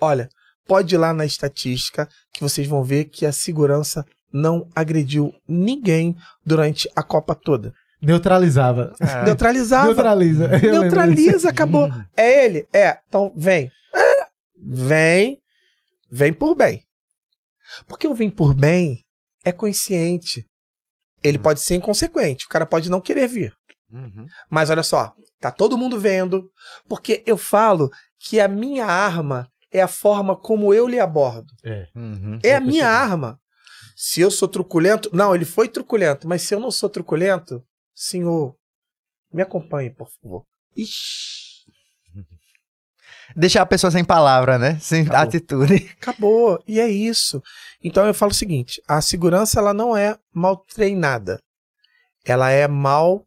Olha, 0.00 0.28
pode 0.66 0.94
ir 0.94 0.98
lá 0.98 1.12
na 1.12 1.24
estatística 1.24 2.08
que 2.32 2.42
vocês 2.42 2.66
vão 2.66 2.84
ver 2.84 3.06
que 3.06 3.26
a 3.26 3.32
segurança 3.32 4.04
não 4.32 4.68
agrediu 4.74 5.34
ninguém 5.48 6.14
durante 6.44 6.88
a 6.94 7.02
Copa 7.02 7.34
toda. 7.34 7.72
Neutralizava. 8.00 8.94
Neutralizava. 9.24 9.86
Neutraliza. 9.86 10.50
Eu. 10.62 10.82
Neutraliza, 10.82 11.48
acabou. 11.48 11.90
É 12.16 12.44
ele? 12.44 12.68
É. 12.72 12.98
Então 13.08 13.32
vem. 13.34 13.72
É, 13.94 14.26
Vem. 14.60 15.38
Vem 16.10 16.32
por 16.32 16.54
bem. 16.54 16.82
Porque 17.86 18.06
o 18.06 18.14
vem 18.14 18.30
por 18.30 18.54
bem 18.54 19.02
é 19.44 19.52
consciente. 19.52 20.44
Ele 21.22 21.38
pode 21.38 21.60
ser 21.60 21.74
inconsequente. 21.74 22.46
O 22.46 22.48
cara 22.48 22.66
pode 22.66 22.90
não 22.90 23.00
querer 23.00 23.28
vir. 23.28 23.52
Uhum. 23.90 24.26
Mas 24.50 24.70
olha 24.70 24.82
só, 24.82 25.14
tá 25.40 25.50
todo 25.50 25.78
mundo 25.78 25.98
vendo, 25.98 26.50
porque 26.88 27.22
eu 27.26 27.36
falo 27.36 27.90
que 28.18 28.38
a 28.38 28.46
minha 28.48 28.84
arma 28.84 29.48
é 29.72 29.80
a 29.80 29.88
forma 29.88 30.36
como 30.36 30.72
eu 30.74 30.86
lhe 30.86 31.00
abordo. 31.00 31.52
Uhum. 31.94 32.38
É 32.42 32.54
a 32.54 32.60
minha 32.60 32.84
percebi. 32.84 33.02
arma. 33.12 33.40
Se 33.96 34.20
eu 34.20 34.30
sou 34.30 34.46
truculento, 34.46 35.10
não, 35.12 35.34
ele 35.34 35.44
foi 35.44 35.68
truculento, 35.68 36.28
mas 36.28 36.42
se 36.42 36.54
eu 36.54 36.60
não 36.60 36.70
sou 36.70 36.88
truculento, 36.88 37.64
senhor, 37.94 38.54
me 39.32 39.42
acompanhe, 39.42 39.90
por 39.90 40.08
favor. 40.08 40.44
Ixi, 40.76 41.37
Deixar 43.36 43.62
a 43.62 43.66
pessoa 43.66 43.90
sem 43.90 44.04
palavra, 44.04 44.58
né? 44.58 44.78
Sem 44.80 45.02
Acabou. 45.02 45.20
atitude. 45.22 45.90
acabou. 46.00 46.62
E 46.66 46.80
é 46.80 46.88
isso. 46.88 47.42
Então 47.82 48.06
eu 48.06 48.14
falo 48.14 48.32
o 48.32 48.34
seguinte, 48.34 48.80
a 48.88 49.00
segurança 49.00 49.58
ela 49.60 49.72
não 49.74 49.96
é 49.96 50.16
mal 50.32 50.56
treinada. 50.56 51.38
Ela 52.24 52.50
é 52.50 52.66
mal 52.68 53.24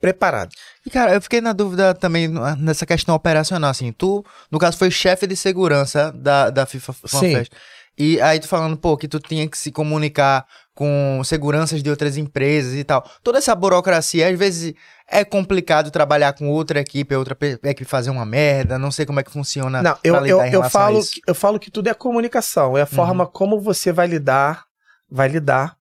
preparada. 0.00 0.50
E, 0.86 0.90
cara, 0.90 1.12
eu 1.14 1.20
fiquei 1.20 1.40
na 1.40 1.52
dúvida 1.52 1.92
também 1.94 2.28
no- 2.28 2.54
nessa 2.56 2.86
questão 2.86 3.14
operacional, 3.14 3.70
assim. 3.70 3.90
Tu, 3.92 4.24
no 4.50 4.58
caso, 4.58 4.76
foi 4.78 4.90
chefe 4.90 5.26
de 5.26 5.34
segurança 5.36 6.12
da, 6.12 6.50
da 6.50 6.66
FIFA 6.66 6.92
Fan 6.92 7.18
Sim. 7.20 7.34
Fest. 7.34 7.52
E 8.00 8.20
aí 8.20 8.38
tu 8.38 8.46
falando, 8.46 8.76
pô, 8.76 8.96
que 8.96 9.08
tu 9.08 9.18
tinha 9.18 9.48
que 9.48 9.58
se 9.58 9.72
comunicar 9.72 10.46
com 10.72 11.20
seguranças 11.24 11.82
de 11.82 11.90
outras 11.90 12.16
empresas 12.16 12.74
e 12.74 12.84
tal. 12.84 13.02
Toda 13.24 13.38
essa 13.38 13.52
burocracia, 13.56 14.28
às 14.28 14.38
vezes 14.38 14.72
é 15.10 15.24
complicado 15.24 15.90
trabalhar 15.90 16.32
com 16.34 16.48
outra 16.50 16.80
equipe, 16.80 17.14
outra 17.14 17.34
pe- 17.34 17.58
equipe 17.62 17.84
fazer 17.84 18.10
uma 18.10 18.26
merda, 18.26 18.78
não 18.78 18.90
sei 18.90 19.06
como 19.06 19.20
é 19.20 19.22
que 19.22 19.30
funciona 19.30 19.82
Não, 19.82 19.98
eu, 20.04 20.14
lidar 20.16 20.28
eu, 20.28 20.42
em 20.44 20.52
eu, 20.52 20.64
falo, 20.70 20.98
isso. 20.98 21.12
que- 21.12 21.22
eu 21.26 21.34
falo 21.34 21.58
que 21.58 21.70
tudo 21.70 21.88
é 21.88 21.94
comunicação, 21.94 22.76
é 22.76 22.82
a 22.82 22.86
forma 22.86 23.26
como 23.26 23.60
você 23.60 23.90
vai 23.92 24.06
lidar, 24.06 24.66
vai 25.10 25.28
lidar 25.28 25.76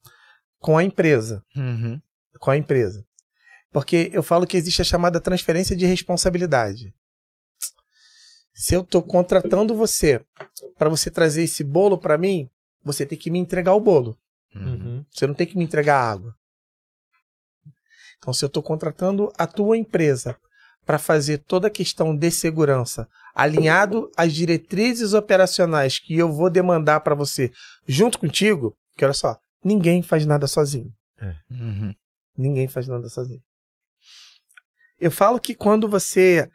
com 0.60 0.78
a 0.78 0.84
empresa, 0.84 1.44
Uhum. 1.56 2.00
com 2.40 2.52
a 2.52 2.58
empresa. 2.58 3.06
Porque 3.72 4.10
eu 4.14 4.24
falo 4.24 4.48
que 4.48 4.56
existe 4.58 4.82
a 4.82 4.86
chamada 4.86 5.20
transferência 5.20 5.76
de 5.76 5.86
responsabilidade. 5.86 6.94
Se 8.54 8.74
eu 8.74 8.82
estou 8.82 9.04
contratando 9.04 9.76
você 9.76 10.22
para 10.78 10.90
você 10.90 11.12
trazer 11.12 11.44
esse 11.44 11.64
bolo 11.64 11.98
para 11.98 12.18
mim, 12.18 12.50
você 12.84 13.06
tem 13.06 13.18
que 13.18 13.30
me 13.30 13.38
entregar 13.38 13.74
o 13.74 13.80
bolo. 13.80 14.18
Uhum. 14.56 15.06
Você 15.12 15.28
não 15.28 15.34
tem 15.36 15.46
que 15.46 15.58
me 15.58 15.64
entregar 15.64 16.00
água. 16.00 16.34
Então, 18.18 18.34
se 18.34 18.44
eu 18.44 18.48
estou 18.48 18.64
contratando 18.64 19.32
a 19.38 19.46
tua 19.46 19.78
empresa 19.78 20.38
para 20.86 20.98
fazer 20.98 21.40
toda 21.40 21.68
a 21.68 21.72
questão 21.72 22.16
de 22.16 22.32
segurança 22.32 23.08
alinhado 23.36 24.10
às 24.18 24.34
diretrizes 24.34 25.14
operacionais 25.14 26.00
que 26.00 26.18
eu 26.18 26.32
vou 26.32 26.50
demandar 26.50 27.02
para 27.02 27.14
você 27.14 27.52
junto 27.88 28.18
contigo, 28.18 28.76
que 28.96 29.06
olha 29.06 29.14
só, 29.14 29.38
ninguém 29.64 30.02
faz 30.02 30.26
nada 30.26 30.48
sozinho. 30.48 30.92
Uhum. 31.52 31.94
Ninguém 32.38 32.68
faz 32.68 32.88
nada 32.88 33.10
sozinho. 33.10 33.42
Eu 35.00 35.12
falo 35.12 35.40
que 35.40 35.54
quando 35.54 35.88
você 35.88 36.50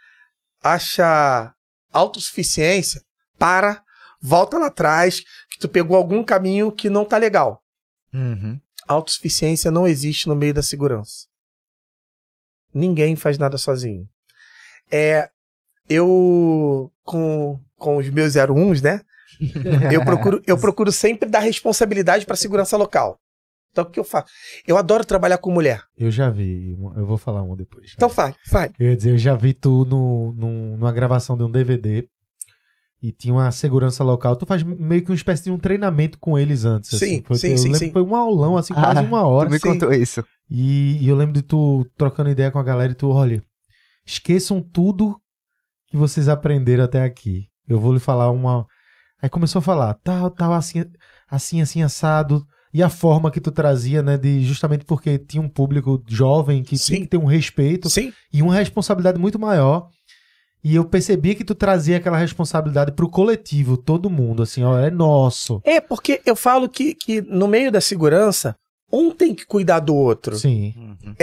acha 0.63 1.55
autossuficiência, 1.93 3.03
para, 3.39 3.83
volta 4.21 4.59
lá 4.59 4.67
atrás, 4.67 5.21
que 5.51 5.59
tu 5.61 5.69
pegou 5.69 5.97
algum 5.97 6.25
caminho 6.25 6.73
que 6.73 6.89
não 6.89 7.05
tá 7.05 7.19
legal. 7.19 7.63
Uhum. 8.13 8.61
Autossuficiência 8.87 9.71
não 9.71 9.87
existe 9.87 10.29
no 10.29 10.35
meio 10.35 10.55
da 10.55 10.63
segurança. 10.63 11.27
Ninguém 12.75 13.17
faz 13.17 13.39
nada 13.39 13.57
sozinho. 13.59 14.07
É, 14.91 15.29
eu 15.89 16.91
com, 17.05 17.59
com 17.77 17.97
os 17.97 18.09
meus 18.11 18.35
01s, 18.35 18.83
né? 18.83 19.01
Eu 19.93 20.03
procuro, 20.05 20.43
eu 20.47 20.59
procuro 20.59 20.93
sempre 20.93 21.29
dar 21.29 21.41
responsabilidade 21.41 22.25
para 22.25 22.35
a 22.35 22.37
segurança 22.37 22.77
local. 22.77 23.19
Então 23.71 23.85
o 23.85 23.91
que 23.91 23.99
eu 23.99 24.05
faço? 24.05 24.27
Eu 24.67 24.77
adoro 24.77 25.05
trabalhar 25.05 25.39
com 25.39 25.51
mulher. 25.51 25.83
Eu 25.97 26.11
já 26.11 26.29
vi. 26.29 26.77
Eu 26.97 27.07
vou 27.07 27.17
falar 27.17 27.43
uma 27.43 27.57
depois. 27.57 27.93
Então 27.95 28.09
faz, 28.11 28.35
faz. 28.47 28.71
Eu 28.79 28.89
ia 28.91 28.97
dizer, 28.97 29.11
eu 29.13 29.19
já 29.19 29.35
vi 29.35 29.55
tu 29.55 29.85
no, 29.87 30.33
no- 30.33 30.77
numa 30.77 30.93
gravação 30.93 31.37
de 31.37 31.43
um 31.43 31.51
DVD 31.51 32.07
e 33.03 33.11
tinha 33.11 33.35
uma 33.35 33.51
segurança 33.51 34.05
local. 34.05 34.37
Tu 34.37 34.47
faz 34.47 34.63
meio 34.63 35.03
que 35.03 35.11
uma 35.11 35.17
espécie 35.17 35.43
de 35.45 35.51
um 35.51 35.59
treinamento 35.59 36.19
com 36.21 36.39
eles 36.39 36.65
antes. 36.65 36.91
Sim, 36.91 36.97
assim. 36.97 37.23
Foi, 37.27 37.37
sim, 37.37 37.51
eu 37.51 37.59
sim, 37.59 37.65
lembro 37.65 37.79
sim. 37.81 37.93
foi 37.93 38.03
um 38.03 38.15
aulão, 38.15 38.57
assim, 38.57 38.73
quase 38.73 39.01
Ah, 39.01 39.03
uma 39.03 39.27
hora. 39.27 39.49
Tu 39.49 39.53
me 39.53 39.59
sim. 39.59 39.69
contou 39.69 39.93
isso. 39.93 40.25
E, 40.49 40.99
e 41.03 41.09
eu 41.09 41.17
lembro 41.17 41.33
de 41.35 41.43
tu 41.43 41.85
trocando 41.97 42.31
ideia 42.31 42.51
com 42.51 42.61
a 42.61 42.63
galera 42.63 42.93
e 42.93 42.95
tu, 42.95 43.09
olha, 43.09 43.43
esqueçam 44.07 44.63
tudo 44.63 45.17
que 45.89 45.97
vocês 45.97 46.29
aprenderam 46.29 46.85
até 46.85 47.03
aqui. 47.03 47.49
Eu 47.67 47.81
vou 47.81 47.93
lhe 47.93 48.01
falar 48.01 48.31
uma. 48.31 48.67
Aí 49.21 49.29
começou 49.29 49.59
a 49.59 49.63
falar, 49.63 49.95
tal, 50.05 50.31
tal, 50.31 50.53
assim, 50.53 50.85
assim, 51.29 51.61
assim, 51.61 51.83
assado. 51.83 52.47
E 52.75 52.83
a 52.83 52.89
forma 52.89 53.31
que 53.31 53.41
tu 53.41 53.51
trazia, 53.51 54.03
né, 54.03 54.17
de 54.17 54.43
justamente 54.45 54.85
porque 54.85 55.19
tinha 55.19 55.43
um 55.43 55.49
público 55.49 56.03
jovem 56.09 56.63
que 56.63 56.79
Sim. 56.79 56.85
tinha 56.87 57.01
que 57.03 57.07
ter 57.09 57.19
um 57.19 57.27
respeito 57.27 57.91
Sim, 57.91 58.13
e 58.33 58.41
uma 58.41 58.55
responsabilidade 58.55 59.19
muito 59.19 59.39
maior. 59.39 59.89
E 60.65 60.77
eu 60.77 60.85
percebi 60.85 61.35
que 61.35 61.45
tu 61.45 61.55
trazia 61.55 61.97
aquela 61.97 62.17
responsabilidade 62.17 62.93
pro 62.93 63.09
coletivo, 63.09 63.77
todo 63.77 64.09
mundo, 64.09 64.43
assim, 64.45 64.63
ó, 64.63 64.79
é 64.79 64.91
nosso. 64.91 65.61
É, 65.65 65.81
porque 65.81 66.21
eu 66.25 66.37
falo 66.37 66.69
que, 66.69 66.95
que 66.95 67.21
no 67.21 67.49
meio 67.49 67.73
da 67.73 67.81
segurança, 67.81 68.55
um 68.93 69.11
tem 69.11 69.35
que 69.35 69.45
cuidar 69.45 69.81
do 69.81 69.95
outro. 69.95 70.37
Sim. 70.37 70.73
Uhum. 70.77 71.15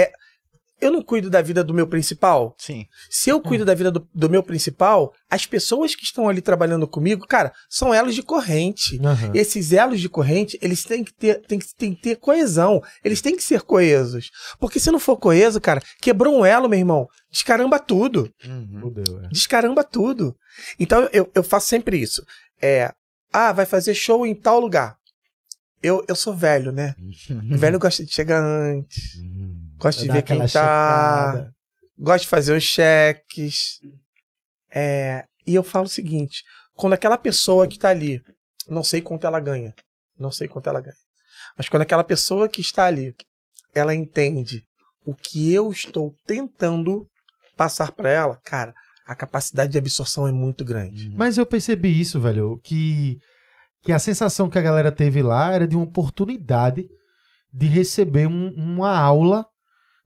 Eu 0.81 0.91
não 0.91 1.01
cuido 1.01 1.29
da 1.29 1.41
vida 1.41 1.63
do 1.63 1.73
meu 1.73 1.87
principal. 1.87 2.55
Sim. 2.57 2.85
Se 3.09 3.29
eu 3.29 3.41
cuido 3.41 3.65
da 3.65 3.73
vida 3.73 3.91
do, 3.91 4.07
do 4.13 4.29
meu 4.29 4.41
principal, 4.41 5.13
as 5.29 5.45
pessoas 5.45 5.93
que 5.93 6.03
estão 6.03 6.29
ali 6.29 6.41
trabalhando 6.41 6.87
comigo, 6.87 7.27
cara, 7.27 7.51
são 7.69 7.93
elos 7.93 8.15
de 8.15 8.23
corrente. 8.23 8.99
Aham. 9.03 9.31
Esses 9.33 9.73
elos 9.73 9.99
de 9.99 10.07
corrente, 10.07 10.57
eles 10.61 10.83
têm 10.83 11.03
que 11.03 11.13
ter, 11.13 11.41
têm 11.41 11.59
que, 11.59 11.75
têm 11.75 11.93
que 11.93 12.01
ter 12.01 12.15
coesão. 12.15 12.81
Eles 13.03 13.21
têm 13.21 13.35
que 13.35 13.43
ser 13.43 13.61
coesos. 13.61 14.31
Porque 14.59 14.79
se 14.79 14.91
não 14.91 14.99
for 14.99 15.17
coeso, 15.17 15.59
cara, 15.59 15.81
quebrou 16.01 16.39
um 16.39 16.45
elo, 16.45 16.69
meu 16.69 16.79
irmão, 16.79 17.07
descaramba 17.29 17.79
tudo. 17.79 18.31
Uhum. 18.45 18.93
É. 19.25 19.27
Descaramba 19.29 19.83
tudo. 19.83 20.35
Então 20.79 21.09
eu, 21.11 21.29
eu 21.35 21.43
faço 21.43 21.67
sempre 21.67 21.97
isso. 21.97 22.25
É, 22.61 22.93
ah, 23.31 23.51
vai 23.51 23.65
fazer 23.65 23.93
show 23.93 24.25
em 24.25 24.33
tal 24.33 24.59
lugar. 24.59 24.97
Eu, 25.81 26.03
eu 26.07 26.15
sou 26.15 26.33
velho, 26.33 26.71
né? 26.71 26.93
Velho 27.57 27.79
gosta 27.79 28.03
de 28.03 28.11
chegar 28.11 28.43
antes. 28.43 29.17
Gosta 29.79 30.01
de 30.01 30.07
ver 30.07 30.21
quem 30.23 30.35
aquela 30.41 30.49
tá. 30.49 30.49
checada. 30.49 31.53
Gosta 31.97 32.19
de 32.21 32.27
fazer 32.27 32.55
os 32.55 32.63
cheques. 32.63 33.79
É, 34.73 35.25
e 35.45 35.55
eu 35.55 35.63
falo 35.63 35.85
o 35.85 35.89
seguinte: 35.89 36.43
quando 36.75 36.93
aquela 36.93 37.17
pessoa 37.17 37.67
que 37.67 37.79
tá 37.79 37.89
ali, 37.89 38.21
não 38.67 38.83
sei 38.83 39.01
quanto 39.01 39.25
ela 39.25 39.39
ganha, 39.39 39.73
não 40.17 40.31
sei 40.31 40.47
quanto 40.47 40.69
ela 40.69 40.81
ganha, 40.81 40.95
mas 41.57 41.67
quando 41.67 41.81
aquela 41.81 42.03
pessoa 42.03 42.47
que 42.47 42.61
está 42.61 42.85
ali, 42.85 43.13
ela 43.73 43.95
entende 43.95 44.63
o 45.05 45.15
que 45.15 45.51
eu 45.53 45.71
estou 45.71 46.13
tentando 46.25 47.07
passar 47.57 47.91
para 47.91 48.09
ela, 48.09 48.39
cara, 48.45 48.73
a 49.07 49.15
capacidade 49.15 49.71
de 49.71 49.77
absorção 49.77 50.27
é 50.27 50.31
muito 50.31 50.63
grande. 50.63 51.09
Mas 51.15 51.37
eu 51.37 51.45
percebi 51.45 51.99
isso, 51.99 52.19
velho, 52.21 52.59
que, 52.63 53.17
que 53.81 53.91
a 53.91 53.97
sensação 53.99 54.49
que 54.49 54.57
a 54.59 54.61
galera 54.61 54.91
teve 54.91 55.21
lá 55.23 55.51
era 55.51 55.67
de 55.67 55.75
uma 55.75 55.83
oportunidade 55.85 56.87
de 57.51 57.65
receber 57.65 58.27
um- 58.27 58.53
uma 58.55 58.95
aula 58.97 59.45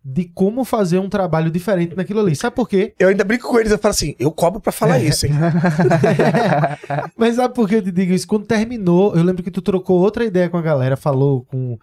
de 0.06 0.26
como 0.26 0.66
fazer 0.66 1.00
um 1.00 1.08
trabalho 1.08 1.50
diferente 1.50 1.96
naquilo 1.96 2.20
ali. 2.20 2.36
Sabe 2.36 2.56
por 2.56 2.68
quê? 2.68 2.94
Eu 3.00 3.08
ainda 3.10 3.24
brinco 3.24 3.48
com 3.48 3.58
eles, 3.60 3.72
eu 3.72 3.78
falo 3.80 3.92
assim: 3.92 4.16
eu 4.20 4.32
cobro 4.32 4.60
para 4.60 4.72
falar 4.72 5.00
isso, 5.00 5.26
hein? 5.26 5.32
Mas 7.18 7.36
sabe 7.36 7.54
por 7.54 7.68
que 7.68 7.76
eu 7.76 7.82
te 7.82 7.92
digo 7.92 8.14
isso? 8.14 8.28
Quando 8.28 8.46
terminou, 8.46 9.16
eu 9.16 9.24
lembro 9.24 9.44
que 9.44 9.52
tu 9.52 9.62
trocou 9.62 10.00
outra 10.00 10.24
ideia 10.26 10.50
com 10.50 10.58
a 10.58 10.62
galera, 10.62 10.98
falou 10.98 11.44
com 11.46 11.78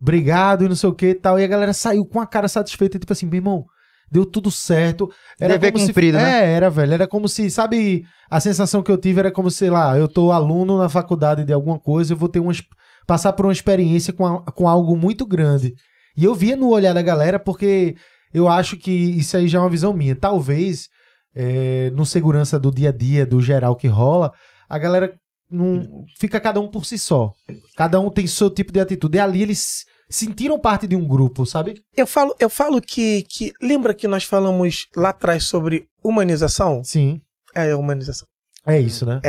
obrigado 0.00 0.64
e 0.64 0.68
não 0.68 0.76
sei 0.76 0.88
o 0.88 0.94
que 0.94 1.06
e 1.10 1.14
tal, 1.14 1.38
e 1.38 1.44
a 1.44 1.48
galera 1.48 1.72
saiu 1.72 2.04
com 2.04 2.20
a 2.20 2.26
cara 2.26 2.48
satisfeita, 2.48 2.98
tipo 2.98 3.12
assim, 3.12 3.26
meu 3.26 3.36
irmão, 3.38 3.64
deu 4.10 4.26
tudo 4.26 4.50
certo. 4.50 5.10
Era 5.40 5.54
Dever 5.54 5.72
como 5.72 5.86
cumprido, 5.86 6.18
se, 6.18 6.24
né? 6.24 6.44
É, 6.44 6.52
era, 6.52 6.68
velho. 6.70 6.92
Era 6.92 7.06
como 7.08 7.28
se, 7.28 7.50
sabe, 7.50 8.04
a 8.30 8.38
sensação 8.40 8.82
que 8.82 8.90
eu 8.90 8.98
tive 8.98 9.20
era 9.20 9.30
como, 9.32 9.50
sei 9.50 9.70
lá, 9.70 9.96
eu 9.98 10.06
tô 10.08 10.30
aluno 10.30 10.78
na 10.78 10.88
faculdade 10.88 11.44
de 11.44 11.52
alguma 11.52 11.78
coisa, 11.78 12.12
eu 12.12 12.16
vou 12.16 12.28
ter 12.28 12.40
uma, 12.40 12.52
ex- 12.52 12.62
passar 13.06 13.32
por 13.32 13.46
uma 13.46 13.52
experiência 13.52 14.12
com, 14.12 14.26
a- 14.26 14.42
com 14.52 14.68
algo 14.68 14.96
muito 14.96 15.26
grande. 15.26 15.74
E 16.16 16.24
eu 16.24 16.34
via 16.34 16.56
no 16.56 16.70
olhar 16.70 16.92
da 16.92 17.02
galera, 17.02 17.38
porque 17.38 17.96
eu 18.32 18.48
acho 18.48 18.76
que 18.76 18.90
isso 18.90 19.36
aí 19.36 19.48
já 19.48 19.58
é 19.58 19.62
uma 19.62 19.70
visão 19.70 19.92
minha. 19.92 20.14
Talvez, 20.14 20.88
é, 21.34 21.90
no 21.90 22.06
segurança 22.06 22.58
do 22.58 22.70
dia 22.70 22.90
a 22.90 22.92
dia, 22.92 23.26
do 23.26 23.40
geral 23.40 23.76
que 23.76 23.88
rola, 23.88 24.32
a 24.68 24.78
galera 24.78 25.14
não 25.50 26.04
fica 26.18 26.40
cada 26.40 26.60
um 26.60 26.68
por 26.68 26.84
si 26.84 26.98
só. 26.98 27.32
Cada 27.76 28.00
um 28.00 28.10
tem 28.10 28.26
seu 28.26 28.50
tipo 28.50 28.72
de 28.72 28.80
atitude. 28.80 29.16
E 29.16 29.20
ali 29.20 29.42
eles 29.42 29.84
sentiram 30.08 30.58
parte 30.58 30.86
de 30.86 30.96
um 30.96 31.06
grupo, 31.06 31.46
sabe? 31.46 31.82
Eu 31.96 32.06
falo, 32.06 32.34
eu 32.38 32.50
falo 32.50 32.80
que, 32.80 33.22
que. 33.28 33.52
Lembra 33.60 33.94
que 33.94 34.08
nós 34.08 34.24
falamos 34.24 34.86
lá 34.96 35.10
atrás 35.10 35.44
sobre 35.44 35.86
humanização? 36.02 36.82
Sim. 36.84 37.20
É, 37.54 37.74
humanização. 37.74 38.26
É 38.66 38.80
isso, 38.80 39.04
né? 39.04 39.20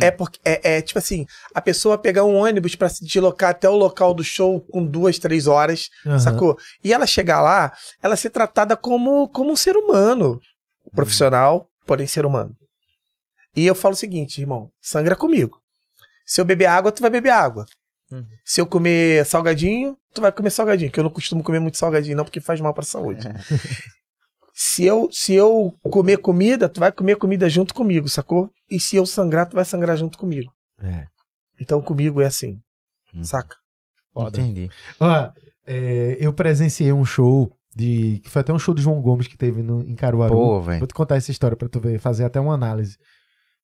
É 0.00 0.10
porque 0.10 0.38
é, 0.44 0.76
é 0.76 0.82
tipo 0.82 0.98
assim, 0.98 1.26
a 1.54 1.60
pessoa 1.60 1.98
pegar 1.98 2.24
um 2.24 2.36
ônibus 2.36 2.76
pra 2.76 2.88
se 2.88 3.04
deslocar 3.04 3.50
até 3.50 3.68
o 3.68 3.74
local 3.74 4.14
do 4.14 4.22
show 4.22 4.60
com 4.60 4.84
duas, 4.84 5.18
três 5.18 5.46
horas, 5.46 5.90
Aham. 6.06 6.18
sacou? 6.18 6.58
E 6.84 6.92
ela 6.92 7.06
chegar 7.06 7.40
lá, 7.42 7.72
ela 8.02 8.16
ser 8.16 8.30
tratada 8.30 8.76
como, 8.76 9.28
como 9.28 9.50
um 9.50 9.56
ser 9.56 9.76
humano. 9.76 10.40
Profissional, 10.94 11.68
porém 11.84 12.06
ser 12.06 12.24
humano. 12.24 12.54
E 13.56 13.66
eu 13.66 13.74
falo 13.74 13.94
o 13.94 13.96
seguinte, 13.96 14.40
irmão, 14.40 14.70
sangra 14.80 15.16
comigo. 15.16 15.60
Se 16.24 16.40
eu 16.40 16.44
beber 16.44 16.66
água, 16.66 16.92
tu 16.92 17.02
vai 17.02 17.10
beber 17.10 17.30
água. 17.30 17.66
Uhum. 18.10 18.24
Se 18.44 18.60
eu 18.60 18.66
comer 18.66 19.24
salgadinho, 19.26 19.96
tu 20.14 20.20
vai 20.20 20.30
comer 20.32 20.50
salgadinho, 20.50 20.90
que 20.90 20.98
eu 20.98 21.04
não 21.04 21.10
costumo 21.10 21.42
comer 21.42 21.60
muito 21.60 21.76
salgadinho, 21.76 22.16
não, 22.16 22.24
porque 22.24 22.40
faz 22.40 22.60
mal 22.60 22.72
pra 22.74 22.84
saúde. 22.84 23.26
se, 24.54 24.84
eu, 24.84 25.08
se 25.10 25.34
eu 25.34 25.74
comer 25.82 26.18
comida, 26.18 26.68
tu 26.68 26.80
vai 26.80 26.92
comer 26.92 27.16
comida 27.16 27.48
junto 27.48 27.74
comigo, 27.74 28.08
sacou? 28.08 28.50
E 28.70 28.78
se 28.78 28.96
eu 28.96 29.04
sangrar, 29.04 29.48
tu 29.48 29.54
vai 29.56 29.64
sangrar 29.64 29.96
junto 29.96 30.16
comigo. 30.18 30.52
É. 30.80 31.06
Então 31.60 31.80
comigo 31.82 32.20
é 32.20 32.26
assim, 32.26 32.60
Hum. 33.14 33.24
saca? 33.24 33.56
Entendi. 34.16 34.70
Ó, 34.98 35.30
é, 35.66 36.16
eu 36.20 36.32
presenciei 36.32 36.92
um 36.92 37.04
show 37.04 37.52
de. 37.74 38.20
que 38.22 38.30
foi 38.30 38.40
até 38.40 38.52
um 38.52 38.58
show 38.58 38.74
de 38.74 38.82
João 38.82 39.00
Gomes 39.00 39.26
que 39.26 39.36
teve 39.36 39.62
no, 39.62 39.82
em 39.82 39.94
Caruaru. 39.94 40.34
Pô, 40.34 40.60
velho. 40.60 40.78
Vou 40.80 40.86
te 40.88 40.94
contar 40.94 41.16
essa 41.16 41.30
história 41.30 41.56
pra 41.56 41.68
tu 41.68 41.80
ver, 41.80 41.98
fazer 41.98 42.24
até 42.24 42.40
uma 42.40 42.54
análise. 42.54 42.96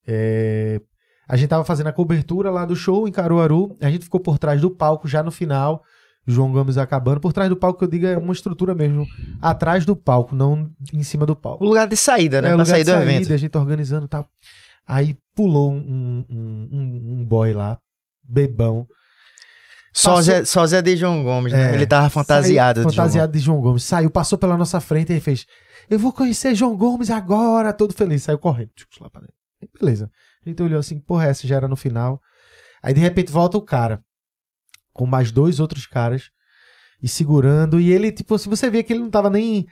É, 0.06 0.80
a 1.28 1.36
gente 1.36 1.48
tava 1.48 1.64
fazendo 1.64 1.88
a 1.88 1.92
cobertura 1.92 2.50
lá 2.50 2.64
do 2.64 2.76
show 2.76 3.08
em 3.08 3.12
Caruaru, 3.12 3.76
a 3.80 3.90
gente 3.90 4.04
ficou 4.04 4.20
por 4.20 4.38
trás 4.38 4.60
do 4.60 4.70
palco 4.70 5.08
já 5.08 5.22
no 5.22 5.32
final, 5.32 5.82
João 6.24 6.52
Gomes 6.52 6.78
acabando. 6.78 7.20
Por 7.20 7.32
trás 7.32 7.48
do 7.48 7.56
palco, 7.56 7.80
que 7.80 7.84
eu 7.84 7.88
digo, 7.88 8.06
é 8.06 8.16
uma 8.16 8.32
estrutura 8.32 8.74
mesmo, 8.74 9.04
atrás 9.42 9.84
do 9.84 9.96
palco, 9.96 10.36
não 10.36 10.70
em 10.92 11.02
cima 11.02 11.26
do 11.26 11.34
palco. 11.34 11.64
O 11.64 11.68
lugar 11.68 11.88
de 11.88 11.96
saída, 11.96 12.40
né? 12.40 12.48
É, 12.48 12.50
o 12.50 12.54
lugar 12.54 12.66
sair 12.66 12.84
de 12.84 12.90
do 12.90 12.94
saída, 12.94 13.12
evento. 13.12 13.32
A 13.32 13.36
gente 13.36 13.58
organizando 13.58 14.06
tal. 14.06 14.28
Aí 14.86 15.16
pulou 15.34 15.72
um, 15.72 16.24
um, 16.30 16.68
um, 16.70 17.20
um 17.20 17.24
boy 17.24 17.52
lá, 17.52 17.78
bebão. 18.22 18.86
Só 19.92 20.10
Passou- 20.16 20.22
Zé, 20.22 20.44
só 20.44 20.66
Zé 20.66 20.82
de 20.82 20.96
João 20.96 21.24
Gomes, 21.24 21.52
né? 21.52 21.72
É, 21.72 21.74
Ele 21.74 21.86
tava 21.86 22.08
fantasiado. 22.10 22.80
Saiu, 22.80 22.88
de 22.88 22.94
João 22.94 23.04
fantasiado 23.04 23.32
de 23.32 23.38
João 23.38 23.60
Gomes. 23.60 23.82
Saiu, 23.82 24.10
passou 24.10 24.38
pela 24.38 24.56
nossa 24.56 24.78
frente 24.80 25.12
e 25.12 25.20
fez: 25.20 25.46
Eu 25.88 25.98
vou 25.98 26.12
conhecer 26.12 26.54
João 26.54 26.76
Gomes 26.76 27.10
agora, 27.10 27.72
todo 27.72 27.94
feliz. 27.94 28.22
Saiu 28.22 28.38
correndo. 28.38 28.70
tchum, 28.76 28.86
lá 29.04 29.10
pra 29.10 29.22
dentro. 29.22 29.34
Beleza. 29.80 30.10
A 30.44 30.48
gente 30.48 30.62
olhou 30.62 30.78
assim, 30.78 31.00
porra, 31.00 31.26
essa 31.26 31.46
já 31.46 31.56
era 31.56 31.66
no 31.66 31.76
final. 31.76 32.20
Aí 32.82 32.92
de 32.94 33.00
repente 33.00 33.32
volta 33.32 33.56
o 33.56 33.62
cara, 33.62 34.00
com 34.92 35.06
mais 35.06 35.32
dois 35.32 35.58
outros 35.58 35.86
caras, 35.86 36.30
e 37.02 37.08
segurando. 37.08 37.80
E 37.80 37.90
ele, 37.90 38.12
tipo 38.12 38.34
assim, 38.34 38.48
você 38.50 38.68
vê 38.70 38.82
que 38.82 38.92
ele 38.92 39.00
não 39.00 39.10
tava 39.10 39.30
nem 39.30 39.66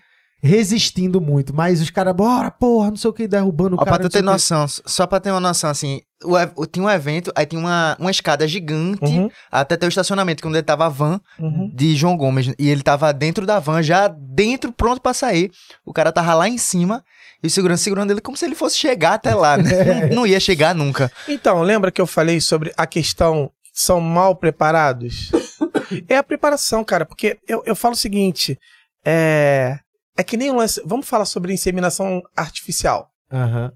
resistindo 0.45 1.23
muito, 1.23 1.55
mas 1.55 1.81
os 1.81 1.89
caras, 1.89 2.15
bora, 2.15 2.51
porra, 2.51 2.91
não 2.91 2.97
sei 2.97 3.09
o 3.09 3.15
que, 3.15 3.27
derrubando 3.27 3.77
o 3.77 3.81
Ó, 3.81 3.85
cara. 3.85 3.97
pra 3.97 4.09
tu 4.09 4.13
ter 4.13 4.23
noção, 4.23 4.67
só 4.69 5.07
pra 5.07 5.19
ter 5.19 5.31
uma 5.31 5.41
noção, 5.41 5.71
assim, 5.71 6.03
o, 6.23 6.67
tinha 6.67 6.85
um 6.85 6.91
evento, 6.91 7.33
aí 7.35 7.47
tinha 7.47 7.59
uma, 7.59 7.97
uma 7.99 8.11
escada 8.11 8.47
gigante 8.47 9.05
Uhum, 9.05 9.31
até 9.51 9.75
ter 9.75 9.87
o 9.87 9.89
estacionamento, 9.89 10.43
que 10.43 10.49
onde 10.49 10.63
tava 10.63 10.85
a 10.85 10.89
van 10.91 11.19
uhum. 11.39 11.71
de 11.75 11.97
João 11.97 12.15
Gomes, 12.15 12.53
e 12.59 12.69
ele 12.69 12.83
tava 12.83 13.11
dentro 13.11 13.47
da 13.47 13.59
van, 13.59 13.83
já 13.83 14.07
dentro, 14.07 14.71
pronto 14.71 15.01
pra 15.01 15.15
sair. 15.15 15.51
O 15.85 15.95
cara 15.95 16.13
tava 16.13 16.35
lá 16.35 16.47
em 16.47 16.59
cima, 16.59 17.03
e 17.43 17.47
o 17.47 17.51
segurança 17.51 17.83
segurando 17.83 18.11
ele 18.11 18.21
como 18.21 18.37
se 18.37 18.45
ele 18.45 18.55
fosse 18.55 18.77
chegar 18.77 19.15
até 19.15 19.35
lá, 19.35 19.57
né? 19.57 19.71
não, 20.11 20.17
não 20.17 20.27
ia 20.27 20.39
chegar 20.39 20.75
nunca. 20.75 21.11
Então, 21.27 21.63
lembra 21.63 21.91
que 21.91 22.01
eu 22.03 22.07
falei 22.07 22.39
sobre 22.39 22.71
a 22.77 22.87
questão 22.87 23.51
são 23.73 23.99
mal 23.99 24.37
preparados? 24.37 25.31
é 26.07 26.19
a 26.19 26.23
preparação, 26.23 26.85
cara, 26.85 27.07
porque 27.07 27.39
eu, 27.49 27.63
eu 27.65 27.75
falo 27.75 27.95
o 27.95 27.99
seguinte, 27.99 28.59
é, 29.05 29.79
é 30.17 30.23
que 30.23 30.37
nem 30.37 30.51
um 30.51 30.57
lance, 30.57 30.81
vamos 30.85 31.09
falar 31.09 31.25
sobre 31.25 31.53
inseminação 31.53 32.23
artificial. 32.37 33.11
Aham. 33.33 33.73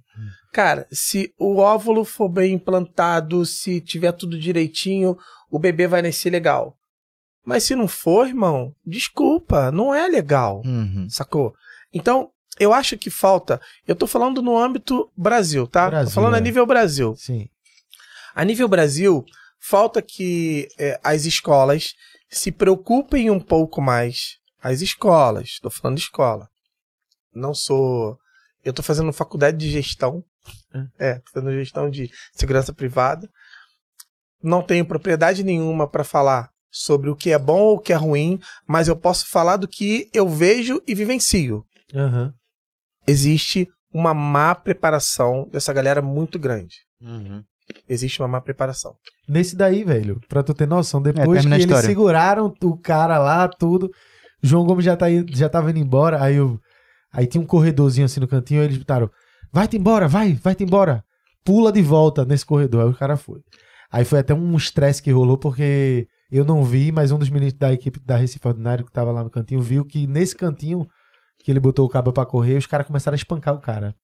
Cara, 0.53 0.87
se 0.91 1.33
o 1.39 1.59
óvulo 1.59 2.05
for 2.05 2.29
bem 2.29 2.55
implantado, 2.55 3.45
se 3.45 3.81
tiver 3.81 4.13
tudo 4.13 4.39
direitinho, 4.39 5.17
o 5.51 5.59
bebê 5.59 5.87
vai 5.87 6.03
nascer 6.03 6.31
legal. 6.31 6.77
Mas 7.45 7.65
se 7.65 7.75
não 7.75 7.89
for, 7.89 8.27
irmão, 8.27 8.75
desculpa, 8.85 9.71
não 9.71 9.95
é 9.95 10.07
legal. 10.07 10.63
Uhum. 10.65 11.09
Sacou? 11.09 11.55
Então, 11.93 12.31
eu 12.59 12.73
acho 12.73 12.99
que 12.99 13.11
falta. 13.11 13.61
Eu 13.87 13.97
tô 13.97 14.07
falando 14.07 14.43
no 14.43 14.57
âmbito 14.59 15.11
Brasil, 15.17 15.67
tá? 15.67 15.89
Brasil, 15.89 16.09
tô 16.09 16.15
falando 16.15 16.35
a 16.35 16.39
é. 16.39 16.43
nível 16.43 16.67
Brasil. 16.67 17.15
Sim. 17.17 17.49
A 18.35 18.45
nível 18.45 18.69
Brasil, 18.69 19.25
falta 19.59 20.03
que 20.03 20.69
é, 20.79 21.01
as 21.03 21.25
escolas 21.25 21.95
se 22.29 22.53
preocupem 22.53 23.31
um 23.31 23.41
pouco 23.41 23.81
mais. 23.81 24.39
As 24.63 24.81
escolas, 24.81 25.45
estou 25.45 25.71
falando 25.71 25.97
de 25.97 26.03
escola. 26.03 26.49
Não 27.35 27.55
sou. 27.55 28.19
Eu 28.65 28.71
estou 28.71 28.85
fazendo 28.85 29.13
faculdade 29.13 29.57
de 29.57 29.71
gestão. 29.71 30.25
É, 30.99 31.15
tô 31.15 31.31
fazendo 31.33 31.53
gestão 31.53 31.91
de 31.91 32.11
segurança 32.33 32.73
privada. 32.73 33.29
Não 34.43 34.63
tenho 34.63 34.85
propriedade 34.85 35.43
nenhuma 35.43 35.89
para 35.89 36.05
falar 36.05 36.51
sobre 36.71 37.11
o 37.11 37.17
que 37.17 37.31
é 37.31 37.39
bom 37.39 37.61
ou 37.61 37.77
o 37.77 37.81
que 37.81 37.93
é 37.93 37.97
ruim, 37.97 38.39
mas 38.67 38.89
eu 38.89 38.97
posso 38.97 39.29
falar 39.29 39.57
do 39.57 39.67
que 39.67 40.09
eu 40.13 40.29
vejo 40.29 40.83
e 40.87 40.95
vivencio. 40.95 41.65
Aham. 41.95 42.33
Existe 43.07 43.69
uma 43.93 44.13
má 44.13 44.55
preparação 44.55 45.49
dessa 45.51 45.73
galera 45.73 46.03
muito 46.03 46.39
grande. 46.39 46.77
Uhum. 47.01 47.43
Existe 47.89 48.21
uma 48.21 48.29
má 48.29 48.41
preparação. 48.41 48.95
Nesse 49.27 49.57
daí, 49.57 49.85
velho, 49.85 50.21
pra 50.29 50.43
tu 50.43 50.55
ter 50.55 50.67
noção, 50.67 51.01
depois 51.01 51.43
que 51.43 51.49
termina 51.49 51.75
a 51.75 51.79
eles 51.79 51.87
seguraram 51.87 52.55
o 52.63 52.79
cara 52.79 53.19
lá, 53.19 53.49
tudo, 53.49 53.91
João 54.43 54.65
Gomes 54.65 54.85
já, 54.85 54.97
tá, 54.97 55.11
indo- 55.11 55.35
já 55.37 55.49
tava 55.49 55.71
indo 55.71 55.79
embora, 55.79 56.23
aí, 56.23 56.37
eu, 56.37 56.59
aí 57.13 57.27
tinha 57.27 57.41
um 57.43 57.47
corredorzinho 57.47 58.05
assim 58.05 58.21
no 58.21 58.29
cantinho, 58.29 58.61
aí 58.61 58.67
eles 58.67 58.79
botaram, 58.79 59.11
vai-te 59.53 59.77
embora, 59.77 60.07
vai, 60.09 60.35
vai-te 60.35 60.63
embora, 60.65 61.03
pula 61.45 61.73
de 61.73 61.83
volta 61.83 62.25
nesse 62.25 62.45
corredor, 62.47 62.85
aí 62.85 62.91
o 62.91 62.95
cara 62.97 63.17
foi. 63.17 63.41
Aí 63.91 64.05
foi 64.05 64.19
até 64.19 64.35
um 64.35 64.57
estresse 64.57 65.03
que 65.03 65.11
rolou, 65.11 65.39
porque 65.39 66.07
eu 66.31 66.45
não 66.45 66.63
vi, 66.63 66.93
mas 66.93 67.11
um 67.11 67.19
dos 67.19 67.31
ministros 67.31 67.59
da 67.59 67.73
equipe 67.73 67.99
da 68.05 68.17
Recife 68.17 68.47
Ordinário 68.47 68.85
que 68.85 68.93
tava 68.93 69.11
lá 69.11 69.25
no 69.25 69.31
cantinho 69.31 69.61
viu 69.63 69.85
que 69.85 70.07
nesse 70.07 70.37
cantinho 70.37 70.87
que 71.43 71.51
ele 71.51 71.59
botou 71.61 71.87
o 71.87 71.89
cabo 71.89 72.13
pra 72.13 72.27
correr, 72.27 72.57
os 72.59 72.67
caras 72.67 72.87
começaram 72.87 73.15
a 73.15 73.17
espancar 73.17 73.55
o 73.55 73.61
cara. 73.61 73.95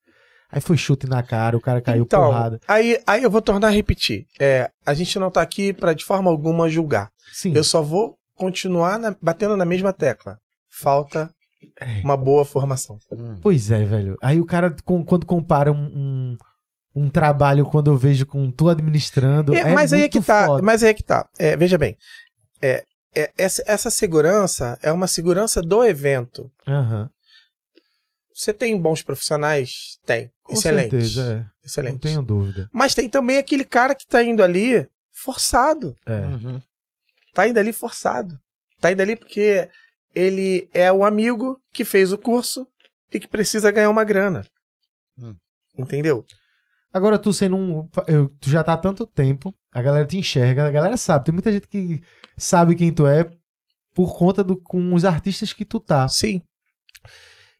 Aí 0.50 0.60
foi 0.60 0.76
chute 0.76 1.06
na 1.06 1.22
cara, 1.22 1.56
o 1.56 1.60
cara 1.60 1.80
caiu 1.80 2.04
então, 2.04 2.26
porrada. 2.26 2.60
Aí, 2.68 2.98
aí 3.06 3.22
eu 3.22 3.30
vou 3.30 3.42
tornar 3.42 3.66
a 3.68 3.70
repetir. 3.70 4.24
É, 4.40 4.70
a 4.86 4.94
gente 4.94 5.18
não 5.18 5.30
tá 5.30 5.42
aqui 5.42 5.72
para 5.72 5.92
de 5.92 6.04
forma 6.04 6.30
alguma 6.30 6.68
julgar. 6.70 7.10
Sim. 7.32 7.52
Eu 7.54 7.64
só 7.64 7.82
vou 7.82 8.16
continuar 8.36 8.98
na- 8.98 9.16
batendo 9.20 9.56
na 9.56 9.64
mesma 9.64 9.92
tecla. 9.92 10.38
Falta 10.70 11.30
É. 11.80 12.00
uma 12.02 12.16
boa 12.16 12.44
formação. 12.44 12.98
Pois 13.40 13.70
é, 13.70 13.84
velho. 13.84 14.16
Aí 14.22 14.40
o 14.40 14.46
cara, 14.46 14.74
com- 14.84 15.04
quando 15.04 15.24
compara 15.26 15.70
um, 15.72 15.84
um, 15.86 16.36
um 16.96 17.10
trabalho, 17.10 17.64
quando 17.66 17.90
eu 17.90 17.96
vejo 17.96 18.26
com 18.26 18.50
tu 18.50 18.68
administrando. 18.68 19.54
É, 19.54 19.60
É, 19.60 19.74
mas 19.74 19.92
aí 19.92 20.02
é 20.02 20.08
que 20.08 20.20
tá. 20.20 20.46
foda. 20.46 20.62
Mas 20.62 20.82
aí 20.82 20.90
é 20.90 20.94
que 20.94 21.02
tá. 21.02 21.28
É, 21.38 21.56
veja 21.56 21.78
bem. 21.78 21.96
É, 22.60 22.84
é, 23.14 23.32
essa, 23.38 23.62
essa 23.66 23.90
segurança 23.90 24.78
é 24.82 24.90
uma 24.92 25.06
segurança 25.06 25.62
do 25.62 25.84
evento. 25.84 26.50
Aham. 26.66 27.08
Você 28.34 28.52
tem 28.52 28.76
bons 28.80 29.00
profissionais? 29.02 29.98
Tem. 30.04 30.28
Com 30.42 30.54
Excelente. 30.54 30.90
certeza, 30.90 31.22
é. 31.32 31.36
Não 31.36 31.46
Excelente. 31.64 32.00
tenho 32.00 32.20
dúvida. 32.22 32.68
Mas 32.72 32.94
tem 32.94 33.08
também 33.08 33.38
aquele 33.38 33.64
cara 33.64 33.94
que 33.94 34.06
tá 34.06 34.22
indo 34.24 34.42
ali 34.42 34.86
forçado. 35.12 35.94
É. 36.04 36.18
Uhum. 36.20 36.60
Tá 37.34 37.46
indo 37.48 37.58
ali 37.58 37.72
forçado. 37.72 38.38
Tá 38.80 38.92
indo 38.92 39.02
ali 39.02 39.16
porque 39.16 39.68
ele 40.14 40.68
é 40.72 40.90
o 40.92 41.04
amigo 41.04 41.60
que 41.72 41.84
fez 41.84 42.12
o 42.12 42.18
curso 42.18 42.66
e 43.12 43.18
que 43.20 43.28
precisa 43.28 43.70
ganhar 43.70 43.90
uma 43.90 44.04
grana. 44.04 44.44
Hum. 45.18 45.34
Entendeu? 45.76 46.24
Agora, 46.92 47.18
tu 47.18 47.32
sendo 47.32 47.56
um. 47.56 47.88
eu- 48.06 48.28
tu 48.40 48.48
já 48.48 48.62
tá 48.62 48.74
há 48.74 48.76
tanto 48.76 49.04
tempo, 49.04 49.52
a 49.72 49.82
galera 49.82 50.06
te 50.06 50.16
enxerga, 50.16 50.66
a 50.66 50.70
galera 50.70 50.96
sabe. 50.96 51.24
Tem 51.24 51.32
muita 51.32 51.50
gente 51.50 51.66
que 51.66 52.00
sabe 52.38 52.76
quem 52.76 52.92
tu 52.92 53.06
é 53.06 53.28
por 53.92 54.16
conta 54.16 54.44
do, 54.44 54.56
com 54.56 54.94
os 54.94 55.04
artistas 55.04 55.52
que 55.52 55.64
tu 55.64 55.80
tá. 55.80 56.06
Sim. 56.08 56.40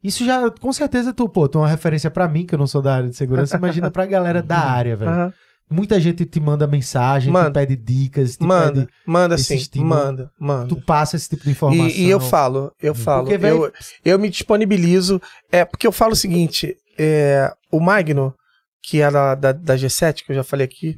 Isso 0.03 0.25
já, 0.25 0.51
com 0.51 0.73
certeza, 0.73 1.13
tu, 1.15 1.29
pô, 1.29 1.49
tu 1.49 1.59
é 1.59 1.63
uma 1.63 1.69
referência 1.69 2.11
pra 2.11 2.29
mim, 2.29 2.45
que 2.47 2.55
eu 2.55 2.59
não 2.59 2.67
sou 2.67 2.83
da 2.83 2.95
área 2.97 3.09
de 3.09 3.17
segurança, 3.17 3.57
imagina 3.57 3.91
pra 3.91 4.05
galera 4.07 4.43
da 4.43 4.59
área, 4.71 4.95
velho. 4.97 5.11
Aham. 5.11 5.33
Muita 5.71 5.99
gente 5.99 6.27
te 6.27 6.39
manda 6.39 6.67
mensagem, 6.67 7.33
Manda. 7.33 7.51
te 7.51 7.55
pede 7.55 7.77
dicas, 7.77 8.37
te 8.37 8.45
Manda, 8.45 8.83
pede, 8.83 8.93
manda 9.07 9.39
sim, 9.39 9.57
estímulo. 9.57 9.89
manda, 9.91 10.31
manda. 10.39 10.69
tu 10.69 10.77
passa 10.77 11.17
esse 11.17 11.29
tipo 11.31 11.43
de 11.45 11.51
informação. 11.51 11.89
E, 11.89 12.05
e 12.05 12.11
eu 12.11 12.21
falo, 12.21 12.71
eu 12.81 12.95
falo, 12.95 13.25
Porque, 13.25 13.39
velho, 13.39 13.65
eu, 13.65 13.73
eu 14.05 14.19
me 14.19 14.29
disponibilizo, 14.29 15.21
é, 15.51 15.65
porque 15.65 15.87
eu 15.87 15.93
falo 15.93 16.13
o 16.13 16.17
seguinte, 16.17 16.77
é, 16.99 17.51
o 17.73 17.81
Magno, 17.81 18.35
que 18.83 19.01
era 19.01 19.35
da, 19.35 19.53
da 19.53 19.75
G7, 19.75 20.25
que 20.25 20.33
eu 20.33 20.37
já 20.37 20.45
falei 20.45 20.67
aqui, 20.67 20.97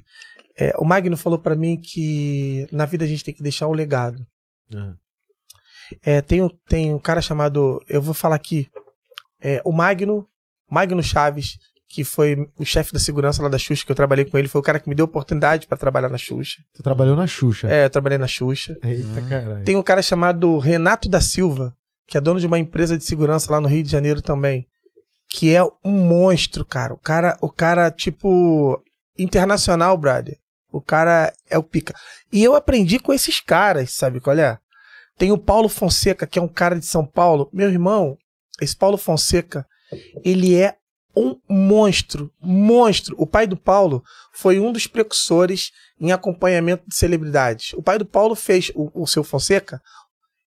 é, 0.58 0.74
o 0.78 0.84
Magno 0.84 1.16
falou 1.16 1.38
pra 1.38 1.54
mim 1.54 1.80
que 1.80 2.66
na 2.72 2.84
vida 2.86 3.04
a 3.04 3.08
gente 3.08 3.22
tem 3.22 3.34
que 3.34 3.42
deixar 3.42 3.68
o 3.68 3.72
legado. 3.72 4.26
É, 6.02 6.20
tem, 6.20 6.42
um, 6.42 6.48
tem 6.68 6.92
um 6.92 6.98
cara 6.98 7.22
chamado, 7.22 7.80
eu 7.88 8.02
vou 8.02 8.12
falar 8.14 8.34
aqui, 8.34 8.68
é, 9.40 9.62
o 9.64 9.70
Magno, 9.70 10.26
Magno 10.68 11.02
Chaves, 11.02 11.58
que 11.88 12.04
foi 12.04 12.48
o 12.58 12.64
chefe 12.64 12.92
da 12.92 12.98
segurança 12.98 13.42
lá 13.42 13.48
da 13.48 13.58
Xuxa, 13.58 13.84
que 13.84 13.92
eu 13.92 13.96
trabalhei 13.96 14.24
com 14.24 14.36
ele, 14.36 14.48
foi 14.48 14.60
o 14.60 14.64
cara 14.64 14.80
que 14.80 14.88
me 14.88 14.94
deu 14.94 15.04
oportunidade 15.04 15.66
pra 15.66 15.78
trabalhar 15.78 16.08
na 16.08 16.18
Xuxa. 16.18 16.62
Tu 16.74 16.82
trabalhou 16.82 17.16
na 17.16 17.26
Xuxa. 17.26 17.68
É, 17.68 17.84
eu 17.84 17.90
trabalhei 17.90 18.18
na 18.18 18.26
Xuxa. 18.26 18.76
Eita, 18.82 19.22
caralho. 19.28 19.64
Tem 19.64 19.76
um 19.76 19.82
cara 19.82 20.02
chamado 20.02 20.58
Renato 20.58 21.08
da 21.08 21.20
Silva, 21.20 21.74
que 22.06 22.18
é 22.18 22.20
dono 22.20 22.40
de 22.40 22.46
uma 22.46 22.58
empresa 22.58 22.98
de 22.98 23.04
segurança 23.04 23.50
lá 23.52 23.60
no 23.60 23.68
Rio 23.68 23.82
de 23.82 23.90
Janeiro 23.90 24.20
também, 24.20 24.66
que 25.28 25.54
é 25.54 25.62
um 25.84 25.92
monstro, 25.92 26.64
cara. 26.64 26.92
O 26.92 26.98
cara, 26.98 27.36
o 27.40 27.50
cara 27.50 27.90
tipo 27.90 28.82
internacional, 29.18 29.96
brother. 29.96 30.36
O 30.70 30.80
cara 30.80 31.32
é 31.48 31.56
o 31.56 31.62
pica. 31.62 31.94
E 32.32 32.42
eu 32.42 32.54
aprendi 32.54 32.98
com 32.98 33.12
esses 33.12 33.40
caras, 33.40 33.92
sabe 33.92 34.20
qual 34.20 34.36
é? 34.36 34.58
Tem 35.16 35.32
o 35.32 35.38
Paulo 35.38 35.68
Fonseca, 35.68 36.26
que 36.26 36.38
é 36.38 36.42
um 36.42 36.48
cara 36.48 36.78
de 36.78 36.84
São 36.84 37.06
Paulo. 37.06 37.48
Meu 37.52 37.70
irmão, 37.70 38.18
esse 38.60 38.76
Paulo 38.76 38.98
Fonseca, 38.98 39.66
ele 40.22 40.54
é 40.54 40.76
um 41.16 41.36
monstro, 41.48 42.30
monstro. 42.40 43.14
O 43.18 43.26
pai 43.26 43.46
do 43.46 43.56
Paulo 43.56 44.04
foi 44.32 44.60
um 44.60 44.70
dos 44.72 44.86
precursores 44.86 45.72
em 45.98 46.12
acompanhamento 46.12 46.84
de 46.86 46.94
celebridades. 46.94 47.72
O 47.72 47.82
pai 47.82 47.98
do 47.98 48.04
Paulo 48.04 48.34
fez, 48.34 48.70
o, 48.74 48.90
o 49.02 49.06
seu 49.06 49.24
Fonseca, 49.24 49.80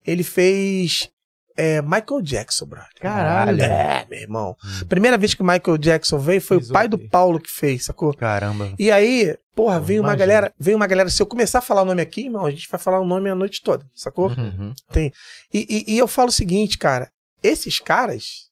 ele 0.06 0.24
fez 0.24 1.10
é, 1.58 1.82
Michael 1.82 2.22
Jackson, 2.22 2.66
brother. 2.68 2.90
Caralho. 3.02 3.62
É, 3.64 4.06
meu 4.10 4.20
irmão. 4.20 4.56
Primeira 4.88 5.18
vez 5.18 5.34
que 5.34 5.42
Michael 5.44 5.78
Jackson 5.78 6.18
veio 6.20 6.40
foi 6.40 6.58
Fez 6.58 6.70
o 6.70 6.74
pai 6.74 6.88
do? 6.88 6.98
Paulo 7.00 7.40
que 7.40 7.50
fez, 7.52 7.86
sacou? 7.86 8.14
Caramba. 8.14 8.72
E 8.78 8.92
aí, 8.92 9.36
porra, 9.56 9.80
Pô, 9.80 9.86
veio 9.86 10.02
uma 10.02 10.10
imagina. 10.10 10.26
galera, 10.28 10.54
veio 10.60 10.78
uma 10.78 10.88
galera. 10.88 11.10
Se 11.10 11.22
eu 11.22 11.26
começar 11.26 11.60
a 11.60 11.62
falar 11.64 11.82
o 11.82 11.86
nome 11.86 12.02
aqui, 12.02 12.22
irmão, 12.26 12.46
a 12.46 12.52
gente 12.52 12.70
vai 12.70 12.80
falar 12.80 13.00
o 13.00 13.06
nome 13.06 13.30
a 13.30 13.36
noite 13.36 13.62
toda, 13.64 13.86
sacou? 13.96 14.30
Uhum. 14.30 14.74
E, 14.96 15.12
e- 15.52 15.96
e 15.96 15.98
eu 15.98 16.08
falo 16.08 16.30
o 16.30 16.32
seguinte, 16.32 16.78
cara, 16.78 17.12
esses 17.44 17.80
caras, 17.80 18.50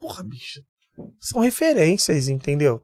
porra, 0.00 0.24
bicho, 0.24 0.60
são 1.20 1.40
referências, 1.40 2.28
entendeu? 2.28 2.80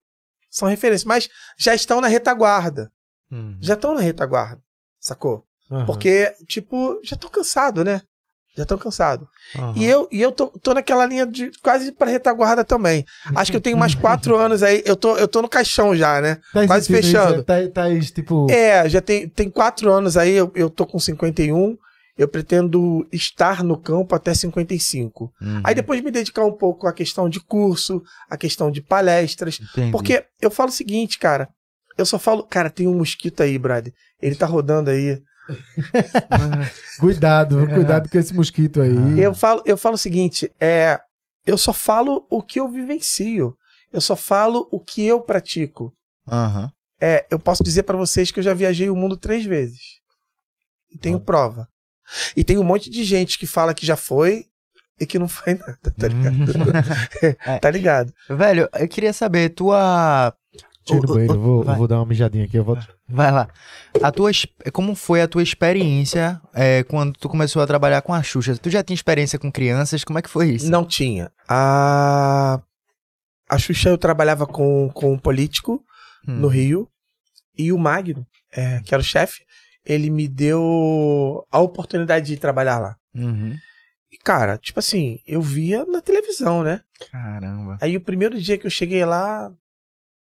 São 0.50 0.68
referências, 0.68 1.04
mas 1.04 1.28
já 1.58 1.74
estão 1.74 2.00
na 2.00 2.08
retaguarda. 2.08 2.90
Uhum. 3.30 3.58
Já 3.60 3.74
estão 3.74 3.94
na 3.94 4.00
retaguarda, 4.00 4.60
sacou? 5.00 5.44
Aham. 5.70 5.86
Porque, 5.86 6.32
tipo, 6.46 7.00
já 7.02 7.14
estão 7.14 7.28
cansado, 7.28 7.84
né? 7.84 8.00
Já 8.56 8.62
estão 8.62 8.78
cansado. 8.78 9.28
Aham. 9.54 9.74
E 9.76 9.84
eu, 9.84 10.08
e 10.10 10.22
eu 10.22 10.32
tô, 10.32 10.46
tô 10.46 10.72
naquela 10.72 11.04
linha 11.04 11.26
de 11.26 11.50
quase 11.62 11.92
pra 11.92 12.10
retaguarda 12.10 12.64
também. 12.64 13.04
Acho 13.34 13.50
que 13.50 13.56
eu 13.56 13.60
tenho 13.60 13.76
mais 13.76 13.94
quatro 13.96 14.36
anos 14.36 14.62
aí. 14.62 14.82
Eu 14.86 14.96
tô, 14.96 15.16
eu 15.18 15.28
tô 15.28 15.42
no 15.42 15.48
caixão 15.48 15.94
já, 15.94 16.20
né? 16.22 16.36
Tá 16.54 16.66
quase 16.66 16.86
sentindo 16.86 17.02
fechando. 17.02 17.34
Isso, 17.34 17.44
tá, 17.44 17.68
tá 17.68 17.90
isso, 17.90 18.14
tipo. 18.14 18.46
É, 18.50 18.88
já 18.88 19.02
tem, 19.02 19.28
tem 19.28 19.50
quatro 19.50 19.92
anos 19.92 20.16
aí, 20.16 20.32
eu, 20.32 20.50
eu 20.54 20.70
tô 20.70 20.86
com 20.86 20.98
51. 20.98 21.76
Eu 22.16 22.26
pretendo 22.26 23.06
estar 23.12 23.62
no 23.62 23.76
campo 23.76 24.14
até 24.14 24.32
55. 24.32 25.32
Uhum. 25.40 25.60
Aí 25.62 25.74
depois 25.74 26.02
me 26.02 26.10
dedicar 26.10 26.44
um 26.44 26.52
pouco 26.52 26.86
à 26.86 26.92
questão 26.92 27.28
de 27.28 27.40
curso, 27.40 28.02
à 28.30 28.36
questão 28.36 28.70
de 28.70 28.80
palestras. 28.80 29.60
Entendi. 29.60 29.92
Porque 29.92 30.24
eu 30.40 30.50
falo 30.50 30.70
o 30.70 30.72
seguinte, 30.72 31.18
cara. 31.18 31.48
Eu 31.98 32.06
só 32.06 32.18
falo, 32.18 32.42
cara, 32.42 32.70
tem 32.70 32.86
um 32.86 32.96
mosquito 32.96 33.42
aí, 33.42 33.58
brother. 33.58 33.92
Ele 34.20 34.34
tá 34.34 34.46
rodando 34.46 34.90
aí. 34.90 35.20
Cuidado, 36.98 37.68
cuidado 37.68 38.08
com 38.08 38.18
esse 38.18 38.34
mosquito 38.34 38.80
aí. 38.80 39.20
Eu 39.20 39.32
falo, 39.32 39.62
eu 39.64 39.76
falo 39.76 39.94
o 39.94 39.98
seguinte, 39.98 40.50
é, 40.60 40.98
eu 41.46 41.56
só 41.56 41.72
falo 41.72 42.26
o 42.28 42.42
que 42.42 42.58
eu 42.58 42.68
vivencio. 42.68 43.56
Eu 43.92 44.00
só 44.00 44.16
falo 44.16 44.66
o 44.70 44.80
que 44.80 45.04
eu 45.04 45.20
pratico. 45.20 45.92
Aham. 46.28 46.70
É, 47.00 47.26
eu 47.30 47.38
posso 47.38 47.62
dizer 47.62 47.84
pra 47.84 47.96
vocês 47.96 48.30
que 48.30 48.40
eu 48.40 48.44
já 48.44 48.54
viajei 48.54 48.90
o 48.90 48.96
mundo 48.96 49.16
três 49.16 49.44
vezes. 49.44 50.00
E 50.90 50.98
tenho 50.98 51.20
prova. 51.20 51.68
E 52.36 52.44
tem 52.44 52.58
um 52.58 52.64
monte 52.64 52.88
de 52.90 53.04
gente 53.04 53.38
que 53.38 53.46
fala 53.46 53.74
que 53.74 53.84
já 53.86 53.96
foi 53.96 54.46
e 55.00 55.04
que 55.06 55.18
não 55.18 55.28
foi 55.28 55.54
nada, 55.54 55.78
tá 55.98 56.08
ligado? 56.08 56.36
tá 57.60 57.70
ligado? 57.70 58.12
Velho, 58.30 58.68
eu 58.78 58.88
queria 58.88 59.12
saber, 59.12 59.50
tua. 59.50 60.34
Tira 60.84 61.00
do 61.00 61.10
o- 61.10 61.14
banheiro, 61.14 61.34
eu 61.34 61.40
vou, 61.40 61.64
vou 61.64 61.88
dar 61.88 61.96
uma 61.96 62.06
mijadinha 62.06 62.44
aqui. 62.44 62.56
Eu 62.56 62.62
vou... 62.64 62.78
Vai 63.08 63.30
lá. 63.32 63.48
A 64.00 64.12
tua, 64.12 64.30
como 64.72 64.94
foi 64.94 65.20
a 65.20 65.26
tua 65.28 65.42
experiência 65.42 66.40
é, 66.54 66.84
quando 66.84 67.12
tu 67.18 67.28
começou 67.28 67.60
a 67.60 67.66
trabalhar 67.66 68.02
com 68.02 68.14
a 68.14 68.22
Xuxa? 68.22 68.56
Tu 68.56 68.70
já 68.70 68.82
tinha 68.84 68.94
experiência 68.94 69.36
com 69.38 69.50
crianças? 69.50 70.04
Como 70.04 70.18
é 70.18 70.22
que 70.22 70.30
foi 70.30 70.50
isso? 70.50 70.70
Não 70.70 70.84
tinha. 70.84 71.30
A, 71.48 72.60
a 73.48 73.58
Xuxa 73.58 73.88
eu 73.88 73.98
trabalhava 73.98 74.46
com, 74.46 74.88
com 74.94 75.12
um 75.12 75.18
político 75.18 75.82
Hum. 76.28 76.40
no 76.40 76.48
Rio 76.48 76.88
e 77.56 77.72
o 77.72 77.78
Magno, 77.78 78.26
é, 78.52 78.80
que 78.84 78.92
era 78.92 79.00
o 79.00 79.04
chefe, 79.04 79.42
ele 79.86 80.10
me 80.10 80.26
deu 80.28 81.46
a 81.50 81.60
oportunidade 81.60 82.26
de 82.26 82.36
trabalhar 82.36 82.78
lá. 82.78 82.96
Uhum. 83.14 83.56
E, 84.10 84.18
cara, 84.18 84.58
tipo 84.58 84.78
assim, 84.78 85.20
eu 85.26 85.40
via 85.40 85.84
na 85.86 86.00
televisão, 86.02 86.62
né? 86.62 86.82
Caramba. 87.10 87.78
Aí 87.80 87.96
o 87.96 88.00
primeiro 88.00 88.40
dia 88.40 88.58
que 88.58 88.66
eu 88.66 88.70
cheguei 88.70 89.04
lá, 89.04 89.52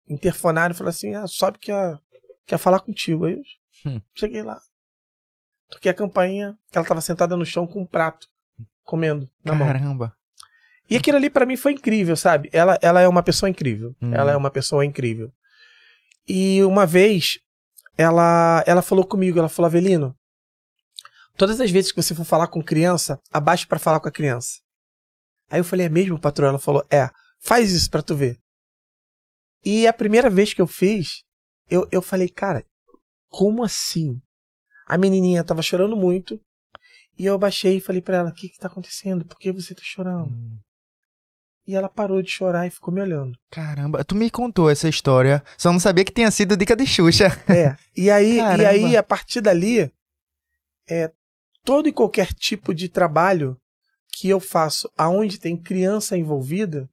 interfonaram 0.08 0.74
e 0.74 0.78
falaram 0.78 0.90
assim: 0.90 1.16
ah, 1.16 1.28
sobe 1.28 1.58
que 1.60 1.68
quer, 1.68 1.98
quer 2.46 2.58
falar 2.58 2.80
contigo. 2.80 3.26
Aí 3.26 3.34
eu 3.34 3.42
Hum. 3.86 4.02
cheguei 4.14 4.44
lá. 4.44 4.60
Toquei 5.70 5.90
a 5.92 5.94
campainha, 5.94 6.58
ela 6.74 6.84
tava 6.86 7.00
sentada 7.00 7.38
no 7.38 7.46
chão 7.46 7.66
com 7.66 7.82
um 7.82 7.86
prato, 7.86 8.28
comendo 8.84 9.30
na 9.44 9.54
mão. 9.56 9.68
Caramba. 9.68 10.14
E 10.90 10.98
aquilo 10.98 11.16
ali 11.18 11.30
pra 11.30 11.46
mim 11.46 11.56
foi 11.56 11.74
incrível, 11.74 12.18
sabe? 12.18 12.50
Ela, 12.52 12.78
ela 12.82 13.00
é 13.00 13.08
uma 13.08 13.22
pessoa 13.24 13.50
incrível. 13.50 13.96
Hum. 14.02 14.14
Ela 14.14 14.32
é 14.32 14.36
uma 14.36 14.50
pessoa 14.52 14.84
incrível. 14.84 15.32
E 16.28 16.62
uma 16.64 16.86
vez, 16.86 17.40
ela, 18.00 18.64
ela 18.66 18.82
falou 18.82 19.06
comigo, 19.06 19.38
ela 19.38 19.50
falou, 19.50 19.68
Avelino, 19.68 20.16
todas 21.36 21.60
as 21.60 21.70
vezes 21.70 21.92
que 21.92 22.02
você 22.02 22.16
for 22.16 22.24
falar 22.24 22.48
com 22.48 22.64
criança, 22.64 23.20
abaixe 23.30 23.68
pra 23.68 23.78
falar 23.78 24.00
com 24.00 24.08
a 24.08 24.12
criança. 24.12 24.62
Aí 25.50 25.60
eu 25.60 25.66
falei, 25.66 25.88
é 25.88 25.90
mesmo, 25.90 26.18
patroa? 26.18 26.48
Ela 26.48 26.60
falou, 26.60 26.82
é, 26.90 27.10
faz 27.42 27.74
isso 27.74 27.90
pra 27.90 28.02
tu 28.02 28.16
ver. 28.16 28.38
E 29.66 29.86
a 29.86 29.92
primeira 29.92 30.30
vez 30.30 30.54
que 30.54 30.62
eu 30.62 30.68
fiz, 30.68 31.24
eu, 31.70 31.86
eu 31.92 32.02
falei, 32.02 32.30
cara, 32.30 32.64
como 33.28 33.66
assim? 33.66 34.22
A 34.88 34.98
menininha 34.98 35.44
tava 35.44 35.62
chorando 35.62 35.98
muito, 35.98 36.40
e 37.18 37.26
eu 37.26 37.36
abaixei 37.36 37.78
e 37.78 37.82
falei 37.82 38.02
pra 38.02 38.16
ela, 38.16 38.30
o 38.30 38.34
que 38.34 38.48
que 38.48 38.60
tá 38.60 38.68
acontecendo? 38.68 39.26
Por 39.26 39.38
que 39.38 39.52
você 39.52 39.76
tá 39.76 39.82
chorando? 39.84 40.32
E 41.70 41.76
ela 41.76 41.88
parou 41.88 42.20
de 42.20 42.32
chorar 42.32 42.66
e 42.66 42.72
ficou 42.72 42.92
me 42.92 43.00
olhando. 43.00 43.38
Caramba. 43.52 44.04
Tu 44.04 44.16
me 44.16 44.32
contou 44.32 44.72
essa 44.72 44.90
história, 44.90 45.44
só 45.56 45.72
não 45.72 45.80
sabia 45.80 46.04
que 46.04 46.12
tinha 46.12 46.32
sido 46.32 46.58
dica 46.58 46.76
de 46.76 46.84
Xuxa. 46.84 47.28
É. 47.48 47.78
E 47.96 48.10
aí, 48.10 48.38
e 48.38 48.66
aí 48.66 48.98
a 48.98 49.04
partir 49.04 49.40
dali, 49.40 49.94
é, 50.90 51.12
todo 51.64 51.88
e 51.88 51.94
qualquer 51.94 52.34
tipo 52.34 52.74
de 52.74 52.90
trabalho 52.90 53.56
que 54.14 54.28
eu 54.28 54.40
faço 54.40 54.92
aonde 54.98 55.40
tem 55.40 55.56
criança 55.56 56.18
envolvida, 56.18 56.90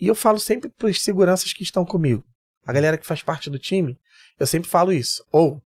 e 0.00 0.06
eu 0.06 0.14
falo 0.14 0.38
sempre 0.38 0.70
para 0.70 0.86
os 0.86 1.02
seguranças 1.02 1.52
que 1.52 1.64
estão 1.64 1.84
comigo, 1.84 2.22
a 2.64 2.72
galera 2.72 2.96
que 2.96 3.06
faz 3.06 3.24
parte 3.24 3.50
do 3.50 3.58
time, 3.58 3.98
eu 4.38 4.46
sempre 4.46 4.70
falo 4.70 4.92
isso. 4.92 5.26
Ou 5.32 5.60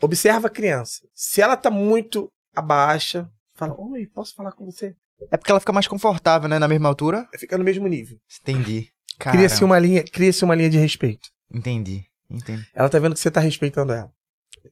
observa 0.00 0.48
a 0.48 0.50
criança. 0.50 1.06
Se 1.14 1.40
ela 1.40 1.56
tá 1.56 1.70
muito 1.70 2.32
abaixa, 2.52 3.30
fala: 3.54 3.80
"Oi, 3.80 4.08
posso 4.08 4.34
falar 4.34 4.50
com 4.50 4.64
você?" 4.64 4.96
É 5.30 5.36
porque 5.36 5.50
ela 5.50 5.60
fica 5.60 5.72
mais 5.72 5.86
confortável, 5.86 6.48
né? 6.48 6.58
Na 6.58 6.68
mesma 6.68 6.88
altura. 6.88 7.26
Fica 7.38 7.56
no 7.58 7.64
mesmo 7.64 7.86
nível. 7.86 8.18
Entendi. 8.40 8.88
Cria-se 9.18 9.62
uma 9.64 9.78
linha, 9.78 10.02
cria-se 10.04 10.44
uma 10.44 10.54
linha 10.54 10.70
de 10.70 10.78
respeito. 10.78 11.28
Entendi. 11.52 12.04
Entendi. 12.30 12.66
Ela 12.74 12.88
tá 12.88 12.98
vendo 12.98 13.12
que 13.14 13.20
você 13.20 13.30
tá 13.30 13.40
respeitando 13.40 13.92
ela. 13.92 14.10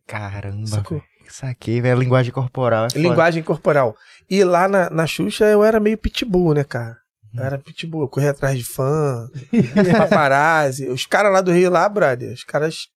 Caramba. 0.07 0.67
Sacou? 0.67 1.03
Saquei, 1.29 1.81
velho. 1.81 2.01
Linguagem 2.01 2.33
corporal. 2.33 2.87
é. 2.93 2.99
Linguagem 2.99 3.43
corporal. 3.43 3.97
E 4.29 4.43
lá 4.43 4.67
na, 4.67 4.91
na 4.91 5.07
Xuxa 5.07 5.45
eu 5.45 5.63
era 5.63 5.79
meio 5.79 5.97
pitbull, 5.99 6.55
né, 6.55 6.65
cara? 6.65 6.97
Eu 7.33 7.45
era 7.45 7.59
pitbull, 7.59 8.03
eu 8.03 8.09
corria 8.09 8.31
atrás 8.33 8.59
de 8.59 8.65
fã, 8.65 9.29
paparazzi. 9.97 10.89
Os 10.89 11.07
caras 11.07 11.33
lá 11.33 11.41
do 11.41 11.53
Rio, 11.53 11.71
lá, 11.71 11.89
brother, 11.89 12.33
os 12.33 12.43
caras 12.43 12.89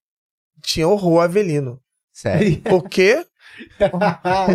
tinham 0.61 0.91
horror 0.91 1.21
a 1.21 1.25
Avelino. 1.25 1.81
Sério. 2.13 2.61
Por 2.63 2.89
quê? 2.89 3.25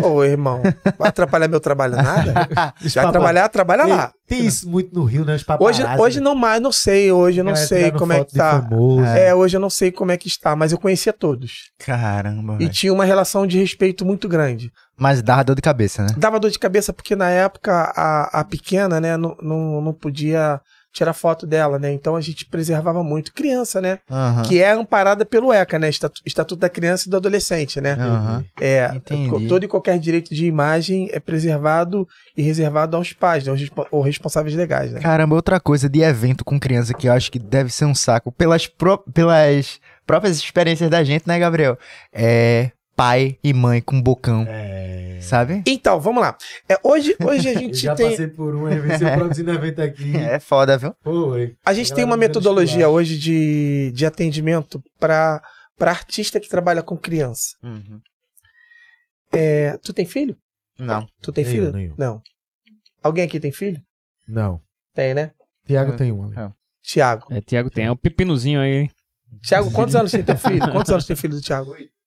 Ô, 0.04 0.24
irmão, 0.24 0.62
vai 0.98 1.08
atrapalhar 1.08 1.48
meu 1.48 1.60
trabalho 1.60 1.96
nada? 1.96 2.74
Já 2.82 3.02
Papa- 3.02 3.12
trabalhar, 3.12 3.48
trabalha 3.48 3.86
lá. 3.86 4.12
Tem 4.26 4.44
isso 4.46 4.68
muito 4.68 4.94
no 4.94 5.04
Rio, 5.04 5.24
né? 5.24 5.34
Os 5.34 5.40
Hoje, 5.60 5.82
paparazzi, 5.82 6.00
hoje 6.02 6.20
não 6.20 6.34
mais, 6.34 6.60
não 6.62 6.70
sei, 6.72 7.10
hoje 7.10 7.40
eu 7.40 7.44
não 7.44 7.56
sei 7.56 7.90
como 7.90 8.12
é 8.12 8.24
que 8.24 8.34
tá. 8.34 8.62
famoso. 8.62 9.04
É, 9.04 9.34
hoje 9.34 9.56
eu 9.56 9.60
não 9.60 9.70
sei 9.70 9.90
como 9.90 10.12
é 10.12 10.16
que 10.16 10.28
está, 10.28 10.54
mas 10.54 10.72
eu 10.72 10.78
conhecia 10.78 11.12
todos. 11.12 11.70
Caramba, 11.78 12.54
E 12.54 12.58
velho. 12.58 12.70
tinha 12.70 12.92
uma 12.92 13.04
relação 13.04 13.46
de 13.46 13.58
respeito 13.58 14.04
muito 14.04 14.28
grande. 14.28 14.70
Mas 14.96 15.22
dá 15.22 15.42
dor 15.42 15.56
de 15.56 15.62
cabeça, 15.62 16.02
né? 16.02 16.08
Dava 16.16 16.38
dor 16.38 16.50
de 16.50 16.58
cabeça 16.58 16.92
porque 16.92 17.16
na 17.16 17.30
época 17.30 17.92
a, 17.96 18.40
a 18.40 18.44
pequena, 18.44 19.00
né, 19.00 19.16
não, 19.16 19.36
não, 19.42 19.80
não 19.80 19.92
podia 19.94 20.60
tirar 20.92 21.12
foto 21.12 21.46
dela, 21.46 21.78
né? 21.78 21.92
Então 21.92 22.16
a 22.16 22.20
gente 22.20 22.44
preservava 22.46 23.02
muito 23.04 23.32
criança, 23.32 23.80
né? 23.80 23.98
Aham. 24.10 24.42
Que 24.42 24.60
é 24.60 24.72
amparada 24.72 25.24
pelo 25.24 25.52
ECA, 25.52 25.78
né? 25.78 25.88
Estatu- 25.88 26.20
Estatuto 26.26 26.60
da 26.60 26.68
Criança 26.68 27.06
e 27.06 27.10
do 27.10 27.16
Adolescente, 27.16 27.80
né? 27.80 27.92
Aham. 27.92 28.44
É, 28.60 28.90
Entendi. 28.94 29.46
todo 29.48 29.64
e 29.64 29.68
qualquer 29.68 29.98
direito 29.98 30.34
de 30.34 30.46
imagem 30.46 31.08
é 31.12 31.20
preservado 31.20 32.06
e 32.36 32.42
reservado 32.42 32.96
aos 32.96 33.12
pais, 33.12 33.46
né? 33.46 33.52
Ou 33.90 34.02
responsáveis 34.02 34.54
legais, 34.56 34.92
né? 34.92 35.00
Caramba, 35.00 35.34
outra 35.36 35.60
coisa 35.60 35.88
de 35.88 36.00
evento 36.00 36.44
com 36.44 36.58
criança 36.58 36.92
que 36.94 37.08
eu 37.08 37.12
acho 37.12 37.30
que 37.30 37.38
deve 37.38 37.70
ser 37.72 37.84
um 37.84 37.94
saco 37.94 38.32
pelas, 38.32 38.66
pró- 38.66 38.98
pelas 39.12 39.78
próprias 40.06 40.36
experiências 40.38 40.90
da 40.90 41.04
gente, 41.04 41.26
né, 41.26 41.38
Gabriel? 41.38 41.78
É 42.12 42.70
pai 43.00 43.38
e 43.42 43.54
mãe 43.54 43.80
com 43.80 43.98
bocão, 44.02 44.44
É. 44.46 45.18
sabe? 45.22 45.62
Então, 45.66 45.98
vamos 45.98 46.20
lá. 46.20 46.36
É, 46.68 46.78
hoje, 46.82 47.16
hoje 47.24 47.48
a 47.48 47.52
Eu 47.54 47.58
gente 47.60 47.78
já 47.78 47.94
tem, 47.94 48.10
passei 48.10 48.26
por 48.28 48.54
um, 48.54 48.68
eu 48.68 48.82
venci 48.82 49.02
o 49.02 49.14
produzindo 49.14 49.50
evento 49.52 49.80
aqui. 49.80 50.12
É 50.18 50.38
foda, 50.38 50.76
viu? 50.76 50.94
Foi. 51.02 51.56
a 51.64 51.72
gente 51.72 51.94
tem 51.94 52.04
uma 52.04 52.16
metodologia 52.18 52.90
hoje 52.90 53.16
de, 53.18 53.90
de 53.94 54.04
atendimento 54.04 54.82
para 54.98 55.40
artista 55.80 56.38
que 56.38 56.46
trabalha 56.48 56.82
com 56.82 56.94
criança. 56.94 57.56
É, 59.32 59.78
tu 59.78 59.94
tem 59.94 60.04
filho? 60.04 60.36
Não. 60.78 61.06
Tu 61.22 61.32
tem 61.32 61.44
Nem 61.44 61.52
filho? 61.54 61.66
eu, 61.68 61.78
eu. 61.80 61.94
Não. 61.96 62.20
Alguém 63.02 63.24
aqui 63.24 63.40
tem 63.40 63.50
filho? 63.52 63.80
Não. 64.28 64.60
Tem, 64.94 65.14
né? 65.14 65.30
Tiago 65.66 65.92
É. 65.92 65.96
tem 65.96 66.12
um 66.12 66.24
ali. 66.24 66.34
Tiago. 66.82 67.26
É, 67.30 67.40
Tiago 67.40 67.70
tem. 67.70 67.86
É 67.86 67.90
o 67.90 67.96
pepinozinho 67.96 68.60
aí. 68.60 68.90
Tiago, 69.42 69.70
quantos 69.70 69.94
anos 69.96 70.10
tem 70.10 70.22
teu 70.22 70.36
filho? 70.36 70.60
Quantos 70.72 70.90
anos 70.92 71.06
tem 71.06 71.16
filho 71.16 71.34
do 71.36 71.40
Tiago? 71.40 71.70
Oito 71.70 71.99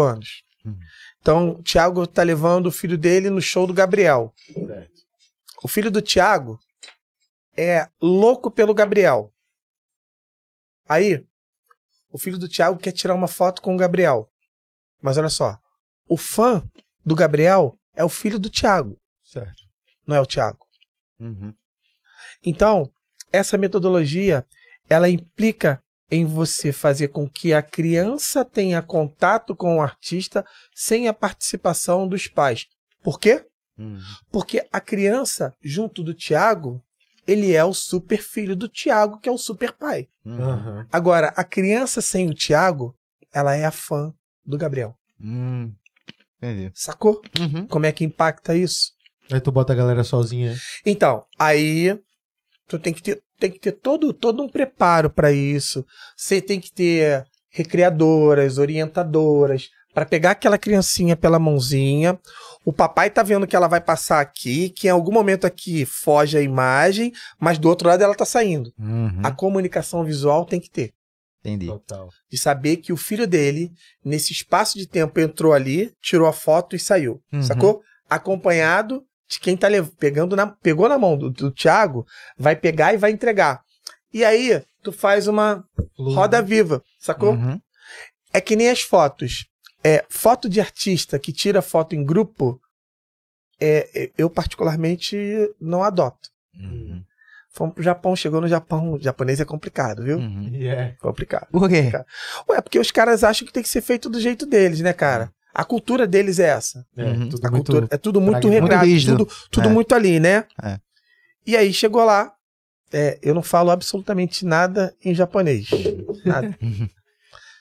anos. 0.00 0.42
Uhum. 0.64 0.78
Então, 1.20 1.50
o 1.50 1.62
Tiago 1.62 2.06
tá 2.06 2.22
levando 2.22 2.66
o 2.66 2.72
filho 2.72 2.96
dele 2.96 3.30
no 3.30 3.40
show 3.40 3.66
do 3.66 3.74
Gabriel. 3.74 4.32
Certo. 4.52 5.02
O 5.62 5.68
filho 5.68 5.90
do 5.90 6.00
Tiago 6.00 6.58
é 7.56 7.88
louco 8.00 8.50
pelo 8.50 8.72
Gabriel. 8.72 9.32
Aí, 10.88 11.26
o 12.10 12.18
filho 12.18 12.38
do 12.38 12.48
Tiago 12.48 12.78
quer 12.78 12.92
tirar 12.92 13.14
uma 13.14 13.28
foto 13.28 13.60
com 13.60 13.74
o 13.74 13.78
Gabriel. 13.78 14.30
Mas 15.02 15.18
olha 15.18 15.28
só, 15.28 15.58
o 16.08 16.16
fã 16.16 16.62
do 17.04 17.14
Gabriel 17.14 17.78
é 17.94 18.04
o 18.04 18.08
filho 18.08 18.38
do 18.38 18.48
Tiago, 18.48 18.98
Certo. 19.22 19.64
não 20.06 20.16
é 20.16 20.20
o 20.20 20.26
Tiago. 20.26 20.66
Uhum. 21.18 21.52
Então, 22.44 22.90
essa 23.32 23.58
metodologia, 23.58 24.46
ela 24.88 25.08
implica 25.08 25.82
em 26.10 26.24
você 26.24 26.72
fazer 26.72 27.08
com 27.08 27.28
que 27.28 27.52
a 27.52 27.62
criança 27.62 28.44
tenha 28.44 28.80
contato 28.80 29.54
com 29.54 29.76
o 29.76 29.82
artista 29.82 30.44
sem 30.74 31.08
a 31.08 31.12
participação 31.12 32.08
dos 32.08 32.26
pais. 32.26 32.66
Por 33.02 33.20
quê? 33.20 33.44
Uhum. 33.78 34.00
Porque 34.30 34.66
a 34.72 34.80
criança, 34.80 35.54
junto 35.62 36.02
do 36.02 36.14
Tiago, 36.14 36.82
ele 37.26 37.52
é 37.52 37.64
o 37.64 37.74
super 37.74 38.22
filho 38.22 38.56
do 38.56 38.68
Tiago, 38.68 39.20
que 39.20 39.28
é 39.28 39.32
o 39.32 39.38
super 39.38 39.72
pai. 39.72 40.08
Uhum. 40.24 40.86
Agora, 40.90 41.28
a 41.36 41.44
criança 41.44 42.00
sem 42.00 42.28
o 42.28 42.34
Tiago, 42.34 42.94
ela 43.32 43.54
é 43.54 43.64
a 43.64 43.70
fã 43.70 44.12
do 44.44 44.56
Gabriel. 44.56 44.96
Hum. 45.20 45.72
Entendi. 46.38 46.70
Sacou? 46.74 47.20
Uhum. 47.38 47.66
Como 47.66 47.84
é 47.84 47.92
que 47.92 48.04
impacta 48.04 48.56
isso? 48.56 48.92
Aí 49.30 49.40
tu 49.40 49.52
bota 49.52 49.72
a 49.72 49.76
galera 49.76 50.02
sozinha. 50.04 50.56
Então, 50.86 51.24
aí 51.38 52.00
tu 52.68 52.78
tem 52.78 52.92
que 52.92 53.02
ter, 53.02 53.22
tem 53.38 53.50
que 53.50 53.58
ter 53.58 53.72
todo, 53.72 54.12
todo 54.12 54.42
um 54.42 54.48
preparo 54.48 55.10
para 55.10 55.32
isso. 55.32 55.84
Você 56.16 56.40
tem 56.40 56.60
que 56.60 56.70
ter 56.70 57.24
recreadoras, 57.50 58.58
orientadoras, 58.58 59.70
para 59.94 60.04
pegar 60.04 60.32
aquela 60.32 60.58
criancinha 60.58 61.16
pela 61.16 61.38
mãozinha. 61.38 62.18
O 62.64 62.72
papai 62.72 63.10
tá 63.10 63.22
vendo 63.22 63.46
que 63.46 63.56
ela 63.56 63.66
vai 63.66 63.80
passar 63.80 64.20
aqui, 64.20 64.68
que 64.68 64.86
em 64.86 64.90
algum 64.90 65.10
momento 65.10 65.46
aqui 65.46 65.86
foge 65.86 66.36
a 66.36 66.42
imagem, 66.42 67.12
mas 67.40 67.58
do 67.58 67.68
outro 67.68 67.88
lado 67.88 68.04
ela 68.04 68.14
tá 68.14 68.26
saindo. 68.26 68.72
Uhum. 68.78 69.22
A 69.24 69.32
comunicação 69.32 70.04
visual 70.04 70.44
tem 70.44 70.60
que 70.60 70.70
ter. 70.70 70.92
Entendi. 71.40 71.66
Total. 71.66 72.08
De 72.30 72.36
saber 72.36 72.76
que 72.76 72.92
o 72.92 72.96
filho 72.96 73.26
dele, 73.26 73.72
nesse 74.04 74.32
espaço 74.32 74.76
de 74.76 74.86
tempo, 74.86 75.18
entrou 75.18 75.52
ali, 75.52 75.92
tirou 76.02 76.28
a 76.28 76.32
foto 76.32 76.76
e 76.76 76.78
saiu. 76.78 77.22
Uhum. 77.32 77.42
Sacou? 77.42 77.80
Acompanhado 78.08 79.02
quem 79.40 79.56
tá 79.56 79.68
pegando 79.98 80.34
na, 80.34 80.46
pegou 80.46 80.88
na 80.88 80.96
mão 80.96 81.16
do, 81.16 81.30
do 81.30 81.50
Thiago, 81.50 82.06
vai 82.38 82.56
pegar 82.56 82.94
e 82.94 82.96
vai 82.96 83.10
entregar. 83.10 83.60
E 84.12 84.24
aí, 84.24 84.62
tu 84.82 84.90
faz 84.90 85.28
uma 85.28 85.62
roda 85.98 86.40
viva, 86.40 86.82
sacou? 86.98 87.32
Uhum. 87.34 87.60
É 88.32 88.40
que 88.40 88.56
nem 88.56 88.70
as 88.70 88.80
fotos. 88.80 89.46
É, 89.84 90.04
foto 90.08 90.48
de 90.48 90.60
artista 90.60 91.18
que 91.18 91.32
tira 91.32 91.62
foto 91.62 91.94
em 91.94 92.04
grupo, 92.04 92.60
é, 93.60 93.88
é, 93.94 94.10
eu 94.16 94.30
particularmente 94.30 95.16
não 95.60 95.82
adoto. 95.82 96.30
Uhum. 96.54 97.04
Pro 97.74 97.82
Japão, 97.82 98.14
chegou 98.14 98.40
no 98.40 98.46
Japão, 98.46 98.92
o 98.92 99.00
japonês 99.00 99.40
é 99.40 99.44
complicado, 99.44 100.04
viu? 100.04 100.18
Uhum. 100.18 100.50
Yeah. 100.54 100.94
Complicado. 101.00 101.48
Por 101.50 101.68
quê? 101.68 101.90
Ué, 102.48 102.60
porque 102.60 102.78
os 102.78 102.92
caras 102.92 103.24
acham 103.24 103.46
que 103.46 103.52
tem 103.52 103.62
que 103.62 103.68
ser 103.68 103.80
feito 103.80 104.08
do 104.08 104.20
jeito 104.20 104.46
deles, 104.46 104.80
né, 104.80 104.92
cara? 104.92 105.32
A 105.54 105.64
cultura 105.64 106.06
deles 106.06 106.38
é 106.38 106.48
essa. 106.48 106.86
É, 106.96 107.04
Uhum. 107.04 107.28
tudo 107.28 107.46
A 107.46 107.50
muito... 107.50 107.66
cultura 107.72 107.88
é 107.90 107.96
tudo 107.98 108.20
muito 108.20 108.48
regrado, 108.48 108.86
Muito 108.86 109.06
tudo, 109.16 109.28
tudo 109.50 109.68
É. 109.68 109.72
muito 109.72 109.94
ali, 109.94 110.20
né? 110.20 110.44
É. 110.62 110.78
E 111.46 111.56
aí 111.56 111.72
chegou 111.72 112.04
lá, 112.04 112.32
é, 112.92 113.18
eu 113.22 113.34
não 113.34 113.42
falo 113.42 113.70
absolutamente 113.70 114.44
nada 114.44 114.94
em 115.04 115.14
japonês, 115.14 115.68
nada. 116.24 116.56
Uhum. 116.62 116.88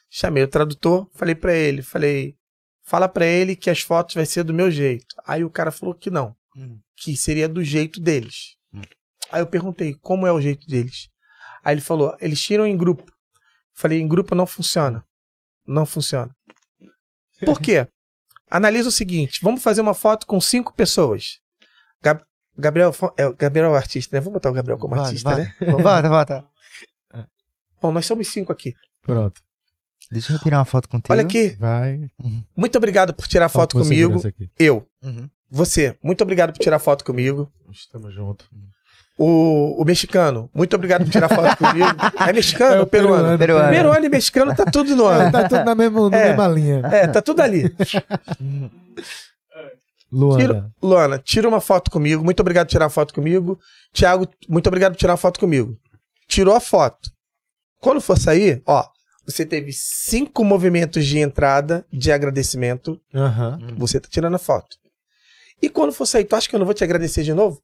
Chamei 0.09 0.43
o 0.43 0.47
tradutor, 0.47 1.09
falei 1.13 1.35
pra 1.35 1.53
ele, 1.53 1.81
falei, 1.81 2.35
fala 2.83 3.09
pra 3.09 3.25
ele 3.25 3.55
que 3.55 3.69
as 3.69 3.81
fotos 3.81 4.15
vai 4.15 4.25
ser 4.25 4.43
do 4.43 4.53
meu 4.53 4.71
jeito. 4.71 5.05
Aí 5.25 5.43
o 5.43 5.49
cara 5.49 5.69
falou 5.71 5.93
que 5.93 6.09
não, 6.09 6.35
Hum. 6.55 6.79
que 6.95 7.15
seria 7.17 7.47
do 7.47 7.63
jeito 7.63 7.99
deles. 7.99 8.55
Hum. 8.73 8.81
Aí 9.31 9.41
eu 9.41 9.47
perguntei, 9.47 9.93
como 10.01 10.25
é 10.25 10.31
o 10.31 10.39
jeito 10.39 10.65
deles? 10.67 11.09
Aí 11.63 11.73
ele 11.73 11.81
falou, 11.81 12.15
eles 12.21 12.39
tiram 12.41 12.65
em 12.65 12.77
grupo. 12.77 13.11
Falei, 13.73 13.99
em 13.99 14.07
grupo 14.07 14.33
não 14.33 14.47
funciona. 14.47 15.03
Não 15.67 15.85
funciona. 15.85 16.33
Por 17.45 17.59
quê? 17.59 17.87
Analisa 18.49 18.89
o 18.89 18.91
seguinte: 18.91 19.39
vamos 19.43 19.61
fazer 19.61 19.81
uma 19.81 19.93
foto 19.93 20.25
com 20.25 20.39
cinco 20.41 20.73
pessoas. 20.73 21.39
Gab- 22.01 22.23
Gabriel, 22.57 22.93
é, 23.17 23.27
o 23.27 23.35
Gabriel 23.35 23.67
é 23.67 23.69
o 23.69 23.75
artista, 23.75 24.15
né? 24.15 24.19
Vamos 24.19 24.33
botar 24.33 24.49
o 24.49 24.53
Gabriel 24.53 24.77
como 24.79 24.95
Volta, 24.95 25.09
artista, 25.09 25.29
volta. 25.29 25.43
né? 25.43 25.71
Volta, 25.83 26.09
volta. 26.09 26.45
Bom, 27.81 27.91
nós 27.91 28.05
somos 28.05 28.27
cinco 28.29 28.51
aqui. 28.51 28.73
Pronto. 29.03 29.41
Deixa 30.09 30.33
eu 30.33 30.39
tirar 30.39 30.57
uma 30.59 30.65
foto 30.65 30.87
contigo. 30.89 31.11
Olha 31.13 31.21
aqui. 31.21 31.49
Vai. 31.59 32.09
Muito 32.55 32.75
obrigado 32.77 33.13
por 33.13 33.27
tirar 33.27 33.49
foto 33.49 33.75
com 33.77 33.83
comigo. 33.83 34.19
Eu. 34.57 34.87
Uhum. 35.03 35.29
Você, 35.49 35.97
muito 36.01 36.21
obrigado 36.23 36.53
por 36.53 36.59
tirar 36.59 36.79
foto 36.79 37.05
comigo. 37.05 37.51
Estamos 37.71 38.13
juntos. 38.13 38.49
O, 39.19 39.81
o 39.81 39.85
mexicano, 39.85 40.47
muito 40.53 40.75
obrigado 40.75 41.03
por 41.03 41.11
tirar 41.11 41.27
foto 41.27 41.57
comigo. 41.57 41.87
É 42.27 42.31
mexicano 42.31 42.83
É 42.83 42.85
peruano? 42.85 43.23
peruano. 43.23 43.37
Peruano. 43.39 43.69
Peruano 43.69 44.05
e 44.05 44.09
mexicano 44.09 44.55
tá 44.55 44.63
tudo 44.65 44.95
no 44.95 45.09
É, 45.11 45.15
ano. 45.23 45.31
tá 45.31 45.49
tudo 45.49 45.63
na 45.65 45.73
mesma, 45.73 46.09
na 46.11 46.17
É. 46.17 46.27
mesma 46.29 46.47
linha. 46.47 46.81
É, 46.85 47.07
tá 47.07 47.19
tudo 47.21 47.41
ali. 47.41 47.63
Luana. 50.11 50.39
Tira- 50.41 50.71
Luana, 50.81 51.17
tira 51.19 51.47
uma 51.49 51.59
foto 51.59 51.91
comigo. 51.91 52.23
Muito 52.23 52.39
obrigado 52.39 52.67
por 52.67 52.71
tirar 52.71 52.85
a 52.85 52.89
foto 52.89 53.13
comigo. 53.13 53.59
Tiago, 53.91 54.27
muito 54.47 54.67
obrigado 54.67 54.93
por 54.93 54.99
tirar 54.99 55.13
a 55.13 55.17
foto 55.17 55.39
comigo. 55.39 55.75
Tirou 56.27 56.55
a 56.55 56.59
foto. 56.59 57.09
Quando 57.81 57.99
for 57.99 58.17
sair, 58.17 58.61
ó, 58.65 58.85
você 59.25 59.45
teve 59.45 59.71
cinco 59.73 60.43
movimentos 60.45 61.05
de 61.05 61.19
entrada 61.19 61.85
de 61.91 62.11
agradecimento. 62.11 62.99
Aham. 63.13 63.57
Você 63.77 63.99
tá 63.99 64.07
tirando 64.09 64.35
a 64.35 64.39
foto. 64.39 64.77
E 65.61 65.69
quando 65.69 65.91
for 65.91 66.05
sair, 66.05 66.23
tu 66.25 66.35
acha 66.35 66.47
que 66.47 66.55
eu 66.55 66.59
não 66.59 66.65
vou 66.65 66.73
te 66.75 66.83
agradecer 66.83 67.23
de 67.23 67.33
novo? 67.33 67.59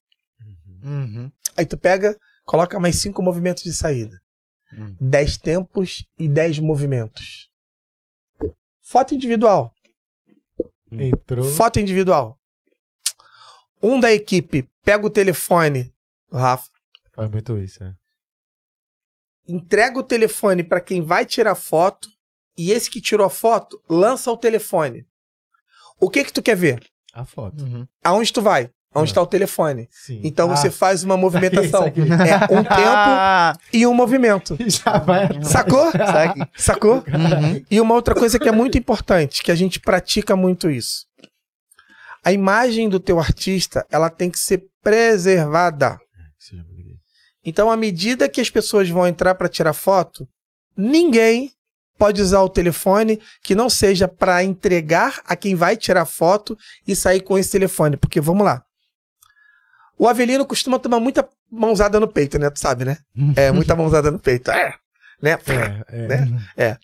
Uhum. 0.84 1.32
Aí 1.56 1.66
tu 1.66 1.78
pega, 1.78 2.18
coloca 2.46 2.80
mais 2.80 2.98
cinco 2.98 3.22
movimentos 3.22 3.64
de 3.64 3.74
saída. 3.74 4.22
Hum. 4.74 4.96
Dez 5.00 5.38
tempos 5.38 6.06
e 6.18 6.28
dez 6.28 6.60
movimentos. 6.60 7.50
Foto 8.82 9.16
individual. 9.16 9.74
Entrou. 10.92 11.46
Foto 11.46 11.80
individual. 11.80 12.40
Um 13.82 14.00
da 14.00 14.12
equipe 14.12 14.70
pega 14.84 15.06
o 15.06 15.10
telefone, 15.10 15.94
o 16.32 16.38
Rafa, 16.38 16.70
Faz 17.14 17.30
muito 17.30 17.58
isso, 17.60 17.84
é. 17.84 17.94
entrega 19.48 20.00
o 20.00 20.04
telefone 20.04 20.64
para 20.64 20.82
quem 20.82 21.02
vai 21.02 21.26
tirar 21.26 21.54
foto 21.54 22.10
e 22.58 22.72
esse 22.72 22.90
que 22.90 23.00
tirou 23.00 23.26
a 23.26 23.30
foto 23.30 23.82
lança 23.88 24.32
o 24.32 24.38
telefone. 24.38 25.06
O 26.00 26.10
que 26.10 26.24
que 26.24 26.34
tu 26.34 26.42
quer 26.42 26.56
ver? 26.56 26.84
A 27.14 27.24
foto. 27.24 27.64
Uhum. 27.64 27.88
Aonde 28.04 28.34
tu 28.34 28.42
vai? 28.42 28.72
Aonde 28.94 29.10
Ah. 29.10 29.12
está 29.12 29.22
o 29.22 29.28
telefone? 29.28 29.88
Sim. 29.92 30.22
Então 30.24 30.52
Ah, 30.52 30.56
você 30.56 30.70
faz 30.70 31.04
uma 31.04 31.16
movimentação. 31.18 31.86
É 31.88 32.54
um 32.54 32.64
tempo 32.64 32.68
Ah, 32.74 33.58
e 33.72 33.86
um 33.88 33.94
movimento. 33.94 34.58
Já 34.68 35.00
vai 35.00 35.26
atrás. 35.26 35.48
Sacou? 35.48 35.92
Sacou? 36.56 36.96
Uhum. 36.98 37.64
E 37.70 37.82
uma 37.82 37.96
outra 37.96 38.14
coisa 38.14 38.38
que 38.38 38.48
é 38.48 38.52
muito 38.52 38.78
importante, 38.78 39.42
que 39.44 39.52
a 39.52 39.56
gente 39.56 39.80
pratica 39.80 40.36
muito 40.36 40.70
isso. 40.70 41.06
A 42.24 42.32
imagem 42.32 42.88
do 42.88 43.00
teu 43.00 43.20
artista, 43.20 43.86
ela 43.92 44.10
tem 44.10 44.30
que 44.30 44.40
ser 44.40 44.64
preservada. 44.82 45.98
Então, 47.46 47.70
à 47.70 47.76
medida 47.76 48.30
que 48.30 48.40
as 48.40 48.50
pessoas 48.50 48.90
vão 48.90 49.06
entrar 49.06 49.36
para 49.36 49.50
tirar 49.50 49.74
foto, 49.74 50.26
ninguém 50.78 51.52
pode 51.98 52.22
usar 52.22 52.42
o 52.42 52.50
telefone 52.50 53.20
que 53.44 53.54
não 53.54 53.70
seja 53.70 54.08
para 54.08 54.44
entregar 54.44 55.22
a 55.26 55.36
quem 55.36 55.54
vai 55.56 55.76
tirar 55.76 56.06
foto 56.06 56.58
e 56.88 56.96
sair 56.96 57.20
com 57.22 57.38
esse 57.38 57.52
telefone. 57.52 57.98
Porque, 57.98 58.22
vamos 58.22 58.46
lá. 58.46 58.64
O 59.98 60.08
Avelino 60.08 60.46
costuma 60.46 60.80
tomar 60.80 61.00
muita, 61.00 61.28
mãozada 61.50 62.00
no 62.00 62.08
peito, 62.08 62.40
né? 62.40 62.50
Tu 62.50 62.60
sabe, 62.60 62.86
né? 62.86 62.98
É, 63.36 63.52
muita 63.52 63.76
mãozada 63.76 64.10
no 64.10 64.20
peito. 64.20 64.52
É, 64.52 64.74
né? 65.22 65.38
É, 65.88 66.04
é. 66.04 66.08
Né? 66.08 66.78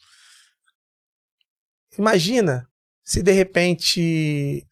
Imagina 1.97 2.67
se 3.03 3.21
de 3.21 3.31
repente 3.31 4.65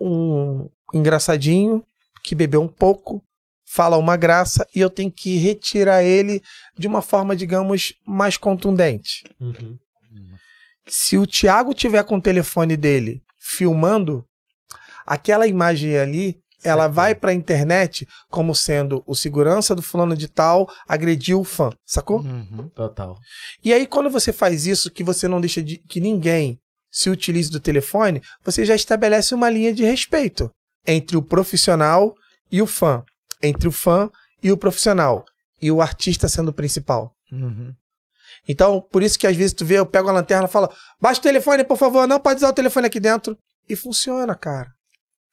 um 0.00 0.70
engraçadinho 0.94 1.84
que 2.22 2.34
bebeu 2.34 2.62
um 2.62 2.68
pouco 2.68 3.22
fala 3.66 3.98
uma 3.98 4.16
graça 4.16 4.66
e 4.74 4.80
eu 4.80 4.88
tenho 4.88 5.10
que 5.10 5.36
retirar 5.36 6.02
ele 6.02 6.40
de 6.78 6.86
uma 6.86 7.02
forma, 7.02 7.34
digamos, 7.34 7.94
mais 8.06 8.36
contundente. 8.36 9.24
Uhum. 9.40 9.76
Se 10.86 11.18
o 11.18 11.26
Thiago 11.26 11.74
tiver 11.74 12.04
com 12.04 12.16
o 12.16 12.22
telefone 12.22 12.76
dele 12.76 13.22
filmando, 13.38 14.24
aquela 15.04 15.46
imagem 15.46 15.98
ali, 15.98 16.40
ela 16.66 16.88
vai 16.88 17.14
pra 17.14 17.32
internet 17.32 18.06
como 18.28 18.54
sendo 18.54 19.02
o 19.06 19.14
segurança 19.14 19.74
do 19.74 19.82
fulano 19.82 20.16
de 20.16 20.26
tal 20.26 20.68
agrediu 20.88 21.40
o 21.40 21.44
fã, 21.44 21.70
sacou? 21.84 22.20
Uhum. 22.20 22.68
Total. 22.74 23.16
E 23.64 23.72
aí, 23.72 23.86
quando 23.86 24.10
você 24.10 24.32
faz 24.32 24.66
isso, 24.66 24.90
que 24.90 25.04
você 25.04 25.28
não 25.28 25.40
deixa 25.40 25.62
de, 25.62 25.78
que 25.78 26.00
ninguém 26.00 26.58
se 26.90 27.08
utilize 27.08 27.50
do 27.50 27.60
telefone, 27.60 28.20
você 28.44 28.64
já 28.64 28.74
estabelece 28.74 29.34
uma 29.34 29.48
linha 29.48 29.72
de 29.72 29.84
respeito 29.84 30.50
entre 30.86 31.16
o 31.16 31.22
profissional 31.22 32.14
e 32.50 32.60
o 32.60 32.66
fã. 32.66 33.04
Entre 33.42 33.68
o 33.68 33.72
fã 33.72 34.10
e 34.42 34.50
o 34.50 34.56
profissional. 34.56 35.24
E 35.62 35.70
o 35.70 35.80
artista 35.80 36.28
sendo 36.28 36.48
o 36.48 36.54
principal. 36.54 37.12
Uhum. 37.30 37.72
Então, 38.48 38.80
por 38.80 39.02
isso 39.02 39.18
que 39.18 39.26
às 39.26 39.36
vezes 39.36 39.52
tu 39.52 39.64
vê, 39.64 39.78
eu 39.78 39.86
pego 39.86 40.08
a 40.08 40.12
lanterna 40.12 40.46
e 40.46 40.50
falo, 40.50 40.68
baixa 41.00 41.20
o 41.20 41.22
telefone, 41.22 41.64
por 41.64 41.76
favor, 41.76 42.06
não 42.06 42.20
pode 42.20 42.38
usar 42.38 42.48
o 42.48 42.54
telefone 42.54 42.86
aqui 42.86 43.00
dentro. 43.00 43.36
E 43.68 43.74
funciona, 43.74 44.34
cara. 44.34 44.75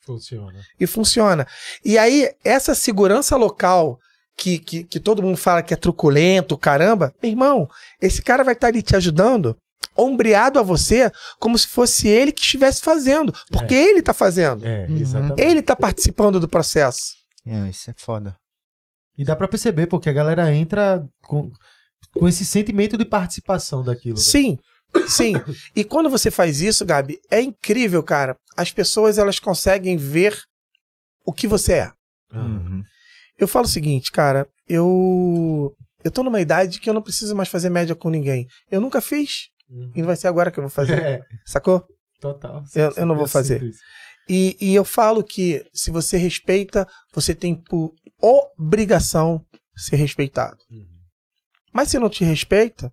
Funciona. 0.06 0.60
E 0.80 0.86
funciona. 0.88 1.48
E 1.84 1.98
aí, 1.98 2.30
essa 2.44 2.76
segurança 2.76 3.36
local 3.38 3.98
que, 4.38 4.58
que, 4.60 4.84
que 4.84 5.00
todo 5.00 5.22
mundo 5.22 5.38
fala 5.38 5.62
que 5.62 5.74
é 5.74 5.78
truculento, 5.78 6.58
caramba, 6.58 7.14
meu 7.22 7.32
irmão, 7.32 7.68
esse 8.02 8.22
cara 8.22 8.44
vai 8.44 8.54
estar 8.54 8.68
ali 8.68 8.82
te 8.82 8.96
ajudando, 8.96 9.56
ombreado 9.96 10.60
a 10.60 10.64
você, 10.64 11.12
como 11.40 11.58
se 11.58 11.68
fosse 11.68 12.08
ele 12.08 12.32
que 12.32 12.42
estivesse 12.42 12.82
fazendo. 12.82 13.32
Porque 13.52 13.76
ele 13.76 14.02
tá 14.02 14.14
fazendo. 14.14 14.66
É, 14.66 14.88
Uhum. 14.88 14.98
exatamente. 14.98 15.42
Ele 15.42 15.62
tá 15.62 15.76
participando 15.76 16.40
do 16.40 16.48
processo. 16.48 17.14
É, 17.46 17.70
isso 17.70 17.90
é 17.90 17.94
foda. 17.96 18.36
E 19.18 19.24
dá 19.24 19.36
pra 19.36 19.48
perceber, 19.48 19.86
porque 19.88 20.10
a 20.10 20.14
galera 20.14 20.52
entra 20.54 21.06
com, 21.22 21.52
com 22.14 22.28
esse 22.28 22.44
sentimento 22.44 22.98
de 22.98 23.06
participação 23.06 23.84
daquilo. 23.84 24.16
né? 24.16 24.22
Sim. 25.08 25.34
E 25.76 25.84
quando 25.84 26.10
você 26.10 26.30
faz 26.32 26.62
isso, 26.62 26.86
Gabi, 26.86 27.20
é 27.32 27.42
incrível, 27.42 28.02
cara. 28.04 28.38
As 28.56 28.72
pessoas 28.72 29.18
elas 29.18 29.40
conseguem 29.40 29.98
ver 29.98 30.40
o 31.26 31.34
que 31.34 31.48
você 31.48 31.74
é. 31.74 31.92
Uhum. 32.34 32.84
Eu 33.38 33.48
falo 33.48 33.66
o 33.66 33.70
seguinte, 33.70 34.12
cara, 34.12 34.48
eu 34.68 35.76
eu 36.04 36.12
tô 36.12 36.22
numa 36.24 36.42
idade 36.42 36.80
que 36.80 36.90
eu 36.90 36.94
não 36.94 37.02
preciso 37.02 37.36
mais 37.36 37.50
fazer 37.50 37.70
média 37.70 37.96
com 37.96 38.10
ninguém. 38.10 38.48
Eu 38.70 38.82
nunca 38.82 39.00
fiz 39.02 39.48
Uhum. 39.70 39.92
e 39.96 40.00
não 40.02 40.08
vai 40.08 40.16
ser 40.16 40.28
agora 40.28 40.52
que 40.52 40.60
eu 40.60 40.64
vou 40.64 40.70
fazer, 40.70 40.94
É, 41.02 41.22
sacou? 41.46 41.86
total. 42.20 42.64
Eu- 42.76 42.94
eu 42.98 43.06
não 43.06 43.16
vou 43.16 43.28
fazer. 43.28 43.62
E, 44.30 44.56
e 44.62 44.74
eu 44.76 44.86
falo 44.86 45.24
que 45.24 45.66
se 45.74 45.92
você 45.92 46.16
respeita, 46.18 46.88
você 47.14 47.34
tem 47.36 47.56
por 47.56 47.94
obrigação 48.22 49.44
ser 49.76 49.96
respeitado. 49.98 50.58
Uhum. 50.72 50.86
Mas 51.74 51.90
se 51.90 51.98
não 52.00 52.10
te 52.10 52.24
respeita, 52.24 52.92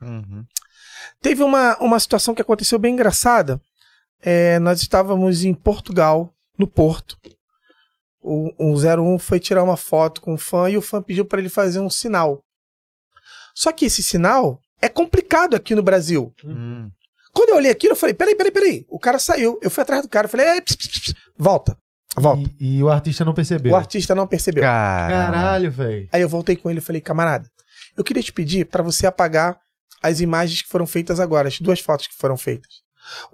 Uhum. 0.00 0.44
Teve 1.20 1.42
uma, 1.42 1.76
uma 1.78 1.98
situação 1.98 2.34
que 2.34 2.42
aconteceu 2.42 2.78
bem 2.78 2.92
engraçada. 2.94 3.60
É, 4.20 4.58
nós 4.58 4.80
estávamos 4.80 5.44
em 5.44 5.54
Portugal, 5.54 6.32
no 6.58 6.66
Porto. 6.66 7.18
O, 8.20 8.52
o 8.58 8.74
01 8.74 9.18
foi 9.18 9.38
tirar 9.38 9.62
uma 9.62 9.76
foto 9.76 10.20
com 10.20 10.34
o 10.34 10.38
fã 10.38 10.70
e 10.70 10.76
o 10.76 10.82
fã 10.82 11.02
pediu 11.02 11.24
para 11.24 11.40
ele 11.40 11.48
fazer 11.48 11.80
um 11.80 11.90
sinal. 11.90 12.42
Só 13.54 13.70
que 13.70 13.84
esse 13.84 14.02
sinal 14.02 14.60
é 14.80 14.88
complicado 14.88 15.54
aqui 15.54 15.74
no 15.74 15.82
Brasil. 15.82 16.32
Uhum. 16.42 16.90
Quando 17.32 17.50
eu 17.50 17.56
olhei 17.56 17.70
aquilo, 17.70 17.92
eu 17.92 17.96
falei: 17.96 18.14
peraí, 18.14 18.34
peraí, 18.34 18.52
peraí. 18.52 18.86
O 18.88 18.98
cara 18.98 19.18
saiu. 19.18 19.58
Eu 19.62 19.70
fui 19.70 19.82
atrás 19.82 20.02
do 20.02 20.08
cara. 20.08 20.26
Eu 20.26 20.30
falei: 20.30 20.46
"Ei, 20.46 20.60
ps, 20.60 20.76
ps, 20.76 20.88
ps, 20.88 21.14
volta, 21.36 21.76
volta. 22.16 22.48
E, 22.60 22.78
e 22.78 22.82
o 22.82 22.88
artista 22.88 23.24
não 23.24 23.34
percebeu. 23.34 23.72
O 23.72 23.76
artista 23.76 24.14
não 24.14 24.26
percebeu. 24.26 24.62
Caralho. 24.62 25.32
Caralho, 25.32 25.70
velho. 25.70 26.08
Aí 26.12 26.22
eu 26.22 26.28
voltei 26.28 26.56
com 26.56 26.70
ele 26.70 26.78
e 26.78 26.82
falei, 26.82 27.00
camarada, 27.00 27.50
eu 27.96 28.04
queria 28.04 28.22
te 28.22 28.32
pedir 28.32 28.66
para 28.66 28.82
você 28.82 29.06
apagar 29.06 29.58
as 30.04 30.20
imagens 30.20 30.62
que 30.62 30.68
foram 30.68 30.86
feitas 30.86 31.18
agora, 31.18 31.48
as 31.48 31.58
duas 31.60 31.80
fotos 31.80 32.06
que 32.06 32.14
foram 32.14 32.36
feitas. 32.36 32.82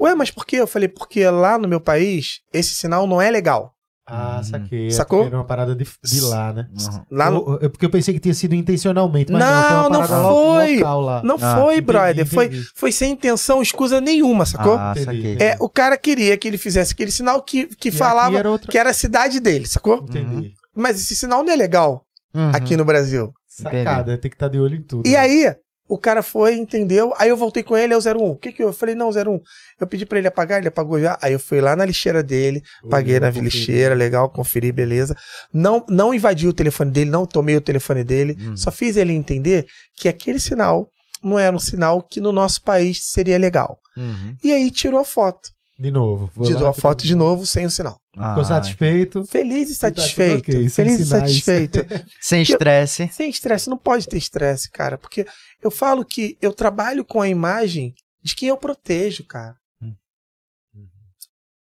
Ué, 0.01 0.15
mas 0.15 0.31
por 0.31 0.45
quê? 0.47 0.57
Eu 0.57 0.67
falei, 0.67 0.89
porque 0.89 1.25
lá 1.29 1.59
no 1.59 1.69
meu 1.69 1.81
país, 1.81 2.41
esse 2.53 2.75
sinal 2.75 3.07
não 3.07 3.21
é 3.21 3.31
legal. 3.31 3.73
Ah, 4.13 4.39
Uhum. 4.39 4.43
saquei. 4.43 4.87
É 4.89 4.91
Sacou? 4.91 5.19
porque 5.21 5.29
Era 5.29 5.37
uma 5.39 5.45
parada 5.45 5.73
de, 5.73 5.87
de 6.03 6.21
lá, 6.23 6.53
né? 6.53 6.67
Uhum. 6.73 7.05
Lá 7.13 7.31
no... 7.31 7.59
É 7.63 7.69
porque 7.69 7.87
eu 7.87 7.91
pensei 7.91 8.13
que 8.13 8.19
tinha 8.19 8.35
sido 8.35 8.57
intencionalmente, 8.57 9.31
mas 9.31 9.41
não, 9.41 9.51
Não, 9.51 9.69
foi 9.69 9.77
uma 9.79 10.09
não 10.09 10.35
foi. 10.57 10.77
local 10.79 11.01
lá. 11.01 11.23
Não 11.23 11.37
Ah, 11.41 11.57
foi, 11.61 11.75
entendi, 11.75 11.81
brother. 11.87 12.27
Foi, 12.27 12.47
entendi. 12.47 12.65
foi 12.75 12.91
sem 12.91 13.13
intenção, 13.13 13.63
escusa 13.63 14.01
nenhuma, 14.01 14.45
sacou? 14.45 14.75
Ah, 14.75 14.95
saquei. 14.97 15.37
É, 15.39 15.57
o 15.61 15.69
cara 15.69 15.97
queria 15.97 16.37
que 16.37 16.49
ele 16.49 16.59
fizesse 16.59 16.93
aquele 16.93 17.13
sinal 17.13 17.41
que, 17.41 17.67
que 17.77 17.91
E 17.91 17.93
falava 17.93 18.37
era 18.37 18.51
outra... 18.51 18.69
que 18.73 18.77
era 18.77 18.91
a 18.91 18.95
cidade 18.95 19.39
dele, 19.39 19.67
sacou? 19.69 19.99
Entendi. 19.99 20.55
Mas 20.75 21.01
esse 21.01 21.15
sinal 21.15 21.45
não 21.45 21.53
é 21.53 21.57
legal 21.57 22.05
Uhum. 22.35 22.51
aqui 22.53 22.77
no 22.77 22.85
Brasil. 22.85 23.33
Sacada, 23.47 24.17
tem 24.19 24.29
que 24.31 24.35
estar 24.35 24.49
de 24.49 24.59
olho 24.59 24.75
em 24.77 24.83
tudo. 24.83 25.07
E 25.07 25.13
né? 25.13 25.19
aí, 25.19 25.55
o 25.91 25.99
cara 25.99 26.23
foi, 26.23 26.55
entendeu? 26.55 27.13
Aí 27.19 27.29
eu 27.29 27.37
voltei 27.37 27.63
com 27.63 27.77
ele, 27.77 27.93
é 27.93 27.97
o 27.97 28.01
01. 28.01 28.31
O 28.31 28.37
que 28.37 28.53
que 28.53 28.63
eu 28.63 28.71
eu 28.71 28.73
falei? 28.73 28.95
Não, 28.95 29.11
01. 29.11 29.41
Eu 29.81 29.87
pedi 29.87 30.07
pra 30.07 30.19
ele 30.19 30.29
apagar, 30.29 30.59
ele 30.59 30.69
apagou 30.69 31.01
já. 31.01 31.19
Aí 31.21 31.33
eu 31.33 31.41
fui 31.41 31.61
lá 31.61 31.75
na 31.75 31.85
lixeira 31.85 32.23
dele, 32.23 32.63
paguei 32.89 33.15
Olhou, 33.15 33.23
na 33.23 33.27
conferiu. 33.29 33.45
lixeira, 33.45 33.95
legal, 33.95 34.31
conferi, 34.31 34.73
beleza. 34.73 35.17
Não, 35.53 35.85
não 35.89 36.15
invadi 36.15 36.47
o 36.47 36.53
telefone 36.53 36.91
dele, 36.91 37.11
não 37.11 37.27
tomei 37.27 37.57
o 37.57 37.61
telefone 37.61 38.05
dele. 38.05 38.37
Uhum. 38.41 38.57
Só 38.57 38.71
fiz 38.71 38.97
ele 38.97 39.13
entender 39.13 39.67
que 39.97 40.09
aquele 40.09 40.39
sinal 40.39 40.89
não 41.23 41.39
era 41.39 41.55
um 41.55 41.59
sinal 41.61 42.03
que 42.03 42.21
no 42.21 42.33
nosso 42.33 42.63
país 42.63 43.01
seria 43.11 43.39
legal. 43.39 43.79
Uhum. 43.97 44.37
E 44.43 44.53
aí 44.53 44.71
tirou 44.71 45.01
a 45.01 45.05
foto. 45.05 45.51
De 45.81 45.91
novo. 45.91 46.31
vou 46.35 46.47
Tirou 46.47 46.65
lá, 46.65 46.69
a 46.71 46.73
foto 46.75 47.07
de 47.07 47.15
novo 47.15 47.47
sem 47.47 47.65
o 47.65 47.71
sinal. 47.71 47.99
Ficou 48.13 48.43
Ah, 48.43 48.45
satisfeito. 48.45 49.25
Feliz 49.25 49.71
e 49.71 49.73
tá 49.75 49.89
satisfeito. 49.89 50.41
ok, 50.51 50.69
sem 50.69 50.85
feliz 50.85 51.01
e 51.01 51.07
satisfeito. 51.07 51.79
Sem 52.21 52.43
estresse. 52.43 53.09
Sem 53.09 53.31
estresse, 53.31 53.71
não 53.71 53.79
pode 53.79 54.07
ter 54.07 54.19
estresse, 54.19 54.71
cara. 54.71 54.99
Porque 54.99 55.27
eu 55.63 55.71
falo 55.71 56.05
que 56.05 56.37
eu 56.43 56.53
trabalho 56.53 57.03
com 57.03 57.23
a 57.23 57.29
imagem 57.29 57.95
de 58.23 58.35
quem 58.35 58.51
eu 58.51 58.59
protejo, 58.59 59.25
cara. 59.25 59.57
Hum. 59.83 59.95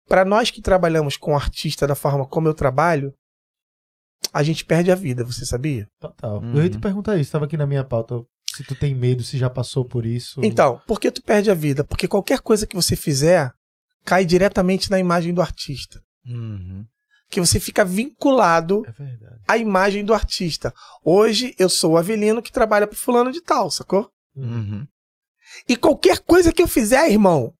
Pra 0.06 0.22
nós 0.22 0.50
que 0.50 0.60
trabalhamos 0.60 1.16
com 1.16 1.34
artista 1.34 1.86
da 1.86 1.94
forma 1.94 2.26
como 2.26 2.46
eu 2.46 2.52
trabalho, 2.52 3.14
a 4.34 4.42
gente 4.42 4.66
perde 4.66 4.90
a 4.92 4.94
vida, 4.94 5.24
você 5.24 5.46
sabia? 5.46 5.88
Total. 5.98 6.42
Uhum. 6.42 6.56
Eu 6.56 6.64
ia 6.64 6.68
te 6.70 6.78
perguntar 6.78 7.16
isso, 7.16 7.32
tava 7.32 7.46
aqui 7.46 7.56
na 7.56 7.66
minha 7.66 7.84
pauta. 7.84 8.22
Se 8.54 8.62
tu 8.64 8.74
tem 8.74 8.94
medo, 8.94 9.22
se 9.22 9.38
já 9.38 9.48
passou 9.48 9.82
por 9.82 10.04
isso. 10.04 10.40
Então, 10.44 10.78
por 10.86 11.00
que 11.00 11.10
tu 11.10 11.22
perde 11.22 11.50
a 11.50 11.54
vida? 11.54 11.82
Porque 11.82 12.06
qualquer 12.06 12.40
coisa 12.40 12.66
que 12.66 12.76
você 12.76 12.94
fizer 12.94 13.50
cai 14.04 14.24
diretamente 14.24 14.90
na 14.90 14.98
imagem 14.98 15.32
do 15.32 15.40
artista. 15.40 16.02
Uhum. 16.26 16.86
Que 17.28 17.40
você 17.40 17.58
fica 17.58 17.84
vinculado 17.84 18.84
É 18.86 19.38
à 19.48 19.56
imagem 19.56 20.04
do 20.04 20.14
artista. 20.14 20.72
Hoje 21.02 21.54
eu 21.58 21.68
sou 21.68 21.92
o 21.92 21.96
Avelino 21.96 22.42
que 22.42 22.52
trabalha 22.52 22.86
pro 22.86 22.96
fulano 22.96 23.32
de 23.32 23.40
tal, 23.40 23.70
sacou? 23.70 24.10
Uhum. 24.36 24.86
E 25.68 25.76
qualquer 25.76 26.20
coisa 26.20 26.52
que 26.52 26.62
eu 26.62 26.68
fizer, 26.68 27.10
irmão, 27.10 27.54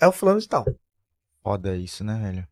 é 0.00 0.06
o 0.06 0.12
fulano 0.12 0.40
de 0.40 0.48
tal. 0.48 0.64
Foda 1.42 1.76
isso, 1.76 2.04
né, 2.04 2.18
velho? 2.20 2.48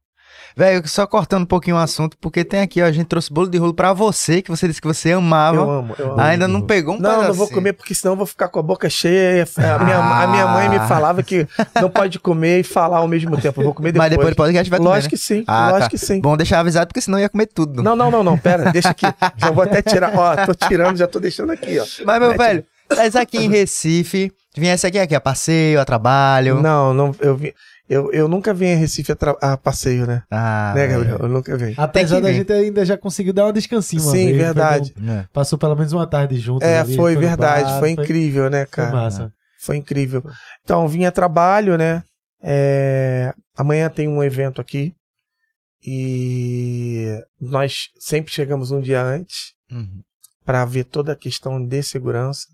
Velho, 0.57 0.89
só 0.89 1.07
cortando 1.07 1.43
um 1.43 1.47
pouquinho 1.47 1.77
o 1.77 1.79
assunto, 1.79 2.17
porque 2.19 2.43
tem 2.45 2.61
aqui, 2.61 2.81
ó, 2.81 2.87
a 2.87 2.93
gente 2.93 3.07
trouxe 3.07 3.31
bolo 3.33 3.49
de 3.49 3.59
rolo 3.59 3.75
pra 3.75 3.93
você, 3.93 4.41
que 4.41 4.51
você 4.51 4.67
disse 4.67 4.81
que 4.81 4.87
você 4.87 5.13
amava. 5.13 5.57
Eu 5.59 5.71
amo, 5.71 5.95
eu 5.99 6.13
amo. 6.13 6.21
Ainda 6.21 6.49
não 6.49 6.63
pegou 6.63 6.95
um 6.95 6.99
Não, 6.99 7.25
não 7.25 7.35
vou 7.35 7.49
comer 7.49 7.75
porque 7.75 7.95
senão 7.95 8.15
eu 8.15 8.17
vou 8.17 8.27
ficar 8.27 8.49
com 8.49 8.59
a 8.59 8.63
boca 8.63 8.89
cheia. 8.89 9.47
A 9.59 9.85
minha, 9.85 9.99
a 9.99 10.27
minha 10.29 10.47
mãe 10.47 10.69
me 10.69 10.79
falava 10.89 11.23
que 11.23 11.47
não 11.81 11.91
pode 11.91 12.19
comer 12.19 12.61
e 12.61 12.63
falar 12.63 12.99
ao 12.99 13.09
mesmo 13.09 13.37
tempo. 13.41 13.61
Eu 13.61 13.65
vou 13.67 13.75
comer 13.75 13.93
depois. 13.93 14.09
Mas 14.09 14.17
depois 14.17 14.35
do 14.35 14.37
podcast 14.37 14.71
vai 14.71 14.79
comer, 14.79 14.89
Lógico 14.91 15.15
né? 15.15 15.19
que 15.19 15.25
sim, 15.25 15.45
Ah, 15.47 15.67
lógico 15.73 15.81
tá. 15.85 15.89
que 15.91 15.99
sim. 15.99 16.21
Bom 16.21 16.37
deixar 16.37 16.61
avisado, 16.61 16.87
porque 16.89 17.01
senão 17.03 17.19
ia 17.19 17.29
comer 17.29 17.47
tudo. 17.47 17.83
Não, 17.83 17.95
não, 17.95 18.11
não, 18.11 18.23
não, 18.25 18.39
pera, 18.39 18.73
deixa 18.73 18.89
aqui. 18.91 19.07
Já 19.37 19.51
vou 19.51 19.63
até 19.65 19.83
tirar. 19.83 20.13
Ó, 20.17 20.47
tô 20.47 20.55
tirando, 20.55 20.97
já 20.97 21.07
tô 21.07 21.19
deixando 21.21 21.53
aqui, 21.53 21.79
ó. 21.79 21.85
Mas, 22.05 22.19
meu 22.21 22.29
Mete- 22.31 22.39
velho, 22.39 22.65
mas 22.97 23.15
aqui 23.17 23.39
em 23.39 23.49
Recife, 23.51 24.33
viesse 24.57 24.87
aqui, 24.87 24.99
aqui 24.99 25.15
a 25.15 25.21
passeio, 25.21 25.81
a 25.81 25.85
trabalho. 25.85 26.61
Não, 26.63 26.95
não, 26.95 27.15
eu, 27.21 27.37
vi, 27.37 27.53
eu, 27.89 28.13
eu 28.13 28.29
nunca 28.29 28.53
vim 28.55 28.73
a 28.73 28.77
Recife 28.77 29.13
a, 29.13 29.17
tra- 29.17 29.37
a 29.41 29.57
passeio, 29.57 30.07
né? 30.07 30.23
Ah, 30.31 30.73
né, 30.75 30.87
velho. 30.87 30.99
Gabriel? 31.01 31.19
Eu 31.21 31.29
nunca 31.29 31.57
vim. 31.57 31.75
Apesar 31.77 32.21
da 32.21 32.29
ver. 32.29 32.35
gente 32.35 32.53
ainda 32.53 32.85
já 32.85 32.97
conseguiu 32.99 33.33
dar 33.33 33.47
uma 33.47 33.53
descansinho 33.53 34.03
Sim, 34.03 34.11
vez, 34.11 34.29
foi 34.29 34.33
verdade. 34.39 34.95
bom. 34.99 35.13
É. 35.13 35.27
Passou 35.33 35.59
pelo 35.59 35.77
menos 35.77 35.93
uma 35.93 36.07
tarde 36.07 36.39
junto. 36.39 36.63
É, 36.65 36.81
ali, 36.81 36.97
foi 36.97 37.15
no 37.15 37.21
verdade, 37.21 37.71
bar, 37.71 37.79
foi 37.79 37.91
incrível, 37.91 38.51
né, 38.51 38.61
Foi 38.67 38.71
cara? 38.85 38.93
massa. 38.93 39.33
Foi 39.61 39.77
incrível. 39.77 40.23
Então, 40.63 40.87
vim 40.89 41.05
a 41.05 41.13
trabalho, 41.13 41.77
né? 41.77 42.03
É, 42.43 43.33
Amanhã 43.57 43.89
tem 43.89 44.07
um 44.09 44.23
evento 44.23 44.61
aqui. 44.61 44.95
E 45.89 47.07
nós 47.41 47.89
sempre 47.99 48.33
chegamos 48.33 48.71
um 48.71 48.81
dia 48.81 49.03
antes 49.03 49.55
Uhum. 49.71 50.01
para 50.45 50.65
ver 50.65 50.85
toda 50.85 51.13
a 51.13 51.17
questão 51.17 51.65
de 51.65 51.83
segurança. 51.83 52.47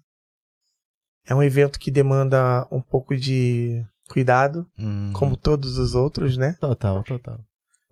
É 1.26 1.34
um 1.34 1.42
evento 1.42 1.78
que 1.78 1.90
demanda 1.90 2.66
um 2.70 2.80
pouco 2.80 3.16
de 3.16 3.82
cuidado, 4.12 4.66
Uhum. 4.78 5.10
como 5.14 5.36
todos 5.36 5.78
os 5.78 5.94
outros, 5.94 6.36
né? 6.36 6.54
Total, 6.60 7.02
total. 7.02 7.38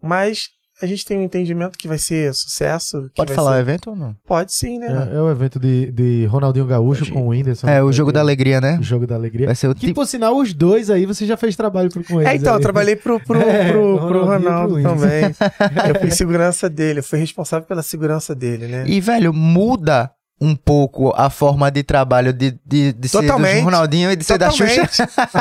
Mas 0.03 0.49
a 0.83 0.87
gente 0.87 1.05
tem 1.05 1.19
um 1.19 1.23
entendimento 1.23 1.77
que 1.79 1.87
vai 1.87 1.99
ser 1.99 2.33
sucesso. 2.33 3.03
que 3.11 3.17
Pode 3.17 3.29
vai 3.29 3.37
falar 3.37 3.51
o 3.51 3.55
ser- 3.55 3.61
evento 3.61 3.91
ou 3.91 3.97
não? 3.97 4.17
Pode 4.27 4.55
sim, 4.55 4.79
né? 4.79 5.11
É, 5.13 5.17
é 5.17 5.21
o 5.21 5.31
evento 5.31 5.61
de, 5.61 5.93
de 5.93 6.25
Ronaldinho 6.25 6.65
Gaúcho 6.67 7.13
com 7.13 7.27
o 7.27 7.29
Whindersson. 7.29 7.69
É, 7.69 7.83
o 7.83 7.93
jogo 7.93 8.11
da 8.11 8.21
alegria, 8.21 8.63
né? 8.63 8.79
O 8.79 8.83
jogo 8.83 9.07
da 9.07 9.15
alegria. 9.15 9.45
Vai 9.47 9.55
ser 9.55 9.69
o 9.69 9.75
Que, 9.75 9.89
tipo. 9.89 9.95
por 10.01 10.07
sinal, 10.07 10.35
os 10.39 10.55
dois 10.55 10.89
aí, 10.89 11.05
você 11.05 11.27
já 11.27 11.37
fez 11.37 11.55
trabalho 11.55 11.91
pro- 11.91 12.03
com 12.03 12.19
eles. 12.23 12.33
É, 12.33 12.37
então, 12.37 12.53
eu 12.53 12.57
aí. 12.57 12.63
trabalhei 12.63 12.97
pro, 12.97 13.21
pro, 13.21 13.39
É, 13.45 13.71
pro, 13.73 13.99
pro 14.09 14.25
Ronaldo 14.25 14.75
pro 14.75 14.83
também. 14.83 15.25
Eu 15.95 16.01
fui 16.01 16.11
segurança 16.11 16.69
dele, 16.71 17.01
eu 17.01 17.05
fui 17.05 17.19
responsável 17.19 17.67
pela 17.69 17.83
segurança 17.83 18.35
dele, 18.35 18.67
né? 18.67 18.85
E, 18.89 19.01
velho, 19.03 19.35
muda 19.35 20.11
um 20.41 20.57
pouco 20.57 21.13
a 21.15 21.29
forma 21.29 21.71
de 21.71 21.83
trabalho 21.83 22.33
de, 22.33 22.59
de, 22.65 22.93
de 22.95 23.09
ser 23.09 23.21
Totalmente. 23.21 23.59
do 23.59 23.65
Ronaldinho 23.65 24.11
e 24.11 24.17
de 24.17 24.25
ser 24.25 24.39
da 24.39 24.51
Xuxa. 24.51 24.87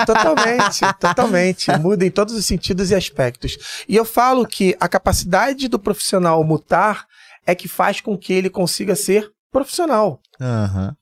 totalmente, 0.06 0.82
totalmente. 1.00 1.72
Muda 1.78 2.06
em 2.06 2.12
todos 2.12 2.34
os 2.34 2.45
sentidos 2.45 2.91
e 2.91 2.95
aspectos. 2.95 3.86
E 3.88 3.95
eu 3.95 4.04
falo 4.04 4.45
que 4.45 4.76
a 4.80 4.89
capacidade 4.89 5.70
do 5.70 5.80
profissional 5.80 6.43
mutar 6.43 7.08
é 7.45 7.56
que 7.56 7.68
faz 7.68 8.02
com 8.02 8.18
que 8.18 8.34
ele 8.34 8.50
consiga 8.50 8.95
ser 8.95 9.32
profissional. 9.52 10.20
Aham. 10.39 10.95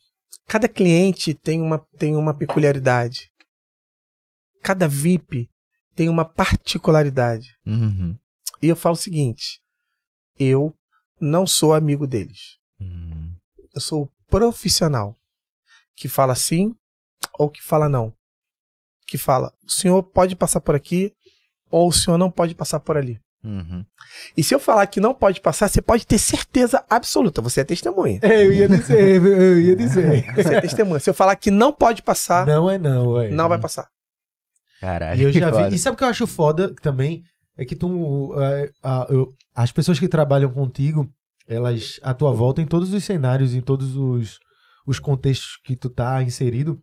Cada 0.48 0.68
cliente 0.68 1.34
tem 1.34 1.60
uma, 1.60 1.84
tem 1.98 2.16
uma 2.16 2.34
peculiaridade. 2.34 3.32
Cada 4.64 4.88
VIP 4.88 5.50
tem 5.95 6.08
uma 6.08 6.24
particularidade. 6.24 7.56
Uhum. 7.66 8.16
E 8.62 8.68
eu 8.70 8.76
falo 8.76 8.93
o 8.93 8.98
seguinte: 8.98 9.60
eu 10.39 10.74
não 11.20 11.48
sou 11.48 11.74
amigo 11.74 12.06
deles. 12.06 12.57
Eu 13.78 13.82
sou 13.82 14.03
o 14.03 14.09
profissional 14.30 15.15
que 15.95 16.07
fala 16.07 16.34
sim 16.36 16.75
ou 17.38 17.49
que 17.49 17.61
fala 17.61 17.88
não. 17.88 18.11
Que 19.07 19.17
fala, 19.17 19.53
o 19.65 19.71
senhor 19.71 20.03
pode 20.03 20.36
passar 20.36 20.59
por 20.61 20.75
aqui 20.75 21.13
ou 21.69 21.88
o 21.88 21.91
senhor 21.93 22.17
não 22.17 22.30
pode 22.32 22.53
passar 22.55 22.80
por 22.80 22.97
ali. 22.97 23.19
Uhum. 23.43 23.86
E 24.36 24.43
se 24.43 24.53
eu 24.53 24.59
falar 24.59 24.88
que 24.88 24.99
não 24.99 25.13
pode 25.13 25.39
passar, 25.39 25.69
você 25.69 25.82
pode 25.82 26.05
ter 26.07 26.17
certeza 26.17 26.84
absoluta, 26.89 27.41
você 27.41 27.61
é 27.61 27.63
testemunha. 27.63 28.19
É, 28.23 28.45
eu 28.45 28.51
ia 28.51 28.67
dizer, 28.67 29.21
eu 29.23 29.61
ia 29.61 29.75
dizer. 29.75 30.25
Você 30.36 30.55
é 30.55 30.59
testemunha. 30.61 30.99
Se 30.99 31.09
eu 31.09 31.13
falar 31.13 31.36
que 31.36 31.49
não 31.51 31.71
pode 31.71 32.01
passar, 32.01 32.45
Não 32.45 32.69
é 32.69 32.78
não, 32.78 33.13
velho. 33.13 33.34
não 33.36 33.47
vai 33.47 33.59
passar. 33.59 33.88
Caralho. 34.82 35.21
E 35.21 35.23
eu 35.23 35.32
já 35.32 35.49
vi. 35.51 35.75
E 35.75 35.80
sabe 35.80 35.93
o 35.93 35.97
que 35.97 36.03
eu 36.03 36.07
acho 36.09 36.28
foda 36.28 36.73
também? 36.82 37.23
É 37.55 37.63
que 37.63 37.75
tu. 37.75 38.34
é, 38.41 38.69
a- 38.84 39.07
eu- 39.09 39.34
as 39.55 39.71
pessoas 39.71 39.99
que 39.99 40.07
trabalham 40.09 40.51
contigo, 40.51 41.07
elas, 41.48 42.00
à 42.04 42.14
tua 42.14 42.32
volta, 42.32 42.62
em 42.62 42.66
todos 42.66 42.93
os 42.93 43.04
cenários, 43.04 43.54
em 43.54 43.62
todos 43.62 43.95
os, 43.95 44.38
os 44.86 45.00
contextos 45.00 45.58
que 45.64 45.76
tu 45.76 45.89
tá 45.89 46.22
inserido, 46.22 46.80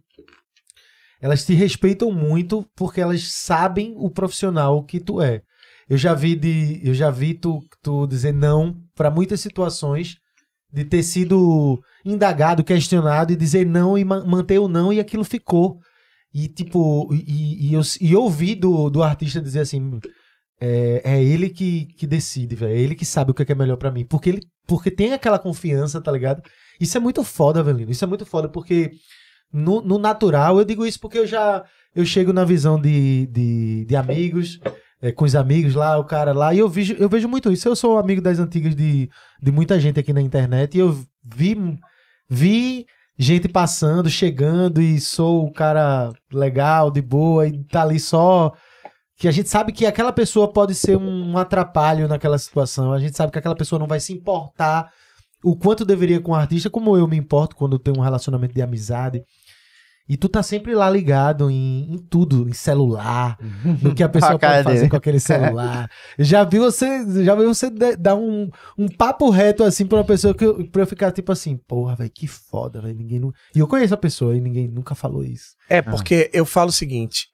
elas 1.20 1.44
te 1.44 1.54
respeitam 1.54 2.10
muito 2.12 2.66
porque 2.76 3.00
elas 3.00 3.32
sabem 3.32 3.94
o 3.96 4.10
profissional 4.10 4.84
que 4.84 5.00
tu 5.00 5.20
é. 5.20 5.40
Eu 5.88 5.96
já 5.98 6.14
vi 6.14 6.34
de. 6.34 6.80
Eu 6.82 6.94
já 6.94 7.10
vi 7.10 7.34
tu, 7.34 7.60
tu 7.82 8.06
dizer 8.06 8.32
não 8.32 8.74
para 8.94 9.10
muitas 9.10 9.40
situações 9.40 10.16
de 10.72 10.84
ter 10.84 11.02
sido 11.02 11.80
indagado, 12.04 12.64
questionado 12.64 13.32
e 13.32 13.36
dizer 13.36 13.66
não 13.66 13.96
e 13.96 14.04
ma- 14.04 14.24
manter 14.24 14.58
o 14.58 14.68
não 14.68 14.92
e 14.92 14.98
aquilo 14.98 15.24
ficou. 15.24 15.78
E 16.32 16.48
tipo, 16.48 17.08
e, 17.14 17.68
e 17.70 17.74
eu, 17.74 17.82
e 18.00 18.16
ouvi 18.16 18.54
do, 18.54 18.90
do 18.90 19.02
artista 19.02 19.40
dizer 19.40 19.60
assim: 19.60 19.98
é, 20.60 21.02
é 21.04 21.22
ele 21.22 21.50
que, 21.50 21.86
que 21.96 22.06
decide, 22.06 22.54
velho. 22.56 22.72
É 22.74 22.78
ele 22.78 22.94
que 22.94 23.04
sabe 23.04 23.30
o 23.30 23.34
que 23.34 23.42
é 23.42 23.46
é 23.48 23.54
melhor 23.54 23.76
pra 23.76 23.90
mim. 23.90 24.04
Porque 24.04 24.30
ele 24.30 24.40
porque 24.66 24.90
tem 24.90 25.12
aquela 25.12 25.38
confiança, 25.38 26.00
tá 26.00 26.10
ligado? 26.10 26.42
Isso 26.80 26.96
é 26.96 27.00
muito 27.00 27.22
foda, 27.22 27.60
Avelino. 27.60 27.90
Isso 27.90 28.04
é 28.04 28.06
muito 28.06 28.26
foda, 28.26 28.48
porque 28.48 28.92
no, 29.52 29.80
no 29.80 29.98
natural, 29.98 30.58
eu 30.58 30.64
digo 30.64 30.84
isso 30.86 30.98
porque 30.98 31.18
eu 31.18 31.26
já 31.26 31.64
eu 31.94 32.04
chego 32.04 32.32
na 32.32 32.44
visão 32.44 32.80
de, 32.80 33.26
de, 33.26 33.84
de 33.84 33.96
amigos, 33.96 34.58
é, 35.00 35.12
com 35.12 35.24
os 35.24 35.36
amigos 35.36 35.74
lá, 35.74 35.96
o 35.98 36.04
cara 36.04 36.32
lá, 36.32 36.52
e 36.52 36.58
eu 36.58 36.68
vejo, 36.68 36.94
eu 36.94 37.08
vejo 37.08 37.28
muito 37.28 37.52
isso. 37.52 37.68
Eu 37.68 37.76
sou 37.76 37.98
amigo 37.98 38.20
das 38.20 38.38
antigas 38.38 38.74
de, 38.74 39.08
de 39.40 39.52
muita 39.52 39.78
gente 39.78 40.00
aqui 40.00 40.12
na 40.12 40.20
internet, 40.20 40.74
e 40.74 40.80
eu 40.80 40.98
vi, 41.24 41.56
vi 42.28 42.86
gente 43.16 43.48
passando, 43.48 44.10
chegando, 44.10 44.82
e 44.82 45.00
sou 45.00 45.46
o 45.46 45.52
cara 45.52 46.12
legal, 46.32 46.90
de 46.90 47.00
boa, 47.00 47.46
e 47.46 47.62
tá 47.64 47.82
ali 47.82 48.00
só. 48.00 48.52
Que 49.16 49.28
a 49.28 49.30
gente 49.30 49.48
sabe 49.48 49.72
que 49.72 49.86
aquela 49.86 50.12
pessoa 50.12 50.52
pode 50.52 50.74
ser 50.74 50.96
um 50.96 51.38
atrapalho 51.38 52.08
naquela 52.08 52.36
situação. 52.38 52.92
A 52.92 52.98
gente 52.98 53.16
sabe 53.16 53.30
que 53.32 53.38
aquela 53.38 53.54
pessoa 53.54 53.78
não 53.78 53.86
vai 53.86 54.00
se 54.00 54.12
importar 54.12 54.90
o 55.42 55.54
quanto 55.56 55.84
deveria 55.84 56.20
com 56.20 56.32
o 56.32 56.34
artista, 56.34 56.68
como 56.70 56.96
eu 56.96 57.06
me 57.06 57.16
importo 57.16 57.54
quando 57.54 57.74
eu 57.74 57.78
tenho 57.78 57.98
um 57.98 58.02
relacionamento 58.02 58.54
de 58.54 58.62
amizade. 58.62 59.22
E 60.06 60.18
tu 60.18 60.28
tá 60.28 60.42
sempre 60.42 60.74
lá 60.74 60.90
ligado 60.90 61.50
em, 61.50 61.94
em 61.94 61.96
tudo, 61.96 62.46
em 62.46 62.52
celular, 62.52 63.38
no 63.80 63.94
que 63.94 64.02
a 64.02 64.08
pessoa 64.10 64.34
A 64.34 64.38
cara 64.38 64.54
pode 64.56 64.64
fazer 64.64 64.78
dele. 64.80 64.90
com 64.90 64.96
aquele 64.96 65.20
celular. 65.20 65.88
Já 66.18 66.44
vi 66.44 66.58
você, 66.58 67.24
já 67.24 67.34
vi 67.34 67.44
você 67.46 67.70
dar 67.98 68.14
um, 68.14 68.50
um 68.76 68.86
papo 68.86 69.30
reto 69.30 69.64
assim 69.64 69.86
pra 69.86 69.96
uma 69.98 70.04
pessoa 70.04 70.34
que 70.34 70.44
eu, 70.44 70.68
pra 70.70 70.82
eu 70.82 70.86
ficar 70.86 71.10
tipo 71.10 71.32
assim, 71.32 71.56
porra, 71.56 71.96
velho, 71.96 72.10
que 72.14 72.26
foda, 72.26 72.82
velho. 72.82 72.94
Ninguém 72.94 73.18
nu- 73.18 73.32
E 73.54 73.58
eu 73.60 73.66
conheço 73.66 73.94
a 73.94 73.96
pessoa 73.96 74.36
e 74.36 74.40
ninguém 74.42 74.68
nunca 74.68 74.94
falou 74.94 75.24
isso. 75.24 75.54
É, 75.70 75.80
porque 75.80 76.28
eu 76.34 76.44
falo 76.44 76.68
o 76.68 76.72
seguinte: 76.72 77.28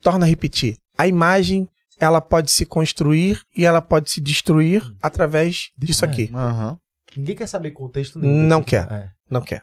torna 0.00 0.26
a 0.26 0.28
repetir. 0.28 0.76
A 0.96 1.06
imagem, 1.06 1.68
ela 1.98 2.20
pode 2.20 2.50
se 2.50 2.64
construir 2.66 3.42
e 3.56 3.64
ela 3.64 3.80
pode 3.80 4.10
se 4.10 4.20
destruir 4.20 4.82
através 5.02 5.70
disso 5.76 6.04
aqui. 6.04 6.30
Aham. 6.34 6.78
Ninguém 7.16 7.34
quer 7.36 7.46
saber 7.46 7.72
contexto 7.72 8.18
nenhum. 8.18 8.46
Não 8.46 8.62
quer. 8.62 8.90
é. 8.90 9.10
Não 9.28 9.40
quer. 9.40 9.62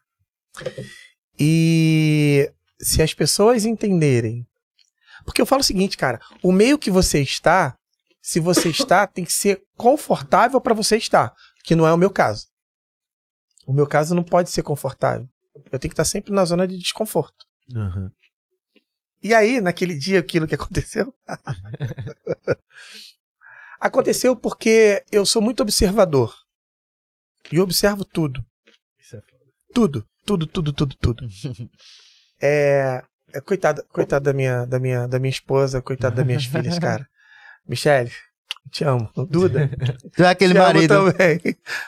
E 1.40 2.52
se 2.80 3.02
as 3.02 3.14
pessoas 3.14 3.66
entenderem. 3.66 4.46
Porque 5.24 5.42
eu 5.42 5.46
falo 5.46 5.62
o 5.62 5.64
seguinte, 5.64 5.98
cara: 5.98 6.20
o 6.42 6.52
meio 6.52 6.78
que 6.78 6.90
você 6.92 7.22
está, 7.22 7.78
se 8.22 8.40
você 8.40 8.70
está, 8.70 9.06
tem 9.06 9.24
que 9.26 9.34
ser 9.34 9.62
confortável 9.76 10.60
para 10.60 10.74
você 10.74 10.98
estar. 10.98 11.34
Que 11.64 11.76
não 11.76 11.86
é 11.88 11.94
o 11.94 11.98
meu 11.98 12.10
caso. 12.10 12.48
O 13.66 13.74
meu 13.74 13.86
caso 13.86 14.16
não 14.16 14.24
pode 14.24 14.50
ser 14.50 14.64
confortável. 14.64 15.28
Eu 15.72 15.80
tenho 15.80 15.90
que 15.90 15.94
estar 15.94 16.06
sempre 16.06 16.32
na 16.32 16.46
zona 16.46 16.68
de 16.68 16.78
desconforto. 16.78 17.46
Aham. 17.76 18.12
E 19.28 19.34
aí, 19.34 19.60
naquele 19.60 19.94
dia, 19.94 20.20
aquilo 20.20 20.48
que 20.48 20.56
aconteceu? 20.56 21.14
aconteceu 23.78 24.38
porque 24.38 25.04
eu 25.12 25.26
sou 25.26 25.42
muito 25.42 25.62
observador. 25.62 26.34
E 27.52 27.60
observo 27.60 28.06
tudo. 28.06 28.42
Isso 28.98 29.18
é 29.18 29.22
foda. 29.22 29.44
Tudo. 29.74 30.08
Tudo, 30.26 30.48
tudo, 30.48 30.72
tudo, 30.72 30.96
tudo. 30.96 31.28
É. 32.40 33.04
é 33.34 33.42
coitada, 33.42 33.84
coitada 33.92 34.32
da 34.32 34.34
minha, 34.34 34.64
da 34.66 34.80
minha, 34.80 35.08
da 35.08 35.20
minha 35.20 35.32
esposa, 35.32 35.82
coitada 35.82 36.16
das 36.18 36.26
minhas 36.26 36.46
filhas, 36.46 36.78
cara. 36.80 37.06
Michele, 37.68 38.12
te 38.72 38.86
amo. 38.86 39.12
Duda, 39.30 39.70
Tu 40.16 40.24
é 40.24 40.30
aquele 40.30 40.54
te 40.54 40.60
marido. 40.60 40.94
amo 40.94 41.12
também. 41.12 41.42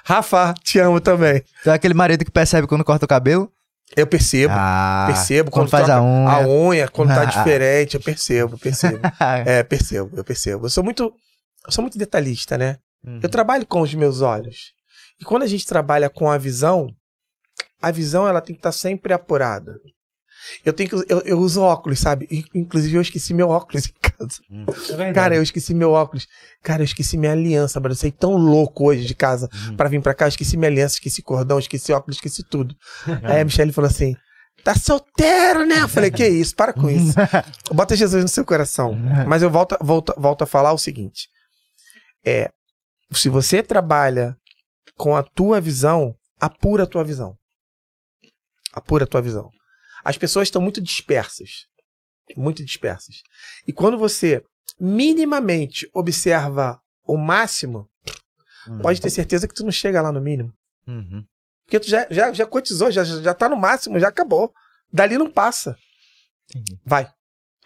Rafa, 0.03 0.53
te 0.61 0.77
amo 0.79 0.99
também. 0.99 1.41
Tu 1.63 1.69
é 1.69 1.73
aquele 1.73 1.93
marido 1.93 2.25
que 2.25 2.31
percebe 2.31 2.67
quando 2.67 2.83
corta 2.83 3.05
o 3.05 3.07
cabelo? 3.07 3.49
Eu 3.95 4.05
percebo, 4.05 4.53
ah, 4.55 5.05
percebo 5.07 5.49
quando, 5.49 5.69
quando, 5.69 5.71
faz 5.71 5.89
a 5.89 6.01
unha. 6.01 6.29
a 6.29 6.47
unha, 6.47 6.87
quando 6.87 7.09
tá 7.09 7.25
diferente, 7.25 7.95
eu 7.95 8.01
percebo, 8.03 8.57
percebo. 8.57 8.99
É, 9.45 9.63
percebo, 9.63 10.15
eu 10.15 10.23
percebo. 10.23 10.65
Eu 10.65 10.69
sou 10.69 10.83
muito, 10.83 11.11
eu 11.65 11.71
sou 11.71 11.81
muito 11.81 11.97
detalhista, 11.97 12.57
né? 12.57 12.77
Uhum. 13.03 13.19
Eu 13.21 13.29
trabalho 13.29 13.65
com 13.65 13.81
os 13.81 13.93
meus 13.93 14.21
olhos. 14.21 14.73
E 15.19 15.25
quando 15.25 15.43
a 15.43 15.47
gente 15.47 15.65
trabalha 15.65 16.09
com 16.09 16.29
a 16.29 16.37
visão, 16.37 16.87
a 17.81 17.91
visão 17.91 18.27
ela 18.27 18.41
tem 18.41 18.55
que 18.55 18.59
estar 18.59 18.71
sempre 18.71 19.13
apurada. 19.13 19.73
Eu 20.65 20.73
tenho 20.73 20.89
que 20.89 20.95
eu, 21.11 21.21
eu 21.25 21.39
uso 21.39 21.61
óculos, 21.61 21.99
sabe? 21.99 22.27
Inclusive 22.53 22.95
eu 22.97 23.01
esqueci 23.01 23.33
meu 23.33 23.49
óculos 23.49 23.87
em 23.87 23.93
casa. 24.01 24.41
É 24.49 24.95
verdade. 24.95 25.13
Cara, 25.13 25.35
eu 25.35 25.43
esqueci 25.43 25.73
meu 25.73 25.91
óculos. 25.91 26.27
Cara, 26.63 26.81
eu 26.81 26.85
esqueci 26.85 27.17
minha 27.17 27.31
aliança, 27.31 27.79
mano. 27.79 27.93
Eu 27.93 27.97
saí 27.97 28.11
tão 28.11 28.35
louco 28.35 28.85
hoje 28.87 29.05
de 29.05 29.15
casa 29.15 29.49
Uhum. 29.53 29.75
pra 29.75 29.89
vir 29.89 30.01
pra 30.01 30.13
cá. 30.13 30.25
Eu 30.25 30.29
esqueci 30.29 30.57
minha 30.57 30.69
aliança, 30.69 30.95
esqueci 30.95 31.21
cordão, 31.21 31.59
esqueci 31.59 31.91
óculos, 31.93 32.17
esqueci 32.17 32.43
tudo. 32.43 32.75
Aí 33.23 33.41
a 33.41 33.45
Michelle 33.45 33.71
falou 33.71 33.89
assim: 33.89 34.15
tá 34.63 34.75
solteiro, 34.75 35.65
né? 35.65 35.81
Eu 35.81 35.87
falei: 35.89 36.11
que 36.11 36.27
isso? 36.27 36.55
Para 36.55 36.73
com 36.73 36.89
isso. 36.89 37.13
Bota 37.73 37.95
Jesus 37.95 38.23
no 38.23 38.29
seu 38.29 38.45
coração. 38.45 38.93
Mas 39.27 39.41
eu 39.41 39.49
volto, 39.49 39.77
volto, 39.81 40.13
volto 40.17 40.43
a 40.43 40.47
falar 40.47 40.73
o 40.73 40.77
seguinte: 40.77 41.27
é, 42.25 42.49
se 43.11 43.29
você 43.29 43.63
trabalha 43.63 44.35
com 44.97 45.15
a 45.15 45.23
tua 45.23 45.61
visão, 45.61 46.13
apura 46.39 46.83
a 46.83 46.87
tua 46.87 47.03
visão. 47.03 47.35
Apura 48.73 49.03
a 49.05 49.07
tua 49.07 49.21
visão. 49.21 49.49
As 50.09 50.17
pessoas 50.17 50.47
estão 50.47 50.59
muito 50.59 50.81
dispersas. 50.81 51.67
Muito 52.35 52.65
dispersas. 52.65 53.21
E 53.67 53.71
quando 53.71 53.95
você 53.95 54.43
minimamente 54.79 55.87
observa 55.93 56.81
o 57.05 57.15
máximo, 57.15 57.87
pode 58.81 58.99
ter 58.99 59.11
certeza 59.11 59.47
que 59.47 59.53
tu 59.53 59.63
não 59.63 59.71
chega 59.71 60.01
lá 60.01 60.11
no 60.11 60.19
mínimo. 60.19 60.51
Uhum. 60.87 61.23
Porque 61.63 61.79
tu 61.79 61.87
já, 61.87 62.07
já, 62.09 62.33
já 62.33 62.47
cotizou, 62.47 62.89
já, 62.89 63.03
já 63.03 63.35
tá 63.35 63.47
no 63.47 63.55
máximo, 63.55 63.99
já 63.99 64.07
acabou. 64.07 64.51
Dali 64.91 65.15
não 65.15 65.29
passa. 65.29 65.77
Entendi. 66.49 66.79
Vai. 66.83 67.07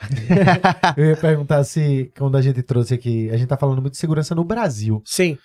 Eu 0.98 1.06
ia 1.06 1.16
perguntar 1.16 1.64
se, 1.64 2.12
quando 2.18 2.36
a 2.36 2.42
gente 2.42 2.62
trouxe 2.62 2.94
aqui, 2.94 3.30
a 3.30 3.38
gente 3.38 3.48
tá 3.48 3.56
falando 3.56 3.80
muito 3.82 3.94
de 3.94 4.00
segurança 4.00 4.36
no 4.36 4.44
Brasil. 4.44 5.02
Sim. 5.06 5.38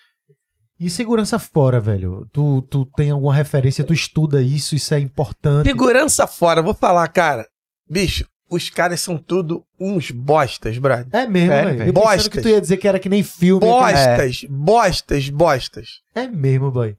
E 0.81 0.89
segurança 0.89 1.39
fora, 1.39 1.81
velho? 1.81 2.27
Tu, 2.33 2.63
tu 2.71 2.87
tem 2.97 3.11
alguma 3.11 3.35
referência, 3.35 3.83
tu 3.85 3.93
estuda 3.93 4.41
isso, 4.41 4.77
isso 4.77 4.95
é 4.95 5.01
importante. 5.01 5.67
Segurança 5.67 6.27
fora, 6.27 6.63
vou 6.63 6.75
falar, 6.75 7.09
cara. 7.09 7.49
Bicho, 7.91 8.25
os 8.49 8.71
caras 8.71 9.01
são 9.01 9.19
tudo 9.19 9.65
uns 9.79 10.11
bostas, 10.11 10.79
brother. 10.79 11.09
É 11.13 11.27
mesmo, 11.27 11.49
Sério, 11.51 11.79
velho. 11.79 11.89
Eu 11.89 11.93
Bostas. 11.93 12.29
que 12.29 12.41
tu 12.41 12.49
ia 12.49 12.61
dizer 12.61 12.77
que 12.77 12.87
era 12.87 12.99
que 12.99 13.09
nem 13.09 13.23
filme. 13.25 13.61
Bostas, 13.61 14.45
bostas, 14.49 15.29
bostas. 15.31 15.89
É 16.15 16.29
mesmo, 16.29 16.71
boy. 16.71 16.97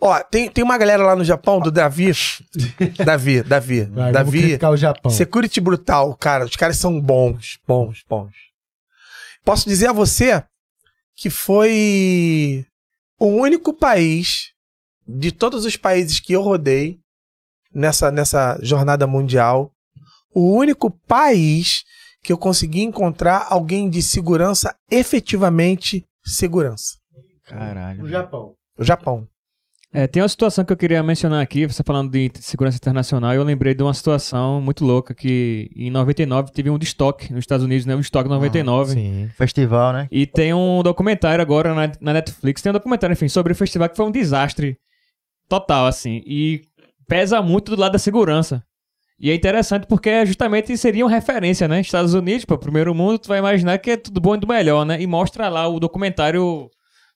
Ó, 0.00 0.18
tem, 0.24 0.50
tem 0.50 0.64
uma 0.64 0.76
galera 0.76 1.04
lá 1.04 1.14
no 1.14 1.24
Japão, 1.24 1.60
do 1.60 1.70
Davi. 1.70 2.10
Davi, 3.04 3.42
Davi. 3.42 3.82
Vai, 3.84 3.90
vamos 3.90 4.12
Davi. 4.12 4.40
criticar 4.42 4.72
o 4.72 4.76
Japão. 4.76 5.10
Security 5.12 5.60
brutal, 5.60 6.14
cara. 6.16 6.44
Os 6.44 6.56
caras 6.56 6.76
são 6.76 7.00
bons, 7.00 7.58
bons, 7.66 8.02
bons. 8.08 8.32
Posso 9.44 9.68
dizer 9.68 9.88
a 9.88 9.92
você 9.92 10.42
que 11.14 11.30
foi 11.30 12.66
o 13.18 13.26
único 13.26 13.72
país 13.72 14.52
de 15.06 15.32
todos 15.32 15.64
os 15.64 15.76
países 15.76 16.20
que 16.20 16.32
eu 16.32 16.42
rodei 16.42 16.98
nessa, 17.72 18.10
nessa 18.10 18.58
jornada 18.62 19.06
mundial, 19.06 19.72
o 20.34 20.54
único 20.54 20.90
país 20.90 21.84
que 22.22 22.32
eu 22.32 22.38
consegui 22.38 22.82
encontrar 22.82 23.46
alguém 23.48 23.88
de 23.88 24.02
segurança 24.02 24.74
efetivamente 24.90 26.04
segurança. 26.24 26.96
Caralho. 27.44 28.02
O 28.02 28.08
Japão. 28.08 28.54
O 28.76 28.84
Japão. 28.84 29.28
É, 29.92 30.06
tem 30.06 30.22
uma 30.22 30.28
situação 30.28 30.64
que 30.64 30.72
eu 30.72 30.76
queria 30.76 31.02
mencionar 31.02 31.40
aqui, 31.40 31.66
você 31.66 31.82
falando 31.82 32.10
de 32.10 32.30
segurança 32.40 32.76
internacional, 32.76 33.32
eu 33.32 33.42
lembrei 33.42 33.74
de 33.74 33.82
uma 33.82 33.94
situação 33.94 34.60
muito 34.60 34.84
louca 34.84 35.14
que 35.14 35.70
em 35.74 35.90
99 35.90 36.52
teve 36.52 36.68
um 36.68 36.78
destoque 36.78 37.32
nos 37.32 37.40
Estados 37.40 37.64
Unidos, 37.64 37.86
né? 37.86 37.94
Um 37.94 38.00
destoque 38.00 38.28
99. 38.28 38.92
Sim. 38.92 39.30
Festival, 39.36 39.92
né? 39.92 40.08
E 40.10 40.26
tem 40.26 40.52
um 40.52 40.82
documentário 40.82 41.40
agora 41.40 41.74
na, 41.74 41.92
na 42.00 42.12
Netflix, 42.12 42.60
tem 42.60 42.70
um 42.70 42.74
documentário, 42.74 43.14
enfim, 43.14 43.28
sobre 43.28 43.52
o 43.52 43.56
festival 43.56 43.88
que 43.88 43.96
foi 43.96 44.06
um 44.06 44.10
desastre 44.10 44.76
total, 45.48 45.86
assim. 45.86 46.22
E 46.26 46.62
pesa 47.08 47.40
muito 47.40 47.74
do 47.74 47.80
lado 47.80 47.92
da 47.92 47.98
segurança. 47.98 48.62
E 49.18 49.30
é 49.30 49.34
interessante 49.34 49.86
porque 49.86 50.26
justamente 50.26 50.76
seria 50.76 51.04
uma 51.04 51.10
referência, 51.10 51.66
né? 51.66 51.80
Estados 51.80 52.12
Unidos, 52.12 52.44
para 52.44 52.56
o 52.56 52.58
primeiro 52.58 52.94
mundo, 52.94 53.18
tu 53.18 53.28
vai 53.28 53.38
imaginar 53.38 53.78
que 53.78 53.92
é 53.92 53.96
tudo 53.96 54.20
bom 54.20 54.34
e 54.34 54.38
do 54.38 54.46
melhor, 54.46 54.84
né? 54.84 55.00
E 55.00 55.06
mostra 55.06 55.48
lá 55.48 55.66
o 55.66 55.80
documentário 55.80 56.68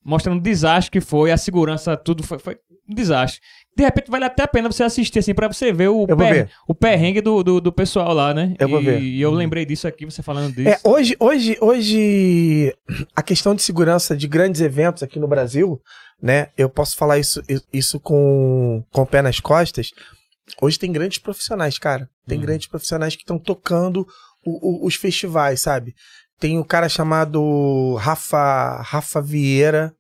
mostrando 0.05 0.39
o 0.39 0.43
desastre 0.43 0.91
que 0.91 1.01
foi, 1.01 1.31
a 1.31 1.37
segurança, 1.37 1.97
tudo 1.97 2.23
foi, 2.23 2.39
foi 2.39 2.59
um 2.89 2.95
desastre. 2.95 3.41
De 3.77 3.85
repente 3.85 4.11
vale 4.11 4.25
até 4.25 4.43
a 4.43 4.49
pena 4.49 4.71
você 4.71 4.83
assistir, 4.83 5.19
assim, 5.21 5.33
pra 5.35 5.47
você 5.49 5.73
ver 5.73 5.89
o, 5.89 6.07
vou 6.07 6.17
ver. 6.17 6.51
o 6.67 6.75
perrengue 6.75 7.21
do, 7.21 7.43
do, 7.43 7.61
do 7.61 7.73
pessoal 7.73 8.13
lá, 8.13 8.35
né? 8.35 8.55
Eu 8.59 8.69
vou 8.69 8.81
e, 8.81 8.85
ver. 8.85 9.01
E 9.01 9.21
eu 9.21 9.31
lembrei 9.31 9.65
disso 9.65 9.87
aqui, 9.87 10.05
você 10.05 10.23
falando 10.23 10.53
disso. 10.55 10.69
É, 10.69 10.79
hoje, 10.85 11.17
hoje, 11.21 11.57
hoje, 11.61 12.75
a 13.15 13.23
questão 13.23 13.55
de 13.55 13.63
segurança 13.63 14.17
de 14.17 14.27
grandes 14.27 14.61
eventos 14.61 15.03
aqui 15.03 15.19
no 15.19 15.29
Brasil, 15.29 15.81
né? 16.21 16.49
Eu 16.59 16.69
posso 16.69 16.97
falar 16.97 17.19
isso, 17.19 17.43
isso 17.73 18.01
com, 18.01 18.85
com 18.93 19.03
o 19.03 19.07
pé 19.07 19.23
nas 19.23 19.39
costas. 19.41 19.91
Hoje 20.61 20.79
tem 20.79 20.91
grandes 20.91 21.19
profissionais, 21.19 21.79
cara. 21.79 22.09
Tem 22.27 22.39
Hum. 22.39 22.43
grandes 22.43 22.67
profissionais 22.67 23.15
que 23.15 23.23
estão 23.23 23.39
tocando 23.39 24.07
o- 24.45 24.85
o- 24.85 24.87
os 24.87 24.95
festivais, 24.97 25.61
sabe? 25.61 25.95
Tem 26.41 26.59
um 26.59 26.65
cara 26.65 26.89
chamado 26.89 27.95
Rafa, 27.97 28.81
Rafa 28.83 29.21
Vieira. 29.21 29.93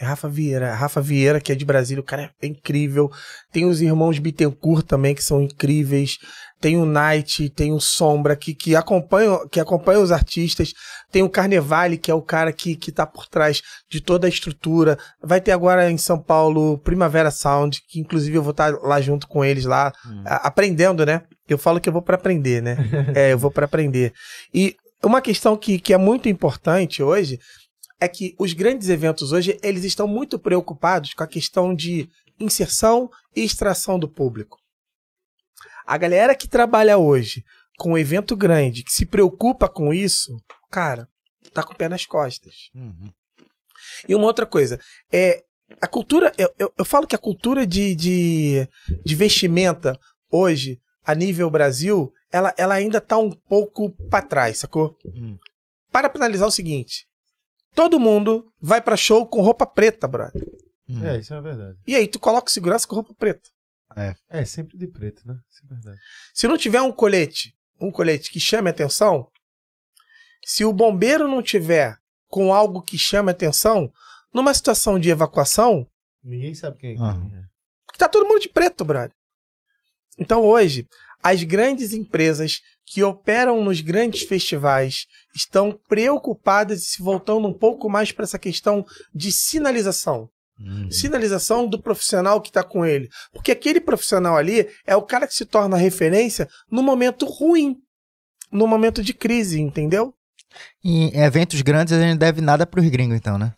É 0.00 0.04
Rafa 0.04 0.28
Vieira, 0.28 0.74
Rafa 0.74 1.00
Vieira, 1.00 1.40
que 1.40 1.50
é 1.50 1.56
de 1.56 1.64
Brasília, 1.64 2.00
o 2.00 2.04
cara 2.04 2.30
é 2.40 2.46
incrível. 2.46 3.10
Tem 3.52 3.64
os 3.64 3.82
irmãos 3.82 4.18
Bittencourt 4.20 4.86
também, 4.86 5.12
que 5.12 5.22
são 5.24 5.42
incríveis. 5.42 6.18
Tem 6.60 6.76
o 6.76 6.86
Night, 6.86 7.50
tem 7.50 7.72
o 7.72 7.80
Sombra, 7.80 8.36
que, 8.36 8.54
que, 8.54 8.76
acompanham, 8.76 9.46
que 9.48 9.58
acompanham 9.58 10.00
os 10.02 10.12
artistas. 10.12 10.72
Tem 11.10 11.22
o 11.24 11.28
Carnevale, 11.28 11.98
que 11.98 12.12
é 12.12 12.14
o 12.14 12.22
cara 12.22 12.52
que, 12.52 12.76
que 12.76 12.92
tá 12.92 13.04
por 13.06 13.26
trás 13.26 13.60
de 13.90 14.00
toda 14.00 14.28
a 14.28 14.30
estrutura. 14.30 14.96
Vai 15.20 15.40
ter 15.40 15.50
agora 15.50 15.90
em 15.90 15.98
São 15.98 16.18
Paulo 16.20 16.78
Primavera 16.78 17.32
Sound, 17.32 17.80
que 17.88 17.98
inclusive 18.00 18.36
eu 18.38 18.42
vou 18.42 18.52
estar 18.52 18.72
lá 18.80 19.00
junto 19.00 19.26
com 19.26 19.44
eles 19.44 19.64
lá, 19.64 19.92
a- 20.24 20.46
aprendendo, 20.46 21.04
né? 21.04 21.22
Eu 21.48 21.58
falo 21.58 21.80
que 21.80 21.88
eu 21.88 21.92
vou 21.92 22.02
para 22.02 22.14
aprender, 22.14 22.62
né? 22.62 22.76
é, 23.16 23.32
eu 23.32 23.38
vou 23.38 23.50
para 23.50 23.64
aprender. 23.64 24.12
E 24.54 24.76
uma 25.02 25.20
questão 25.20 25.56
que, 25.56 25.78
que 25.78 25.92
é 25.92 25.98
muito 25.98 26.28
importante 26.28 27.02
hoje 27.02 27.38
é 28.00 28.08
que 28.08 28.34
os 28.38 28.52
grandes 28.52 28.88
eventos 28.88 29.32
hoje, 29.32 29.58
eles 29.62 29.84
estão 29.84 30.06
muito 30.06 30.38
preocupados 30.38 31.14
com 31.14 31.22
a 31.22 31.28
questão 31.28 31.74
de 31.74 32.08
inserção 32.38 33.10
e 33.34 33.42
extração 33.42 33.98
do 33.98 34.08
público. 34.08 34.58
A 35.86 35.96
galera 35.96 36.34
que 36.34 36.46
trabalha 36.46 36.98
hoje 36.98 37.44
com 37.76 37.92
um 37.92 37.98
evento 37.98 38.36
grande, 38.36 38.84
que 38.84 38.92
se 38.92 39.06
preocupa 39.06 39.68
com 39.68 39.92
isso, 39.92 40.36
cara, 40.70 41.08
tá 41.52 41.62
com 41.62 41.72
o 41.72 41.76
pé 41.76 41.88
nas 41.88 42.04
costas. 42.04 42.70
Uhum. 42.74 43.10
E 44.08 44.14
uma 44.14 44.26
outra 44.26 44.46
coisa, 44.46 44.80
é 45.12 45.44
a 45.80 45.86
cultura, 45.86 46.32
eu, 46.36 46.52
eu, 46.58 46.72
eu 46.76 46.84
falo 46.84 47.06
que 47.06 47.14
a 47.14 47.18
cultura 47.18 47.66
de, 47.66 47.94
de, 47.94 48.68
de 49.04 49.14
vestimenta 49.14 49.98
hoje, 50.30 50.80
a 51.04 51.14
nível 51.14 51.50
Brasil, 51.50 52.12
ela, 52.30 52.54
ela 52.56 52.74
ainda 52.74 53.00
tá 53.00 53.16
um 53.18 53.30
pouco 53.30 53.90
para 54.08 54.24
trás, 54.24 54.58
sacou? 54.58 54.96
Hum. 55.04 55.38
Para 55.90 56.10
finalizar 56.10 56.46
o 56.46 56.52
seguinte, 56.52 57.06
todo 57.74 58.00
mundo 58.00 58.52
vai 58.60 58.80
para 58.80 58.96
show 58.96 59.26
com 59.26 59.40
roupa 59.40 59.66
preta, 59.66 60.06
brother. 60.06 60.46
Uhum. 60.88 61.06
É, 61.06 61.18
isso 61.18 61.34
é 61.34 61.40
verdade. 61.40 61.78
E 61.86 61.94
aí 61.94 62.06
tu 62.06 62.18
coloca 62.18 62.50
segurança 62.50 62.86
com 62.86 62.94
roupa 62.94 63.14
preta. 63.14 63.48
É, 64.28 64.44
sempre 64.44 64.76
de 64.76 64.86
preto, 64.86 65.26
né? 65.26 65.38
Isso 65.50 65.62
é 65.64 65.74
verdade. 65.74 65.98
Se 66.34 66.46
não 66.46 66.56
tiver 66.56 66.80
um 66.82 66.92
colete, 66.92 67.54
um 67.80 67.90
colete 67.90 68.30
que 68.30 68.38
chame 68.38 68.70
atenção, 68.70 69.30
se 70.44 70.64
o 70.64 70.72
bombeiro 70.72 71.26
não 71.26 71.42
tiver 71.42 71.98
com 72.28 72.52
algo 72.52 72.82
que 72.82 72.98
chame 72.98 73.30
atenção, 73.30 73.92
numa 74.32 74.52
situação 74.54 74.98
de 74.98 75.10
evacuação, 75.10 75.86
Ninguém 76.22 76.54
sabe 76.54 76.78
quem 76.78 76.90
é. 76.90 76.94
É. 76.94 77.44
tá 77.96 78.08
todo 78.08 78.26
mundo 78.26 78.40
de 78.40 78.48
preto, 78.48 78.84
brother. 78.84 79.12
Então 80.18 80.44
hoje, 80.44 80.86
as 81.22 81.42
grandes 81.42 81.92
empresas 81.92 82.60
que 82.86 83.02
operam 83.02 83.62
nos 83.62 83.80
grandes 83.80 84.22
festivais 84.22 85.06
estão 85.34 85.78
preocupadas 85.88 86.82
e 86.82 86.86
se 86.86 87.02
voltando 87.02 87.46
um 87.46 87.52
pouco 87.52 87.88
mais 87.88 88.12
para 88.12 88.24
essa 88.24 88.38
questão 88.38 88.84
de 89.14 89.30
sinalização. 89.30 90.28
Uhum. 90.58 90.90
Sinalização 90.90 91.68
do 91.68 91.80
profissional 91.80 92.40
que 92.40 92.48
está 92.48 92.64
com 92.64 92.84
ele. 92.84 93.08
Porque 93.32 93.52
aquele 93.52 93.80
profissional 93.80 94.36
ali 94.36 94.68
é 94.86 94.96
o 94.96 95.02
cara 95.02 95.26
que 95.26 95.34
se 95.34 95.44
torna 95.44 95.76
referência 95.76 96.48
no 96.70 96.82
momento 96.82 97.26
ruim, 97.26 97.76
no 98.50 98.66
momento 98.66 99.02
de 99.02 99.12
crise, 99.14 99.60
entendeu? 99.60 100.14
Em 100.82 101.14
eventos 101.16 101.60
grandes 101.60 101.92
a 101.92 102.00
gente 102.00 102.18
deve 102.18 102.40
nada 102.40 102.66
pros 102.66 102.88
gringos, 102.88 103.16
então, 103.16 103.38
né? 103.38 103.52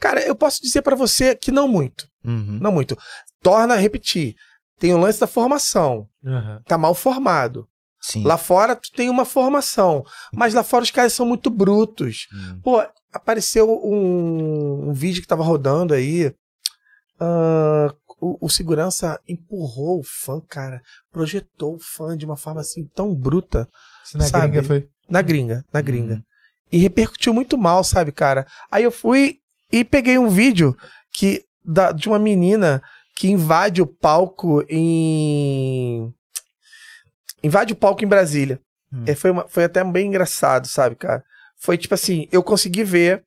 Cara, 0.00 0.20
eu 0.20 0.34
posso 0.36 0.62
dizer 0.62 0.82
para 0.82 0.94
você 0.94 1.34
que 1.34 1.50
não 1.50 1.66
muito, 1.66 2.06
Uhum. 2.24 2.58
não 2.60 2.70
muito. 2.72 2.96
Torna 3.42 3.74
a 3.74 3.78
repetir. 3.78 4.34
Tem 4.78 4.94
o 4.94 4.98
lance 4.98 5.18
da 5.20 5.26
formação. 5.26 6.08
Aham. 6.24 6.62
Tá 6.66 6.76
mal 6.76 6.94
formado. 6.94 7.68
Sim. 8.00 8.22
Lá 8.22 8.36
fora 8.36 8.76
tu 8.76 8.92
tem 8.92 9.08
uma 9.10 9.24
formação, 9.24 10.04
mas 10.32 10.54
lá 10.54 10.62
fora 10.62 10.84
os 10.84 10.90
caras 10.90 11.12
são 11.12 11.26
muito 11.26 11.50
brutos. 11.50 12.28
Hum. 12.32 12.60
Pô, 12.62 12.86
apareceu 13.12 13.68
um, 13.68 14.90
um 14.90 14.92
vídeo 14.92 15.20
que 15.22 15.26
tava 15.28 15.42
rodando 15.42 15.92
aí. 15.94 16.32
ah, 17.18 17.92
o, 18.20 18.46
o 18.46 18.48
segurança 18.48 19.20
empurrou 19.28 20.00
o 20.00 20.04
fã, 20.04 20.40
cara. 20.48 20.80
Projetou 21.12 21.74
o 21.74 21.78
fã 21.80 22.16
de 22.16 22.24
uma 22.24 22.36
forma 22.36 22.60
assim 22.60 22.86
tão 22.94 23.14
bruta. 23.14 23.68
Isso 24.04 24.16
na 24.16 24.24
Sabe? 24.24 24.48
gringa 24.48 24.62
foi. 24.62 24.88
Na 25.08 25.22
gringa, 25.22 25.64
na 25.72 25.80
gringa. 25.80 26.14
Uhum. 26.14 26.22
E 26.72 26.78
repercutiu 26.78 27.32
muito 27.34 27.56
mal, 27.58 27.84
sabe, 27.84 28.12
cara? 28.12 28.46
Aí 28.70 28.84
eu 28.84 28.90
fui 28.90 29.38
e 29.70 29.84
peguei 29.84 30.18
um 30.18 30.28
vídeo 30.28 30.76
que 31.12 31.44
da, 31.64 31.92
de 31.92 32.08
uma 32.08 32.18
menina 32.18 32.82
que 33.16 33.28
invade 33.28 33.80
o 33.82 33.86
palco 33.86 34.62
em. 34.68 36.12
Invade 37.42 37.72
o 37.72 37.76
palco 37.76 38.04
em 38.04 38.08
Brasília. 38.08 38.60
Hum. 38.92 39.04
É, 39.06 39.14
foi, 39.14 39.30
uma- 39.30 39.48
foi 39.48 39.64
até 39.64 39.82
bem 39.82 40.06
engraçado, 40.08 40.66
sabe, 40.68 40.94
cara? 40.96 41.24
Foi 41.58 41.76
tipo 41.78 41.94
assim, 41.94 42.28
eu 42.30 42.42
consegui 42.42 42.84
ver. 42.84 43.24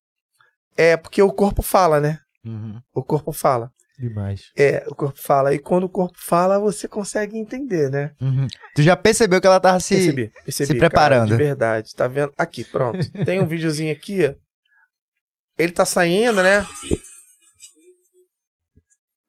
É 0.78 0.96
porque 0.96 1.22
o 1.22 1.32
corpo 1.34 1.62
fala, 1.62 2.00
né? 2.00 2.20
Uhum. 2.46 2.80
O 2.94 3.04
corpo 3.04 3.34
fala. 3.34 3.70
Demais. 3.98 4.44
É, 4.58 4.86
o 4.88 4.96
corpo 4.96 5.20
fala. 5.22 5.54
E 5.54 5.60
quando 5.60 5.84
o 5.84 5.90
corpo 5.90 6.18
fala, 6.18 6.58
você 6.58 6.88
consegue 6.88 7.38
entender, 7.38 7.90
né? 7.92 8.12
Uhum. 8.22 8.48
Tu 8.74 8.82
já 8.82 8.96
percebeu 8.96 9.42
que 9.42 9.48
ela 9.48 9.60
tava 9.60 9.80
se. 9.82 9.96
Percebi, 9.96 10.32
percebi. 10.46 10.68
se 10.68 10.74
cara, 10.76 10.90
preparando. 10.90 11.28
de 11.32 11.36
verdade, 11.36 11.94
tá 11.94 12.08
vendo? 12.08 12.32
Aqui, 12.38 12.64
pronto. 12.64 13.00
Tem 13.26 13.42
um 13.42 13.46
videozinho 13.48 13.92
aqui. 13.92 14.34
Ele 15.58 15.72
tá 15.74 15.84
saindo, 15.84 16.42
né? 16.42 16.66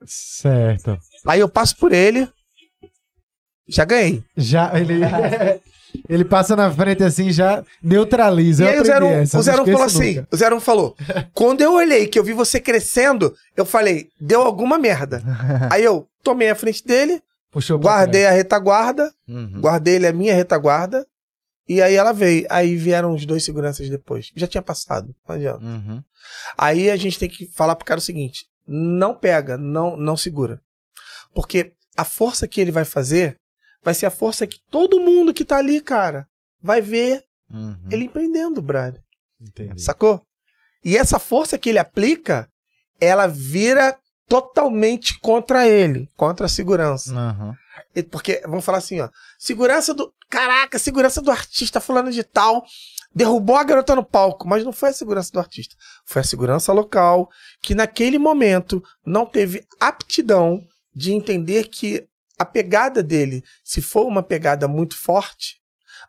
Certo. 0.07 0.99
Aí 1.27 1.41
eu 1.41 1.49
passo 1.49 1.77
por 1.77 1.93
ele. 1.93 2.29
Já 3.69 3.85
ganhei. 3.85 4.23
Já, 4.37 4.73
ele. 4.79 5.01
ele 6.09 6.25
passa 6.25 6.57
na 6.57 6.71
frente 6.71 7.03
assim, 7.03 7.31
já 7.31 7.65
neutraliza. 7.83 8.65
e 8.65 8.69
aí 8.69 8.79
o 8.79 8.81
aprendi 8.81 9.05
01, 9.05 9.09
essa, 9.21 9.39
o 9.39 9.41
01 9.41 9.45
falou 9.67 9.83
assim: 9.83 10.15
nunca. 10.17 10.29
o 10.33 10.57
01 10.57 10.61
falou. 10.61 10.97
Quando 11.35 11.61
eu 11.61 11.75
olhei 11.75 12.07
que 12.07 12.19
eu 12.19 12.25
vi 12.25 12.33
você 12.33 12.61
crescendo, 12.61 13.35
eu 13.57 13.65
falei, 13.65 14.09
deu 14.21 14.43
alguma 14.43 14.79
merda. 14.79 15.23
aí 15.71 15.85
eu 15.85 16.09
tomei 16.23 16.51
a 16.51 16.55
frente 16.55 16.85
dele, 16.85 17.23
Puxou 17.51 17.79
guardei 17.79 18.27
a 18.27 18.31
retaguarda, 18.31 19.13
Uhum. 19.29 19.61
guardei 19.61 19.97
ele 19.97 20.07
a 20.07 20.13
minha 20.13 20.35
retaguarda. 20.35 21.07
E 21.69 21.81
aí 21.81 21.95
ela 21.95 22.13
veio. 22.13 22.47
Aí 22.51 22.75
vieram 22.75 23.15
os 23.15 23.25
dois 23.25 23.45
seguranças 23.45 23.89
depois. 23.89 24.33
Já 24.35 24.49
tinha 24.49 24.63
passado. 24.63 25.15
Não 25.29 25.37
adianta. 25.37 25.65
Uhum. 25.65 26.03
Aí 26.59 26.91
a 26.91 26.97
gente 26.97 27.17
tem 27.17 27.29
que 27.29 27.47
falar 27.55 27.77
pro 27.77 27.85
cara 27.85 27.99
o 27.99 28.03
seguinte: 28.03 28.47
não 28.67 29.15
pega, 29.15 29.57
não, 29.57 29.97
não 29.97 30.17
segura. 30.17 30.61
Porque 31.35 31.73
a 31.97 32.05
força 32.05 32.47
que 32.49 32.61
ele 32.61 32.71
vai 32.73 32.85
fazer 32.85 33.37
vai 33.83 33.95
ser 33.95 34.07
a 34.07 34.11
força 34.11 34.47
que 34.47 34.61
todo 34.71 35.01
mundo 35.01 35.33
que 35.35 35.45
tá 35.45 35.57
ali, 35.57 35.81
cara, 35.81 36.27
vai 36.63 36.81
ver 36.81 37.25
Uhum. 37.53 37.77
ele 37.91 38.05
empreendendo, 38.05 38.63
brother. 38.63 39.03
Entendi. 39.41 39.83
Sacou? 39.83 40.23
E 40.85 40.97
essa 40.97 41.19
força 41.19 41.59
que 41.59 41.69
ele 41.69 41.81
aplica, 41.81 42.49
ela 43.01 43.27
vira 43.27 43.99
totalmente 44.29 45.19
contra 45.19 45.67
ele, 45.67 46.09
contra 46.17 46.47
a 46.47 46.49
segurança. 46.49 47.13
Uhum. 47.13 47.55
Porque, 48.11 48.41
vamos 48.45 48.65
falar 48.65 48.79
assim, 48.79 49.01
ó. 49.01 49.09
Segurança 49.37 49.93
do. 49.93 50.13
Caraca, 50.29 50.79
segurança 50.79 51.21
do 51.21 51.31
artista 51.31 51.81
fulano 51.81 52.13
de 52.13 52.23
tal. 52.23 52.65
Derrubou 53.15 53.57
a 53.57 53.65
garota 53.65 53.95
no 53.95 54.05
palco. 54.05 54.47
Mas 54.49 54.65
não 54.65 54.73
foi 54.73 54.91
a 54.91 54.93
segurança 54.93 55.31
do 55.33 55.39
artista. 55.39 55.75
Foi 56.07 56.21
a 56.21 56.25
segurança 56.25 56.73
local, 56.73 57.29
que 57.63 57.75
naquele 57.75 58.19
momento 58.19 58.83
não 59.05 59.27
teve 59.27 59.65
aptidão 59.81 60.61
de 60.95 61.13
entender 61.13 61.69
que 61.69 62.05
a 62.39 62.45
pegada 62.45 63.03
dele, 63.03 63.43
se 63.65 63.83
for 63.83 64.07
uma 64.07 64.23
pegada 64.23 64.67
muito 64.67 64.97
forte, 64.97 65.57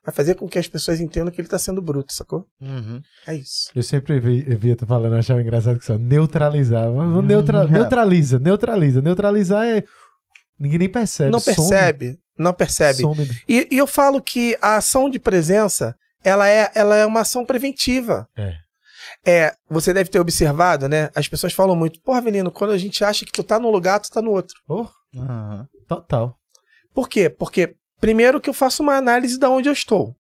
vai 0.06 0.14
fazer 0.16 0.36
com 0.36 0.48
que 0.48 0.58
as 0.58 0.68
pessoas 0.68 1.00
entendam 1.02 1.32
que 1.32 1.42
ele 1.42 1.48
tá 1.48 1.60
sendo 1.60 1.82
bruto, 1.82 2.14
sacou? 2.14 2.48
Uhum. 2.62 3.02
É 3.28 3.36
isso. 3.36 3.70
Eu 3.76 3.84
sempre 3.84 4.20
vi, 4.20 4.42
via 4.56 4.76
tu 4.76 4.86
falando, 4.86 5.16
achava 5.16 5.42
engraçado 5.42 5.78
que 5.78 5.86
só 5.86 5.98
neutralizava. 5.98 6.92
Vamos 6.92 7.26
neutra- 7.26 7.68
neutraliza, 7.68 8.40
neutraliza. 8.40 9.02
Neutralizar 9.02 9.66
é. 9.68 9.84
Ninguém 10.60 10.80
nem 10.80 10.90
percebe. 10.90 11.32
não 11.32 11.40
some, 11.40 11.56
percebe, 11.56 12.20
não 12.38 12.54
percebe. 12.54 13.02
some. 13.02 13.30
E, 13.48 13.68
e 13.72 13.78
eu 13.78 13.88
falo 13.88 14.22
que 14.22 14.58
a 14.62 14.78
ação 14.78 15.10
de 15.10 15.20
presença, 15.20 15.96
ela 16.24 16.48
é, 16.48 16.72
ela 16.76 16.96
é 16.96 17.06
uma 17.06 17.22
ação 17.22 17.46
preventiva. 17.46 18.28
É. 18.36 18.56
É, 19.26 19.56
você 19.70 19.94
deve 19.94 20.10
ter 20.10 20.20
observado, 20.20 20.88
né? 20.88 21.10
As 21.16 21.28
pessoas 21.28 21.54
falam 21.54 21.76
muito, 21.76 22.02
porra, 22.02 22.20
Avelino, 22.20 22.52
quando 22.52 22.72
a 22.72 22.78
gente 22.78 23.04
acha 23.04 23.26
que 23.26 23.32
tu 23.32 23.44
tá 23.44 23.60
num 23.60 23.70
lugar, 23.70 24.00
tu 24.00 24.10
tá 24.10 24.22
no 24.22 24.32
outro. 24.32 24.56
Oh, 24.68 24.88
Uhum. 25.14 25.66
total. 25.88 26.38
Por 26.94 27.10
quê? 27.10 27.30
Porque, 27.30 27.76
primeiro, 28.00 28.40
que 28.40 28.50
eu 28.50 28.54
faço 28.54 28.82
uma 28.82 28.96
análise 28.96 29.38
de 29.38 29.46
onde 29.46 29.68
eu 29.70 29.74
estou. 29.74 30.16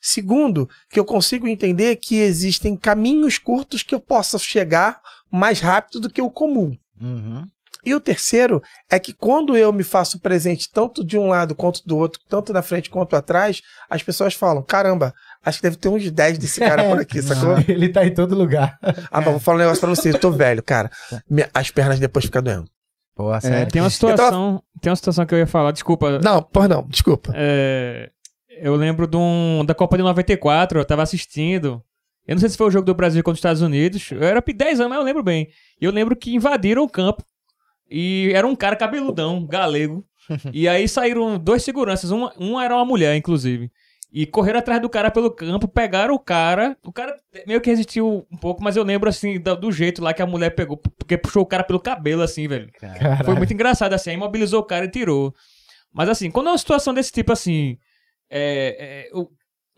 Segundo, 0.00 0.68
que 0.90 0.98
eu 0.98 1.04
consigo 1.04 1.46
entender 1.46 1.96
que 1.96 2.16
existem 2.16 2.76
caminhos 2.76 3.38
curtos 3.38 3.82
que 3.82 3.94
eu 3.94 4.00
possa 4.00 4.38
chegar 4.38 5.00
mais 5.30 5.60
rápido 5.60 6.00
do 6.00 6.10
que 6.10 6.20
o 6.20 6.30
comum. 6.30 6.76
Uhum. 7.00 7.46
E 7.84 7.94
o 7.94 8.00
terceiro 8.00 8.62
é 8.90 8.98
que 8.98 9.12
quando 9.12 9.56
eu 9.56 9.72
me 9.72 9.82
faço 9.82 10.20
presente 10.20 10.68
tanto 10.72 11.04
de 11.04 11.18
um 11.18 11.26
lado 11.28 11.54
quanto 11.54 11.82
do 11.86 11.96
outro, 11.98 12.20
tanto 12.28 12.52
na 12.52 12.62
frente 12.62 12.88
quanto 12.88 13.16
atrás, 13.16 13.60
as 13.90 14.02
pessoas 14.02 14.34
falam: 14.34 14.62
caramba, 14.62 15.12
acho 15.44 15.58
que 15.58 15.62
deve 15.64 15.76
ter 15.76 15.88
uns 15.88 16.08
10 16.10 16.38
desse 16.38 16.60
cara 16.60 16.84
por 16.88 17.00
aqui, 17.00 17.20
sacou? 17.22 17.56
Ele 17.68 17.88
tá 17.88 18.06
em 18.06 18.14
todo 18.14 18.36
lugar. 18.36 18.78
Ah, 19.10 19.20
mas 19.20 19.24
vou 19.30 19.40
falar 19.40 19.56
um 19.56 19.60
negócio 19.60 19.80
pra 19.80 19.90
você, 19.90 20.10
eu 20.10 20.18
tô 20.18 20.30
velho, 20.30 20.62
cara. 20.62 20.90
As 21.52 21.70
pernas 21.70 21.98
depois 21.98 22.24
ficam 22.24 22.42
doendo. 22.42 22.70
Pô, 23.14 23.34
É, 23.34 23.40
sério. 23.40 23.70
tem 23.72 23.82
uma 23.82 23.88
Eu 23.88 23.90
tava- 23.90 24.14
situação. 24.14 24.62
Tem 24.80 24.90
uma 24.90 24.96
situação 24.96 25.26
que 25.26 25.34
eu 25.34 25.38
ia 25.38 25.46
falar, 25.46 25.72
desculpa. 25.72 26.18
Não, 26.20 26.42
por 26.42 26.68
não, 26.68 26.86
desculpa. 26.88 27.32
É, 27.34 28.10
eu 28.60 28.74
lembro 28.76 29.06
de 29.06 29.16
um, 29.16 29.64
da 29.66 29.74
Copa 29.74 29.96
de 29.96 30.02
94, 30.04 30.78
eu 30.78 30.84
tava 30.84 31.02
assistindo. 31.02 31.82
Eu 32.26 32.36
não 32.36 32.40
sei 32.40 32.48
se 32.48 32.56
foi 32.56 32.68
o 32.68 32.70
jogo 32.70 32.86
do 32.86 32.94
Brasil 32.94 33.20
contra 33.22 33.34
os 33.34 33.38
Estados 33.38 33.60
Unidos. 33.62 34.10
Eu 34.12 34.22
era 34.22 34.40
10 34.40 34.78
anos, 34.80 34.90
mas 34.90 34.98
eu 34.98 35.04
lembro 35.04 35.22
bem. 35.24 35.48
E 35.80 35.84
eu 35.84 35.90
lembro 35.90 36.14
que 36.16 36.32
invadiram 36.34 36.84
o 36.84 36.88
campo. 36.88 37.22
E 37.94 38.32
era 38.32 38.46
um 38.46 38.56
cara 38.56 38.74
cabeludão, 38.74 39.44
galego. 39.44 40.02
e 40.50 40.66
aí 40.66 40.88
saíram 40.88 41.38
dois 41.38 41.62
seguranças. 41.62 42.10
Um, 42.10 42.26
um 42.40 42.58
era 42.58 42.74
uma 42.74 42.86
mulher, 42.86 43.14
inclusive. 43.14 43.70
E 44.10 44.24
correram 44.24 44.58
atrás 44.58 44.80
do 44.80 44.88
cara 44.88 45.10
pelo 45.10 45.30
campo, 45.30 45.68
pegaram 45.68 46.14
o 46.14 46.18
cara. 46.18 46.74
O 46.82 46.90
cara 46.90 47.14
meio 47.46 47.60
que 47.60 47.68
resistiu 47.68 48.26
um 48.30 48.36
pouco, 48.36 48.62
mas 48.62 48.76
eu 48.76 48.82
lembro 48.82 49.10
assim 49.10 49.38
do, 49.38 49.54
do 49.54 49.70
jeito 49.70 50.02
lá 50.02 50.14
que 50.14 50.22
a 50.22 50.26
mulher 50.26 50.50
pegou, 50.50 50.76
porque 50.76 51.18
puxou 51.18 51.42
o 51.42 51.46
cara 51.46 51.64
pelo 51.64 51.80
cabelo, 51.80 52.22
assim, 52.22 52.48
velho. 52.48 52.70
Caralho. 52.80 53.24
Foi 53.24 53.34
muito 53.34 53.52
engraçado, 53.52 53.92
assim, 53.92 54.10
aí 54.10 54.16
imobilizou 54.16 54.60
o 54.60 54.64
cara 54.64 54.86
e 54.86 54.90
tirou. 54.90 55.34
Mas 55.92 56.08
assim, 56.08 56.30
quando 56.30 56.46
é 56.48 56.52
uma 56.52 56.58
situação 56.58 56.94
desse 56.94 57.12
tipo 57.12 57.32
assim, 57.32 57.76
é, 58.30 59.08
é, 59.10 59.16
o 59.16 59.28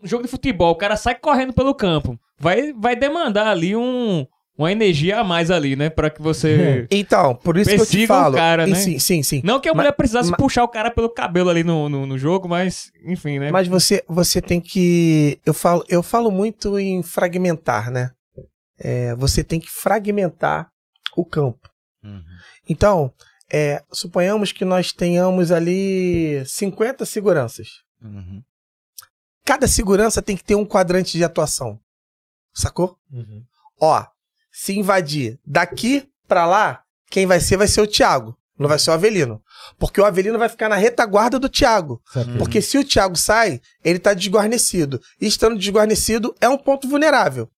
um 0.01 0.07
jogo 0.07 0.23
de 0.23 0.29
futebol, 0.29 0.71
o 0.71 0.77
cara 0.77 0.95
sai 0.95 1.15
correndo 1.15 1.53
pelo 1.53 1.75
campo, 1.75 2.17
vai, 2.37 2.71
vai 2.73 2.95
demandar 2.95 3.47
ali 3.47 3.75
um, 3.75 4.25
uma 4.57 4.71
energia 4.71 5.19
a 5.19 5.23
mais 5.23 5.51
ali, 5.51 5.75
né? 5.75 5.89
Pra 5.89 6.09
que 6.09 6.21
você. 6.21 6.87
Então, 6.89 7.35
por 7.35 7.57
isso 7.57 7.69
que 7.69 7.75
eu 7.75 7.79
te 7.85 7.91
Persiga 7.91 8.03
o 8.03 8.07
falo. 8.17 8.35
cara, 8.35 8.65
né? 8.65 8.75
Sim, 8.75 8.97
sim, 8.99 9.21
sim. 9.23 9.41
Não 9.43 9.59
que 9.59 9.67
a 9.67 9.73
Mas- 9.73 9.77
mulher 9.77 9.91
precisasse 9.93 10.29
mas- 10.31 10.37
puxar 10.39 10.63
o 10.63 10.67
cara 10.69 10.89
pelo 10.91 11.09
cabelo 11.09 11.49
ali 11.49 11.63
no, 11.63 11.89
no, 11.89 12.05
no 12.05 12.17
jogo, 12.17 12.47
mas, 12.47 12.91
enfim, 13.03 13.39
né? 13.39 13.51
Mas 13.51 13.67
você, 13.67 14.03
você 14.07 14.41
tem 14.41 14.61
que. 14.61 15.39
Eu 15.45 15.53
falo, 15.53 15.83
eu 15.89 16.01
falo 16.01 16.31
muito 16.31 16.79
em 16.79 17.03
fragmentar, 17.03 17.91
né? 17.91 18.11
É, 18.79 19.13
você 19.15 19.43
tem 19.43 19.59
que 19.59 19.69
fragmentar 19.69 20.69
o 21.17 21.25
campo. 21.25 21.69
Uhum. 22.03 22.21
Então, 22.69 23.11
é, 23.51 23.81
suponhamos 23.91 24.51
que 24.51 24.65
nós 24.65 24.91
tenhamos 24.91 25.51
ali 25.51 26.43
50 26.45 27.05
seguranças. 27.05 27.67
Uhum. 28.01 28.41
Cada 29.45 29.67
segurança 29.67 30.21
tem 30.21 30.35
que 30.35 30.43
ter 30.43 30.55
um 30.55 30.65
quadrante 30.65 31.17
de 31.17 31.23
atuação. 31.23 31.79
Sacou? 32.53 32.97
Uhum. 33.11 33.43
Ó, 33.79 34.03
se 34.55 34.77
invadir 34.77 35.37
daqui 35.45 36.07
pra 36.27 36.45
lá, 36.45 36.81
quem 37.11 37.25
vai 37.25 37.41
ser 37.41 37.57
vai 37.57 37.67
ser 37.67 37.81
o 37.81 37.87
Thiago. 37.87 38.37
Não 38.57 38.69
vai 38.69 38.79
ser 38.79 38.89
o 38.89 38.93
Avelino. 38.93 39.41
Porque 39.77 39.99
o 39.99 40.05
Avelino 40.05 40.39
vai 40.39 40.47
ficar 40.47 40.69
na 40.69 40.77
retaguarda 40.77 41.37
do 41.37 41.49
Thiago. 41.49 42.01
Sabe? 42.13 42.37
Porque 42.37 42.61
se 42.61 42.77
o 42.77 42.85
Thiago 42.85 43.17
sai, 43.17 43.59
ele 43.83 43.99
tá 43.99 44.13
desguarnecido. 44.13 45.01
E 45.19 45.27
estando 45.27 45.59
desguarnecido 45.59 46.33
é 46.39 46.47
um 46.47 46.57
ponto 46.57 46.87
vulnerável. 46.87 47.49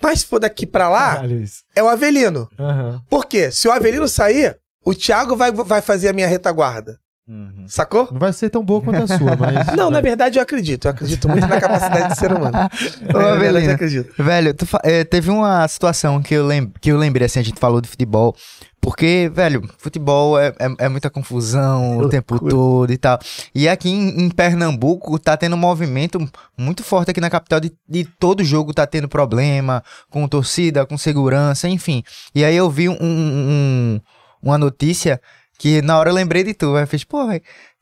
Mas 0.00 0.20
se 0.20 0.26
for 0.26 0.38
daqui 0.38 0.66
pra 0.66 0.88
lá, 0.88 1.16
Caralho, 1.16 1.44
é 1.74 1.82
o 1.82 1.88
Avelino. 1.88 2.48
Aham. 2.56 3.02
Por 3.10 3.26
quê? 3.26 3.50
Se 3.50 3.66
o 3.66 3.72
Avelino 3.72 4.06
sair, 4.06 4.56
o 4.84 4.94
Thiago 4.94 5.34
vai, 5.34 5.50
vai 5.50 5.82
fazer 5.82 6.08
a 6.08 6.12
minha 6.12 6.28
retaguarda. 6.28 6.96
Uhum. 7.26 7.64
Sacou? 7.66 8.06
Não 8.12 8.18
vai 8.18 8.32
ser 8.34 8.50
tão 8.50 8.62
boa 8.62 8.82
quanto 8.82 9.02
a 9.02 9.06
sua, 9.18 9.34
mas. 9.40 9.74
Não, 9.74 9.90
na 9.90 10.00
verdade 10.02 10.38
eu 10.38 10.42
acredito. 10.42 10.84
Eu 10.86 10.90
acredito 10.90 11.26
muito 11.26 11.46
na 11.46 11.58
capacidade 11.58 12.08
do 12.14 12.18
ser 12.18 12.30
humano. 12.30 12.52
Ô, 13.14 13.18
Na 13.18 13.34
verdade, 13.36 13.46
Avelino. 13.46 13.70
eu 13.70 13.74
acredito. 13.74 14.22
Velho, 14.22 14.52
tu 14.54 14.66
fa- 14.66 14.80
eh, 14.84 15.04
teve 15.04 15.30
uma 15.30 15.66
situação 15.66 16.20
que 16.22 16.34
eu, 16.34 16.46
lem 16.46 16.70
que 16.80 16.92
eu 16.92 16.98
lembrei, 16.98 17.24
assim, 17.24 17.40
a 17.40 17.42
gente 17.42 17.58
falou 17.58 17.80
de 17.80 17.88
futebol. 17.88 18.36
Porque, 18.78 19.30
velho, 19.32 19.66
futebol 19.78 20.38
é, 20.38 20.48
é, 20.58 20.84
é 20.84 20.88
muita 20.90 21.08
confusão 21.08 21.96
o 21.96 22.08
tempo 22.10 22.38
todo 22.38 22.92
e 22.92 22.98
tal. 22.98 23.18
E 23.54 23.66
aqui 23.66 23.88
em, 23.88 24.24
em 24.24 24.28
Pernambuco 24.28 25.18
tá 25.18 25.34
tendo 25.38 25.56
um 25.56 25.58
movimento 25.58 26.18
muito 26.58 26.84
forte 26.84 27.10
aqui 27.10 27.18
na 27.22 27.30
capital 27.30 27.58
de, 27.60 27.72
de 27.88 28.04
todo 28.04 28.44
jogo 28.44 28.74
tá 28.74 28.86
tendo 28.86 29.08
problema 29.08 29.82
com 30.10 30.28
torcida, 30.28 30.84
com 30.84 30.98
segurança, 30.98 31.66
enfim. 31.66 32.02
E 32.34 32.44
aí 32.44 32.54
eu 32.54 32.68
vi 32.68 32.90
um, 32.90 32.98
um- 33.00 34.00
uma 34.42 34.58
notícia 34.58 35.18
que 35.58 35.80
na 35.82 35.98
hora 35.98 36.10
eu 36.10 36.14
lembrei 36.14 36.42
de 36.44 36.54
tu. 36.54 36.76
Eu 36.76 36.86
fiz, 36.86 37.04
pô, 37.04 37.18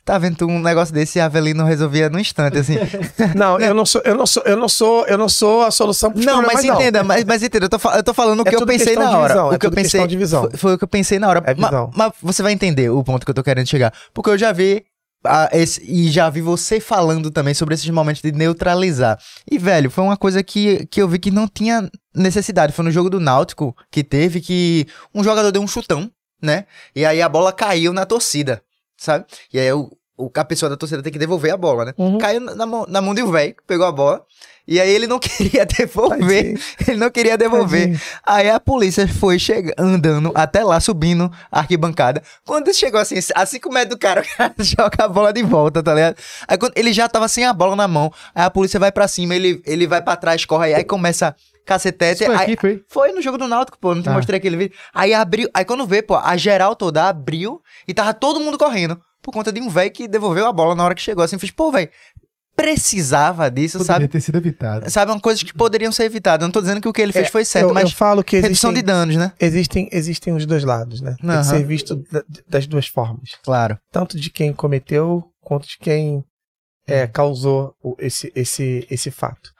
tá 0.04 0.18
vendo 0.18 0.46
um 0.48 0.60
negócio 0.60 0.92
desse 0.92 1.18
e 1.18 1.20
a 1.22 1.26
Avelino 1.26 1.64
resolvia 1.64 2.10
no 2.10 2.18
instante, 2.18 2.58
assim. 2.58 2.74
Não, 3.36 3.58
eu 3.60 3.72
não 3.72 3.86
sou, 3.86 4.02
eu 4.04 4.16
não 4.16 4.26
sou, 4.26 4.42
eu 4.44 4.56
não 4.56 4.68
sou, 4.68 5.06
eu 5.06 5.16
não 5.18 5.28
sou 5.28 5.62
a 5.64 5.70
solução 5.70 6.10
pros 6.10 6.24
Não, 6.26 6.38
mas 6.42 6.54
problemas, 6.54 6.80
entenda, 6.80 7.04
mas, 7.04 7.24
mas 7.24 7.42
entenda, 7.42 7.66
eu 7.66 7.68
tô, 7.68 7.78
eu 7.90 8.02
tô 8.02 8.12
falando 8.12 8.40
o 8.40 8.48
É 8.48 8.50
que 8.50 8.56
eu 8.56 8.66
pensei 8.66 8.96
na 8.96 9.16
hora. 9.16 9.28
visão, 9.28 9.48
o 9.50 9.54
é 9.54 9.58
que 9.58 9.66
eu 9.66 9.70
pensei 9.70 10.04
de 10.06 10.16
visão. 10.16 10.42
Foi, 10.42 10.58
foi 10.58 10.74
o 10.74 10.78
que 10.78 10.84
eu 10.84 10.88
pensei 10.88 11.18
na 11.20 11.28
hora. 11.28 11.42
É 11.46 11.54
visão. 11.54 11.90
Mas, 11.94 12.12
você 12.20 12.42
vai 12.42 12.52
entender 12.52 12.90
o 12.90 13.02
ponto 13.04 13.24
que 13.24 13.30
eu 13.30 13.34
tô 13.34 13.42
querendo 13.44 13.66
chegar. 13.68 13.92
Porque 14.12 14.30
eu 14.30 14.36
já 14.38 14.50
vi. 14.52 14.82
ah, 15.24 15.48
esse- 15.52 15.80
e 15.86 16.10
já 16.10 16.28
vi 16.28 16.40
você 16.40 16.80
falando 16.80 17.30
também 17.30 17.54
sobre 17.54 17.74
esses 17.74 17.88
momentos 17.88 18.20
de 18.20 18.32
neutralizar. 18.32 19.16
E, 19.48 19.56
velho, 19.56 19.88
foi 19.88 20.02
uma 20.02 20.16
coisa 20.16 20.42
que, 20.42 20.84
que 20.86 21.00
eu 21.00 21.06
vi 21.06 21.20
que 21.20 21.30
não 21.30 21.46
tinha 21.46 21.88
necessidade. 22.12 22.72
Foi 22.72 22.84
no 22.84 22.90
jogo 22.90 23.08
do 23.08 23.20
Náutico 23.20 23.72
que 23.88 24.02
teve 24.02 24.40
que 24.40 24.84
um 25.14 25.22
jogador 25.22 25.52
deu 25.52 25.62
um 25.62 25.68
chutão, 25.68 26.10
né? 26.42 26.66
E 26.94 27.04
aí 27.06 27.22
a 27.22 27.28
bola 27.28 27.52
caiu 27.52 27.92
na 27.92 28.04
torcida, 28.04 28.60
sabe? 28.96 29.24
E 29.52 29.58
aí 29.60 29.72
o, 29.72 29.90
o- 30.16 30.30
a 30.34 30.44
pessoa 30.44 30.68
da 30.68 30.76
torcida 30.76 31.02
tem 31.02 31.12
que 31.12 31.18
devolver 31.18 31.52
a 31.52 31.56
bola, 31.56 31.84
né? 31.86 31.94
Uhum. 31.96 32.18
Caiu 32.18 32.40
na, 32.40 32.54
na 32.86 33.00
mão, 33.00 33.14
de 33.14 33.22
um 33.22 33.30
velho, 33.30 33.54
pegou 33.66 33.86
a 33.86 33.92
bola. 33.92 34.22
E 34.68 34.80
aí 34.80 34.90
ele 34.90 35.08
não 35.08 35.18
queria 35.20 35.66
devolver. 35.66 36.56
Ele 36.86 36.96
não 36.96 37.10
queria 37.10 37.36
devolver. 37.36 37.80
Tadinho. 37.80 38.00
Aí 38.24 38.48
a 38.48 38.60
polícia 38.60 39.08
foi 39.08 39.36
chega, 39.38 39.74
andando 39.76 40.30
até 40.36 40.62
lá, 40.62 40.78
subindo 40.78 41.30
a 41.50 41.58
arquibancada. 41.60 42.22
Quando 42.46 42.72
chegou 42.72 43.00
assim, 43.00 43.16
a 43.34 43.44
5 43.44 43.72
metros 43.72 43.96
do 43.96 43.98
cara, 43.98 44.20
o 44.22 44.36
cara 44.36 44.54
joga 44.60 45.04
a 45.04 45.08
bola 45.08 45.32
de 45.32 45.42
volta, 45.42 45.82
tá 45.82 45.92
ligado? 45.94 46.16
Aí 46.46 46.56
quando 46.56 46.72
ele 46.76 46.92
já 46.92 47.08
tava 47.08 47.26
sem 47.26 47.44
a 47.44 47.52
bola 47.52 47.74
na 47.74 47.88
mão, 47.88 48.12
aí 48.34 48.44
a 48.44 48.50
polícia 48.50 48.78
vai 48.78 48.92
pra 48.92 49.08
cima, 49.08 49.34
ele, 49.34 49.60
ele 49.66 49.86
vai 49.86 50.00
pra 50.00 50.14
trás, 50.14 50.44
corre 50.44 50.66
aí, 50.66 50.74
aí 50.74 50.84
começa 50.84 51.34
cacetete. 51.66 52.22
Isso 52.24 52.32
foi 52.32 52.36
aí- 52.44 52.56
foi? 52.60 52.84
foi 52.88 53.12
no 53.12 53.22
jogo 53.22 53.38
do 53.38 53.46
Náutico, 53.48 53.78
pô, 53.78 53.94
não 53.94 54.02
te 54.02 54.08
Ah. 54.08 54.12
mostrei 54.12 54.38
aquele 54.38 54.56
vídeo. 54.56 54.76
Aí 54.94 55.12
abriu, 55.14 55.48
aí 55.54 55.64
quando 55.64 55.86
vê, 55.86 56.02
pô, 56.02 56.16
a 56.16 56.36
geral 56.36 56.74
toda 56.76 57.08
abriu 57.08 57.60
e 57.86 57.94
tava 57.94 58.12
todo 58.14 58.40
mundo 58.40 58.58
correndo. 58.58 59.00
Por 59.22 59.32
conta 59.32 59.52
de 59.52 59.60
um 59.60 59.68
velho 59.68 59.90
que 59.92 60.08
devolveu 60.08 60.46
a 60.46 60.52
bola 60.52 60.74
na 60.74 60.84
hora 60.84 60.94
que 60.94 61.00
chegou. 61.02 61.22
Assim, 61.22 61.38
fiz, 61.38 61.50
pô, 61.52 61.70
velho, 61.70 61.88
precisava 62.56 63.50
disso, 63.50 63.78
Poderia 63.78 63.94
sabe? 63.94 64.08
ter 64.08 64.20
sido 64.20 64.36
evitado. 64.38 64.90
Sabe, 64.90 65.10
uma 65.12 65.20
coisa 65.20 65.44
que 65.44 65.54
poderiam 65.54 65.90
ser 65.92 66.04
evitadas. 66.04 66.42
Eu 66.42 66.48
não 66.48 66.52
tô 66.52 66.60
dizendo 66.60 66.80
que 66.80 66.88
o 66.88 66.92
que 66.92 67.00
ele 67.00 67.12
fez 67.12 67.28
É, 67.28 67.30
foi 67.30 67.44
certo, 67.44 67.68
eu, 67.68 67.74
mas 67.74 67.90
eu 67.90 67.96
falo 67.96 68.22
que 68.22 68.36
redução 68.40 68.70
existem, 68.70 68.74
de 68.74 68.82
danos, 68.82 69.16
né? 69.16 69.32
existem, 69.40 69.88
existem 69.92 70.34
os 70.34 70.44
dois 70.44 70.64
lados, 70.64 71.00
né? 71.00 71.16
Tem 71.20 71.30
Aham. 71.30 71.40
que 71.40 71.46
ser 71.46 71.64
visto 71.64 71.96
da- 72.10 72.22
das 72.48 72.66
duas 72.66 72.86
formas. 72.86 73.30
Claro. 73.42 73.78
Tanto 73.90 74.18
de 74.18 74.30
quem 74.30 74.52
cometeu, 74.52 75.24
quanto 75.40 75.66
de 75.66 75.78
quem 75.78 76.24
é, 76.86 77.06
causou 77.06 77.74
o- 77.82 77.94
esse, 77.98 78.32
esse, 78.34 78.84
esse 78.90 79.08
fato. 79.10 79.51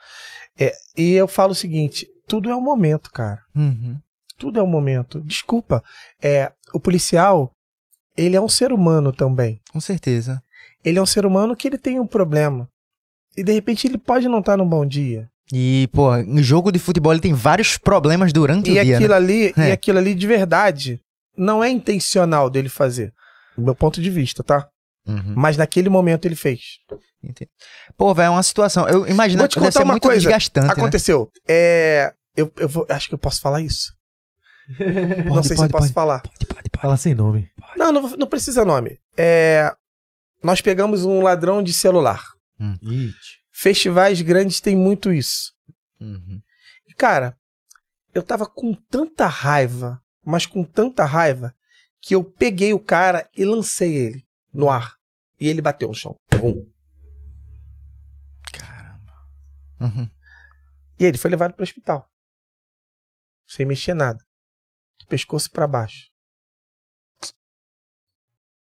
É, 0.59 0.73
e 0.97 1.11
eu 1.13 1.27
falo 1.27 1.51
o 1.51 1.55
seguinte, 1.55 2.07
tudo 2.27 2.49
é 2.49 2.55
um 2.55 2.61
momento, 2.61 3.11
cara. 3.11 3.41
Uhum. 3.55 3.97
Tudo 4.37 4.59
é 4.59 4.63
um 4.63 4.67
momento. 4.67 5.21
Desculpa, 5.21 5.83
é, 6.21 6.51
o 6.73 6.79
policial, 6.79 7.51
ele 8.17 8.35
é 8.35 8.41
um 8.41 8.49
ser 8.49 8.71
humano 8.71 9.11
também. 9.11 9.59
Com 9.71 9.79
certeza. 9.79 10.41
Ele 10.83 10.99
é 10.99 11.01
um 11.01 11.05
ser 11.05 11.25
humano 11.25 11.55
que 11.55 11.67
ele 11.67 11.77
tem 11.77 11.99
um 11.99 12.07
problema. 12.07 12.67
E 13.35 13.43
de 13.43 13.51
repente 13.51 13.87
ele 13.87 13.97
pode 13.97 14.27
não 14.27 14.39
estar 14.39 14.57
num 14.57 14.67
bom 14.67 14.85
dia. 14.85 15.27
E, 15.51 15.87
pô, 15.91 16.15
em 16.15 16.41
jogo 16.41 16.71
de 16.71 16.79
futebol 16.79 17.11
ele 17.11 17.21
tem 17.21 17.33
vários 17.33 17.77
problemas 17.77 18.31
durante 18.31 18.69
E 18.71 18.79
o 18.79 18.83
dia, 18.83 18.95
aquilo 18.95 19.09
né? 19.11 19.15
ali, 19.15 19.53
É. 19.57 19.69
e 19.69 19.71
aquilo 19.71 19.97
ali 19.99 20.15
de 20.15 20.25
verdade, 20.25 20.99
não 21.37 21.63
é 21.63 21.69
intencional 21.69 22.49
dele 22.49 22.69
fazer. 22.69 23.13
Do 23.57 23.63
meu 23.63 23.75
ponto 23.75 24.01
de 24.01 24.09
vista, 24.09 24.43
tá? 24.43 24.67
Uhum. 25.05 25.33
Mas 25.35 25.57
naquele 25.57 25.89
momento 25.89 26.25
ele 26.25 26.35
fez. 26.35 26.59
Entendi. 27.23 27.49
Pô, 27.97 28.13
velho, 28.13 28.27
é 28.27 28.29
uma 28.29 28.43
situação. 28.43 28.87
Eu 28.87 29.07
imagino 29.07 29.39
Vou 29.39 29.47
te 29.47 29.55
que 29.55 29.61
deve 29.61 29.79
uma 29.79 29.93
muito 29.93 30.03
coisa. 30.03 30.19
desgastante. 30.21 30.67
né? 30.67 30.73
Aconteceu. 30.73 31.31
É. 31.47 32.13
Eu, 32.35 32.51
eu 32.57 32.67
vou, 32.67 32.85
acho 32.89 33.07
que 33.07 33.13
eu 33.13 33.17
posso 33.19 33.39
falar 33.39 33.61
isso. 33.61 33.93
não 35.25 35.35
Pode, 35.35 35.47
sei 35.47 35.55
se 35.55 35.61
pode, 35.61 35.73
eu 35.73 35.77
posso 35.79 35.83
pode. 35.87 35.93
falar. 35.93 36.21
Pode, 36.21 36.45
pode, 36.45 36.69
pode. 36.69 36.81
Fala 36.81 36.97
sem 36.97 37.13
nome. 37.13 37.49
Não, 37.77 37.91
não, 37.91 38.09
não 38.17 38.27
precisa 38.27 38.65
nome. 38.65 38.97
É, 39.17 39.73
nós 40.43 40.61
pegamos 40.61 41.05
um 41.05 41.21
ladrão 41.21 41.61
de 41.61 41.71
celular. 41.73 42.23
It. 42.59 43.15
Festivais 43.51 44.21
grandes 44.21 44.59
têm 44.61 44.75
muito 44.75 45.11
isso. 45.13 45.51
Uhum. 45.99 46.41
E, 46.87 46.93
cara, 46.93 47.37
eu 48.13 48.23
tava 48.23 48.45
com 48.45 48.73
tanta 48.73 49.25
raiva, 49.27 50.01
mas 50.25 50.45
com 50.45 50.63
tanta 50.63 51.05
raiva, 51.05 51.53
que 52.01 52.15
eu 52.15 52.23
peguei 52.23 52.73
o 52.73 52.79
cara 52.79 53.29
e 53.35 53.45
lancei 53.45 53.93
ele 53.95 54.25
no 54.53 54.69
ar. 54.69 54.93
E 55.39 55.47
ele 55.49 55.61
bateu 55.61 55.87
no 55.89 55.93
chão. 55.93 56.15
Pum. 56.29 56.65
Uhum. 59.83 60.09
E 60.97 61.05
ele 61.05 61.17
foi 61.17 61.29
levado 61.29 61.53
para 61.53 61.61
o 61.61 61.63
hospital. 61.63 62.09
Sem 63.45 63.65
mexer 63.65 63.93
nada. 63.93 64.23
Pescoço 65.09 65.51
para 65.51 65.67
baixo. 65.67 66.09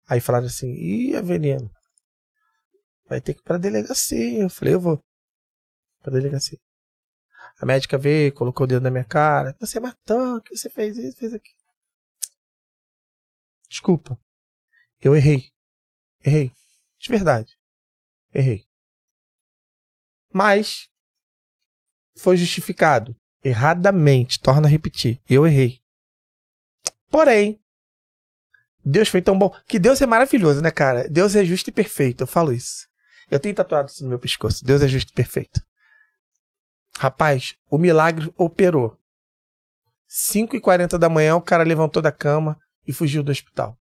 Aí 0.09 0.21
falaram 0.21 0.47
assim: 0.47 0.73
Ih, 0.73 1.17
Avelino, 1.17 1.71
vai 3.07 3.21
ter 3.21 3.35
que 3.35 3.41
ir 3.41 3.45
pra 3.45 3.59
delegacia. 3.59 4.43
Eu 4.43 4.51
falei: 4.51 4.75
Eu 4.75 4.81
vou. 4.81 5.05
Pra 6.01 6.13
delegacia. 6.13 6.59
A 7.61 7.67
médica 7.67 7.97
veio, 7.99 8.33
colocou 8.33 8.65
o 8.65 8.67
dedo 8.67 8.83
na 8.83 8.91
minha 8.91 9.05
cara. 9.05 9.55
Você 9.61 9.79
matou, 9.79 10.41
que 10.41 10.57
você 10.57 10.69
fez 10.69 10.97
isso, 10.97 11.19
fez 11.19 11.33
aquilo. 11.33 11.59
Desculpa. 13.69 14.19
Eu 15.01 15.15
errei. 15.15 15.53
Errei. 16.25 16.53
De 16.99 17.09
verdade. 17.11 17.59
Errei. 18.33 18.67
Mas 20.33 20.89
foi 22.17 22.37
justificado. 22.37 23.15
Erradamente. 23.43 24.41
Torna 24.41 24.67
a 24.67 24.71
repetir. 24.71 25.21
Eu 25.29 25.47
errei. 25.47 25.81
Porém, 27.11 27.61
Deus 28.85 29.09
foi 29.09 29.23
tão 29.23 29.39
bom. 29.39 29.55
Que 29.67 29.79
Deus 29.79 30.01
é 30.03 30.07
maravilhoso, 30.07 30.61
né, 30.61 30.71
cara? 30.71 31.09
Deus 31.09 31.35
é 31.37 31.45
justo 31.45 31.71
e 31.71 31.73
perfeito. 31.73 32.23
Eu 32.23 32.27
falo 32.27 32.53
isso. 32.53 32.87
Eu 33.31 33.41
tenho 33.41 33.55
tatuado 33.55 33.89
isso 33.89 34.03
no 34.03 34.11
meu 34.11 34.19
pescoço. 34.19 34.65
Deus 34.65 34.83
é 34.83 34.89
justo 34.89 35.11
e 35.11 35.15
perfeito. 35.15 35.61
Rapaz, 36.99 37.55
o 37.71 37.79
milagre 37.79 38.33
operou. 38.37 38.97
5h40 40.09 40.97
da 40.99 41.09
manhã, 41.09 41.35
o 41.35 41.43
cara 41.43 41.65
levantou 41.65 42.01
da 42.01 42.13
cama 42.13 42.59
e 42.87 42.93
fugiu 42.93 43.23
do 43.23 43.33
hospital. 43.33 43.77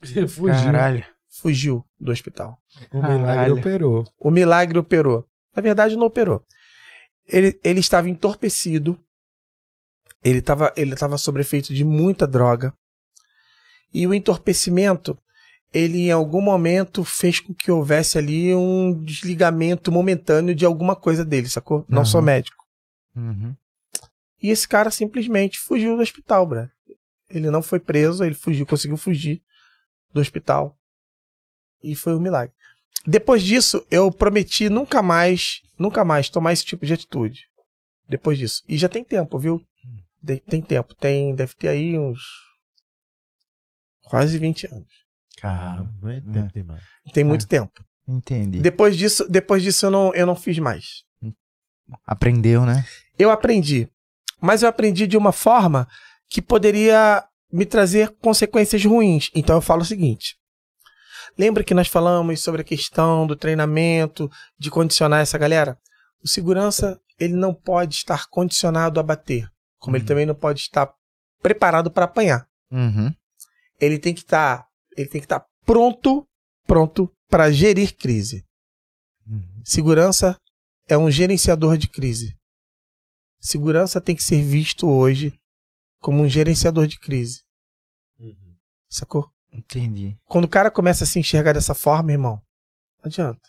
Fugiu. 0.28 0.64
Caralho. 0.64 1.04
Fugiu 1.40 1.84
do 1.98 2.10
hospital. 2.12 2.58
O 2.92 2.98
milagre 2.98 3.24
Caralho. 3.26 3.56
operou. 3.58 4.04
O 4.18 4.30
milagre 4.30 4.78
operou. 4.78 5.26
Na 5.54 5.62
verdade, 5.62 5.96
não 5.96 6.06
operou. 6.06 6.44
Ele, 7.28 7.58
ele 7.62 7.80
estava 7.80 8.08
entorpecido. 8.08 8.98
Ele 10.24 10.38
estava 10.38 10.72
ele 10.76 10.94
estava 10.94 11.16
sob 11.18 11.40
efeito 11.40 11.72
de 11.72 11.84
muita 11.84 12.26
droga. 12.26 12.72
E 13.92 14.06
o 14.06 14.14
entorpecimento, 14.14 15.16
ele 15.72 16.08
em 16.08 16.10
algum 16.10 16.40
momento 16.40 17.04
fez 17.04 17.40
com 17.40 17.54
que 17.54 17.70
houvesse 17.70 18.18
ali 18.18 18.54
um 18.54 18.92
desligamento 19.04 19.92
momentâneo 19.92 20.54
de 20.54 20.64
alguma 20.64 20.96
coisa 20.96 21.24
dele, 21.24 21.48
sacou? 21.48 21.84
Não 21.88 21.98
Aham. 21.98 22.04
sou 22.04 22.22
médico. 22.22 22.64
Uhum. 23.14 23.54
E 24.42 24.50
esse 24.50 24.66
cara 24.68 24.90
simplesmente 24.90 25.58
fugiu 25.58 25.96
do 25.96 26.02
hospital, 26.02 26.46
Brad. 26.46 26.70
Ele 27.28 27.50
não 27.50 27.62
foi 27.62 27.78
preso, 27.78 28.24
ele 28.24 28.34
fugiu, 28.34 28.66
conseguiu 28.66 28.96
fugir 28.96 29.42
do 30.12 30.20
hospital. 30.20 30.78
E 31.82 31.94
foi 31.94 32.14
um 32.14 32.20
milagre. 32.20 32.54
Depois 33.08 33.42
disso, 33.42 33.84
eu 33.90 34.10
prometi 34.12 34.68
nunca 34.68 35.02
mais, 35.02 35.62
nunca 35.78 36.04
mais 36.04 36.28
tomar 36.28 36.52
esse 36.52 36.64
tipo 36.64 36.84
de 36.84 36.92
atitude. 36.92 37.44
Depois 38.08 38.36
disso. 38.38 38.62
E 38.68 38.76
já 38.76 38.88
tem 38.88 39.02
tempo, 39.02 39.38
viu? 39.38 39.62
De- 40.22 40.40
Tem 40.40 40.60
tempo. 40.60 40.94
Tem, 40.94 41.34
deve 41.34 41.54
ter 41.54 41.68
aí 41.68 41.98
uns 41.98 42.20
quase 44.04 44.38
20 44.38 44.66
anos. 44.66 44.88
Caramba. 45.38 46.14
É 46.14 46.20
tempo 46.20 46.52
demais. 46.52 46.82
Tem 47.12 47.24
muito 47.24 47.46
tempo. 47.46 47.84
Entendi. 48.06 48.60
Depois 48.60 48.96
disso, 48.96 49.28
depois 49.28 49.62
disso 49.62 49.86
eu 49.86 49.90
não, 49.90 50.14
eu 50.14 50.26
não 50.26 50.34
fiz 50.36 50.58
mais. 50.58 51.04
Aprendeu, 52.06 52.66
né? 52.66 52.84
Eu 53.18 53.30
aprendi. 53.30 53.88
Mas 54.40 54.62
eu 54.62 54.68
aprendi 54.68 55.06
de 55.06 55.16
uma 55.16 55.32
forma 55.32 55.88
que 56.28 56.42
poderia 56.42 57.24
me 57.50 57.64
trazer 57.64 58.10
consequências 58.20 58.84
ruins. 58.84 59.30
Então 59.34 59.56
eu 59.56 59.62
falo 59.62 59.82
o 59.82 59.84
seguinte. 59.86 60.36
Lembra 61.36 61.64
que 61.64 61.74
nós 61.74 61.88
falamos 61.88 62.40
sobre 62.40 62.62
a 62.62 62.64
questão 62.64 63.26
do 63.26 63.36
treinamento, 63.36 64.30
de 64.58 64.70
condicionar 64.70 65.20
essa 65.20 65.38
galera? 65.38 65.78
O 66.22 66.28
segurança, 66.28 67.00
ele 67.18 67.34
não 67.34 67.54
pode 67.54 67.94
estar 67.94 68.26
condicionado 68.28 68.98
a 68.98 69.02
bater, 69.02 69.48
como 69.78 69.96
ele 69.96 70.02
Uhum. 70.02 70.08
também 70.08 70.26
não 70.26 70.34
pode 70.34 70.60
estar 70.60 70.92
preparado 71.42 71.90
para 71.90 72.04
apanhar. 72.06 72.48
Uhum. 72.70 73.12
Ele 73.80 73.98
tem 73.98 74.12
que 74.14 74.20
estar, 74.20 74.66
ele 74.96 75.08
tem 75.08 75.20
que 75.20 75.26
estar 75.26 75.44
pronto, 75.64 76.26
pronto 76.66 77.12
para 77.28 77.50
gerir 77.52 77.96
crise. 77.96 78.44
Uhum. 79.26 79.62
Segurança 79.64 80.36
é 80.88 80.96
um 80.96 81.10
gerenciador 81.10 81.76
de 81.76 81.88
crise. 81.88 82.36
Segurança 83.40 84.00
tem 84.00 84.16
que 84.16 84.22
ser 84.22 84.42
visto 84.42 84.88
hoje 84.88 85.38
como 86.00 86.22
um 86.22 86.28
gerenciador 86.28 86.86
de 86.86 86.98
crise. 86.98 87.42
Sacou? 88.88 89.30
Entendi. 89.52 90.16
Quando 90.26 90.44
o 90.44 90.48
cara 90.48 90.70
começa 90.70 91.04
a 91.04 91.06
se 91.06 91.18
enxergar 91.18 91.52
dessa 91.52 91.74
forma, 91.74 92.12
irmão, 92.12 92.40
não 93.02 93.06
adianta. 93.08 93.40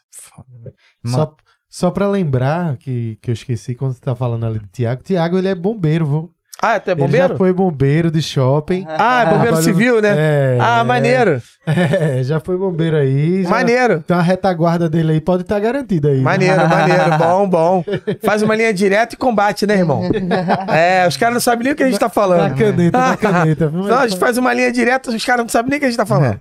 Ma- 1.04 1.12
Só, 1.12 1.36
só 1.70 1.92
pra 1.92 2.10
lembrar 2.10 2.78
que, 2.78 3.18
que 3.22 3.30
eu 3.30 3.34
esqueci 3.34 3.76
quando 3.76 3.94
você 3.94 4.00
tá 4.02 4.16
falando 4.16 4.46
ali 4.46 4.60
do 4.60 4.68
Tiago. 4.68 5.04
Tiago, 5.04 5.38
ele 5.38 5.48
é 5.48 5.56
bombeiro, 5.56 6.06
viu? 6.06 6.36
Ah, 6.62 6.80
tu 6.80 6.90
é 6.90 6.94
Ele 6.94 7.02
bombeiro? 7.02 7.28
já 7.30 7.38
foi 7.38 7.54
bombeiro 7.54 8.12
de 8.12 8.22
shopping. 8.22 8.86
Ah, 8.88 9.24
é 9.24 9.26
bombeiro 9.34 9.58
Ah, 9.58 9.62
civil, 9.62 10.02
né? 10.02 10.14
É, 10.18 10.58
ah, 10.60 10.84
maneiro. 10.84 11.42
É, 11.70 12.24
já 12.24 12.40
foi 12.40 12.58
bombeiro 12.58 12.98
aí. 12.98 13.44
Já, 13.44 13.50
Maneiro. 13.52 14.02
Então 14.04 14.18
a 14.18 14.24
retaguarda 14.24 14.90
dele 14.90 15.12
aí 15.12 15.22
pode 15.22 15.44
estar 15.44 15.60
garantida 15.60 16.08
aí. 16.10 16.18
né? 16.18 16.24
Maneiro, 16.24 16.56
maneiro. 16.68 17.18
Bom, 17.20 17.48
bom. 17.48 17.86
Faz 18.24 18.42
uma 18.42 18.56
linha 18.56 18.74
direta 18.74 19.14
e 19.14 19.18
combate, 19.18 19.68
né, 19.68 19.76
irmão? 19.78 20.02
É, 20.68 21.08
os 21.08 21.16
caras 21.16 21.36
não 21.36 21.42
sabem 21.42 21.66
nem 21.66 21.74
o 21.74 21.76
que 21.76 21.84
a 21.84 21.86
gente 21.88 22.00
tá 22.00 22.08
Na 22.08 22.10
falando. 22.10 22.56
caneta, 22.58 22.98
na 22.98 23.16
caneta. 23.18 23.70
Não, 23.70 24.00
a 24.00 24.08
gente 24.08 24.18
faz 24.20 24.38
uma 24.40 24.52
linha 24.52 24.72
direta, 24.72 25.12
os 25.12 25.24
caras 25.24 25.44
não 25.44 25.50
sabem 25.50 25.70
nem 25.70 25.78
o 25.78 25.80
que 25.80 25.86
a 25.86 25.90
gente 25.90 25.98
tá 25.98 26.08
falando. 26.08 26.40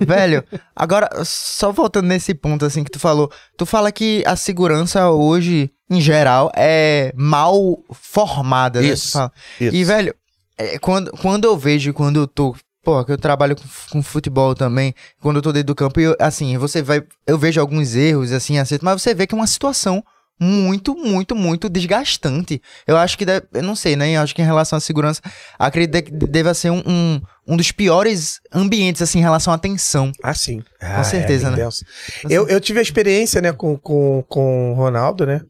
Velho, 0.00 0.42
agora, 0.74 1.08
só 1.24 1.70
voltando 1.70 2.08
nesse 2.08 2.34
ponto 2.34 2.64
assim 2.64 2.82
que 2.82 2.90
tu 2.90 2.98
falou, 2.98 3.30
tu 3.56 3.64
fala 3.64 3.92
que 3.92 4.24
a 4.26 4.34
segurança 4.34 5.08
hoje, 5.10 5.70
em 5.90 6.00
geral, 6.00 6.50
é 6.56 7.12
mal 7.16 7.78
formada, 7.92 8.80
né? 8.80 8.88
Isso. 8.88 9.18
Isso. 9.60 9.74
E, 9.74 9.84
velho, 9.84 10.14
é, 10.56 10.78
quando, 10.78 11.10
quando 11.12 11.44
eu 11.44 11.56
vejo, 11.56 11.92
quando 11.92 12.20
eu 12.20 12.26
tô. 12.26 12.54
Pô, 12.82 13.02
que 13.02 13.12
eu 13.12 13.18
trabalho 13.18 13.56
com, 13.56 13.62
com 13.90 14.02
futebol 14.02 14.54
também, 14.54 14.94
quando 15.20 15.36
eu 15.36 15.42
tô 15.42 15.52
dentro 15.52 15.68
do 15.68 15.74
campo, 15.74 16.00
e 16.00 16.04
eu, 16.04 16.16
assim, 16.20 16.56
você 16.58 16.82
vai. 16.82 17.02
Eu 17.26 17.38
vejo 17.38 17.60
alguns 17.60 17.94
erros, 17.94 18.30
assim, 18.30 18.58
acerto, 18.58 18.84
mas 18.84 19.00
você 19.00 19.14
vê 19.14 19.26
que 19.26 19.34
é 19.34 19.38
uma 19.38 19.46
situação 19.46 20.04
muito, 20.38 20.94
muito, 20.94 21.34
muito 21.34 21.68
desgastante. 21.68 22.60
Eu 22.86 22.96
acho 22.96 23.16
que, 23.16 23.24
deve, 23.24 23.46
eu 23.54 23.62
não 23.62 23.76
sei, 23.76 23.96
né? 23.96 24.10
Eu 24.10 24.20
acho 24.20 24.34
que 24.34 24.42
em 24.42 24.44
relação 24.44 24.76
à 24.76 24.80
segurança, 24.80 25.22
acredito 25.58 26.04
que 26.04 26.10
deva 26.10 26.52
ser 26.52 26.70
um, 26.70 26.82
um, 26.86 27.20
um 27.46 27.56
dos 27.56 27.70
piores 27.72 28.40
ambientes, 28.52 29.00
assim, 29.00 29.18
em 29.18 29.22
relação 29.22 29.52
à 29.52 29.58
tensão. 29.58 30.12
Ah, 30.22 30.34
sim. 30.34 30.62
Com 30.96 31.04
certeza, 31.04 31.50
né? 31.50 31.56
denso. 31.56 31.84
Eu, 32.28 32.48
eu 32.48 32.60
tive 32.60 32.80
a 32.80 32.82
experiência, 32.82 33.40
né, 33.40 33.52
com, 33.52 33.78
com, 33.78 34.24
com 34.28 34.72
o 34.72 34.74
Ronaldo, 34.74 35.24
né? 35.24 35.40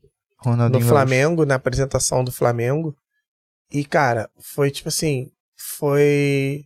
No 0.51 0.57
Ronaldinho 0.65 0.87
Flamengo, 0.89 1.45
na 1.47 1.55
apresentação 1.57 2.23
do 2.25 2.33
Flamengo. 2.33 2.97
E, 3.73 3.85
cara, 3.85 4.29
foi 4.41 4.71
tipo 4.71 4.89
assim. 4.89 5.31
Foi. 5.57 6.65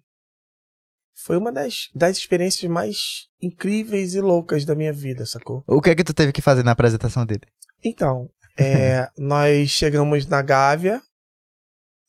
Foi 1.25 1.37
uma 1.37 1.53
das, 1.53 1.89
das 1.95 2.17
experiências 2.17 2.71
mais 2.71 3.27
incríveis 3.43 4.15
e 4.15 4.21
loucas 4.21 4.65
da 4.65 4.75
minha 4.75 4.93
vida, 4.93 5.27
sacou? 5.27 5.63
O 5.67 5.81
que 5.81 5.91
é 5.91 5.95
que 5.95 6.05
tu 6.05 6.15
teve 6.15 6.33
que 6.33 6.41
fazer 6.41 6.63
na 6.65 6.71
apresentação 6.73 7.27
dele? 7.27 7.43
Então, 7.85 8.29
é, 8.59 9.09
nós 9.19 9.69
chegamos 9.71 10.27
na 10.27 10.41
Gávea. 10.43 11.03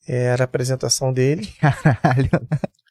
Era 0.08 0.42
a 0.42 0.46
apresentação 0.46 1.12
dele. 1.12 1.46
Caralho. 1.60 2.30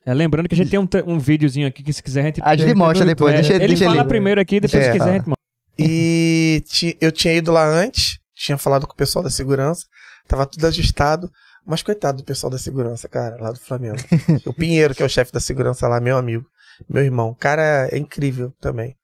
É, 0.06 0.14
lembrando 0.14 0.48
que 0.48 0.56
a 0.56 0.58
gente 0.58 0.70
tem 0.70 0.80
um, 0.80 0.88
um 1.08 1.20
videozinho 1.20 1.68
aqui 1.68 1.84
que 1.84 1.92
se 1.92 2.02
quiser 2.04 2.22
a 2.22 2.24
gente. 2.26 2.42
A 2.44 2.56
gente 2.56 2.74
mostra 2.76 3.06
depois, 3.06 3.34
É, 3.34 3.38
deixa, 3.38 3.54
ele 3.56 3.68
deixa 3.68 3.86
fala 3.86 4.02
ele. 4.02 4.08
primeiro 4.08 4.40
aqui, 4.40 4.60
depois 4.60 4.84
É, 4.84 4.92
se 4.92 4.98
quiser 4.98 5.10
a 5.10 5.14
gente 5.14 5.28
mostra. 5.28 5.44
E 5.78 6.64
ti- 6.68 6.98
eu 7.02 7.12
tinha 7.12 7.34
ido 7.34 7.52
lá 7.52 7.66
antes, 7.66 8.20
tinha 8.40 8.58
falado 8.58 8.88
com 8.88 8.94
o 8.94 8.96
pessoal 8.96 9.22
da 9.22 9.30
segurança, 9.30 9.86
tava 10.28 10.46
tudo 10.46 10.66
ajustado. 10.66 11.30
Mas 11.66 11.84
coitado 11.84 12.20
do 12.20 12.24
pessoal 12.24 12.50
da 12.50 12.58
segurança, 12.58 13.08
cara, 13.08 13.36
lá 13.40 13.52
do 13.52 13.60
Flamengo. 13.60 13.98
o 14.48 14.54
Pinheiro, 14.54 14.96
que 14.96 15.04
é 15.04 15.06
o 15.06 15.10
chefe 15.10 15.32
da 15.32 15.40
segurança 15.40 15.88
lá, 15.88 16.00
meu 16.00 16.18
amigo, 16.18 16.46
meu 16.90 17.04
irmão. 17.04 17.30
O 17.30 17.36
cara 17.36 17.90
é 17.92 17.98
incrível 17.98 18.52
também. 18.60 18.96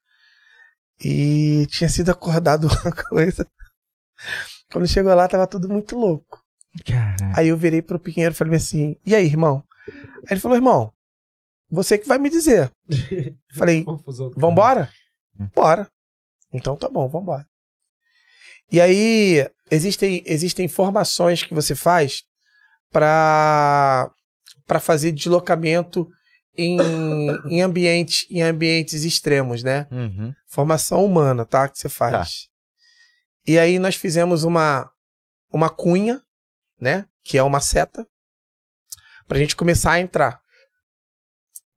E 1.04 1.68
tinha 1.70 1.90
sido 1.90 2.10
acordado 2.10 2.68
uma 2.82 2.92
coisa. 2.92 3.46
Quando 4.72 4.88
chegou 4.88 5.14
lá, 5.14 5.28
tava 5.28 5.46
tudo 5.46 5.68
muito 5.68 5.98
louco. 5.98 6.42
Caralho. 6.86 7.34
Aí 7.38 7.50
eu 7.50 7.58
virei 7.58 7.82
pro 7.82 8.00
Pinheiro 8.00 8.34
e 8.34 8.38
falei 8.38 8.56
assim: 8.56 8.96
E 9.06 9.14
aí, 9.14 9.26
irmão? 9.26 9.64
Aí 9.88 10.32
ele 10.32 10.40
falou: 10.40 10.58
Irmão, 10.58 10.94
você 11.70 11.98
que 11.98 12.08
vai 12.08 12.18
me 12.18 12.30
dizer. 12.30 12.72
Falei. 13.54 13.86
Vambora? 14.38 14.90
Bora. 15.54 15.90
Então 16.54 16.78
tá 16.78 16.88
bom, 16.88 17.08
vambora. 17.10 17.46
E 18.72 18.82
aí, 18.82 19.48
existem, 19.70 20.24
existem 20.26 20.68
formações 20.68 21.44
que 21.44 21.54
você 21.54 21.76
faz 21.76 22.24
para 22.92 24.12
para 24.66 24.80
fazer 24.80 25.12
deslocamento 25.12 26.10
em, 26.58 26.80
em, 27.50 27.62
ambiente, 27.62 28.28
em 28.30 28.42
ambientes 28.42 29.04
extremos, 29.04 29.64
né? 29.64 29.88
Uhum. 29.92 30.34
Formação 30.48 31.06
humana, 31.06 31.46
tá? 31.46 31.70
Que 31.70 31.78
você 31.78 31.90
faz. 31.90 32.48
E 33.46 33.60
aí 33.60 33.78
nós 33.78 33.96
fizemos 33.96 34.44
uma, 34.44 34.90
uma 35.52 35.70
cunha, 35.70 36.22
né? 36.80 37.06
Que 37.24 37.38
é 37.38 37.44
uma 37.44 37.60
seta, 37.60 38.08
pra 39.28 39.38
gente 39.38 39.56
começar 39.56 39.94
a 39.94 40.00
entrar. 40.00 40.42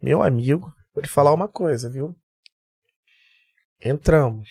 Meu 0.00 0.22
amigo, 0.22 0.72
vou 0.94 1.02
te 1.02 1.08
falar 1.08 1.34
uma 1.34 1.48
coisa, 1.48 1.90
viu? 1.90 2.16
Entramos. 3.80 4.48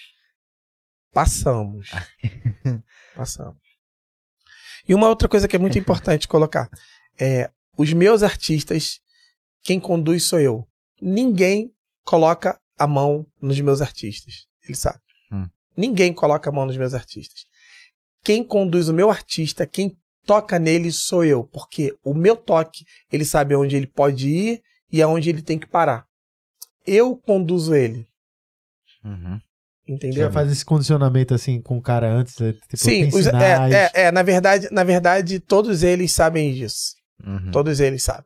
Passamos. 1.17 1.89
Passamos. 3.15 3.57
E 4.87 4.93
uma 4.93 5.09
outra 5.09 5.27
coisa 5.27 5.47
que 5.47 5.55
é 5.55 5.59
muito 5.59 5.79
importante 5.79 6.27
colocar 6.27 6.69
é 7.19 7.49
os 7.75 7.91
meus 7.91 8.21
artistas, 8.21 8.99
quem 9.63 9.79
conduz 9.79 10.25
sou 10.25 10.39
eu. 10.39 10.67
Ninguém 11.01 11.73
coloca 12.03 12.61
a 12.77 12.85
mão 12.85 13.25
nos 13.41 13.59
meus 13.61 13.81
artistas. 13.81 14.45
Ele 14.63 14.75
sabe. 14.75 14.99
Hum. 15.31 15.49
Ninguém 15.75 16.13
coloca 16.13 16.51
a 16.51 16.53
mão 16.53 16.67
nos 16.67 16.77
meus 16.77 16.93
artistas. 16.93 17.45
Quem 18.23 18.43
conduz 18.43 18.87
o 18.87 18.93
meu 18.93 19.09
artista, 19.09 19.65
quem 19.65 19.97
toca 20.23 20.59
nele 20.59 20.91
sou 20.91 21.25
eu, 21.25 21.45
porque 21.45 21.97
o 22.03 22.13
meu 22.13 22.35
toque, 22.35 22.85
ele 23.11 23.25
sabe 23.25 23.55
onde 23.55 23.75
ele 23.75 23.87
pode 23.87 24.29
ir 24.29 24.61
e 24.91 25.01
aonde 25.01 25.31
ele 25.31 25.41
tem 25.41 25.57
que 25.57 25.65
parar. 25.65 26.05
Eu 26.85 27.17
conduzo 27.17 27.73
ele, 27.73 28.07
Uhum. 29.03 29.39
Você 29.87 29.93
entendeu? 29.93 30.25
já 30.25 30.31
faz 30.31 30.51
esse 30.51 30.65
condicionamento 30.65 31.33
assim 31.33 31.61
com 31.61 31.77
o 31.77 31.81
cara 31.81 32.11
antes? 32.11 32.39
é, 32.41 32.51
Tipo, 32.53 32.77
Sim, 32.77 33.07
os- 33.07 33.27
é, 33.27 33.89
é, 33.93 34.01
é, 34.07 34.11
na 34.11 34.21
verdade, 34.21 34.67
na 34.71 34.83
verdade, 34.83 35.39
todos 35.39 35.81
eles 35.83 36.11
sabem 36.11 36.53
disso. 36.53 36.95
Uhum. 37.25 37.51
Todos 37.51 37.79
eles 37.79 38.03
sabem. 38.03 38.25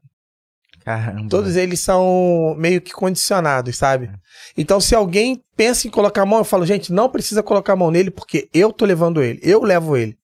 Caramba. 0.83 1.29
Todos 1.29 1.55
eles 1.55 1.79
são 1.79 2.55
meio 2.57 2.81
que 2.81 2.91
condicionados, 2.91 3.77
sabe? 3.77 4.09
Então, 4.57 4.81
se 4.81 4.95
alguém 4.95 5.39
pensa 5.55 5.87
em 5.87 5.91
colocar 5.91 6.23
a 6.23 6.25
mão, 6.25 6.39
eu 6.39 6.43
falo, 6.43 6.65
gente, 6.65 6.91
não 6.91 7.07
precisa 7.07 7.43
colocar 7.43 7.73
a 7.73 7.75
mão 7.75 7.91
nele, 7.91 8.09
porque 8.09 8.49
eu 8.51 8.73
tô 8.73 8.83
levando 8.83 9.21
ele. 9.21 9.39
Eu 9.43 9.61
levo 9.63 9.95
ele. 9.95 10.17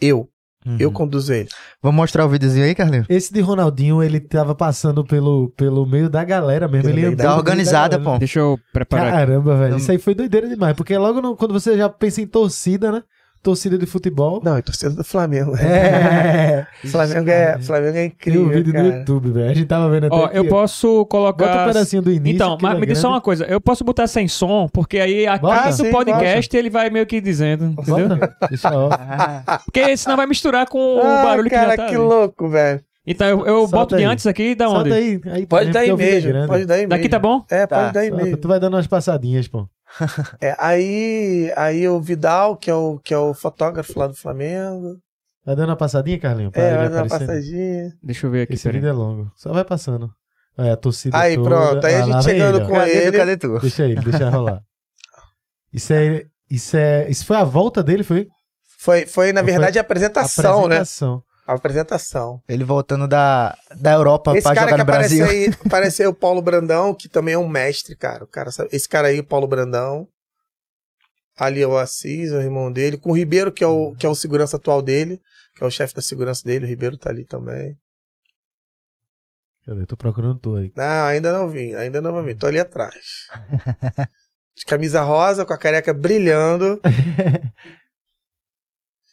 Eu. 0.00 0.28
Uhum. 0.66 0.76
Eu 0.78 0.92
conduzo 0.92 1.32
ele. 1.32 1.48
Vamos 1.82 1.96
mostrar 1.96 2.26
o 2.26 2.28
videozinho 2.28 2.66
aí, 2.66 2.74
Carlinhos? 2.74 3.06
Esse 3.08 3.32
de 3.32 3.40
Ronaldinho, 3.40 4.02
ele 4.02 4.20
tava 4.20 4.54
passando 4.54 5.02
pelo, 5.04 5.48
pelo 5.56 5.86
meio 5.86 6.10
da 6.10 6.22
galera 6.22 6.68
mesmo. 6.68 6.88
Pelo 6.90 6.98
ele 6.98 7.16
Tá 7.16 7.34
organizada, 7.34 7.98
pô. 7.98 8.18
Deixa 8.18 8.40
eu 8.40 8.58
preparar 8.72 9.06
aqui. 9.06 9.16
Caramba, 9.16 9.56
velho. 9.56 9.70
Não- 9.70 9.76
Isso 9.78 9.90
aí 9.90 9.98
foi 9.98 10.14
doideira 10.14 10.48
demais. 10.48 10.76
Porque 10.76 10.96
logo 10.98 11.20
no- 11.22 11.34
quando 11.34 11.52
você 11.54 11.76
já 11.78 11.88
pensa 11.88 12.20
em 12.20 12.26
torcida, 12.26 12.92
né? 12.92 13.02
Torcida 13.42 13.78
de 13.78 13.86
futebol. 13.86 14.42
Não, 14.44 14.56
é 14.58 14.60
torcedor 14.62 14.96
do 14.98 15.02
Flamengo. 15.04 15.56
É. 15.56 16.66
Flamengo 16.86 17.30
é, 17.30 17.58
Flamengo 17.58 17.88
é 17.88 17.92
Tem 17.92 18.06
incrível. 18.08 18.42
um 18.42 18.48
vídeo 18.50 18.72
cara. 18.72 18.84
no 18.84 18.98
YouTube, 18.98 19.30
velho. 19.30 19.50
A 19.50 19.54
gente 19.54 19.66
tava 19.66 19.88
vendo 19.88 20.06
até 20.08 20.14
Ó, 20.14 20.24
aqui, 20.26 20.36
eu 20.36 20.44
posso 20.46 21.06
colocar. 21.06 21.46
Bota 21.46 21.62
um 21.62 21.66
pedacinho 21.68 22.02
do 22.02 22.10
início. 22.12 22.34
Então, 22.34 22.56
que 22.58 22.62
mas 22.62 22.76
me 22.78 22.82
é 22.82 22.86
diz 22.86 22.98
só 22.98 23.08
grande. 23.08 23.14
uma 23.14 23.20
coisa. 23.22 23.44
Eu 23.46 23.58
posso 23.60 23.82
botar 23.82 24.06
sem 24.06 24.28
som, 24.28 24.68
porque 24.70 24.98
aí 24.98 25.26
a 25.26 25.38
Bota. 25.38 25.74
do 25.74 25.90
podcast 25.90 26.54
ele 26.56 26.68
vai 26.68 26.90
meio 26.90 27.06
que 27.06 27.18
dizendo, 27.18 27.64
entendeu? 27.78 28.08
Bota, 28.10 28.36
deixa 28.50 28.70
ó. 28.76 28.90
Ah, 28.92 29.58
Porque 29.64 29.96
senão 29.96 30.18
vai 30.18 30.26
misturar 30.26 30.66
com 30.68 30.96
o 30.96 31.00
Ah, 31.00 31.22
barulho 31.24 31.48
que 31.48 31.54
cara, 31.54 31.70
já 31.70 31.76
tá 31.78 31.84
que 31.86 31.94
ali. 31.94 32.04
louco, 32.04 32.48
velho. 32.48 32.80
Então 33.06 33.26
eu, 33.26 33.46
eu 33.46 33.58
Solta 33.60 33.76
boto 33.76 33.96
de 33.96 34.04
aí. 34.04 34.10
antes 34.10 34.26
aqui 34.26 34.54
da 34.54 34.68
onde? 34.68 34.90
Solta 34.90 34.94
aí. 34.94 35.20
aí 35.32 35.46
Pode 35.46 35.70
dar 35.70 35.80
aí 35.80 35.90
o 35.90 35.94
é 35.94 35.96
mesmo. 35.96 36.28
grande. 36.30 36.46
Pode 36.48 36.66
dar 36.66 36.74
aí 36.74 36.80
mesmo. 36.80 36.90
Daqui 36.90 37.08
tá 37.08 37.18
bom? 37.18 37.42
É, 37.50 37.66
Tá. 37.66 37.80
pode 37.80 37.94
dar 37.94 38.00
aí 38.00 38.08
Solta, 38.10 38.24
mesmo. 38.24 38.36
Tu 38.36 38.48
vai 38.48 38.60
dando 38.60 38.74
umas 38.74 38.86
passadinhas, 38.86 39.48
pô. 39.48 39.66
É, 40.40 40.54
aí, 40.58 41.52
aí 41.56 41.88
o 41.88 42.00
Vidal, 42.00 42.56
que 42.56 42.70
é 42.70 42.74
o, 42.74 42.98
que 42.98 43.12
é 43.12 43.18
o 43.18 43.34
fotógrafo 43.34 43.98
lá 43.98 44.06
do 44.06 44.14
Flamengo. 44.14 44.98
Vai 45.44 45.56
dando 45.56 45.70
uma 45.70 45.76
passadinha, 45.76 46.18
Carlinho? 46.18 46.50
Pra 46.50 46.62
É, 46.62 46.76
vai 46.76 46.88
dar 46.90 47.02
uma 47.02 47.08
passadinha. 47.08 47.92
Deixa 48.02 48.26
eu 48.26 48.30
ver 48.30 48.42
aqui, 48.42 48.54
Esse 48.54 48.70
vídeo 48.70 48.88
é 48.88 48.92
longo. 48.92 49.30
Só 49.36 49.52
vai 49.52 49.64
passando. 49.64 50.10
É, 50.58 50.70
a 50.72 50.76
torcida 50.76 51.16
Aí, 51.18 51.34
toda. 51.36 51.48
pronto. 51.48 51.84
Aí 51.86 51.94
a 51.94 51.98
Ah, 51.98 52.06
gente 52.06 52.24
chegando 52.24 52.58
ele, 52.58 52.66
com 52.66 52.74
cadê 52.74 53.06
ele. 53.06 53.16
cadê 53.16 53.36
tu? 53.36 53.58
Deixa 53.60 53.84
ele, 53.84 54.00
deixa 54.00 54.28
rolar. 54.28 54.60
Isso 55.72 55.92
é, 55.92 56.24
isso 56.50 56.76
é, 56.76 57.08
isso 57.08 57.24
foi 57.24 57.36
a 57.36 57.44
volta 57.44 57.80
dele, 57.80 58.02
foi? 58.02 58.26
Foi, 58.78 59.06
foi 59.06 59.32
na 59.32 59.40
Foi 59.40 59.52
verdade, 59.52 59.78
a 59.78 59.82
apresentação, 59.82 60.66
né? 60.66 60.82
A 61.46 61.54
apresentação. 61.54 62.40
Ele 62.48 62.62
voltando 62.62 63.08
da, 63.08 63.56
da 63.76 63.92
Europa 63.92 64.32
Esse 64.36 64.42
pra 64.42 64.54
cara 64.54 64.70
jogar 64.70 64.76
que 64.84 64.84
no 64.84 64.90
aparece 64.92 65.18
Brasil. 65.18 65.36
aí, 65.48 65.54
aparece 65.66 66.02
aí 66.02 66.08
o 66.08 66.14
Paulo 66.14 66.40
Brandão, 66.40 66.94
que 66.94 67.08
também 67.08 67.34
é 67.34 67.38
um 67.38 67.48
mestre, 67.48 67.96
cara. 67.96 68.22
O 68.24 68.26
cara 68.26 68.50
sabe- 68.52 68.70
esse 68.72 68.88
cara 68.88 69.08
aí, 69.08 69.18
o 69.20 69.24
Paulo 69.24 69.46
Brandão. 69.48 70.06
Ali 71.36 71.62
é 71.62 71.66
o 71.66 71.76
Assis, 71.78 72.30
o 72.32 72.40
irmão 72.40 72.70
dele. 72.70 72.98
Com 72.98 73.10
o 73.10 73.16
Ribeiro, 73.16 73.50
que 73.50 73.64
é 73.64 73.66
o, 73.66 73.94
que 73.96 74.04
é 74.06 74.08
o 74.08 74.14
segurança 74.14 74.56
atual 74.58 74.82
dele, 74.82 75.20
que 75.56 75.64
é 75.64 75.66
o 75.66 75.70
chefe 75.70 75.94
da 75.94 76.02
segurança 76.02 76.42
dele. 76.44 76.66
O 76.66 76.68
Ribeiro 76.68 76.96
tá 76.98 77.10
ali 77.10 77.24
também. 77.24 77.76
Cadê? 79.64 79.86
Tô 79.86 79.96
procurando 79.96 80.38
tu 80.38 80.56
aí. 80.56 80.70
Não, 80.76 81.04
ainda 81.06 81.32
não 81.32 81.48
vim, 81.48 81.74
ainda 81.74 82.00
não 82.00 82.22
vim. 82.22 82.34
Tô 82.36 82.46
ali 82.46 82.58
atrás. 82.60 83.26
De 84.56 84.64
camisa 84.66 85.00
rosa, 85.02 85.44
com 85.46 85.52
a 85.54 85.58
careca 85.58 85.94
brilhando. 85.94 86.80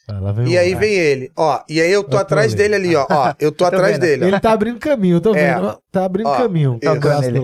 Ah, 0.09 0.19
lá 0.21 0.31
vem 0.31 0.47
E 0.47 0.57
aí 0.57 0.73
vem 0.73 0.93
ele. 0.93 1.31
Ó, 1.35 1.61
e 1.67 1.81
aí 1.81 1.91
eu 1.91 2.01
tô 2.03 2.07
Eu 2.07 2.11
tô 2.11 2.17
atrás 2.17 2.53
ali. 2.53 2.55
dele 2.63 2.75
ali, 2.75 2.95
ó. 2.95 3.05
Ó, 3.09 3.33
eu 3.39 3.51
tô 3.51 3.65
atrás 3.65 3.93
vendo. 3.93 4.01
dele. 4.01 4.23
ó. 4.23 4.27
Ele 4.29 4.39
tá 4.39 4.51
abrindo 4.53 4.79
caminho, 4.79 5.17
eu 5.17 5.21
tô 5.21 5.35
É. 5.35 5.53
vendo. 5.55 5.81
Tá 5.91 6.05
abrindo 6.05 6.27
Ó, 6.29 6.37
caminho. 6.37 6.79
do 6.79 6.89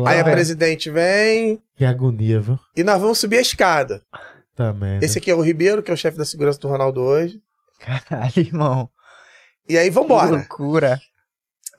Aí 0.08 0.20
a 0.20 0.24
lado. 0.24 0.32
presidente 0.32 0.90
vem 0.90 1.62
Que 1.76 1.84
agonia, 1.84 2.40
viu? 2.40 2.58
e 2.76 2.84
nós 2.84 3.02
vamos 3.02 3.20
subir 3.20 3.38
a 3.38 3.42
escada. 3.42 4.02
Tá 4.56 4.72
merda. 4.72 5.04
Esse 5.06 5.18
aqui 5.18 5.30
é 5.30 5.36
o 5.36 5.42
Ribeiro, 5.42 5.84
que 5.84 5.92
é 5.92 5.94
o 5.94 5.98
chefe 5.98 6.18
da 6.18 6.24
segurança 6.26 6.60
do 6.60 6.68
Ronaldo 6.70 7.02
hoje. 7.02 7.42
Caralho, 7.80 8.32
irmão. 8.38 8.90
E 9.68 9.78
aí 9.78 9.86
Que 9.90 9.92
vambora. 9.92 10.30
loucura. 10.32 11.00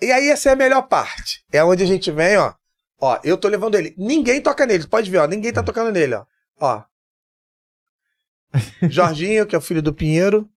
E 0.03 0.11
aí 0.13 0.29
essa 0.29 0.51
é 0.51 0.53
a 0.53 0.57
melhor 0.57 0.83
parte. 0.83 1.45
É 1.53 1.65
onde 1.65 1.83
a 1.83 1.87
gente 1.87 2.11
vem, 2.11 2.37
ó. 2.37 2.53
Ó, 3.01 3.19
eu 3.25 3.39
tô 3.39 3.49
levando 3.49 3.75
ele. 3.77 3.95
Ninguém 3.97 4.41
toca 4.41 4.67
nele. 4.67 4.87
Pode 4.87 5.11
ver, 5.11 5.19
ó. 5.19 5.27
Ninguém 5.27 5.53
tá 5.53 5.63
tocando 5.63 5.91
nele, 5.93 6.15
ó. 6.15 6.25
Ó. 6.61 6.83
Jorginho, 8.89 9.47
que 9.47 9.55
é 9.55 9.59
o 9.59 9.63
filho 9.63 9.83
do 9.83 9.93
Pinheiro, 9.93 10.49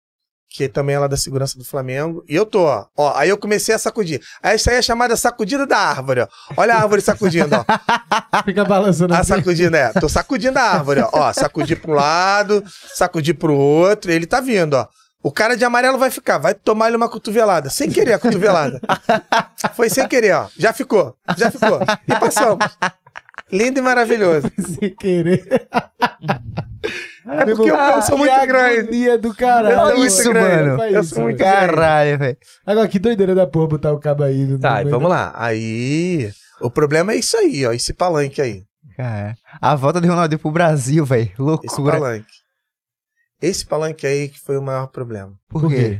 que 0.49 0.67
também 0.69 0.95
é 0.95 0.99
lá 0.99 1.07
da 1.07 1.17
segurança 1.17 1.57
do 1.57 1.65
Flamengo. 1.65 2.23
E 2.27 2.35
eu 2.35 2.45
tô, 2.45 2.63
ó. 2.63 2.85
Ó, 2.95 3.13
aí 3.15 3.29
eu 3.29 3.37
comecei 3.37 3.75
a 3.75 3.79
sacudir. 3.79 4.21
Aí 4.41 4.55
isso 4.55 4.69
aí 4.69 4.77
é 4.77 4.81
chamada 4.81 5.15
sacudida 5.15 5.65
da 5.67 5.77
árvore, 5.77 6.21
ó. 6.21 6.27
Olha 6.55 6.75
a 6.75 6.81
árvore 6.81 7.01
sacudindo, 7.01 7.55
ó. 7.55 7.65
Fica 8.45 8.63
balançando 8.65 9.13
A 9.13 9.19
assim. 9.19 9.35
sacudindo, 9.35 9.75
é. 9.75 9.91
Tô 9.93 10.07
sacudindo 10.09 10.57
a 10.57 10.63
árvore, 10.63 11.01
ó. 11.01 11.09
ó. 11.11 11.33
Sacudir 11.33 11.81
pro 11.81 11.93
lado, 11.93 12.63
sacudir 12.93 13.35
pro 13.35 13.53
outro. 13.55 14.11
Ele 14.11 14.25
tá 14.25 14.39
vindo, 14.39 14.75
ó. 14.75 14.87
O 15.21 15.31
cara 15.31 15.57
de 15.57 15.65
amarelo 15.65 15.97
vai 15.97 16.09
ficar, 16.09 16.37
vai 16.37 16.53
tomar 16.53 16.87
ele 16.87 16.95
uma 16.97 17.09
cotovelada. 17.09 17.69
Sem 17.69 17.89
querer 17.89 18.13
a 18.13 18.19
cotovelada. 18.19 18.79
Foi 19.75 19.89
sem 19.89 20.07
querer, 20.07 20.33
ó. 20.33 20.47
Já 20.57 20.71
ficou, 20.71 21.15
já 21.35 21.51
ficou. 21.51 21.79
E 22.07 22.19
passamos. 22.19 22.65
Lindo 23.51 23.79
e 23.79 23.81
maravilhoso. 23.81 24.51
Sem 24.79 24.93
querer. 24.95 25.67
É 27.25 27.45
porque 27.45 27.69
eu, 27.69 27.75
eu 27.75 28.01
sou 28.01 28.17
muito 28.17 28.33
Que 28.39 28.47
grande. 28.47 28.79
agonia 28.79 29.17
do 29.17 29.33
caralho. 29.35 29.75
Eu 29.75 29.79
sou 29.87 29.97
muito 29.97 30.05
Isso, 30.07 30.29
grande. 30.33 30.69
mano. 30.77 30.83
Eu 30.83 31.03
sou 31.03 31.23
muito. 31.23 31.37
Caralho, 31.39 32.17
velho. 32.17 32.37
Agora, 32.65 32.87
que 32.87 32.99
doideira 32.99 33.35
da 33.35 33.45
porra 33.45 33.67
botar 33.67 33.91
o 33.93 33.99
cabo 33.99 34.23
aí. 34.23 34.57
Tá, 34.59 34.81
vamos 34.83 35.01
da- 35.03 35.07
lá. 35.07 35.33
Aí. 35.35 36.31
O 36.61 36.71
problema 36.71 37.13
é 37.13 37.17
isso 37.17 37.35
aí, 37.37 37.65
ó. 37.65 37.71
Esse 37.73 37.93
palanque 37.93 38.41
aí. 38.41 38.63
Cara, 38.95 39.35
a 39.61 39.75
volta 39.75 40.01
de 40.01 40.07
Ronaldinho 40.07 40.39
pro 40.39 40.49
Brasil, 40.51 41.05
velho. 41.05 41.23
Esse 41.27 41.41
Loucura. 41.41 41.93
palanque. 41.99 42.25
Esse 43.41 43.65
palanque 43.65 44.07
aí 44.07 44.29
que 44.29 44.39
foi 44.39 44.57
o 44.57 44.61
maior 44.61 44.87
problema. 44.87 45.33
Por 45.47 45.67
quê? 45.69 45.99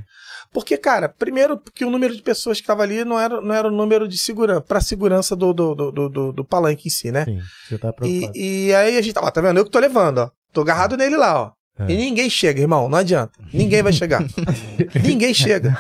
Porque, 0.52 0.76
cara, 0.78 1.08
primeiro 1.08 1.58
porque 1.58 1.86
o 1.86 1.90
número 1.92 2.16
de 2.16 2.22
pessoas 2.24 2.58
que 2.58 2.64
estava 2.64 2.82
ali 2.82 3.06
não 3.06 3.20
era, 3.20 3.40
não 3.42 3.54
era 3.54 3.68
o 3.68 3.72
número 3.72 4.08
de 4.08 4.18
segurança, 4.18 4.62
para 4.62 4.82
segurança 4.82 5.36
do, 5.36 5.54
do, 5.54 5.76
do, 5.76 5.92
do, 5.92 6.10
do- 6.10 6.34
do 6.34 6.46
palanque 6.46 6.88
em 6.88 6.92
si, 6.92 7.12
né? 7.12 7.26
Sim, 7.26 7.40
você 7.70 7.78
tá 7.78 7.94
preocupado. 7.94 8.32
E, 8.36 8.68
e 8.70 8.74
aí 8.76 8.98
a 8.98 9.02
gente, 9.04 9.20
ó, 9.20 9.30
tá 9.30 9.42
vendo? 9.42 9.60
Eu 9.60 9.66
que 9.66 9.70
tô 9.70 9.78
levando, 9.78 10.18
ó. 10.20 10.32
Tô 10.58 10.62
agarrado 10.62 10.98
nele 10.98 11.16
lá, 11.16 11.40
ó. 11.40 11.52
É. 11.84 11.92
E 11.92 11.96
ninguém 11.96 12.28
chega, 12.32 12.60
irmão, 12.60 12.90
não 12.90 12.98
adianta. 12.98 13.32
Ninguém 13.54 13.84
vai 13.84 13.94
chegar. 13.94 14.26
ninguém 15.06 15.32
chega. 15.32 15.78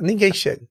Ninguém 0.00 0.34
chega. 0.34 0.62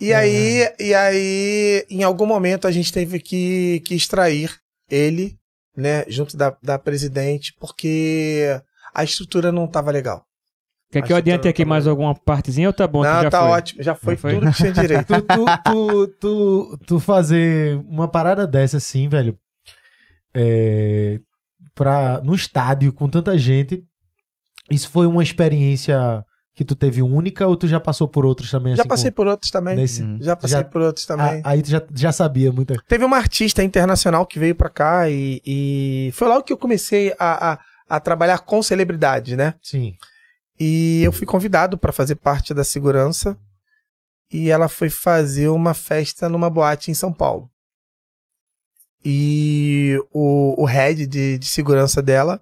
E 0.00 0.14
aí, 0.14 0.66
e 0.80 0.94
aí, 0.94 1.84
em 1.90 2.02
algum 2.02 2.24
momento 2.24 2.66
a 2.66 2.70
gente 2.70 2.90
teve 2.90 3.20
que, 3.20 3.82
que 3.84 3.94
extrair 3.94 4.56
ele, 4.90 5.36
né, 5.76 6.06
junto 6.08 6.34
da, 6.34 6.56
da 6.62 6.78
presidente, 6.78 7.52
porque 7.60 8.58
a 8.94 9.04
estrutura 9.04 9.52
não 9.52 9.66
tava 9.66 9.90
legal. 9.90 10.24
Quer 10.90 11.02
que 11.02 11.12
eu 11.12 11.16
adiante 11.18 11.46
aqui 11.46 11.66
mais 11.66 11.86
alguma 11.86 12.14
partezinha 12.14 12.70
ou 12.70 12.72
tá 12.72 12.86
bom? 12.86 13.02
não, 13.02 13.22
já 13.24 13.30
tá 13.30 13.40
foi? 13.40 13.50
ótimo. 13.50 13.82
Já 13.82 13.94
foi, 13.94 14.14
Já 14.14 14.20
foi? 14.22 14.34
tudo 14.34 14.50
que 14.50 14.56
tinha 14.56 14.72
direito. 14.72 15.12
tu, 15.12 15.22
tu, 15.22 15.46
tu, 15.62 16.08
tu, 16.18 16.78
tu 16.86 17.00
fazer 17.00 17.76
uma 17.86 18.08
parada 18.08 18.46
dessa 18.46 18.78
assim, 18.78 19.10
velho. 19.10 19.38
Pra, 21.78 22.20
no 22.22 22.34
estádio 22.34 22.92
com 22.92 23.08
tanta 23.08 23.38
gente. 23.38 23.84
Isso 24.70 24.90
foi 24.90 25.06
uma 25.06 25.22
experiência 25.22 26.24
que 26.54 26.64
tu 26.64 26.74
teve 26.74 27.00
única 27.00 27.46
ou 27.46 27.56
tu 27.56 27.68
já 27.68 27.78
passou 27.78 28.08
por 28.08 28.26
outros 28.26 28.50
também? 28.50 28.74
Já 28.74 28.82
assim, 28.82 28.88
passei 28.88 29.10
com- 29.12 29.14
por 29.14 29.26
outros 29.28 29.48
também. 29.50 29.76
nesse- 29.76 30.02
Hum. 30.02 30.18
Já 30.20 30.34
passei 30.34 30.58
Já- 30.58 30.64
por 30.64 30.82
outros 30.82 31.06
também. 31.06 31.40
Ah, 31.44 31.50
aí 31.50 31.62
tu 31.62 31.70
já, 31.70 31.80
já 31.94 32.10
sabia 32.10 32.50
muita 32.50 32.74
Teve 32.88 33.04
uma 33.04 33.16
artista 33.16 33.62
internacional 33.62 34.26
que 34.26 34.40
veio 34.40 34.56
pra 34.56 34.68
cá 34.68 35.08
e, 35.08 35.40
e 35.46 36.10
foi 36.14 36.26
logo 36.26 36.42
que 36.42 36.52
eu 36.52 36.58
comecei 36.58 37.14
a, 37.16 37.52
a, 37.52 37.58
a 37.88 38.00
trabalhar 38.00 38.40
com 38.40 38.60
celebridades, 38.60 39.36
né? 39.36 39.54
Sim. 39.62 39.94
E 40.58 41.00
eu 41.04 41.12
fui 41.12 41.24
convidado 41.26 41.78
pra 41.78 41.92
fazer 41.92 42.16
parte 42.16 42.52
da 42.52 42.64
segurança 42.64 43.38
e 44.32 44.50
ela 44.50 44.68
foi 44.68 44.90
fazer 44.90 45.48
uma 45.48 45.72
festa 45.74 46.28
numa 46.28 46.50
boate 46.50 46.90
em 46.90 46.94
São 46.94 47.12
Paulo. 47.12 47.48
E 49.10 49.98
o, 50.12 50.62
o 50.62 50.64
head 50.66 51.06
de, 51.06 51.38
de 51.38 51.46
segurança 51.46 52.02
dela 52.02 52.38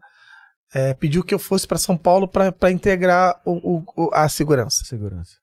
eh, 0.75 0.95
pediu 0.95 1.23
que 1.23 1.33
eu 1.33 1.39
fosse 1.39 1.65
pra 1.65 1.79
São 1.79 1.97
Paulo 1.97 2.27
pra 2.27 2.71
integrar 2.73 3.41
o, 3.47 3.85
o- 3.97 4.11
a 4.13 4.29
segurança. 4.29 4.85
Segurança. 4.85 5.37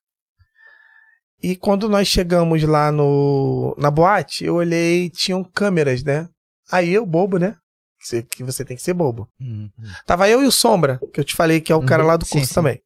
E 1.41 1.55
quando 1.55 1.87
nós 1.87 2.07
chegamos 2.09 2.61
lá 2.63 2.91
no, 2.91 3.73
na 3.77 3.89
boate, 3.89 4.43
eu 4.43 4.55
olhei, 4.55 5.09
tinham 5.09 5.43
câmeras, 5.43 6.03
né? 6.03 6.27
Aí 6.71 6.93
eu, 6.93 7.05
bobo, 7.05 7.37
né? 7.37 7.55
Que 7.99 8.07
você, 8.07 8.23
que 8.23 8.43
você 8.43 8.65
tem 8.65 8.75
que 8.75 8.83
ser 8.83 8.93
bobo. 8.93 9.29
Uhum. 9.39 9.69
Tava 10.05 10.27
eu 10.29 10.43
e 10.43 10.45
o 10.45 10.51
Sombra, 10.51 10.99
que 11.13 11.19
eu 11.19 11.23
te 11.23 11.35
falei 11.35 11.61
que 11.61 11.71
é 11.71 11.75
o 11.75 11.85
cara 11.85 12.01
Uhum, 12.03 12.07
lá 12.09 12.17
do 12.17 12.25
sim, 12.25 12.31
curso 12.33 12.47
sim. 12.47 12.53
também. 12.53 12.81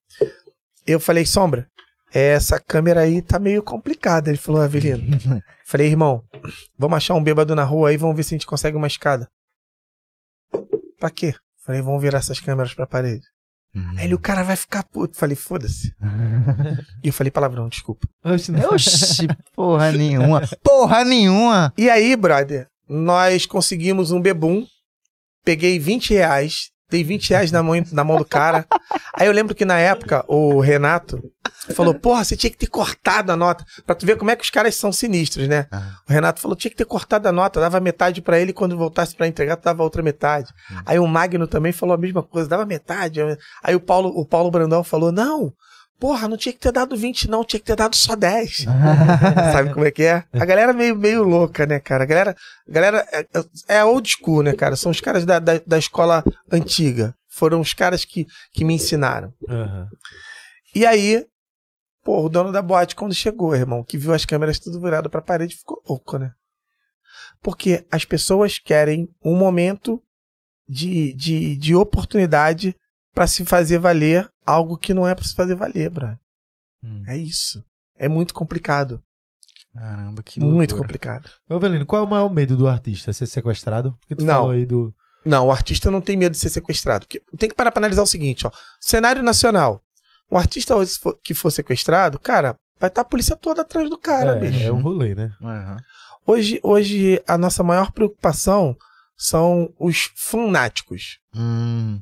Eu 0.85 0.99
falei, 0.99 1.25
Sombra, 1.25 1.67
essa 2.11 2.59
câmera 2.59 3.01
aí 3.01 3.21
tá 3.21 3.37
meio 3.39 3.61
complicada. 3.61 4.29
Ele 4.29 4.37
falou, 4.37 4.61
Avelino. 4.61 5.17
falei, 5.65 5.87
irmão, 5.87 6.23
vamos 6.77 6.97
achar 6.97 7.13
um 7.15 7.23
bêbado 7.23 7.55
na 7.55 7.63
rua 7.63 7.89
aí, 7.89 7.97
vamos 7.97 8.15
ver 8.15 8.23
se 8.23 8.33
a 8.33 8.37
gente 8.37 8.47
consegue 8.47 8.77
uma 8.77 8.87
escada. 8.87 9.27
Pra 10.99 11.09
quê? 11.09 11.33
Falei, 11.65 11.81
vamos 11.81 12.01
virar 12.01 12.19
essas 12.19 12.39
câmeras 12.39 12.73
pra 12.73 12.87
parede. 12.87 13.25
Uhum. 13.75 13.93
Aí 13.97 14.05
ele, 14.05 14.15
o 14.15 14.19
cara 14.19 14.41
vai 14.41 14.55
ficar 14.55 14.83
puto. 14.83 15.17
Falei, 15.17 15.35
foda-se. 15.35 15.93
E 17.03 17.07
eu 17.09 17.13
falei 17.13 17.29
palavrão, 17.29 17.69
desculpa. 17.69 18.07
Não. 18.23 18.71
Oxi, 18.73 19.27
porra 19.53 19.91
nenhuma. 19.93 20.41
Porra 20.63 21.03
nenhuma. 21.03 21.71
E 21.77 21.89
aí, 21.89 22.15
brother, 22.15 22.67
nós 22.89 23.45
conseguimos 23.45 24.11
um 24.11 24.19
bebum. 24.19 24.65
Peguei 25.45 25.77
20 25.77 26.13
reais. 26.13 26.71
Dei 26.89 27.03
20 27.03 27.29
reais 27.31 27.51
na 27.51 27.61
mão, 27.61 27.75
na 27.91 28.03
mão 28.03 28.17
do 28.17 28.25
cara. 28.25 28.65
Aí 29.13 29.27
eu 29.27 29.33
lembro 29.33 29.53
que 29.53 29.65
na 29.65 29.77
época 29.77 30.23
o 30.27 30.59
Renato 30.61 31.21
falou: 31.73 31.93
Porra, 31.93 32.23
você 32.23 32.37
tinha 32.37 32.49
que 32.49 32.57
ter 32.57 32.67
cortado 32.67 33.31
a 33.31 33.35
nota. 33.35 33.65
Pra 33.85 33.93
tu 33.93 34.05
ver 34.05 34.17
como 34.17 34.31
é 34.31 34.35
que 34.35 34.43
os 34.43 34.49
caras 34.49 34.75
são 34.75 34.91
sinistros, 34.91 35.47
né? 35.47 35.67
Ah. 35.71 35.97
O 36.07 36.13
Renato 36.13 36.39
falou: 36.39 36.55
tinha 36.55 36.71
que 36.71 36.77
ter 36.77 36.85
cortado 36.85 37.27
a 37.27 37.31
nota, 37.31 37.59
dava 37.59 37.79
metade 37.79 38.21
pra 38.21 38.39
ele. 38.39 38.53
Quando 38.53 38.77
voltasse 38.77 39.15
pra 39.15 39.27
entregar, 39.27 39.57
tu 39.57 39.65
dava 39.65 39.83
outra 39.83 40.01
metade. 40.01 40.53
Aí 40.85 40.97
o 40.97 41.07
Magno 41.07 41.45
também 41.45 41.73
falou 41.73 41.95
a 41.95 41.97
mesma 41.97 42.23
coisa, 42.23 42.47
dava 42.47 42.65
metade. 42.65 43.19
Aí 43.61 43.75
o 43.75 43.81
Paulo, 43.81 44.09
o 44.09 44.25
Paulo 44.25 44.49
Brandão 44.49 44.83
falou: 44.83 45.11
Não, 45.11 45.51
porra, 45.99 46.27
não 46.27 46.37
tinha 46.37 46.53
que 46.53 46.59
ter 46.59 46.71
dado 46.71 46.95
20, 46.95 47.29
não, 47.29 47.43
tinha 47.43 47.59
que 47.59 47.65
ter 47.65 47.75
dado 47.75 47.95
só 47.95 48.15
10. 48.15 48.65
Sabe 49.51 49.73
como 49.73 49.85
é 49.85 49.91
que 49.91 50.03
é? 50.03 50.23
A 50.33 50.45
galera 50.45 50.73
meio, 50.73 50.95
meio 50.95 51.23
louca, 51.23 51.65
né, 51.65 51.79
cara? 51.79 52.03
A 52.03 52.07
galera, 52.07 52.35
a 52.67 52.71
galera 52.71 53.07
é, 53.11 53.25
é 53.77 53.83
old 53.83 54.07
school, 54.09 54.43
né, 54.43 54.53
cara? 54.53 54.75
São 54.75 54.91
os 54.91 55.01
caras 55.01 55.25
da, 55.25 55.39
da, 55.39 55.59
da 55.65 55.77
escola 55.77 56.23
antiga. 56.51 57.15
Foram 57.27 57.59
os 57.59 57.73
caras 57.73 58.05
que, 58.05 58.25
que 58.53 58.63
me 58.63 58.73
ensinaram. 58.73 59.33
Aham. 59.47 59.87
E 60.73 60.85
aí, 60.85 61.25
pô, 62.03 62.25
o 62.25 62.29
dono 62.29 62.51
da 62.51 62.61
boate, 62.61 62.95
quando 62.95 63.13
chegou, 63.13 63.55
irmão, 63.55 63.83
que 63.83 63.97
viu 63.97 64.13
as 64.13 64.25
câmeras 64.25 64.59
tudo 64.59 64.81
virado 64.81 65.09
pra 65.09 65.21
parede, 65.21 65.55
ficou 65.55 65.81
louco, 65.87 66.17
né? 66.17 66.31
Porque 67.41 67.85
as 67.91 68.05
pessoas 68.05 68.59
querem 68.59 69.07
um 69.23 69.35
momento 69.35 70.01
de, 70.67 71.13
de, 71.13 71.55
de 71.55 71.75
oportunidade 71.75 72.75
pra 73.13 73.25
se 73.25 73.45
fazer 73.45 73.79
valer 73.79 74.29
algo 74.47 74.77
que 74.77 74.93
não 74.93 75.07
é 75.07 75.13
pra 75.13 75.23
se 75.25 75.35
fazer 75.35 75.53
valer, 75.55 75.89
bro. 75.89 76.17
Hum. 76.83 77.03
É 77.07 77.15
isso. 77.17 77.63
É 77.97 78.07
muito 78.07 78.33
complicado. 78.33 79.03
Caramba, 79.73 80.23
que 80.23 80.39
muito 80.39 80.71
loucura. 80.71 80.81
complicado. 80.87 81.29
Ô, 81.49 81.55
Avelino, 81.55 81.85
qual 81.85 82.01
é 82.01 82.05
o 82.05 82.09
maior 82.09 82.29
medo 82.33 82.55
do 82.57 82.67
artista? 82.67 83.13
Ser 83.13 83.27
sequestrado? 83.27 83.95
Porque 83.99 84.15
tu 84.15 84.23
Não. 84.25 84.33
falou 84.35 84.51
aí 84.51 84.65
do. 84.65 84.93
Não, 85.25 85.47
o 85.47 85.51
artista 85.51 85.91
não 85.91 85.99
tem 86.01 86.15
medo 86.17 86.31
de 86.31 86.37
ser 86.39 86.49
sequestrado. 86.49 87.05
Porque 87.05 87.21
tem 87.37 87.49
que 87.49 87.55
parar 87.55 87.71
pra 87.71 87.79
analisar 87.81 88.01
o 88.01 88.07
seguinte, 88.07 88.47
ó. 88.47 88.51
Cenário 88.79 89.21
nacional. 89.21 89.83
Um 90.31 90.37
artista 90.37 90.73
que 91.23 91.33
for 91.33 91.51
sequestrado, 91.51 92.17
cara, 92.19 92.55
vai 92.79 92.87
estar 92.87 93.01
a 93.01 93.05
polícia 93.05 93.35
toda 93.35 93.61
atrás 93.61 93.89
do 93.89 93.97
cara, 93.97 94.35
bicho. 94.35 94.59
é, 94.59 94.65
é 94.67 94.71
um 94.71 94.81
rolê, 94.81 95.13
né? 95.15 95.31
Aham. 95.41 95.77
Hoje, 96.25 96.59
hoje, 96.63 97.21
a 97.27 97.37
nossa 97.37 97.63
maior 97.63 97.91
preocupação 97.91 98.75
são 99.15 99.73
os 99.79 100.09
fanáticos. 100.15 101.19
Hum. 101.35 102.01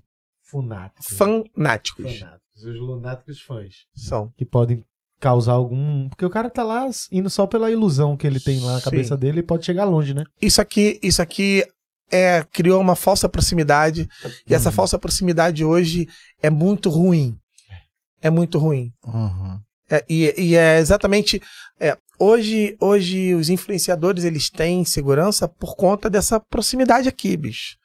Funáticos. 0.62 1.18
Fanáticos. 1.18 2.20
Fanáticos. 2.20 2.64
Os 2.64 2.80
lunáticos 2.80 3.42
fãs. 3.42 3.74
São. 3.94 4.32
Que 4.38 4.46
podem 4.46 4.84
causar 5.20 5.54
algum. 5.54 6.08
Porque 6.10 6.26
o 6.26 6.30
cara 6.30 6.50
tá 6.50 6.64
lá 6.64 6.90
indo 7.12 7.30
só 7.30 7.46
pela 7.46 7.70
ilusão 7.72 8.16
que 8.16 8.26
ele 8.26 8.40
tem 8.40 8.60
lá 8.62 8.74
na 8.74 8.80
Sim. 8.80 8.86
cabeça 8.86 9.18
dele 9.18 9.40
e 9.40 9.44
pode 9.44 9.66
chegar 9.66 9.84
longe, 9.86 10.14
né? 10.14 10.24
Isso 10.42 10.62
aqui, 10.62 11.00
isso 11.04 11.22
aqui 11.22 11.66
é, 12.12 12.44
criou 12.52 12.80
uma 12.80 12.96
falsa 12.96 13.28
proximidade. 13.28 14.08
E 14.48 14.54
essa 14.54 14.70
Hum. 14.70 14.74
falsa 14.74 14.98
proximidade 14.98 15.66
hoje 15.66 16.08
é 16.42 16.50
muito 16.50 16.90
ruim. 16.90 17.38
É 18.22 18.30
muito 18.30 18.58
ruim. 18.58 18.92
Uhum. 19.06 19.60
É, 19.90 20.04
e, 20.10 20.34
e 20.38 20.56
é 20.56 20.80
exatamente. 20.80 21.42
é, 21.80 21.98
hoje, 22.18 22.76
hoje 22.80 23.36
os 23.36 23.50
influenciadores 23.50 24.24
eles 24.24 24.50
têm 24.50 24.84
segurança 24.86 25.48
por 25.48 25.76
conta 25.76 26.10
dessa 26.10 26.40
proximidade 26.40 27.10
aqui, 27.10 27.36
bicho. 27.38 27.76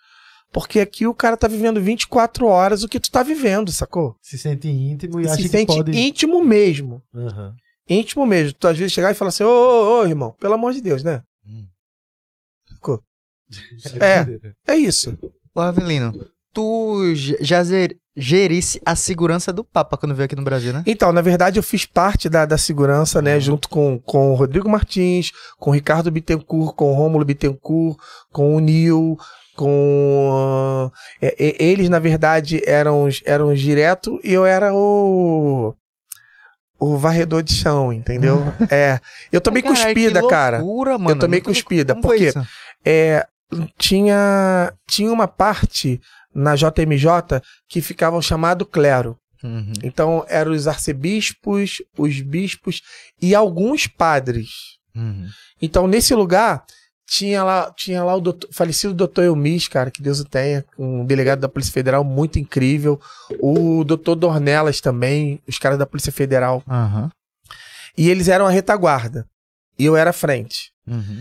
Porque 0.53 0.81
aqui 0.81 1.07
o 1.07 1.15
cara 1.15 1.37
tá 1.37 1.47
vivendo 1.47 1.81
24 1.81 2.47
horas 2.47 2.83
o 2.83 2.89
que 2.89 2.99
tu 2.99 3.11
tá 3.11 3.23
vivendo, 3.23 3.71
sacou? 3.71 4.17
Se 4.21 4.37
sente 4.37 4.69
íntimo 4.69 5.21
e, 5.21 5.25
E 5.25 5.27
acha 5.27 5.37
se 5.37 5.43
que 5.43 5.49
sente 5.49 5.67
pode. 5.67 5.97
íntimo 5.97 6.45
mesmo. 6.45 7.03
Aham. 7.15 7.55
Íntimo 7.89 8.27
mesmo. 8.27 8.53
Tu 8.59 8.67
às 8.69 8.77
vezes 8.77 8.93
chegar 8.93 9.11
e 9.11 9.15
falar 9.15 9.29
assim, 9.31 9.45
ô, 9.45 9.49
ô, 9.49 10.01
ô, 10.01 10.07
irmão, 10.07 10.35
pelo 10.41 10.55
amor 10.55 10.73
de 10.73 10.81
Deus, 10.81 11.03
né? 11.03 11.23
Hum. 11.47 11.67
Sacou? 12.69 13.01
É. 14.01 14.73
É 14.73 14.77
isso. 14.77 15.17
Ô, 15.55 15.61
Avelino, 15.61 16.13
tu 16.53 17.01
já 17.41 17.63
gerisse 18.17 18.81
a 18.85 18.95
segurança 18.97 19.53
do 19.53 19.65
Papa 19.65 19.97
quando 19.97 20.15
veio 20.15 20.27
aqui 20.27 20.37
no 20.37 20.45
Brasil, 20.45 20.73
né? 20.73 20.83
Então, 20.87 21.13
na 21.13 21.21
verdade, 21.21 21.59
eu 21.59 21.63
fiz 21.63 21.87
parte 21.87 22.29
da, 22.29 22.45
da 22.45 22.59
segurança, 22.59 23.23
né? 23.23 23.39
Junto 23.41 23.69
com, 23.69 23.99
com 23.99 24.33
o 24.33 24.35
Rodrigo 24.35 24.69
Martins, 24.69 25.31
com 25.59 25.71
o 25.71 25.73
Ricardo 25.75 26.11
Bittencourt, 26.11 26.75
com 26.75 26.93
o 26.93 26.95
Rômulo 26.95 27.25
Bittencourt, 27.25 27.97
com 28.33 28.55
o 28.57 28.61
Nil, 28.61 29.17
com. 29.57 30.91
é, 31.21 31.35
eles, 31.65 31.89
na 31.89 31.99
verdade, 31.99 32.63
eram, 32.67 33.05
os- 33.05 33.23
eram 33.25 33.53
direto 33.55 34.21
e 34.25 34.33
eu 34.33 34.45
era 34.45 34.75
o. 34.75 35.75
O 36.79 36.97
varredor 36.97 37.43
de 37.43 37.53
chão, 37.53 37.93
entendeu? 37.93 38.39
é. 38.71 39.01
Eu 39.31 39.41
tomei 39.41 39.63
cuspida, 39.63 40.27
cara. 40.27 40.59
loucura, 40.61 40.97
mano. 40.97 41.11
eu 41.11 41.19
tomei 41.19 41.41
Nunca- 41.41 41.51
cuspida. 41.51 41.93
como 41.95 42.03
Por 42.03 42.09
foi 42.09 42.19
quê? 42.19 42.29
isso? 42.29 42.43
É, 42.85 43.27
tinha, 43.79 44.73
tinha 44.89 45.13
uma 45.13 45.29
parte 45.29 46.01
na 46.35 46.55
JMJ 46.55 47.43
que 47.69 47.83
ficavam 47.83 48.23
chamado 48.23 48.65
clero. 48.65 49.19
Uhum. 49.45 49.73
Então, 49.83 50.25
eram 50.29 50.53
os 50.53 50.67
arcebispos, 50.67 51.83
os 51.99 52.21
bispos 52.23 52.81
e 53.21 53.35
alguns 53.35 53.87
padres. 53.87 54.49
Uhum. 54.95 55.27
Então, 55.61 55.87
nesse 55.87 56.15
lugar, 56.15 56.65
tinha 57.11 57.43
lá, 57.43 57.73
tinha 57.77 58.05
lá 58.05 58.15
o 58.15 58.21
doutor- 58.21 58.49
falecido 58.53 58.95
doutor 58.95 59.25
Elmis, 59.25 59.67
cara, 59.67 59.91
que 59.91 60.01
Deus 60.01 60.21
o 60.21 60.25
tenha, 60.25 60.65
um 60.79 61.05
delegado 61.05 61.41
da 61.41 61.49
Polícia 61.49 61.73
Federal 61.73 62.05
muito 62.05 62.39
incrível. 62.39 63.01
O 63.41 63.83
doutor 63.83 64.15
Dornelas 64.15 64.81
também, 64.81 65.43
os 65.45 65.59
caras 65.59 65.77
da 65.77 65.85
Polícia 65.85 66.13
Federal. 66.13 66.63
Aham. 66.69 67.11
E 67.99 68.09
eles 68.09 68.29
eram 68.29 68.47
a 68.47 68.51
retaguarda. 68.51 69.27
E 69.77 69.85
eu 69.85 69.97
era 69.97 70.11
a 70.11 70.13
frente. 70.13 70.71
Uhum. 70.87 71.21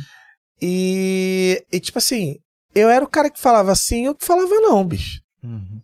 E, 0.62 1.66
e, 1.72 1.80
tipo 1.80 1.98
assim, 1.98 2.38
eu 2.76 2.88
era 2.88 3.04
o 3.04 3.10
cara 3.10 3.32
que 3.32 3.40
falava 3.40 3.72
assim, 3.72 4.06
eu 4.06 4.14
que 4.14 4.24
falava 4.24 4.54
não, 4.62 4.86
bicho. 4.86 5.20
Uhum. 5.44 5.82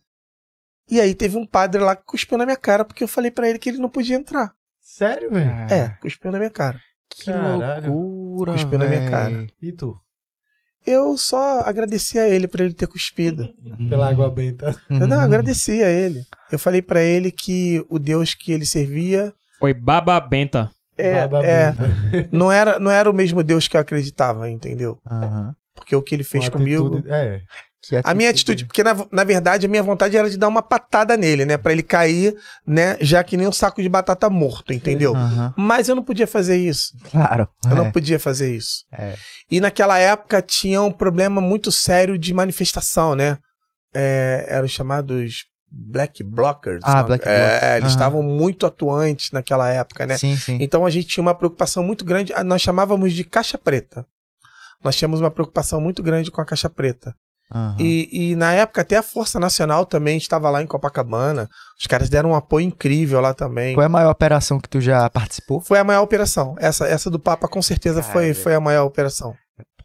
E 0.87 1.01
aí 1.01 1.15
teve 1.15 1.35
um 1.35 1.47
padre 1.47 1.81
lá 1.81 1.95
que 1.95 2.03
cuspiu 2.05 2.37
na 2.37 2.45
minha 2.45 2.57
cara 2.57 2.85
porque 2.85 3.03
eu 3.03 3.07
falei 3.07 3.31
pra 3.31 3.49
ele 3.49 3.57
que 3.57 3.69
ele 3.69 3.79
não 3.79 3.89
podia 3.89 4.15
entrar. 4.15 4.53
Sério, 4.79 5.31
velho? 5.31 5.49
É, 5.73 5.97
cuspiu 5.99 6.31
na 6.31 6.37
minha 6.37 6.51
cara. 6.51 6.79
Que 7.17 7.31
Caralho. 7.31 7.91
loucura, 7.93 8.51
Cuspiu 8.53 8.77
na 8.79 8.85
minha 8.87 9.09
cara. 9.09 9.47
E 9.61 9.71
tu? 9.71 9.97
Eu 10.85 11.17
só 11.17 11.61
agradeci 11.61 12.19
a 12.19 12.27
ele 12.29 12.47
por 12.47 12.59
ele 12.59 12.73
ter 12.73 12.87
cuspido. 12.87 13.49
Pela 13.89 14.09
água 14.09 14.29
benta. 14.29 14.75
Eu 14.89 14.97
Uhum. 15.01 15.07
não 15.07 15.19
agradeci 15.19 15.81
a 15.83 15.89
ele. 15.89 16.21
Eu 16.51 16.59
falei 16.59 16.81
pra 16.81 17.01
ele 17.01 17.31
que 17.31 17.83
o 17.89 17.97
Deus 17.97 18.33
que 18.35 18.51
ele 18.51 18.65
servia 18.65 19.33
Foi 19.59 19.73
Baba 19.73 20.19
Benta. 20.19 20.69
é, 20.97 21.27
Baba 21.27 21.45
é, 21.45 21.71
benta. 21.71 22.29
não 22.31 22.51
era 22.51 22.77
não 22.79 22.91
era 22.91 23.09
o 23.09 23.13
mesmo 23.13 23.41
Deus 23.43 23.67
que 23.67 23.75
eu 23.77 23.81
acreditava, 23.81 24.49
entendeu? 24.49 24.99
Aham. 25.09 25.55
Porque 25.73 25.95
o 25.95 26.01
que 26.01 26.13
ele 26.15 26.23
fez 26.23 26.47
comigo 26.49 26.87
atitude- 26.87 27.11
É. 27.11 27.41
Que 27.87 28.01
A 28.03 28.13
minha 28.13 28.29
atitude, 28.29 28.65
porque 28.65 28.83
na, 28.83 28.95
na 29.11 29.23
verdade 29.23 29.65
a 29.65 29.69
minha 29.69 29.83
vontade 29.83 30.17
era 30.17 30.29
de 30.29 30.37
dar 30.37 30.47
uma 30.47 30.61
patada 30.61 31.15
nele, 31.15 31.45
né? 31.45 31.57
Pra 31.57 31.71
ele 31.71 31.83
cair, 31.83 32.35
né? 32.65 32.97
Já 33.01 33.23
que 33.23 33.37
nem 33.37 33.47
um 33.47 33.51
saco 33.51 33.81
de 33.81 33.89
batata 33.89 34.29
morto, 34.29 34.73
entendeu? 34.73 35.15
Aham. 35.15 35.53
Mas 35.57 35.87
eu 35.89 35.95
não 35.95 36.03
podia 36.03 36.27
fazer 36.27 36.57
isso. 36.57 36.93
Claro. 37.11 37.47
Eu 37.65 37.71
é. 37.71 37.75
não 37.75 37.91
podia 37.91 38.19
fazer 38.19 38.55
isso. 38.55 38.85
É. 38.91 39.15
E 39.49 39.59
naquela 39.59 39.97
época 39.97 40.41
tinha 40.41 40.81
um 40.81 40.91
problema 40.91 41.39
muito 41.39 41.71
sério 41.71 42.17
de 42.17 42.33
manifestação, 42.33 43.15
né? 43.15 43.37
é, 43.95 44.45
eram 44.49 44.67
chamados 44.67 45.45
Black 45.71 46.21
Blockers. 46.21 46.81
Ah, 46.83 46.97
não? 46.97 47.05
Black 47.05 47.27
é, 47.27 47.37
Blockers. 47.37 47.63
Eles 47.63 47.83
Aham. 47.83 47.87
estavam 47.87 48.21
muito 48.21 48.65
atuantes 48.65 49.31
naquela 49.31 49.69
época, 49.69 50.05
né? 50.05 50.17
Sim, 50.17 50.35
sim. 50.35 50.57
Então 50.59 50.85
a 50.85 50.89
gente 50.89 51.07
tinha 51.07 51.21
uma 51.21 51.33
preocupação 51.33 51.81
muito 51.81 52.03
grande. 52.03 52.33
ah, 52.35 52.43
Nós 52.43 52.61
chamávamos 52.61 53.13
de 53.13 53.23
caixa 53.23 53.57
preta. 53.57 54.05
Nós 54.83 54.95
tínhamos 54.95 55.21
uma 55.21 55.31
preocupação 55.31 55.79
muito 55.79 56.03
grande 56.03 56.29
com 56.29 56.41
a 56.41 56.45
caixa 56.45 56.69
preta. 56.69 57.15
Aham. 57.53 57.75
E, 57.79 58.31
e 58.31 58.35
na 58.35 58.53
época 58.53 58.81
até 58.81 58.97
a 58.97 59.03
Força 59.03 59.39
Nacional 59.39 59.85
também 59.85 60.17
estava 60.17 60.49
lá 60.49 60.61
em 60.63 60.67
Copacabana. 60.67 61.47
Os 61.79 61.85
caras 61.87 62.09
deram 62.09 62.31
um 62.31 62.35
apoio 62.35 62.65
incrível 62.65 63.21
lá 63.21 63.33
também. 63.33 63.75
Qual 63.75 63.83
é 63.83 63.85
a 63.85 63.89
maior 63.89 64.09
operação 64.11 64.59
que 64.59 64.67
tu 64.69 64.81
já 64.81 65.09
participou? 65.09 65.61
Foi 65.61 65.77
a 65.79 65.83
maior 65.83 66.01
operação. 66.01 66.55
Essa, 66.59 66.87
essa 66.87 67.09
do 67.09 67.19
Papa 67.19 67.47
com 67.47 67.61
certeza 67.61 68.01
foi, 68.01 68.31
Cara. 68.31 68.43
foi 68.43 68.55
a 68.55 68.59
maior 68.59 68.85
operação. 68.85 69.33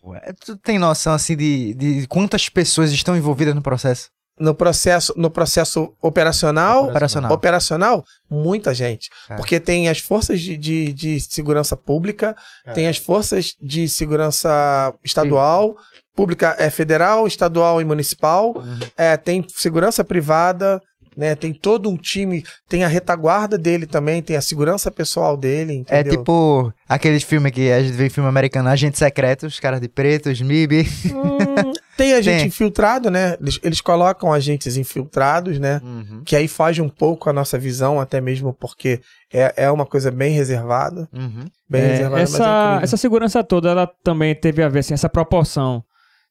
Pô, 0.03 0.15
é- 0.15 0.33
Tu 0.45 0.57
tem 0.57 0.79
noção, 0.79 1.13
assim, 1.13 1.37
de, 1.37 1.75
de 1.75 2.07
quantas 2.07 2.49
pessoas 2.49 2.91
estão 2.93 3.15
envolvidas 3.17 3.55
no 3.55 3.61
processo? 3.63 4.09
No 4.39 4.55
processo, 4.55 5.13
no 5.19 5.31
processo 5.31 5.93
operacional, 6.01 6.89
Operacional. 6.89 7.31
operacional, 7.31 8.05
muita 8.31 8.73
gente. 8.73 9.11
Cara. 9.29 9.39
Porque 9.39 9.61
tem 9.61 9.87
as 9.91 9.99
forças 9.99 10.41
de, 10.41 10.57
de, 10.57 10.95
de 10.95 11.21
segurança 11.21 11.77
pública, 11.77 12.35
É. 12.65 12.73
tem 12.73 12.89
as 12.89 12.97
forças 12.97 13.55
de 13.61 13.87
segurança 13.87 14.95
estadual, 15.05 15.77
pública 16.15 16.55
é 16.59 16.69
federal, 16.71 17.27
estadual 17.27 17.81
e 17.81 17.85
municipal, 17.85 18.53
Uhum. 18.57 18.79
é, 18.97 19.17
tem 19.17 19.45
segurança 19.49 20.05
privada, 20.05 20.81
né? 21.17 21.35
Tem 21.35 21.53
todo 21.53 21.89
um 21.91 21.97
time, 21.97 22.45
tem 22.69 22.85
a 22.85 22.89
retaguarda 22.89 23.59
dele 23.59 23.85
também, 23.87 24.23
tem 24.23 24.37
a 24.37 24.41
segurança 24.41 24.91
pessoal 24.91 25.37
dele, 25.37 25.85
É 25.89 26.01
entendeu? 26.01 26.19
tipo 26.19 26.73
aqueles 26.89 27.23
filmes 27.23 27.53
que 27.53 27.71
a 27.71 27.83
gente 27.83 27.93
vê 27.93 28.07
em 28.07 28.11
filme 28.11 28.29
americano, 28.29 28.69
Agente 28.69 28.97
Secreto, 28.99 29.47
os 29.47 29.59
caras 29.59 29.81
de 29.81 29.89
preto, 29.89 30.31
MIB. 30.45 30.87
Hum, 31.13 31.73
tem 31.97 32.13
a 32.15 32.23
gente 32.23 32.47
infiltrado, 32.47 33.11
né? 33.11 33.37
Eles, 33.41 33.59
eles 33.63 33.81
colocam 33.81 34.33
agentes 34.33 34.77
infiltrados, 34.77 35.59
né? 35.59 35.81
Uhum. 35.83 36.23
Que 36.25 36.37
aí 36.37 36.47
foge 36.47 36.81
um 36.81 36.89
pouco 36.89 37.29
a 37.29 37.33
nossa 37.33 37.59
visão, 37.59 38.01
até 38.01 38.21
mesmo 38.21 38.55
porque 38.55 39.01
é, 39.33 39.65
é 39.65 39.71
uma 39.71 39.85
coisa 39.85 40.11
bem 40.13 40.33
reservada. 40.33 41.09
Uhum. 41.13 41.45
Bem 41.69 41.83
É, 41.83 41.87
reservada, 41.89 42.21
mas 42.23 42.35
é 42.35 42.37
essa, 42.37 42.45
incrível. 42.67 42.85
essa 42.85 42.97
segurança 42.97 43.45
toda, 43.45 43.69
ela 43.71 43.91
também 44.05 44.35
teve 44.35 44.63
a 44.63 44.69
ver, 44.69 44.79
assim, 44.79 44.95
essa 44.95 45.09
proporção. 45.09 45.83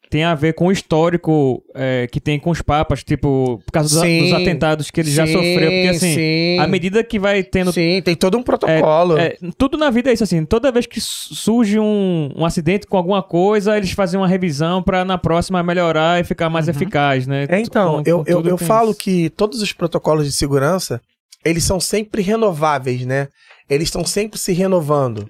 Tem 0.10 0.24
a 0.24 0.34
ver 0.34 0.54
com 0.54 0.66
o 0.66 0.72
histórico 0.72 1.64
é, 1.76 2.08
que 2.12 2.20
tem 2.20 2.40
com 2.40 2.50
os 2.50 2.64
papas, 2.64 3.04
tipo, 3.04 3.62
por 3.64 3.72
causa 3.72 3.90
dos, 3.94 4.00
Sim. 4.04 4.22
dos 4.24 4.34
atentados 4.34 4.90
que 4.90 5.00
ele 5.00 5.12
já 5.12 5.28
Sim, 5.28 5.34
sofreu. 5.34 5.70
Porque, 5.70 5.88
assim, 5.88 6.14
sim, 6.16 6.58
à 6.60 6.66
medida 6.66 7.04
que 7.04 7.20
vai 7.20 7.44
tendo 7.44 7.72
sim, 7.72 8.02
tem 8.04 8.16
todo 8.16 8.36
um 8.36 8.42
protocolo. 8.42 9.20
É, 9.20 9.38
tudo 9.56 9.78
na 9.78 9.92
vida 9.92 10.10
é 10.10 10.14
isso, 10.14 10.24
assim. 10.24 10.44
Toda 10.46 10.72
vez 10.72 10.88
que 10.88 11.00
su- 11.00 11.36
surge 11.36 11.78
um, 11.80 12.32
um 12.36 12.44
acidente 12.44 12.88
com 12.88 12.98
alguma 12.98 13.22
coisa, 13.22 13.78
eles 13.78 13.92
fazem 13.92 14.20
uma 14.20 14.28
revisão 14.28 14.82
pra 14.82 15.06
na 15.06 15.16
próxima 15.18 15.62
melhorar 15.62 16.20
e 16.20 16.24
ficar 16.24 16.50
mais 16.50 16.68
eficaz, 16.68 17.28
né? 17.28 17.46
É, 17.48 17.60
então, 17.60 18.04
Com- 18.04 18.10
eu, 18.10 18.26
com 18.26 18.32
eu, 18.32 18.46
eu 18.48 18.58
falo 18.58 18.90
isso. 18.90 19.00
que 19.00 19.30
todos 19.30 19.62
os 19.62 19.72
protocolos 19.74 20.26
de 20.26 20.32
segurança, 20.32 21.00
eles 21.46 21.64
são 21.64 21.80
sempre 21.80 22.24
renováveis, 22.24 23.06
né? 23.06 23.28
Eles 23.70 23.90
estão 23.90 24.04
sempre 24.04 24.40
se 24.40 24.54
renovando. 24.54 25.30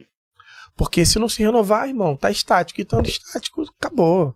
Porque 0.77 1.05
se 1.05 1.19
não 1.19 1.27
se 1.27 1.43
renovar, 1.43 1.89
irmão, 1.89 2.15
tá 2.15 2.31
estático. 2.31 2.79
E 2.79 2.83
estando 2.83 3.05
estático, 3.09 3.65
acabou. 3.77 4.33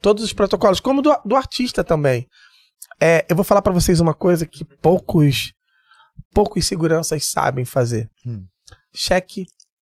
Todos 0.00 0.22
os 0.24 0.32
protocolos, 0.32 0.80
como 0.80 1.02
do, 1.02 1.14
do 1.24 1.36
artista 1.36 1.82
também. 1.84 2.26
É, 3.00 3.24
eu 3.28 3.36
vou 3.36 3.44
falar 3.44 3.62
pra 3.62 3.72
vocês 3.72 4.00
uma 4.00 4.14
coisa 4.14 4.46
que 4.46 4.64
poucos, 4.64 5.52
poucos 6.34 6.66
seguranças 6.66 7.26
sabem 7.26 7.64
fazer. 7.64 8.10
Hum. 8.26 8.46
Cheque 8.94 9.46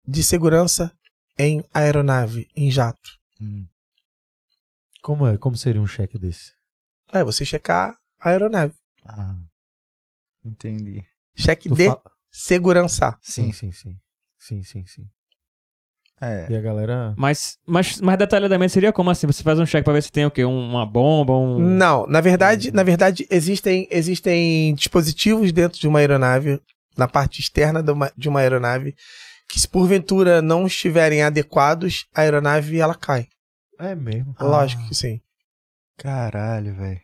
de 0.08 0.24
segurança 0.24 0.92
em 1.38 1.64
aeronave, 1.74 2.48
em 2.56 2.70
jato. 2.70 3.10
Hum. 3.40 3.66
Como 5.02 5.26
é? 5.28 5.38
Como 5.38 5.58
seria 5.58 5.82
um 5.82 5.88
cheque 5.88 6.18
desse? 6.20 6.54
É 7.12 7.24
você 7.24 7.44
checar 7.44 7.98
a 8.20 8.30
aeronave. 8.30 8.74
Ah, 9.06 9.36
entendi. 10.46 11.04
Cheque 11.36 11.70
Tu 11.70 11.76
de 11.76 11.86
fa- 11.88 12.02
segurança. 12.30 13.18
Sim, 13.22 13.52
sim, 13.52 13.72
sim. 13.72 13.98
Sim, 14.38 14.64
sim, 14.64 14.86
sim. 14.86 15.10
É. 16.22 16.46
E 16.50 16.56
a 16.56 16.62
galera. 16.62 17.14
Mas, 17.18 17.58
mas 17.66 18.00
mais 18.00 18.18
detalhadamente 18.20 18.72
seria 18.74 18.94
como 18.94 19.10
assim? 19.10 19.26
Você 19.28 19.42
faz 19.42 19.58
um 19.60 19.66
check 19.66 19.84
pra 19.84 19.94
ver 19.94 20.04
se 20.04 20.12
tem 20.12 20.26
o 20.26 20.32
quê? 20.32 20.46
Um- 20.46 20.70
Uma 20.70 20.86
bomba, 20.86 21.34
um... 21.34 21.58
Não, 21.58 22.06
na 22.08 22.22
verdade, 22.22 22.72
na 22.72 22.84
verdade 22.84 23.26
existem, 23.32 23.88
existem 23.90 24.74
dispositivos 24.76 25.52
dentro 25.52 25.80
de 25.80 25.88
uma 25.88 26.00
aeronave, 26.00 26.62
na 26.98 27.08
parte 27.08 27.40
externa 27.40 27.82
de 27.82 27.92
uma, 27.92 28.12
de 28.16 28.30
uma 28.30 28.40
aeronave, 28.42 28.94
que 29.50 29.60
se 29.60 29.68
porventura 29.68 30.42
não 30.42 30.68
estiverem 30.68 31.24
adequados, 31.24 32.06
a 32.16 32.22
aeronave 32.22 32.80
ela 32.80 32.94
cai. 32.96 33.26
É 33.80 33.96
mesmo. 33.96 34.36
Lógico 34.40 34.88
que 34.88 34.94
sim. 34.96 35.20
Caralho, 35.98 36.76
velho. 36.76 37.00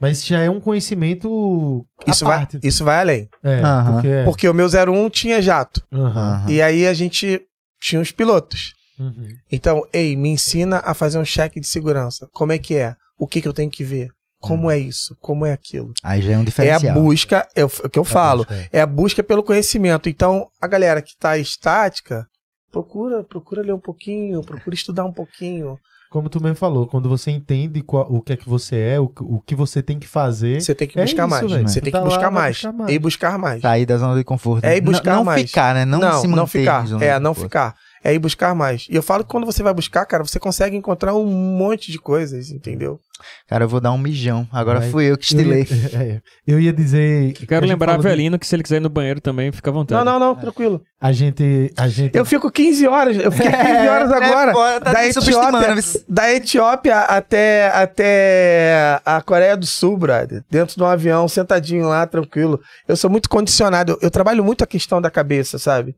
Mas 0.00 0.24
já 0.24 0.40
é 0.40 0.48
um 0.48 0.60
conhecimento. 0.60 1.84
Isso 2.06 2.24
vai, 2.24 2.38
parte. 2.38 2.58
isso 2.62 2.84
vai 2.84 3.00
além. 3.00 3.28
É, 3.42 3.60
porque. 3.92 4.08
é- 4.08 4.24
Porque 4.24 4.48
o 4.48 4.54
meu 4.54 4.66
01 4.66 5.10
tinha 5.10 5.42
jato. 5.42 5.82
Aham. 5.92 6.46
E 6.48 6.62
aí 6.62 6.86
a 6.86 6.94
gente 6.94 7.42
tinha 7.80 8.00
os 8.00 8.12
pilotos. 8.12 8.74
Uhum. 8.98 9.28
Então, 9.50 9.82
ei, 9.92 10.14
me 10.14 10.28
ensina 10.28 10.78
a 10.84 10.92
fazer 10.92 11.18
um 11.18 11.24
cheque 11.24 11.58
de 11.58 11.66
segurança. 11.66 12.28
Como 12.32 12.52
é 12.52 12.58
que 12.58 12.76
é? 12.76 12.94
O 13.18 13.26
que, 13.26 13.40
que 13.40 13.48
eu 13.48 13.52
tenho 13.52 13.70
que 13.70 13.82
ver? 13.82 14.08
Como 14.38 14.70
é 14.70 14.78
isso? 14.78 15.16
Como 15.20 15.44
é 15.44 15.52
aquilo? 15.52 15.92
Aí 16.02 16.22
já 16.22 16.32
é 16.32 16.36
um 16.36 16.40
É 16.40 16.42
a 16.42 16.44
diferencial. 16.44 16.94
busca, 16.94 17.48
é 17.54 17.64
o 17.64 17.68
que 17.68 17.98
eu 17.98 18.04
falo. 18.04 18.46
É. 18.48 18.78
é 18.78 18.80
a 18.80 18.86
busca 18.86 19.22
pelo 19.22 19.42
conhecimento. 19.42 20.08
Então, 20.08 20.48
a 20.60 20.66
galera 20.66 21.02
que 21.02 21.14
tá 21.18 21.36
estática, 21.36 22.26
procura, 22.70 23.22
procura 23.22 23.62
ler 23.62 23.74
um 23.74 23.80
pouquinho, 23.80 24.42
procura 24.42 24.74
estudar 24.74 25.04
um 25.04 25.12
pouquinho. 25.12 25.78
Como 26.10 26.28
tu 26.28 26.42
mesmo 26.42 26.56
falou, 26.56 26.88
quando 26.88 27.08
você 27.08 27.30
entende 27.30 27.82
qual- 27.82 28.12
o 28.12 28.20
que 28.20 28.32
é 28.32 28.36
que 28.36 28.48
você 28.48 28.76
é, 28.76 28.98
o, 28.98 29.06
que- 29.06 29.22
o 29.22 29.40
que 29.46 29.54
você 29.54 29.80
tem 29.80 29.96
que 29.96 30.08
fazer. 30.08 30.60
Você 30.60 30.74
tem 30.74 30.88
que 30.88 30.98
É 30.98 31.04
buscar 31.04 31.28
isso, 31.28 31.48
mais. 31.48 31.70
Você 31.72 31.80
Tu 31.80 31.84
tem 31.84 31.92
tá 31.92 31.98
que 32.00 32.02
lá, 32.04 32.10
buscar 32.10 32.30
vai 32.30 32.42
mais. 32.42 32.56
buscar 32.56 32.72
mais. 32.72 32.90
E 32.92 32.98
buscar 32.98 33.38
mais. 33.38 33.62
Sair 33.62 33.86
da 33.86 33.96
zona 33.96 34.16
de 34.16 34.24
conforto. 34.24 34.64
É 34.64 34.80
Não- 34.80 34.90
buscar 34.90 35.14
não, 35.14 35.24
mais. 35.24 35.42
ficar, 35.42 35.72
né? 35.72 35.84
Não, 35.84 36.00
não, 36.00 36.20
se 36.20 36.26
não 36.26 36.36
manter 36.38 36.58
ficar. 36.58 36.82
em 36.82 36.86
zona 36.88 37.04
É, 37.04 37.14
de 37.14 37.20
não 37.20 37.30
conforto. 37.30 37.46
ficar. 37.46 37.76
É 38.02 38.14
ir 38.14 38.18
buscar 38.18 38.54
mais. 38.54 38.86
E 38.88 38.96
eu 38.96 39.02
falo 39.02 39.22
que 39.24 39.30
quando 39.30 39.44
você 39.44 39.62
vai 39.62 39.74
buscar, 39.74 40.06
cara, 40.06 40.24
você 40.24 40.38
consegue 40.40 40.74
encontrar 40.74 41.14
um 41.14 41.26
monte 41.26 41.92
de 41.92 41.98
coisas, 41.98 42.50
entendeu? 42.50 42.98
Cara, 43.46 43.64
eu 43.64 43.68
vou 43.68 43.78
dar 43.78 43.92
um 43.92 43.98
mijão. 43.98 44.48
Agora 44.50 44.80
Vai. 44.80 44.90
fui 44.90 45.04
eu 45.10 45.18
que 45.18 45.34
Eu 45.34 45.40
ia, 45.42 45.60
estilei. 45.60 45.80
é, 45.94 46.20
eu 46.46 46.58
ia 46.58 46.72
dizer. 46.72 47.34
Eu 47.38 47.46
quero 47.46 47.66
lembrar 47.66 47.92
a 47.92 47.94
falou 47.96 48.02
de- 48.02 48.08
Avelino 48.08 48.38
que 48.38 48.46
se 48.46 48.56
ele 48.56 48.62
quiser 48.62 48.78
ir 48.78 48.80
no 48.80 48.88
banheiro 48.88 49.20
também, 49.20 49.52
fica 49.52 49.68
à 49.68 49.72
vontade. 49.72 50.02
Não, 50.02 50.18
não, 50.18 50.28
não, 50.28 50.34
tranquilo. 50.34 50.80
A 50.98 51.12
gente. 51.12 51.70
A 51.76 51.88
gente 51.88 52.16
Eu 52.16 52.24
fico 52.24 52.50
15 52.50 52.86
horas. 52.86 53.18
Eu 53.18 53.30
fiquei 53.30 53.50
15 53.52 53.68
horas 53.88 54.10
agora. 54.10 54.50
É, 54.50 54.54
pô, 54.54 54.84
tá 54.84 54.92
da, 54.92 55.06
Etiópia, 55.06 55.74
da 56.08 56.32
Etiópia 56.32 56.98
até, 57.00 57.68
até 58.14 59.00
a 59.04 59.20
Coreia 59.20 59.56
do 59.58 59.66
Sul, 59.66 59.98
brother. 59.98 60.42
Dentro 60.50 60.76
de 60.76 60.82
um 60.82 60.86
avião, 60.86 61.28
sentadinho 61.28 61.86
lá, 61.86 62.06
tranquilo. 62.06 62.58
Eu 62.88 62.96
sou 62.96 63.10
muito 63.10 63.28
condicionado. 63.28 63.92
Eu, 63.92 63.98
eu 64.02 64.10
trabalho 64.10 64.42
muito 64.42 64.64
a 64.64 64.66
questão 64.66 65.02
da 65.02 65.10
cabeça, 65.10 65.58
sabe? 65.58 65.94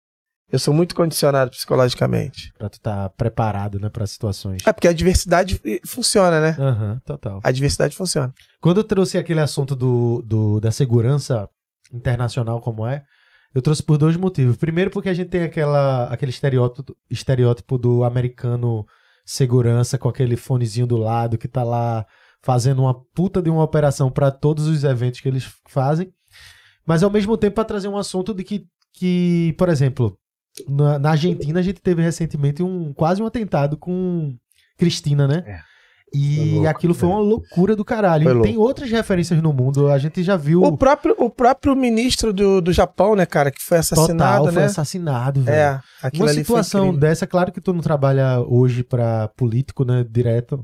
Eu 0.53 0.59
sou 0.59 0.75
muito 0.75 0.95
condicionado 0.95 1.51
psicologicamente. 1.51 2.53
Pra 2.59 2.69
tu 2.69 2.75
estar 2.75 3.09
preparado, 3.11 3.81
né, 3.81 3.89
pra 3.89 4.07
situações. 4.07 4.63
É 4.67 4.73
porque 4.73 4.87
a 4.87 4.93
diversidade 4.93 5.59
funciona, 5.87 6.41
né? 6.41 6.57
Aham, 6.59 7.01
total. 7.07 7.41
A 7.43 7.51
diversidade 7.51 7.97
funciona. 7.97 8.33
Quando 8.61 8.77
eu 8.79 8.85
trouxe 8.85 9.17
aquele 9.17 9.41
assunto 9.41 9.75
do, 9.75 10.23
do- 10.27 10.61
da 10.61 10.71
segurança 10.71 11.49
internacional 11.93 12.61
como 12.61 12.87
é, 12.87 13.03
eu 13.55 13.63
trouxe 13.63 13.83
por 13.83 13.97
dois 13.99 14.17
motivos. 14.17 14.57
Primeiro 14.57 14.91
porque 14.91 15.09
a 15.09 15.15
gente 15.15 15.29
tem 15.31 15.43
aquela, 15.43 16.05
aquele 16.09 16.31
estereótipo, 16.31 16.95
estereótipo 17.11 17.79
do 17.79 18.05
americano 18.05 18.87
segurança 19.25 19.97
com 19.99 20.09
aquele 20.09 20.37
fonezinho 20.37 20.87
do 20.87 20.97
lado 20.97 21.39
que 21.39 21.47
tá 21.49 21.63
lá 21.63 22.05
fazendo 22.43 22.83
uma 22.83 22.93
puta 23.15 23.41
de 23.41 23.49
uma 23.49 23.63
operação 23.63 24.11
para 24.11 24.31
todos 24.31 24.67
os 24.67 24.83
eventos 24.85 25.21
que 25.21 25.29
eles 25.29 25.49
fazem. 25.69 26.13
Mas 26.87 27.03
ao 27.03 27.11
mesmo 27.11 27.37
tempo 27.37 27.55
para 27.55 27.65
trazer 27.65 27.89
um 27.89 27.97
assunto 27.97 28.35
de 28.35 28.43
que, 28.43 28.67
que 28.93 29.55
por 29.57 29.69
exemplo, 29.69 30.19
na, 30.69 30.99
na 30.99 31.11
Argentina 31.11 31.61
a 31.61 31.63
gente 31.63 31.81
teve 31.81 32.03
recentemente 32.03 32.63
um 32.63 32.93
quase 32.93 33.23
um 33.23 33.27
atentado 33.27 33.77
com 33.77 34.35
Cristina, 34.79 35.27
né? 35.27 35.43
É. 35.47 35.73
E 36.15 36.37
Foi 36.37 36.51
louco, 36.53 36.69
aquilo 36.69 36.95
foi 36.95 37.09
é. 37.09 37.13
uma 37.13 37.21
loucura 37.21 37.75
do 37.75 37.85
caralho. 37.85 38.25
Foi 38.25 38.33
E 38.33 38.35
louco. 38.35 38.49
tem 38.49 38.59
outras 38.59 38.91
referências 38.91 39.41
no 39.41 39.51
mundo. 39.51 39.89
A 39.89 39.97
gente 39.97 40.23
já 40.23 40.37
viu 40.37 40.63
O 40.63 40.77
próprio, 40.77 41.15
o 41.19 41.31
próprio 41.31 41.75
ministro 41.75 42.35
do, 42.35 42.61
do 42.61 42.71
Japão, 42.71 43.17
né, 43.17 43.25
cara, 43.25 43.51
que 43.51 43.63
foi 43.63 43.79
assassinado, 43.79 44.39
total, 44.41 44.53
foi 44.53 44.61
né? 44.61 44.67
assassinado, 44.67 45.41
velho. 45.41 45.57
É, 45.57 45.81
Uma 46.15 46.27
foi 46.27 46.29
situação 46.35 46.95
dessa, 46.95 47.27
claro 47.27 47.51
que 47.51 47.63
tu 47.63 47.73
não 47.73 47.81
trabalha 47.81 48.41
hoje 48.41 48.85
pra 48.85 49.29
político, 49.29 49.87
né, 49.87 50.05
direto, 50.07 50.63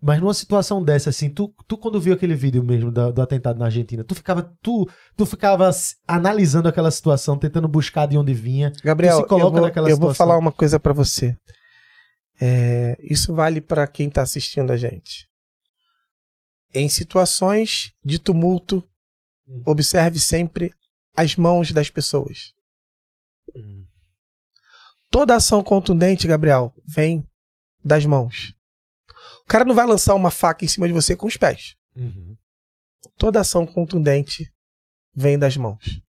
mas 0.00 0.20
numa 0.20 0.32
situação 0.34 0.82
dessa, 0.82 1.10
assim, 1.10 1.28
tu, 1.28 1.52
tu 1.66 1.76
quando 1.76 2.00
viu 2.00 2.14
aquele 2.14 2.34
vídeo 2.34 2.62
mesmo 2.62 2.90
da- 2.92 3.10
do, 3.10 3.20
atentado 3.20 3.58
na 3.58 3.64
Argentina, 3.66 4.04
tu 4.04 4.14
ficava, 4.14 4.54
tu, 4.62 4.88
tu 5.16 5.26
ficava 5.26 5.68
analisando 6.06 6.68
aquela 6.68 6.90
situação, 6.90 7.36
tentando 7.38 7.66
buscar 7.68 8.06
de 8.06 8.16
onde 8.16 8.32
vinha. 8.32 8.72
Gabriel, 8.84 9.18
Tu 9.18 9.22
se 9.22 9.28
coloca 9.28 9.46
eu, 9.48 9.52
vou, 9.52 9.60
naquela 9.62 9.90
eu 9.90 9.96
vou 9.96 10.14
falar 10.14 10.38
uma 10.38 10.52
coisa 10.52 10.78
pra 10.78 10.92
você. 10.92 11.36
É, 12.40 12.96
isso 13.00 13.34
vale 13.34 13.60
pra 13.60 13.86
quem 13.88 14.08
tá 14.08 14.22
assistindo 14.22 14.70
a 14.72 14.76
gente. 14.76 15.26
Em 16.72 16.88
situações 16.88 17.92
de 18.04 18.18
tumulto, 18.18 18.84
Hum. 19.48 19.62
observe 19.66 20.18
sempre 20.20 20.70
as 21.16 21.34
mãos 21.34 21.72
das 21.72 21.88
pessoas. 21.90 22.52
Toda 25.10 25.34
ação 25.34 25.64
contundente, 25.64 26.28
Gabriel, 26.28 26.72
vem 26.86 27.26
das 27.82 28.04
mãos. 28.04 28.52
O 29.48 29.50
cara 29.50 29.64
não 29.64 29.74
vai 29.74 29.86
lançar 29.86 30.14
uma 30.14 30.30
faca 30.30 30.62
em 30.62 30.68
cima 30.68 30.86
de 30.86 30.92
você 30.92 31.16
com 31.16 31.26
os 31.26 31.38
pés. 31.38 31.74
Uhum. 31.96 32.36
toda 33.16 33.40
ação 33.40 33.66
contundente 33.66 34.52
vem 35.14 35.38
das 35.38 35.56
mãos. 35.56 36.02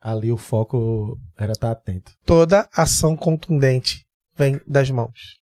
Ali 0.00 0.32
o 0.32 0.38
foco 0.38 1.20
era 1.36 1.52
estar 1.52 1.70
atento. 1.70 2.12
Toda 2.24 2.66
ação 2.72 3.14
contundente 3.14 4.06
vem 4.34 4.58
das 4.66 4.90
mãos. 4.90 5.38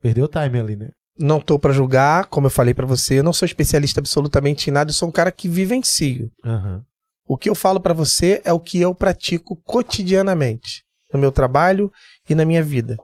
Perdeu 0.00 0.26
o 0.26 0.28
time 0.28 0.60
ali, 0.60 0.76
né? 0.76 0.90
Não 1.18 1.40
tô 1.40 1.58
pra 1.58 1.72
julgar, 1.72 2.26
como 2.26 2.46
eu 2.46 2.50
falei 2.50 2.72
pra 2.72 2.86
você, 2.86 3.18
eu 3.18 3.24
não 3.24 3.32
sou 3.32 3.46
especialista 3.46 3.98
absolutamente 3.98 4.70
em 4.70 4.72
nada, 4.72 4.90
eu 4.90 4.94
sou 4.94 5.08
um 5.08 5.12
cara 5.12 5.32
que 5.32 5.48
vivencio. 5.48 6.30
Aham. 6.44 6.86
O 7.26 7.36
que 7.36 7.50
eu 7.50 7.56
falo 7.56 7.80
pra 7.80 7.92
você 7.92 8.40
é 8.44 8.52
o 8.52 8.60
que 8.60 8.80
eu 8.80 8.94
pratico 8.94 9.56
cotidianamente, 9.64 10.84
no 11.12 11.18
meu 11.18 11.32
trabalho 11.32 11.92
e 12.28 12.36
na 12.36 12.44
minha 12.44 12.62
vida. 12.62 12.96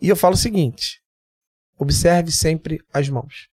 E 0.00 0.08
eu 0.08 0.16
falo 0.16 0.34
o 0.34 0.38
seguinte: 0.38 1.00
observe 1.78 2.30
sempre 2.32 2.78
as 2.92 3.08
mãos. 3.08 3.48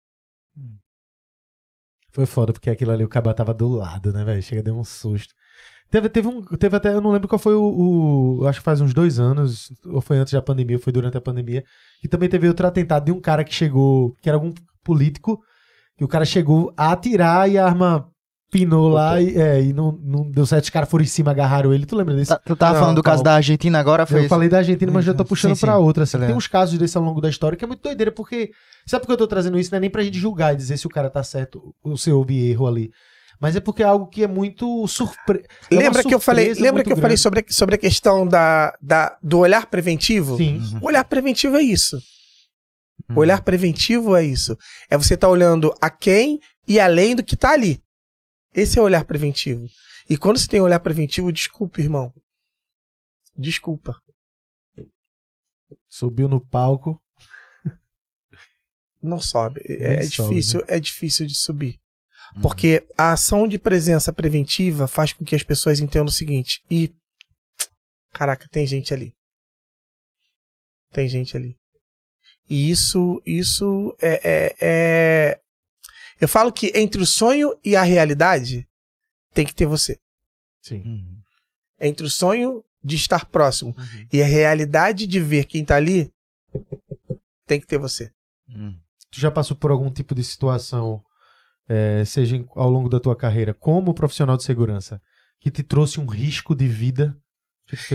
Foi 2.11 2.25
foda, 2.25 2.53
porque 2.53 2.69
aquilo 2.69 2.91
ali 2.91 3.03
o 3.03 3.09
caba 3.09 3.33
tava 3.33 3.53
do 3.53 3.67
lado, 3.69 4.13
né, 4.13 4.23
velho? 4.23 4.41
Chega, 4.41 4.61
deu 4.61 4.77
um 4.77 4.83
susto. 4.83 5.33
Teve, 5.89 6.09
teve 6.09 6.27
um. 6.27 6.41
Teve 6.43 6.75
até, 6.75 6.93
eu 6.93 7.01
não 7.01 7.11
lembro 7.11 7.27
qual 7.27 7.39
foi 7.39 7.55
o, 7.55 8.39
o- 8.41 8.47
Acho 8.47 8.59
que 8.59 8.65
faz 8.65 8.81
uns 8.81 8.93
dois 8.93 9.19
anos, 9.19 9.71
ou 9.85 10.01
foi 10.01 10.17
antes 10.17 10.33
da 10.33 10.41
pandemia, 10.41 10.77
ou 10.77 10.81
foi 10.83 10.93
durante 10.93 11.17
a 11.17 11.21
pandemia. 11.21 11.63
Que 12.01 12.07
também 12.07 12.29
teve 12.29 12.47
outro 12.47 12.67
atentado 12.67 13.05
de 13.05 13.11
um 13.11 13.19
cara 13.21 13.43
que 13.43 13.53
chegou, 13.53 14.15
que 14.21 14.29
era 14.29 14.37
algum 14.37 14.53
político, 14.83 15.41
que 15.97 16.03
o 16.03 16.07
cara 16.07 16.25
chegou 16.25 16.73
a 16.77 16.91
atirar 16.91 17.49
e 17.49 17.57
a 17.57 17.65
arma 17.65 18.11
pinou 18.53 18.87
lá 18.87 19.19
e, 19.19 19.35
é, 19.35 19.61
e 19.61 19.73
não, 19.73 19.91
não 20.03 20.29
deu 20.29 20.45
certo. 20.45 20.65
Os 20.65 20.69
caras 20.69 20.87
foram 20.87 21.03
em 21.03 21.07
cima, 21.07 21.31
agarraram 21.31 21.73
ele. 21.73 21.85
Tu 21.85 21.95
lembra 21.95 22.15
desse? 22.15 22.29
Tá- 22.29 22.39
Tu 22.45 22.55
tava 22.55 22.73
Não, 22.75 22.79
falando 22.81 22.95
do 22.97 23.03
caso 23.03 23.23
da 23.23 23.33
Argentina 23.33 23.79
agora, 23.79 24.05
foi 24.05 24.17
Eu 24.17 24.21
esse? 24.21 24.29
falei 24.29 24.47
da 24.47 24.59
Argentina, 24.59 24.91
mas 24.91 25.03
já 25.03 25.13
tô 25.13 25.25
puxando 25.25 25.55
Sim, 25.55 25.61
pra 25.61 25.73
sim. 25.75 25.79
outra. 25.79 26.03
Assim. 26.03 26.19
Tá 26.19 26.27
Tem 26.27 26.35
uns 26.35 26.47
casos 26.47 26.77
desse 26.77 26.95
ao 26.97 27.03
longo 27.03 27.19
da 27.19 27.29
história 27.29 27.57
que 27.57 27.65
é 27.65 27.67
muito 27.67 27.81
doideira, 27.81 28.11
porque. 28.11 28.51
Sabe 28.85 29.01
por 29.01 29.07
que 29.07 29.13
eu 29.13 29.17
tô 29.17 29.27
trazendo 29.27 29.57
isso? 29.59 29.71
Não 29.71 29.77
é 29.77 29.79
nem 29.81 29.89
pra 29.89 30.03
gente 30.03 30.17
julgar 30.19 30.53
e 30.53 30.57
dizer 30.57 30.77
se 30.77 30.85
o 30.85 30.89
cara 30.89 31.09
tá 31.09 31.23
certo 31.23 31.73
ou 31.83 31.97
se 31.97 32.11
houve 32.11 32.49
erro 32.49 32.67
ali. 32.67 32.91
Mas 33.41 33.55
é 33.55 33.59
porque 33.59 33.81
é 33.83 33.85
algo 33.85 34.07
que 34.07 34.23
é 34.23 34.27
muito 34.27 34.87
surpre... 34.87 35.43
é 35.71 35.75
lembra 35.75 36.01
que 36.03 36.13
eu 36.13 36.19
falei, 36.19 36.53
lembra 36.53 36.83
que 36.83 36.91
eu 36.91 36.95
falei 36.95 37.09
grande. 37.17 37.21
sobre, 37.21 37.39
a- 37.41 37.43
sobre 37.49 37.75
a 37.75 37.77
questão 37.77 38.25
da, 38.25 38.73
da, 38.81 39.17
do 39.21 39.39
olhar 39.39 39.65
preventivo? 39.65 40.37
Sim. 40.37 40.61
O 40.81 40.87
olhar 40.87 41.03
preventivo 41.03 41.57
é 41.57 41.61
isso. 41.61 41.97
Uhum. 43.09 43.17
O 43.17 43.19
olhar 43.19 43.41
preventivo 43.41 44.15
é 44.15 44.23
isso. 44.23 44.55
É 44.89 44.97
você 44.97 45.15
estar 45.15 45.27
olhando 45.27 45.73
a 45.81 45.89
quem 45.89 46.39
e 46.67 46.79
além 46.79 47.15
do 47.15 47.23
que 47.23 47.35
tá 47.35 47.51
ali. 47.51 47.81
Esse 48.53 48.77
é 48.77 48.81
o 48.81 48.85
olhar 48.85 49.05
preventivo. 49.05 49.67
E 50.09 50.17
quando 50.17 50.37
você 50.37 50.47
tem 50.47 50.61
olhar 50.61 50.79
preventivo, 50.79 51.31
desculpa, 51.31 51.81
irmão. 51.81 52.13
Desculpa. 53.35 53.99
Subiu 55.87 56.27
no 56.27 56.39
palco. 56.39 57.01
Não 59.01 59.19
sobe. 59.19 59.61
É, 59.65 59.95
é 59.95 60.03
sobe, 60.03 60.29
difícil, 60.29 60.63
é 60.67 60.79
difícil 60.79 61.25
de 61.25 61.35
subir. 61.35 61.79
Uhum. 62.35 62.41
Porque 62.41 62.85
a 62.97 63.13
ação 63.13 63.47
de 63.47 63.57
presença 63.57 64.13
preventiva 64.13 64.87
faz 64.87 65.13
com 65.13 65.25
que 65.25 65.35
as 65.35 65.43
pessoas 65.43 65.79
entendam 65.79 66.05
o 66.05 66.11
seguinte. 66.11 66.63
E 66.69 66.93
caraca, 68.11 68.47
tem 68.49 68.65
gente 68.65 68.93
ali. 68.93 69.15
Tem 70.91 71.07
gente 71.07 71.35
ali. 71.35 71.57
E 72.49 72.69
isso, 72.69 73.21
isso 73.25 73.95
é, 74.01 74.21
é, 74.23 74.55
é- 74.61 75.42
Eu 76.19 76.27
falo 76.27 76.51
que 76.51 76.71
entre 76.75 77.01
o 77.01 77.05
sonho 77.05 77.53
e 77.63 77.75
a 77.75 77.83
realidade 77.83 78.67
tem 79.33 79.45
que 79.45 79.53
ter 79.55 79.65
você. 79.65 79.99
Sim. 80.61 80.81
Uhum. 80.85 81.17
Entre 81.79 82.05
o 82.05 82.09
sonho 82.09 82.63
de 82.83 82.95
estar 82.95 83.25
próximo 83.25 83.75
e 84.11 84.21
a 84.21 84.25
realidade 84.25 85.07
de 85.07 85.19
ver 85.19 85.45
quem 85.45 85.63
tá 85.65 85.75
ali, 85.75 86.11
tem 87.45 87.59
que 87.59 87.67
ter 87.67 87.77
você. 87.77 88.11
Uhum. 88.49 88.77
Tu 89.11 89.19
já 89.19 89.31
passou 89.31 89.55
por 89.55 89.71
algum 89.71 89.89
tipo 89.91 90.13
de 90.13 90.23
situação, 90.23 91.03
é, 91.67 92.03
seja 92.05 92.43
ao 92.55 92.69
longo 92.69 92.89
da 92.89 92.99
tua 92.99 93.15
carreira, 93.15 93.53
como 93.53 93.93
profissional 93.93 94.37
de 94.37 94.43
segurança, 94.43 95.01
que 95.39 95.51
te 95.51 95.63
trouxe 95.63 95.99
um 95.99 96.05
risco 96.05 96.55
de 96.55 96.67
vida? 96.67 97.17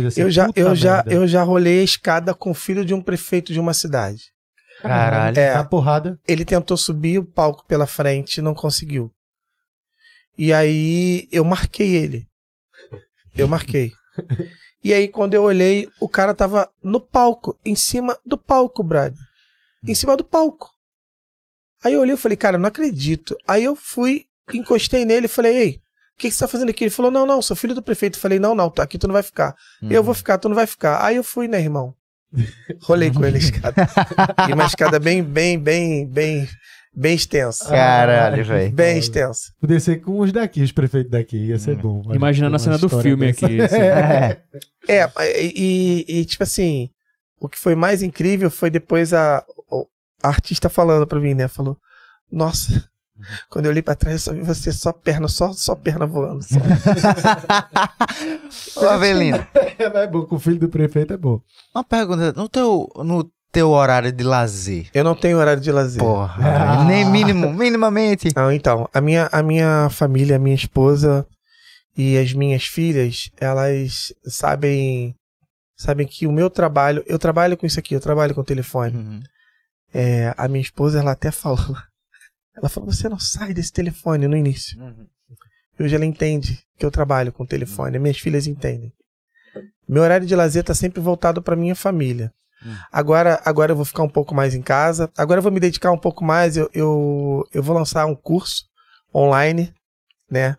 Assim, 0.07 0.23
Eu 0.23 0.31
já, 0.31 0.47
"Puta 0.47 0.61
eu, 0.61 0.75
já, 0.75 0.97
merda." 0.97 1.13
eu 1.15 1.27
já 1.29 1.43
rolei 1.43 1.81
a 1.81 1.85
escada 1.85 2.35
com 2.35 2.51
o 2.51 2.55
filho 2.55 2.85
de 2.85 2.95
um 2.95 3.03
prefeito 3.03 3.53
de 3.53 3.61
uma 3.61 3.75
cidade. 3.75 4.33
Caralho. 4.83 5.39
É. 5.39 5.55
Na 5.55 5.65
porrada. 5.65 6.19
ele 6.27 6.45
tentou 6.45 6.77
subir 6.77 7.19
o 7.19 7.25
palco 7.25 7.65
pela 7.67 7.87
frente 7.87 8.37
e 8.37 8.43
não 8.43 8.55
conseguiu. 8.55 9.13
E 10.37 10.53
aí 10.53 11.29
eu 11.33 11.45
marquei 11.45 11.97
ele. 11.97 12.29
Eu 13.37 13.49
marquei. 13.49 13.93
E 14.83 14.95
aí 14.95 15.09
quando 15.09 15.35
eu 15.35 15.43
olhei, 15.43 15.89
o 16.01 16.09
cara 16.09 16.33
tava 16.33 16.71
no 16.81 17.01
palco, 17.01 17.59
em 17.65 17.75
cima 17.75 18.17
do 18.25 18.39
palco, 18.39 18.81
Brad. 18.81 19.13
Em 19.85 19.95
cima 19.95 20.17
do 20.17 20.23
palco. 20.23 20.71
Aí 21.85 21.95
eu 21.95 22.01
olhei 22.01 22.15
e 22.15 22.17
falei, 22.17 22.37
cara, 22.37 22.57
não 22.57 22.69
acredito. 22.69 23.37
Aí 23.47 23.65
eu 23.65 23.75
fui, 23.75 24.27
encostei 24.55 25.05
nele 25.05 25.27
e 25.27 25.29
falei, 25.29 25.57
ei, 25.57 25.71
o 26.15 26.19
que, 26.19 26.29
que 26.29 26.31
você 26.31 26.41
tá 26.41 26.49
fazendo 26.49 26.71
aqui? 26.71 26.85
Ele 26.85 26.91
falou, 26.91 27.11
não, 27.11 27.27
não, 27.27 27.43
sou 27.43 27.57
filho 27.57 27.75
do 27.75 27.83
prefeito. 27.83 28.17
Eu 28.17 28.21
falei, 28.23 28.39
não, 28.39 28.55
não, 28.55 28.71
tá 28.71 28.85
aqui 28.85 28.99
tu 28.99 29.09
não 29.09 29.13
vai 29.13 29.23
ficar. 29.23 29.55
Eu 29.91 30.03
vou 30.03 30.15
ficar, 30.15 30.39
tu 30.39 30.49
não 30.49 30.57
vai 30.57 30.67
ficar. 30.67 31.05
Aí 31.05 31.17
eu 31.17 31.25
fui, 31.25 31.49
né, 31.49 31.61
irmão? 31.61 31.95
Rolei 32.83 33.11
com 33.11 33.25
ele 33.25 33.37
a 33.37 33.41
escada. 33.41 33.89
E 34.49 34.53
uma 34.53 34.67
escada 34.67 34.99
bem, 35.01 35.23
bem, 35.23 35.59
bem, 35.59 36.07
bem, 36.07 36.49
bem 36.95 37.15
extensa. 37.15 37.69
Caralho, 37.69 38.45
velho. 38.45 38.73
Bem 38.73 38.99
extensa. 38.99 39.53
Podia 39.61 39.81
ser 39.81 39.97
com 40.01 40.21
os 40.21 40.33
daqui, 40.33 40.63
os 40.63 40.73
prefeitos 40.73 41.11
daqui, 41.11 41.37
ia 41.37 41.59
ser 41.59 41.77
bom. 41.77 42.03
mas 42.05 42.17
Imaginando 42.17 42.57
a 42.57 42.59
cena 42.59 42.79
do 42.79 42.89
filme 42.89 43.27
dessa. 43.27 43.47
aqui. 43.47 43.61
assim. 43.61 43.77
É. 44.89 45.07
É, 45.07 45.43
e, 45.43 46.05
e, 46.09 46.25
tipo 46.25 46.43
assim, 46.43 46.91
o 47.41 47.49
que 47.49 47.59
foi 47.59 47.75
mais 47.75 48.03
incrível 48.03 48.51
foi 48.51 48.71
depois 48.71 49.13
a, 49.13 49.45
a 50.23 50.29
artista 50.29 50.69
falando 50.69 51.07
pra 51.07 51.21
mim, 51.21 51.35
né? 51.35 51.47
Falou, 51.49 51.77
nossa, 52.31 52.85
quando 53.51 53.67
eu 53.67 53.71
olhei 53.71 53.83
pra 53.83 53.95
trás, 53.95 54.15
eu 54.15 54.19
só 54.21 54.33
vi 54.33 54.41
você 54.43 54.73
só 54.73 54.93
perna, 54.93 55.29
só, 55.29 55.53
só 55.53 55.75
perna 55.75 56.07
voando. 56.07 56.43
só." 56.43 56.57
Ô, 58.77 58.87
Avelino, 58.89 59.39
É, 59.79 60.07
bom, 60.07 60.23
com 60.25 60.37
o 60.37 60.39
filho 60.39 60.59
do 60.59 60.69
prefeito 60.69 61.13
é 61.13 61.17
bom. 61.17 61.41
uma 61.75 61.85
pergunta. 61.85 62.33
No 62.33 62.49
teu, 62.49 62.89
no 62.97 63.31
teu 63.53 63.71
horário 63.71 64.13
de 64.13 64.25
lazer, 64.25 64.89
Eu 64.93 65.05
não 65.05 65.15
tenho 65.15 65.39
horário 65.39 65.63
de 65.63 65.71
lazer. 65.73 66.03
porra, 66.03 66.81
Ah. 66.81 66.85
nem 66.85 67.05
mínimo, 67.05 67.53
minimamente. 67.53 68.31
Não, 68.37 68.51
então, 68.53 68.89
a 68.93 69.01
minha, 69.01 69.29
a 69.33 69.43
minha 69.43 69.89
família, 69.91 70.37
a 70.37 70.39
minha 70.39 70.55
esposa 70.55 71.27
e 71.97 72.17
as 72.19 72.33
minhas 72.33 72.65
filhas, 72.65 73.31
elas 73.41 74.13
sabem 74.27 75.15
sabem 75.77 76.07
que 76.07 76.27
o 76.27 76.33
meu 76.33 76.51
trabalho, 76.51 77.05
eu 77.07 77.19
trabalho 77.21 77.57
com 77.57 77.65
isso 77.65 77.79
aqui, 77.79 77.95
eu 77.95 78.01
trabalho 78.01 78.35
com 78.35 78.43
telefone. 78.43 78.97
Uhum. 78.97 79.21
É, 79.95 80.35
a 80.37 80.49
minha 80.49 80.61
esposa, 80.61 80.99
ela 80.99 81.13
até 81.13 81.31
falou, 81.31 81.77
ela 82.59 82.69
falou, 82.69 82.91
você 82.91 83.09
não 83.09 83.19
sai 83.19 83.55
desse 83.55 83.73
telefone 83.73 84.27
no 84.27 84.37
início. 84.37 84.79
Hoje 85.79 85.95
ela 85.95 86.05
entende 86.05 86.59
que 86.77 86.85
eu 86.85 86.91
trabalho 86.91 87.33
com 87.33 87.47
telefone, 87.47 87.99
minhas 87.99 88.19
filhas 88.19 88.47
entendem. 88.47 88.93
Meu 89.89 90.03
horário 90.03 90.27
de 90.27 90.35
lazer 90.35 90.65
tá 90.65 90.75
sempre 90.75 91.01
voltado 91.01 91.41
para 91.41 91.57
minha 91.57 91.75
família. 91.75 92.33
Hum. 92.65 92.75
Agora, 92.91 93.41
agora 93.45 93.73
eu 93.73 93.77
vou 93.77 93.85
ficar 93.85 94.03
um 94.03 94.09
pouco 94.09 94.35
mais 94.35 94.55
em 94.55 94.61
casa. 94.61 95.11
Agora 95.17 95.39
eu 95.39 95.43
vou 95.43 95.53
me 95.53 95.61
dedicar 95.61 95.93
um 95.93 95.99
pouco 95.99 96.25
mais. 96.25 96.57
Eu, 96.57 96.69
eu, 96.75 97.49
eu 97.55 97.63
vou 97.63 97.75
lançar 97.75 98.05
um 98.07 98.15
curso 98.15 98.65
online, 99.15 99.73
né? 100.31 100.57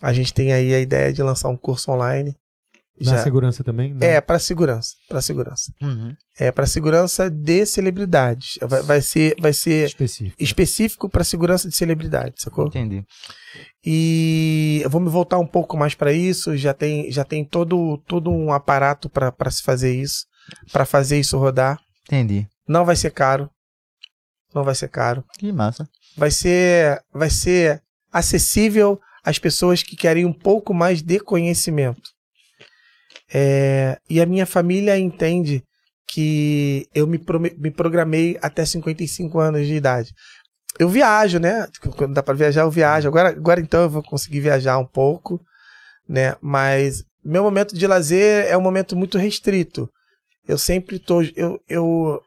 A 0.00 0.12
gente 0.12 0.32
tem 0.32 0.52
aí 0.52 0.74
a 0.74 0.80
ideia 0.80 1.12
de 1.12 1.22
lançar 1.22 1.48
um 1.50 1.56
curso 1.56 1.90
online. 1.90 2.34
Na 3.00 3.12
Já- 3.16 3.22
segurança 3.22 3.62
também? 3.62 3.94
Não. 3.94 4.06
é 4.06 4.20
para 4.20 4.38
segurança, 4.38 4.94
para 5.08 5.20
segurança. 5.22 5.72
Uhum. 5.80 6.14
É 6.38 6.50
para 6.50 6.66
segurança 6.66 7.30
de 7.30 7.64
celebridades. 7.66 8.58
Vai, 8.62 8.82
vai 8.82 9.00
ser, 9.02 9.34
vai 9.40 9.52
ser 9.52 9.86
específico. 9.86 10.36
específico 10.42 11.08
para 11.08 11.22
segurança 11.24 11.68
de 11.68 11.76
celebridades, 11.76 12.42
sacou? 12.42 12.66
Entendi. 12.66 13.04
E 13.84 14.80
eu 14.84 14.90
vou 14.90 15.00
me 15.00 15.08
voltar 15.08 15.38
um 15.38 15.46
pouco 15.46 15.76
mais 15.76 15.94
para 15.94 16.12
isso. 16.12 16.56
Já 16.56 16.74
tem, 16.74 17.10
já 17.10 17.24
tem 17.24 17.44
todo, 17.44 17.98
todo 18.06 18.30
um 18.30 18.52
aparato 18.52 19.08
para 19.08 19.50
se 19.50 19.62
fazer 19.62 19.94
isso, 19.94 20.24
para 20.72 20.84
fazer 20.84 21.18
isso 21.18 21.38
rodar. 21.38 21.78
Entendi. 22.06 22.46
Não 22.66 22.84
vai 22.84 22.96
ser 22.96 23.10
caro. 23.10 23.50
Não 24.54 24.64
vai 24.64 24.74
ser 24.74 24.88
caro. 24.88 25.24
Que 25.38 25.52
massa. 25.52 25.88
Vai 26.16 26.30
ser, 26.30 27.00
vai 27.12 27.30
ser 27.30 27.82
acessível 28.12 28.98
às 29.24 29.38
pessoas 29.38 29.82
que 29.82 29.94
querem 29.96 30.24
um 30.24 30.32
pouco 30.32 30.72
mais 30.74 31.02
de 31.02 31.20
conhecimento. 31.20 32.00
É, 33.32 33.98
e 34.08 34.20
a 34.20 34.26
minha 34.26 34.46
família 34.46 34.98
entende 34.98 35.62
que 36.10 36.86
eu 36.94 37.06
me, 37.06 37.18
prome- 37.18 37.54
me 37.58 37.70
programei 37.70 38.38
até 38.40 38.64
55 38.64 39.38
anos 39.38 39.66
de 39.66 39.74
idade. 39.74 40.12
Eu 40.78 40.88
viajo, 40.88 41.38
né? 41.38 41.66
Quando 41.96 42.14
dá 42.14 42.22
para 42.22 42.34
viajar, 42.34 42.62
eu 42.62 42.70
viajo. 42.70 43.08
Agora, 43.08 43.28
agora 43.30 43.60
então 43.60 43.82
eu 43.82 43.90
vou 43.90 44.02
conseguir 44.02 44.40
viajar 44.40 44.78
um 44.78 44.86
pouco, 44.86 45.40
né? 46.08 46.34
Mas 46.40 47.02
meu 47.24 47.42
momento 47.42 47.74
de 47.76 47.86
lazer 47.86 48.46
é 48.46 48.56
um 48.56 48.60
momento 48.62 48.96
muito 48.96 49.18
restrito. 49.18 49.88
Eu 50.46 50.56
sempre 50.56 50.98
tô. 50.98 51.20
Eu, 51.36 51.60
eu, 51.68 52.22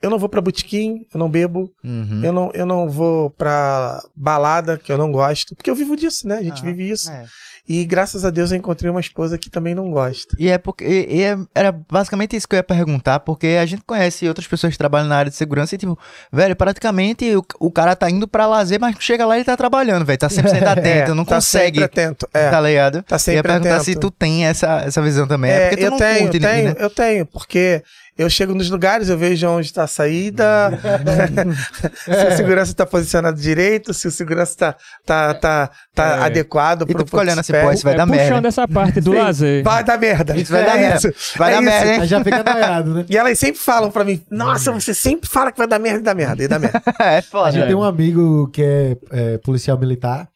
eu 0.00 0.10
não 0.10 0.18
vou 0.18 0.28
pra 0.28 0.40
botequim, 0.42 1.04
eu 1.12 1.18
não 1.18 1.28
bebo, 1.28 1.68
Uhum. 1.82 2.22
eu, 2.24 2.32
não, 2.32 2.50
eu 2.54 2.66
não 2.66 2.88
vou 2.88 3.30
pra 3.30 4.00
balada, 4.14 4.78
que 4.78 4.92
eu 4.92 4.98
não 4.98 5.10
gosto, 5.10 5.56
porque 5.56 5.70
eu 5.70 5.74
vivo 5.74 5.96
disso, 5.96 6.28
né? 6.28 6.36
A 6.36 6.42
gente 6.42 6.60
Ah, 6.62 6.64
vive 6.64 6.88
isso. 6.88 7.10
É. 7.10 7.26
E 7.68 7.84
graças 7.84 8.24
a 8.24 8.30
Deus 8.30 8.52
eu 8.52 8.58
encontrei 8.58 8.90
uma 8.90 9.00
esposa 9.00 9.36
que 9.36 9.50
também 9.50 9.74
não 9.74 9.90
gosta. 9.90 10.36
E 10.38 10.48
é 10.48 10.56
porque 10.58 10.84
e- 10.84 11.16
e 11.18 11.22
é- 11.22 11.36
era 11.54 11.72
basicamente 11.72 12.36
isso 12.36 12.46
que 12.48 12.54
eu 12.54 12.58
ia 12.58 12.62
perguntar, 12.62 13.20
porque 13.20 13.58
a 13.60 13.66
gente 13.66 13.82
conhece 13.84 14.26
outras 14.28 14.46
pessoas 14.46 14.72
que 14.72 14.78
trabalham 14.78 15.08
na 15.08 15.16
área 15.16 15.30
de 15.30 15.36
segurança 15.36 15.74
e, 15.74 15.78
tipo, 15.78 15.98
velho, 16.32 16.54
praticamente 16.54 17.34
o, 17.36 17.44
o 17.58 17.70
cara 17.70 17.96
tá 17.96 18.08
indo 18.10 18.28
pra 18.28 18.46
lazer, 18.46 18.78
mas 18.80 18.94
chega 19.00 19.26
lá 19.26 19.36
e 19.36 19.38
ele 19.38 19.44
tá 19.44 19.56
trabalhando, 19.56 20.04
velho. 20.04 20.18
Tá 20.18 20.28
100% 20.28 20.62
atento, 20.66 21.14
não 21.14 21.24
tá 21.24 21.36
consegue. 21.36 21.80
sempre 21.80 21.84
atento. 21.84 22.28
É. 22.32 22.50
Tá 22.50 22.60
ligado? 22.60 23.02
Tá 23.02 23.14
Eu 23.14 23.16
ia 23.16 23.18
sempre 23.18 23.42
perguntar 23.42 23.70
atento. 23.76 23.84
se 23.84 23.94
tu 23.96 24.10
tem 24.10 24.46
essa, 24.46 24.82
essa 24.82 25.02
visão 25.02 25.26
também. 25.26 25.50
É, 25.50 25.54
É, 25.56 25.68
porque 25.68 25.76
tu 25.76 25.84
eu 25.86 25.90
não 25.90 25.98
tenho, 25.98 26.20
curte, 26.22 26.38
tenho, 26.40 26.68
né? 26.68 26.74
eu 26.78 26.90
tenho, 26.90 27.26
porque 27.26 27.82
eu 28.18 28.30
chego 28.30 28.54
nos 28.54 28.70
lugares, 28.70 29.08
eu 29.08 29.18
vejo 29.18 29.46
onde 29.48 29.66
está 29.66 29.84
a 29.84 29.86
saída, 29.86 30.70
se 32.04 32.26
o 32.32 32.36
segurança 32.36 32.70
está 32.72 32.86
posicionado 32.86 33.40
direito, 33.40 33.92
se 33.92 34.08
o 34.08 34.10
segurança 34.10 34.52
está 34.52 34.72
tá, 35.04 35.34
tá, 35.34 35.70
tá 35.94 36.04
É. 36.16 36.22
adequado 36.24 36.82
E 36.82 36.86
tu 36.86 36.94
pro 36.94 37.04
fica 37.06 37.18
olhando 37.18 37.40
assim, 37.40 37.52
pô, 37.52 37.70
isso 37.72 37.82
vai 37.84 37.94
É, 37.94 37.96
dar 37.96 38.06
puxando 38.06 38.22
merda. 38.32 38.48
essa 38.48 38.68
parte 38.68 39.00
do 39.00 39.10
Sim. 39.12 39.18
lazer. 39.18 39.62
Vai 39.64 39.84
dar 39.84 39.98
merda. 39.98 40.36
Isso 40.36 40.52
vai 40.52 40.62
É 40.62 40.64
dar 40.66 40.76
merda. 40.76 40.96
isso. 41.08 41.38
Vai 41.38 41.50
É 41.50 41.54
dar 41.54 41.62
isso. 41.62 41.70
merda, 41.70 41.92
hein? 41.94 42.00
Aí 42.00 42.06
já 42.06 42.24
fica 42.24 42.42
noiado, 42.42 42.94
né? 42.94 43.04
E 43.10 43.16
elas 43.16 43.38
sempre 43.38 43.60
falam 43.60 43.90
pra 43.90 44.04
mim, 44.04 44.22
nossa, 44.30 44.72
você 44.72 44.94
sempre 44.94 45.28
fala 45.28 45.52
que 45.52 45.58
vai 45.58 45.66
dar 45.66 45.78
merda 45.78 45.98
e 46.00 46.02
dá 46.02 46.14
merda, 46.14 46.42
e 46.44 46.48
dá 46.48 46.58
merda. 46.58 46.82
é 47.00 47.18
A 47.18 47.22
foda. 47.22 47.52
gente 47.52 47.64
É. 47.64 47.66
tem 47.66 47.74
um 47.76 47.82
amigo 47.84 48.48
que 48.48 48.62
é, 48.62 48.96
é, 49.12 49.38
policial 49.38 49.78
militar. 49.78 50.28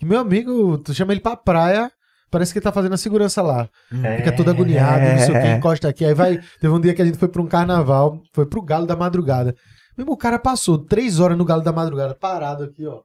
E 0.00 0.04
meu 0.04 0.18
amigo, 0.18 0.78
tu 0.78 0.94
chama 0.94 1.12
ele 1.12 1.20
pra 1.20 1.36
praia, 1.36 1.90
parece 2.30 2.52
que 2.52 2.58
ele 2.58 2.64
tá 2.64 2.72
fazendo 2.72 2.94
a 2.94 2.98
segurança 2.98 3.42
lá. 3.42 3.68
Fica 4.16 4.32
todo 4.32 4.50
agoniado, 4.50 5.04
não 5.04 5.18
sei 5.18 5.36
o 5.36 5.40
que, 5.42 5.48
encosta 5.48 5.88
aqui. 5.88 6.04
Aí 6.04 6.14
vai. 6.14 6.40
Teve 6.60 6.72
um 6.72 6.80
dia 6.80 6.94
que 6.94 7.02
a 7.02 7.04
gente 7.04 7.18
foi 7.18 7.28
pra 7.28 7.42
um 7.42 7.46
carnaval, 7.46 8.20
foi 8.32 8.46
pro 8.46 8.62
Galo 8.62 8.86
da 8.86 8.96
Madrugada. 8.96 9.54
Mesmo 9.96 10.12
o 10.12 10.16
cara 10.16 10.38
passou 10.38 10.78
três 10.78 11.20
horas 11.20 11.36
no 11.36 11.44
Galo 11.44 11.62
da 11.62 11.72
Madrugada, 11.72 12.14
parado 12.14 12.64
aqui, 12.64 12.86
ó. 12.86 13.00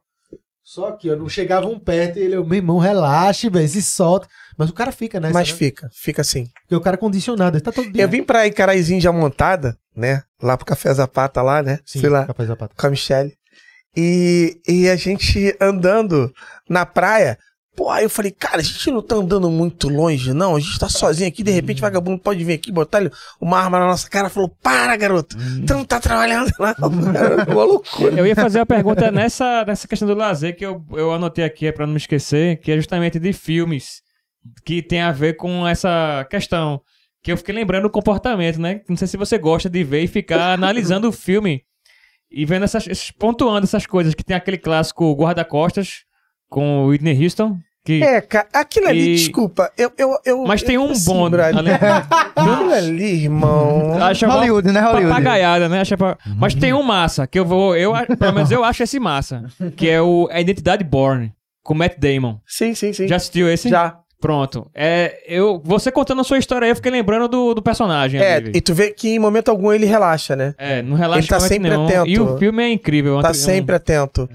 Só 0.62 0.88
aqui, 0.88 1.10
ó. 1.10 1.16
Não 1.16 1.28
chegava 1.28 1.66
um 1.66 1.78
perto 1.78 2.18
e 2.18 2.22
ele, 2.22 2.36
meu 2.42 2.54
irmão, 2.54 2.78
relaxe, 2.78 3.48
velho, 3.48 3.68
se 3.68 3.82
solta. 3.82 4.26
Mas 4.58 4.68
o 4.68 4.72
cara 4.72 4.90
fica, 4.90 5.20
né? 5.20 5.30
Mas 5.32 5.50
fica, 5.50 5.88
fica 5.92 6.22
assim. 6.22 6.48
Porque 6.62 6.74
o 6.74 6.80
cara 6.80 6.96
é 6.96 6.98
condicionado, 6.98 7.56
ele 7.56 7.62
tá 7.62 7.70
todo 7.70 7.92
dia. 7.92 8.02
Eu 8.02 8.08
vim 8.08 8.22
pra 8.24 8.46
Icaraizinho 8.46 9.00
já 9.00 9.12
montada, 9.12 9.76
né? 9.94 10.22
Lá 10.42 10.56
pro 10.56 10.66
Café 10.66 10.92
Zapata 10.92 11.40
lá, 11.42 11.62
né? 11.62 11.78
Sim, 11.84 12.00
Fui 12.00 12.08
lá 12.08 12.26
capaz 12.26 12.48
da 12.48 12.56
pata. 12.56 12.74
com 12.76 12.86
a 12.86 12.90
Michelle. 12.90 13.32
E, 13.96 14.60
e 14.68 14.88
a 14.90 14.96
gente 14.96 15.56
andando 15.60 16.32
na 16.68 16.84
praia. 16.84 17.38
Pô, 17.76 17.90
aí 17.90 18.04
eu 18.04 18.10
falei, 18.10 18.30
cara, 18.32 18.56
a 18.58 18.62
gente 18.62 18.90
não 18.90 19.02
tá 19.02 19.16
andando 19.16 19.50
muito 19.50 19.88
longe, 19.88 20.32
não. 20.32 20.56
A 20.56 20.60
gente 20.60 20.78
tá 20.78 20.88
sozinho 20.88 21.28
aqui, 21.28 21.42
de 21.42 21.50
repente, 21.50 21.80
vagabundo 21.80 22.18
pode 22.18 22.42
vir 22.42 22.54
aqui, 22.54 22.72
botar 22.72 23.02
uma 23.38 23.58
arma 23.58 23.78
na 23.78 23.86
nossa 23.86 24.08
cara. 24.08 24.30
Falou, 24.30 24.48
para, 24.62 24.96
garoto, 24.96 25.36
tu 25.66 25.74
não 25.74 25.84
tá 25.84 26.00
trabalhando 26.00 26.50
lá. 26.58 26.74
Era 27.14 27.44
uma 27.52 27.64
loucura. 27.64 28.18
Eu 28.18 28.26
ia 28.26 28.34
fazer 28.34 28.60
a 28.60 28.66
pergunta 28.66 29.10
nessa, 29.10 29.62
nessa 29.66 29.86
questão 29.86 30.08
do 30.08 30.14
lazer 30.14 30.56
que 30.56 30.64
eu, 30.64 30.82
eu 30.92 31.12
anotei 31.12 31.44
aqui 31.44 31.66
é 31.66 31.72
pra 31.72 31.86
não 31.86 31.92
me 31.92 31.98
esquecer, 31.98 32.58
que 32.60 32.72
é 32.72 32.76
justamente 32.76 33.18
de 33.20 33.32
filmes 33.34 34.00
que 34.64 34.80
tem 34.80 35.02
a 35.02 35.12
ver 35.12 35.36
com 35.36 35.66
essa 35.68 36.26
questão. 36.30 36.80
Que 37.22 37.30
eu 37.32 37.36
fiquei 37.36 37.54
lembrando 37.54 37.82
do 37.82 37.90
comportamento, 37.90 38.58
né? 38.60 38.80
Não 38.88 38.96
sei 38.96 39.06
se 39.08 39.16
você 39.16 39.36
gosta 39.36 39.68
de 39.68 39.84
ver 39.84 40.00
e 40.02 40.06
ficar 40.06 40.54
analisando 40.54 41.08
o 41.08 41.12
filme 41.12 41.62
e 42.30 42.46
vendo 42.46 42.64
essas, 42.64 42.86
esses- 42.86 43.10
pontuando 43.10 43.64
essas 43.66 43.84
coisas. 43.84 44.14
Que 44.14 44.24
tem 44.24 44.36
aquele 44.36 44.56
clássico 44.56 45.12
Guarda-Costas 45.14 46.04
com 46.48 46.84
o 46.84 46.88
Whitney 46.88 47.22
Houston. 47.22 47.58
Que, 47.84 48.02
É, 48.02 48.20
cara, 48.20 48.48
aquilo 48.52 48.88
ali, 48.88 49.12
E- 49.12 49.14
desculpa, 49.14 49.70
eu, 49.78 49.92
eu, 49.96 50.18
eu 50.24 50.44
mas 50.44 50.60
tem 50.60 50.76
um 50.76 50.90
assim, 50.90 51.04
bom. 51.04 51.30
brother. 51.30 51.56
ali- 51.56 51.70
Aquilo 52.34 52.72
ali, 52.74 53.22
irmão. 53.24 54.02
Acho 54.02 54.26
uma 54.26 54.34
Hollywood, 54.34 54.72
né? 54.72 54.80
Hollywood. 54.80 55.08
papagaiada, 55.08 55.68
né? 55.68 55.80
Acho 55.82 55.96
pa- 55.96 56.18
Mas 56.36 56.52
tem 56.54 56.72
um 56.72 56.82
massa, 56.82 57.28
que 57.28 57.38
eu 57.38 57.44
vou. 57.44 57.76
Eu, 57.76 57.92
pelo 58.18 58.32
menos 58.32 58.50
eu 58.50 58.64
acho 58.64 58.82
esse 58.82 58.98
massa. 58.98 59.44
Que 59.76 59.88
é 59.88 60.02
o 60.02 60.28
a 60.32 60.40
Identidade 60.40 60.82
Born, 60.82 61.32
com 61.62 61.74
Matt 61.74 61.96
Damon. 61.98 62.38
Sim, 62.44 62.74
sim, 62.74 62.92
sim. 62.92 63.06
Já 63.06 63.16
assistiu 63.16 63.48
esse? 63.48 63.68
Já. 63.68 63.96
Pronto. 64.20 64.68
É, 64.74 65.20
eu, 65.28 65.60
você 65.64 65.92
contando 65.92 66.22
a 66.22 66.24
sua 66.24 66.38
história 66.38 66.64
aí, 66.66 66.72
eu 66.72 66.76
fiquei 66.76 66.90
lembrando 66.90 67.28
do, 67.28 67.54
do 67.54 67.62
personagem. 67.62 68.20
É, 68.20 68.34
ali, 68.36 68.50
e 68.54 68.60
tu 68.60 68.74
vê 68.74 68.90
que 68.90 69.10
em 69.10 69.18
momento 69.20 69.50
algum 69.50 69.70
ele 69.72 69.86
relaxa, 69.86 70.34
né? 70.34 70.54
É, 70.58 70.82
não 70.82 70.96
relaxa 70.96 71.20
Ele 71.20 71.28
tá 71.28 71.38
sempre 71.38 71.68
nenhum. 71.68 71.84
atento. 71.84 72.08
E 72.08 72.18
o 72.18 72.36
filme 72.38 72.62
é 72.64 72.72
incrível. 72.72 73.18
é 73.20 73.22
Tá 73.22 73.32
sempre 73.34 73.76
atento. 73.76 74.28
É, 74.32 74.34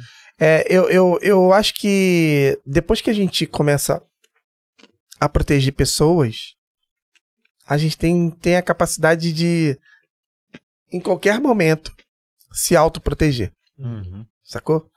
eu, 0.68 0.90
eu, 0.90 1.20
eu 1.22 1.54
acho 1.54 1.74
que 1.76 2.60
depois 2.66 3.00
que 3.02 3.10
a 3.10 3.14
gente 3.14 3.46
começa 3.46 4.02
a 5.20 5.30
proteger 5.30 5.74
pessoas, 5.74 6.56
a 7.68 7.78
gente 7.78 7.98
tem, 7.98 8.32
tem 8.32 8.56
a 8.56 8.62
capacidade 8.62 9.32
de, 9.32 9.78
em 10.92 11.00
qualquer 11.00 11.40
momento, 11.40 11.94
se 12.52 12.76
autoproteger. 12.76 13.52
Uhum. 13.78 14.26
Sacou? 14.44 14.90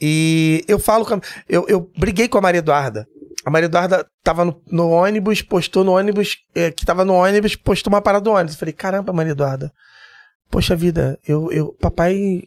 E 0.00 0.64
eu 0.68 0.78
falo 0.78 1.04
com. 1.04 1.14
a- 1.14 1.20
Eu, 1.48 1.66
eu 1.68 1.90
briguei 1.98 2.28
com 2.28 2.38
a 2.38 2.40
Maria 2.40 2.60
Eduarda. 2.60 3.06
A 3.44 3.50
Maria 3.50 3.66
Eduarda 3.66 4.06
tava 4.22 4.44
no, 4.44 4.62
no 4.70 4.90
ônibus, 4.90 5.42
postou 5.42 5.82
no 5.82 5.92
ônibus, 5.96 6.36
eh, 6.54 6.70
que 6.70 6.84
tava 6.84 7.04
no 7.04 7.14
ônibus, 7.14 7.56
postou 7.56 7.92
uma 7.92 8.02
parada 8.02 8.22
do 8.24 8.30
ônibus. 8.30 8.52
Eu 8.54 8.58
falei, 8.58 8.72
caramba, 8.74 9.12
Maria 9.12 9.32
Eduarda. 9.32 9.72
Poxa 10.50 10.76
vida, 10.76 11.18
eu, 11.26 11.50
eu. 11.50 11.72
Papai. 11.80 12.42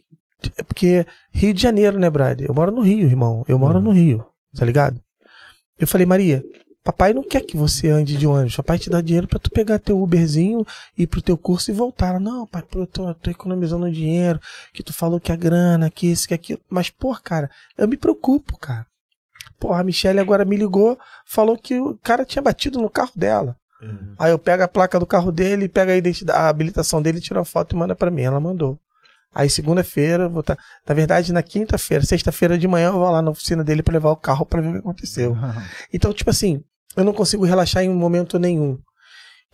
É 0.56 0.62
porque 0.62 1.06
Rio 1.30 1.52
de 1.52 1.62
Janeiro, 1.62 1.98
né, 1.98 2.08
brother? 2.08 2.46
Eu 2.48 2.54
moro 2.54 2.70
no 2.70 2.80
Rio, 2.80 3.06
irmão. 3.06 3.44
Eu 3.48 3.58
moro 3.58 3.80
no 3.80 3.90
Rio, 3.90 4.24
tá 4.54 4.64
ligado? 4.64 5.00
Eu 5.78 5.86
falei, 5.86 6.06
Maria, 6.06 6.44
papai 6.82 7.12
não 7.12 7.22
quer 7.22 7.40
que 7.42 7.56
você 7.56 7.88
ande 7.88 8.16
de 8.16 8.26
ônibus. 8.26 8.56
Papai 8.56 8.78
te 8.78 8.90
dá 8.90 9.00
dinheiro 9.00 9.26
pra 9.26 9.38
tu 9.38 9.50
pegar 9.50 9.78
teu 9.78 10.00
Uberzinho, 10.00 10.66
ir 10.96 11.06
pro 11.06 11.22
teu 11.22 11.36
curso 11.36 11.70
e 11.70 11.74
voltar. 11.74 12.10
Ela, 12.10 12.20
Não, 12.20 12.46
pai, 12.46 12.62
eu 12.74 12.86
tô, 12.86 13.08
eu 13.08 13.14
tô 13.14 13.30
economizando 13.30 13.90
dinheiro 13.90 14.40
que 14.72 14.82
tu 14.82 14.92
falou 14.92 15.20
que 15.20 15.32
a 15.32 15.36
grana, 15.36 15.90
que 15.90 16.06
isso, 16.06 16.28
que 16.28 16.34
aquilo. 16.34 16.60
Mas, 16.68 16.90
pô, 16.90 17.14
cara, 17.22 17.50
eu 17.76 17.88
me 17.88 17.96
preocupo, 17.96 18.58
cara. 18.58 18.86
Porra, 19.58 19.80
a 19.80 19.84
Michelle 19.84 20.18
agora 20.18 20.44
me 20.44 20.56
ligou, 20.56 20.98
falou 21.24 21.56
que 21.56 21.78
o 21.78 21.96
cara 22.02 22.24
tinha 22.24 22.42
batido 22.42 22.80
no 22.80 22.90
carro 22.90 23.12
dela. 23.14 23.56
Aí 24.18 24.30
eu 24.30 24.38
pego 24.38 24.62
a 24.62 24.68
placa 24.68 24.98
do 24.98 25.06
carro 25.06 25.32
dele, 25.32 25.68
pego 25.68 25.90
a, 25.90 25.96
identidade, 25.96 26.38
a 26.38 26.48
habilitação 26.48 27.02
dele, 27.02 27.20
tiro 27.20 27.40
a 27.40 27.44
foto 27.44 27.74
e 27.74 27.78
manda 27.78 27.94
pra 27.94 28.10
mim. 28.10 28.22
Ela 28.22 28.38
mandou. 28.38 28.78
Aí 29.34 29.48
segunda-feira, 29.48 30.28
vou 30.28 30.42
tá, 30.42 30.56
na 30.86 30.94
verdade 30.94 31.32
na 31.32 31.42
quinta-feira, 31.42 32.04
sexta-feira 32.04 32.58
de 32.58 32.68
manhã 32.68 32.88
eu 32.88 32.92
vou 32.94 33.10
lá 33.10 33.22
na 33.22 33.30
oficina 33.30 33.64
dele 33.64 33.82
pra 33.82 33.94
levar 33.94 34.10
o 34.10 34.16
carro 34.16 34.44
pra 34.44 34.60
ver 34.60 34.68
o 34.68 34.72
que 34.72 34.78
aconteceu. 34.78 35.34
Então, 35.92 36.12
tipo 36.12 36.30
assim, 36.30 36.62
eu 36.96 37.04
não 37.04 37.12
consigo 37.12 37.44
relaxar 37.44 37.82
em 37.82 37.88
um 37.88 37.94
momento 37.94 38.38
nenhum. 38.38 38.78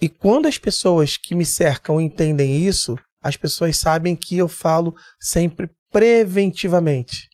E 0.00 0.08
quando 0.08 0.46
as 0.46 0.58
pessoas 0.58 1.16
que 1.16 1.34
me 1.34 1.44
cercam 1.44 2.00
entendem 2.00 2.64
isso, 2.64 2.96
as 3.22 3.36
pessoas 3.36 3.76
sabem 3.76 4.14
que 4.14 4.36
eu 4.36 4.48
falo 4.48 4.94
sempre 5.20 5.68
preventivamente. 5.90 7.28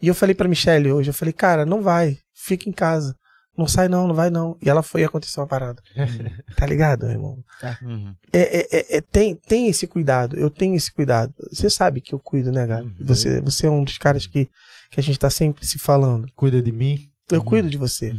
E 0.00 0.08
eu 0.08 0.14
falei 0.14 0.34
pra 0.34 0.48
Michelle 0.48 0.92
hoje, 0.92 1.10
eu 1.10 1.14
falei, 1.14 1.32
cara, 1.32 1.64
não 1.66 1.82
vai, 1.82 2.18
fica 2.34 2.68
em 2.68 2.72
casa. 2.72 3.14
Não 3.56 3.66
sai 3.66 3.88
não, 3.88 4.06
não 4.06 4.14
vai 4.14 4.28
não. 4.30 4.56
E 4.60 4.68
ela 4.68 4.82
foi 4.82 5.00
e 5.00 5.04
aconteceu 5.04 5.40
uma 5.42 5.46
parada. 5.48 5.82
tá 6.56 6.66
ligado, 6.66 7.06
meu 7.06 7.10
irmão? 7.14 7.44
Uhum. 7.82 8.14
É, 8.32 8.58
é- 8.60 8.68
é- 8.78 8.96
é- 8.98 9.00
tem, 9.00 9.34
tem 9.34 9.68
esse 9.68 9.86
cuidado, 9.86 10.36
eu 10.36 10.50
tenho 10.50 10.74
esse 10.74 10.92
cuidado. 10.92 11.32
Você 11.52 11.70
sabe 11.70 12.00
que 12.00 12.14
eu 12.14 12.18
cuido, 12.18 12.52
né, 12.52 12.66
cara? 12.66 12.84
Você, 13.00 13.40
você 13.40 13.66
é 13.66 13.70
um 13.70 13.82
dos 13.84 13.96
caras 13.98 14.26
que, 14.26 14.48
que 14.90 15.00
a 15.00 15.02
gente 15.02 15.18
tá 15.18 15.30
sempre 15.30 15.66
se 15.66 15.78
falando. 15.78 16.26
Cuida 16.36 16.60
de 16.60 16.70
mim. 16.72 16.98
Eu 17.30 17.42
cuido 17.42 17.68
de 17.68 17.76
você. 17.76 18.14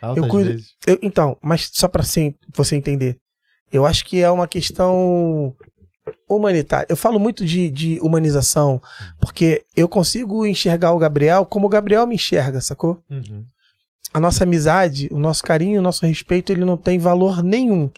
altas 0.00 0.22
Eu 0.24 0.28
cuido- 0.30 0.50
vezes. 0.50 0.68
Eu- 0.86 0.98
então, 1.02 1.36
mas 1.42 1.70
só 1.72 1.88
pra 1.88 2.02
sim- 2.04 2.34
você 2.54 2.76
entender, 2.76 3.16
eu 3.72 3.84
acho 3.84 4.04
que 4.04 4.20
é 4.22 4.30
uma 4.30 4.46
questão 4.46 5.52
humanitária. 6.28 6.86
Eu 6.88 6.96
falo 6.96 7.18
muito 7.18 7.44
de, 7.44 7.70
de 7.70 7.98
humanização, 8.00 8.80
porque 9.20 9.64
eu 9.76 9.88
consigo 9.88 10.44
enxergar 10.46 10.92
o 10.92 10.98
Gabriel 10.98 11.44
como 11.46 11.66
o 11.66 11.70
Gabriel 11.70 12.06
me 12.06 12.14
enxerga, 12.14 12.60
sacou? 12.60 13.02
Uhum. 13.10 13.44
A 14.12 14.20
nossa 14.20 14.44
amizade, 14.44 15.08
o 15.10 15.18
nosso 15.18 15.42
carinho, 15.42 15.80
o 15.80 15.82
nosso 15.82 16.06
respeito, 16.06 16.52
ele 16.52 16.64
não 16.64 16.76
tem 16.76 16.98
valor 16.98 17.42
nenhum. 17.42 17.90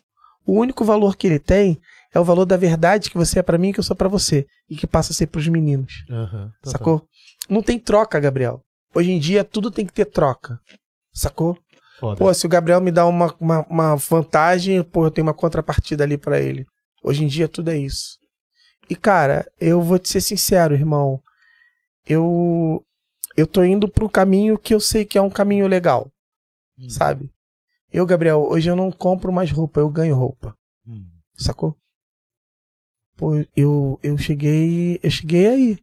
O 0.47 0.55
único 0.55 0.85
valor 0.85 1.17
que 1.17 1.27
ele 1.27 1.39
tem 1.39 1.79
é 2.15 2.21
o 2.21 2.25
valor 2.25 2.47
da 2.47 2.57
verdade 2.57 3.11
que 3.11 3.19
você 3.19 3.41
é 3.41 3.43
pra 3.43 3.59
mim 3.59 3.69
e 3.69 3.73
que 3.73 3.81
eu 3.81 3.85
sou 3.85 3.97
pra 3.97 4.09
você. 4.09 4.47
E 4.71 4.77
que 4.77 4.87
passa 4.87 5.13
a 5.13 5.15
ser 5.15 5.27
pros 5.27 5.49
meninos. 5.49 6.05
Aham, 6.09 6.51
total. 6.63 6.73
Sacou? 6.73 7.09
Não 7.49 7.63
tem 7.63 7.79
troca, 7.79 8.19
Gabriel. 8.19 8.63
Hoje 8.95 9.11
em 9.11 9.19
dia 9.19 9.45
tudo 9.45 9.71
tem 9.71 9.85
que 9.85 9.93
ter 9.93 10.07
troca. 10.07 10.59
Sacou? 11.13 11.59
Foda. 11.99 12.17
Pô, 12.17 12.33
se 12.33 12.47
o 12.47 12.49
Gabriel 12.49 12.81
me 12.81 12.91
dá 12.91 13.07
uma, 13.07 13.35
uma, 13.41 13.67
uma 13.69 13.97
vantagem, 13.97 14.83
pô, 14.83 15.07
eu 15.07 15.11
tenho 15.11 15.27
uma 15.27 15.35
contrapartida 15.35 16.05
ali 16.05 16.17
pra 16.17 16.41
ele. 16.41 16.65
Hoje 17.03 17.25
em 17.25 17.27
dia 17.27 17.49
tudo 17.49 17.71
é 17.71 17.77
isso. 17.77 18.19
E, 18.89 18.95
cara, 18.95 19.45
eu 19.61 19.83
vou 19.83 19.99
te 19.99 20.09
ser 20.09 20.21
sincero, 20.21 20.75
irmão. 20.75 21.21
Eu 22.07 22.83
eu 23.37 23.47
tô 23.47 23.63
indo 23.65 23.89
pro 23.89 24.09
caminho 24.09 24.59
que 24.59 24.75
eu 24.75 24.81
sei 24.81 25.05
que 25.05 25.19
é 25.19 25.23
um 25.23 25.31
caminho 25.31 25.67
legal, 25.67 26.11
sabe? 26.89 27.31
Eu, 27.93 28.05
Gabriel, 28.07 28.47
hoje 28.49 28.69
eu 28.69 28.77
não 28.77 28.91
compro 28.91 29.33
mais 29.33 29.51
roupa, 29.51 29.81
eu 29.81 29.89
ganho 29.89 30.15
roupa. 30.15 30.55
Sacou? 31.37 31.77
Pô, 33.17 33.33
eu, 33.57 33.99
eu 34.03 34.19
cheguei. 34.19 35.01
Eu 35.03 35.11
cheguei 35.11 35.47
aí. 35.47 35.79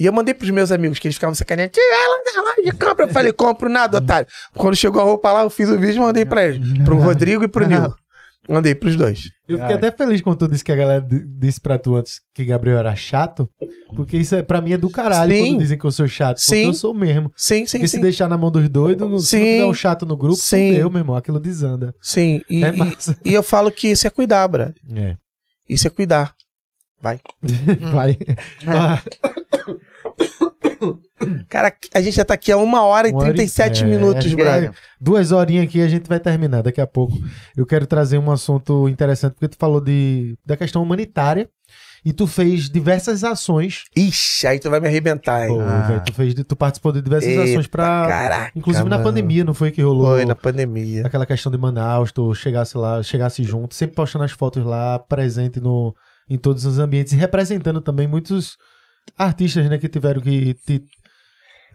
E 0.00 0.06
eu 0.06 0.12
mandei 0.12 0.32
pros 0.34 0.50
meus 0.50 0.70
amigos 0.70 0.98
que 0.98 1.06
eles 1.06 1.16
ficavam 1.16 1.34
sacaneando. 1.34 1.72
Ela 1.76 2.22
da 2.24 2.42
loja, 2.42 2.72
compra. 2.72 3.04
Eu 3.06 3.08
falei, 3.12 3.32
compro 3.32 3.68
nada, 3.68 3.98
otário. 4.02 4.28
Quando 4.54 4.76
chegou 4.76 5.00
a 5.00 5.04
roupa 5.04 5.32
lá, 5.32 5.42
eu 5.42 5.50
fiz 5.50 5.68
o 5.68 5.78
vídeo 5.78 5.96
e 5.96 6.00
mandei 6.00 6.24
pra 6.24 6.46
eles. 6.46 6.84
Pro 6.84 6.96
Rodrigo 7.02 7.44
e 7.44 7.48
pro 7.48 7.66
Nil. 7.66 7.94
Mandei 8.48 8.74
pros 8.74 8.96
dois. 8.96 9.24
Eu 9.46 9.58
fiquei 9.58 9.76
até 9.76 9.90
feliz 9.92 10.20
quando 10.22 10.38
tu 10.38 10.48
disse 10.48 10.64
que 10.64 10.72
a 10.72 10.76
galera 10.76 11.06
disse 11.38 11.60
pra 11.60 11.78
tu 11.78 11.94
antes 11.96 12.20
que 12.34 12.44
Gabriel 12.44 12.78
era 12.78 12.96
chato, 12.96 13.48
porque 13.94 14.16
isso 14.16 14.34
é, 14.34 14.42
pra 14.42 14.60
mim 14.60 14.72
é 14.72 14.78
do 14.78 14.88
caralho 14.88 15.34
Sim. 15.34 15.46
quando 15.52 15.58
dizem 15.60 15.78
que 15.78 15.84
eu 15.84 15.90
sou 15.92 16.08
chato, 16.08 16.36
porque 16.38 16.50
Sim. 16.56 16.64
eu 16.66 16.72
sou 16.74 16.94
mesmo. 16.94 17.30
Sim, 17.36 17.66
sim, 17.66 17.78
Porque 17.78 17.88
se 17.88 17.96
sim. 17.96 18.02
deixar 18.02 18.28
na 18.28 18.38
mão 18.38 18.50
dos 18.50 18.68
doidos, 18.68 19.08
no- 19.08 19.18
se 19.20 19.36
não 19.36 19.42
Sim. 19.44 19.52
tiver 19.52 19.66
um 19.66 19.74
chato 19.74 20.06
no 20.06 20.16
grupo, 20.16 20.36
Sim. 20.36 20.72
eu, 20.74 20.88
meu 20.90 21.00
irmão, 21.00 21.16
aquilo 21.16 21.38
desanda. 21.38 21.94
Sim, 22.00 22.40
e, 22.48 22.64
é 22.64 22.68
e- 22.68 22.76
massa. 22.76 23.16
e 23.24 23.34
eu 23.34 23.42
falo 23.42 23.70
que 23.70 23.88
isso 23.88 24.06
é 24.06 24.10
cuidar, 24.10 24.48
brother. 24.48 24.74
É. 24.94 25.16
Isso 25.68 25.86
é 25.86 25.90
cuidar. 25.90 26.34
Vai. 27.00 27.20
Vai. 27.92 28.18
Ah, 28.66 29.00
Cara, 31.48 31.72
a 31.94 32.00
gente 32.00 32.14
já 32.16 32.24
tá 32.24 32.34
aqui 32.34 32.52
há 32.52 32.56
uma 32.56 32.82
hora 32.82 33.08
e 33.08 33.12
Uma 33.12 33.20
hora 33.20 33.30
e- 33.30 33.34
37 33.34 33.82
é, 33.82 33.86
minutos, 33.86 34.32
brother. 34.34 34.72
Duas 35.00 35.32
horinhas 35.32 35.64
aqui 35.64 35.80
a 35.82 35.88
gente 35.88 36.08
vai 36.08 36.20
terminar 36.20 36.62
daqui 36.62 36.80
a 36.80 36.86
pouco. 36.86 37.16
Eu 37.56 37.66
quero 37.66 37.86
trazer 37.86 38.18
um 38.18 38.30
assunto 38.30 38.88
interessante, 38.88 39.32
porque 39.34 39.48
tu 39.48 39.56
falou 39.58 39.80
de, 39.80 40.36
da 40.46 40.56
questão 40.56 40.82
humanitária 40.82 41.48
e 42.04 42.12
tu 42.12 42.26
fez 42.26 42.70
diversas 42.70 43.24
ações. 43.24 43.84
Ixi, 43.96 44.46
aí 44.46 44.58
tu 44.60 44.70
vai 44.70 44.78
me 44.80 44.86
arrebentar, 44.86 45.42
hein? 45.48 45.54
Pô, 45.56 45.60
Ah. 45.60 45.82
velho, 45.88 46.02
tu, 46.04 46.12
fez, 46.14 46.34
tu 46.34 46.54
participou 46.56 46.92
de 46.92 47.02
diversas 47.02 47.28
Eita, 47.30 47.42
ações 47.44 47.66
pra. 47.66 48.06
Caraca. 48.08 48.52
Inclusive 48.54 48.88
na 48.88 48.96
mano. 48.96 49.08
pandemia, 49.08 49.44
não 49.44 49.54
foi 49.54 49.70
que 49.72 49.82
rolou? 49.82 50.06
Foi, 50.14 50.24
na 50.24 50.34
pandemia. 50.36 51.04
Aquela 51.06 51.26
questão 51.26 51.50
de 51.50 51.58
Manaus, 51.58 52.12
tu 52.12 52.32
chegasse 52.34 52.78
lá, 52.78 53.02
chegasse 53.02 53.42
junto, 53.42 53.74
sempre 53.74 53.96
postando 53.96 54.24
as 54.24 54.30
fotos 54.32 54.64
lá, 54.64 54.98
presente 54.98 55.60
no, 55.60 55.94
em 56.30 56.38
todos 56.38 56.64
os 56.64 56.78
ambientes 56.78 57.12
e 57.12 57.16
representando 57.16 57.80
também 57.80 58.06
muitos 58.06 58.56
artistas, 59.16 59.68
né, 59.68 59.78
que 59.78 59.88
tiveram 59.88 60.20
que. 60.20 60.54
te- 60.54 60.84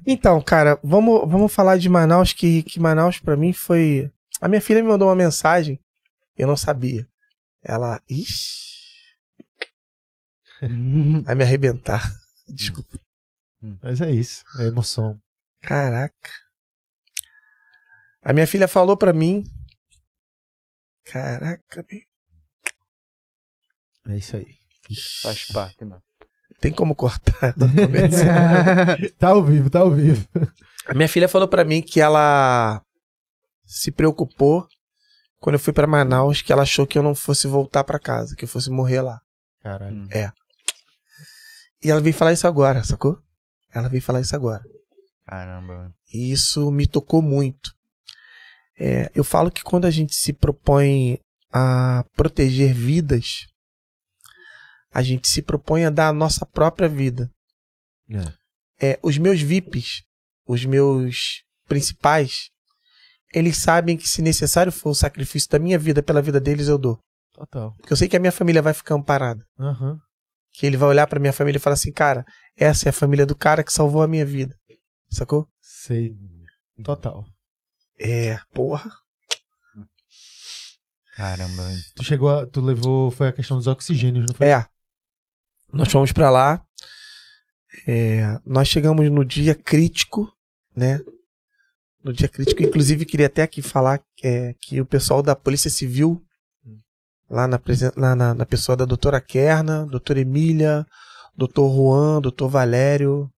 Então, 0.05 0.41
cara, 0.41 0.80
vamos, 0.84 1.22
vamos 1.30 1.53
falar 1.53 1.77
de 1.77 1.89
Manaus, 1.89 2.34
que, 2.34 2.64
que 2.64 2.80
Manaus 2.80 3.19
pra 3.19 3.35
mim 3.38 3.53
foi. 3.53 4.11
A 4.41 4.47
minha 4.47 4.61
filha 4.61 4.81
me 4.81 4.89
mandou 4.89 5.07
uma 5.07 5.15
mensagem, 5.15 5.80
eu 6.38 6.47
não 6.47 6.57
sabia. 6.57 7.07
Ela. 7.64 8.01
Ixi. 8.10 8.64
Vai 11.26 11.35
me 11.35 11.43
arrebentar. 11.43 12.01
Desculpa. 12.47 12.99
Mas 13.81 14.01
é 14.01 14.11
isso, 14.11 14.43
é 14.60 14.65
emoção. 14.68 15.18
Caraca. 15.61 16.30
A 18.22 18.34
minha 18.34 18.47
filha 18.47 18.68
falou 18.68 18.97
pra 18.97 19.14
mim. 19.14 19.43
Caraca, 21.05 21.85
meu. 21.89 22.01
É 24.14 24.18
isso 24.18 24.35
aí. 24.35 24.57
Faz 25.22 25.45
parte, 25.47 25.85
mano. 25.85 26.03
Tem 26.64 26.72
como 26.72 26.95
cortar 26.95 27.53
tá 29.19 29.27
ao 29.27 29.44
vivo, 29.44 29.69
tá 29.69 29.80
ao 29.80 29.91
vivo. 29.91 30.26
A 30.88 30.94
minha 30.94 31.10
filha 31.10 31.27
falou 31.27 31.45
pra 31.45 31.65
mim 31.65 31.81
que 31.81 31.99
ela 31.99 32.81
se 33.65 33.91
preocupou 33.91 34.65
quando 35.41 35.56
eu 35.56 35.60
fui 35.60 35.73
pra 35.73 35.85
Manaus, 35.85 36.41
que 36.41 36.53
ela 36.53 36.61
achou 36.61 36.88
que 36.88 36.98
eu 36.98 37.03
não 37.03 37.14
fosse 37.14 37.48
voltar 37.48 37.84
pra 37.84 37.99
casa, 37.99 38.34
que 38.34 38.45
eu 38.45 38.48
fosse 38.48 38.69
morrer 38.69 39.02
lá. 39.02 39.19
Caralho. 39.61 40.07
E 41.84 41.91
ela 41.91 41.99
veio 41.99 42.15
falar 42.15 42.31
isso 42.31 42.48
agora, 42.48 42.81
sacou? 42.81 43.19
Ela 43.76 43.90
veio 43.90 44.02
falar 44.02 44.22
isso 44.22 44.34
agora. 44.34 44.64
Caramba. 45.27 45.94
E 46.14 46.31
isso 46.31 46.72
me 46.72 46.88
tocou 46.88 47.22
muito. 47.22 47.73
É, 48.80 49.11
eu 49.14 49.26
falo 49.26 49.52
que 49.52 49.64
quando 49.64 49.84
a 49.84 49.91
gente 49.91 50.15
se 50.15 50.31
propõe 50.31 51.19
a 51.52 52.06
proteger 52.15 52.73
vidas, 52.73 53.48
a 54.94 55.02
gente 55.02 55.28
se 55.28 55.41
propõe 55.41 55.86
a 55.86 55.90
dar 55.90 56.10
a 56.10 56.14
nossa 56.14 56.45
própria 56.45 56.88
vida. 56.88 57.30
É, 58.82 58.99
os 59.02 59.18
meus 59.18 59.41
VIPs, 59.41 60.03
os 60.45 60.65
meus 60.65 61.41
principais, 61.68 62.49
eles 63.34 63.57
sabem 63.57 63.98
que 63.98 64.07
se 64.07 64.22
necessário 64.22 64.72
for 64.72 64.91
o 64.91 64.95
sacrifício 64.95 65.49
da 65.49 65.57
minha 65.57 65.80
vida 65.80 66.03
pela 66.03 66.22
vida 66.22 66.40
deles, 66.40 66.68
eu 66.68 66.78
dou. 66.78 66.99
Total. 67.34 67.74
Porque 67.78 67.94
eu 67.94 67.98
sei 67.98 68.07
que 68.07 68.15
a 68.15 68.20
minha 68.20 68.32
família 68.32 68.61
vai 68.61 68.74
ficar 68.74 68.95
amparada. 68.95 69.44
Aham. 69.60 69.98
Que 70.52 70.68
ele 70.68 70.78
vai 70.78 70.90
olhar 70.90 71.07
pra 71.07 71.20
minha 71.20 71.34
família 71.34 71.57
e 71.57 71.61
falar 71.61 71.74
assim, 71.74 71.91
cara, 71.91 72.24
essa 72.56 72.88
é 72.88 72.91
a 72.91 72.94
família 72.94 73.26
do 73.26 73.36
cara 73.36 73.64
que 73.64 73.74
salvou 73.74 74.03
a 74.03 74.07
minha 74.07 74.26
vida. 74.26 74.56
Sacou? 75.10 75.48
Sei. 75.60 76.15
Total. 76.84 77.26
É, 77.99 78.38
porra. 78.53 78.91
Caramba. 81.15 81.64
Tu 81.95 82.03
chegou 82.03 82.30
a, 82.30 82.45
Tu 82.45 82.61
levou. 82.61 83.10
Foi 83.11 83.28
a 83.28 83.34
questão 83.34 83.57
dos 83.57 83.68
oxigênios, 83.68 84.26
não 84.28 84.36
foi? 84.36 84.48
É. 84.48 84.65
Nós 85.74 85.91
fomos 85.91 86.12
pra 86.12 86.30
lá. 86.30 86.64
É, 87.88 88.40
nós 88.45 88.68
chegamos 88.68 89.10
no 89.10 89.26
dia 89.26 89.56
crítico, 89.56 90.32
né? 90.76 91.02
No 92.04 92.14
dia 92.14 92.28
crítico, 92.28 92.62
inclusive 92.62 93.06
queria 93.06 93.26
até 93.26 93.41
aqui 93.41 93.62
falar 93.62 94.00
é, 94.24 94.54
que 94.60 94.80
o 94.80 94.86
pessoal 94.86 95.24
da 95.24 95.36
Polícia 95.36 95.72
Civil, 95.72 96.24
lá 97.28 97.48
na, 97.48 97.60
na, 98.16 98.36
na 98.36 98.45
pessoa 98.45 98.76
da 98.76 98.86
doutora 98.86 99.20
Kerna, 99.20 99.88
doutora 99.88 100.20
Emília, 100.20 100.86
doutor 101.36 101.74
Juan, 101.74 102.22
doutor 102.22 102.50
Valério, 102.50 103.32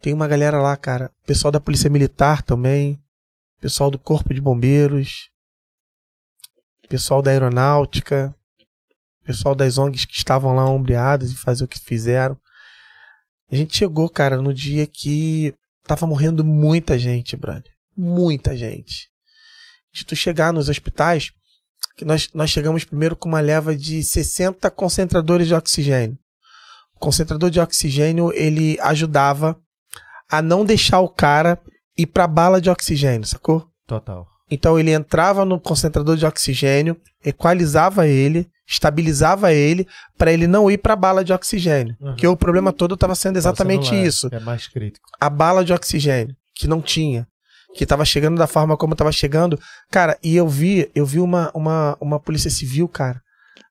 tem 0.00 0.14
uma 0.14 0.28
galera 0.28 0.62
lá, 0.62 0.76
cara. 0.76 1.10
Pessoal 1.26 1.52
da 1.52 1.60
Polícia 1.60 1.90
Militar 1.90 2.42
também, 2.42 2.98
pessoal 3.60 3.90
do 3.90 3.98
Corpo 3.98 4.32
de 4.32 4.40
Bombeiros, 4.40 5.28
pessoal 6.88 7.20
da 7.20 7.32
Aeronáutica, 7.32 8.34
pessoal 9.28 9.54
das 9.54 9.76
ONGs 9.76 10.06
que 10.06 10.16
estavam 10.16 10.54
lá 10.54 10.64
ombreadas 10.64 11.30
e 11.30 11.36
fazer 11.36 11.62
o 11.62 11.68
que 11.68 11.78
fizeram. 11.78 12.34
A 13.52 13.54
gente 13.54 13.76
chegou, 13.76 14.08
cara, 14.08 14.40
no 14.40 14.54
dia 14.54 14.86
que 14.86 15.54
tava 15.84 16.06
morrendo 16.06 16.42
muita 16.42 16.98
gente, 16.98 17.36
brother. 17.36 17.70
Muita 17.94 18.56
gente. 18.56 19.10
De 19.92 20.06
tu 20.06 20.16
chegar 20.16 20.50
nos 20.50 20.70
hospitais, 20.70 21.30
que 21.94 22.06
nós, 22.06 22.30
nós 22.32 22.48
chegamos 22.48 22.84
primeiro 22.84 23.14
com 23.14 23.28
uma 23.28 23.40
leva 23.40 23.76
de 23.76 24.02
60 24.02 24.70
concentradores 24.70 25.46
de 25.46 25.54
oxigênio. 25.54 26.18
O 26.96 26.98
concentrador 26.98 27.50
de 27.50 27.60
oxigênio, 27.60 28.32
ele 28.32 28.78
ajudava 28.80 29.60
a 30.30 30.40
não 30.40 30.64
deixar 30.64 31.00
o 31.00 31.08
cara 31.08 31.60
ir 31.98 32.06
pra 32.06 32.26
bala 32.26 32.62
de 32.62 32.70
oxigênio, 32.70 33.26
sacou? 33.26 33.68
Total. 33.86 34.26
Então 34.50 34.78
ele 34.78 34.90
entrava 34.90 35.44
no 35.44 35.60
concentrador 35.60 36.16
de 36.16 36.24
oxigênio, 36.24 36.98
equalizava 37.22 38.06
ele, 38.06 38.50
estabilizava 38.68 39.52
ele 39.52 39.88
para 40.18 40.30
ele 40.30 40.46
não 40.46 40.70
ir 40.70 40.76
para 40.78 40.92
a 40.92 40.96
bala 40.96 41.24
de 41.24 41.32
oxigênio. 41.32 41.96
Uhum. 41.98 42.10
Porque 42.10 42.26
o 42.26 42.36
problema 42.36 42.72
todo 42.72 42.94
estava 42.94 43.14
sendo 43.14 43.38
exatamente 43.38 43.94
isso. 43.94 44.28
É 44.30 44.38
mais 44.38 44.68
crítico. 44.68 45.08
A 45.18 45.30
bala 45.30 45.64
de 45.64 45.72
oxigênio 45.72 46.36
que 46.54 46.68
não 46.68 46.82
tinha, 46.82 47.26
que 47.74 47.84
estava 47.84 48.04
chegando 48.04 48.36
da 48.36 48.46
forma 48.46 48.76
como 48.76 48.92
estava 48.92 49.10
chegando. 49.10 49.58
Cara, 49.90 50.18
e 50.22 50.36
eu 50.36 50.46
vi, 50.46 50.90
eu 50.94 51.06
vi 51.06 51.18
uma 51.18 51.50
uma, 51.54 51.96
uma 52.00 52.20
polícia 52.20 52.50
civil, 52.50 52.86
cara, 52.88 53.20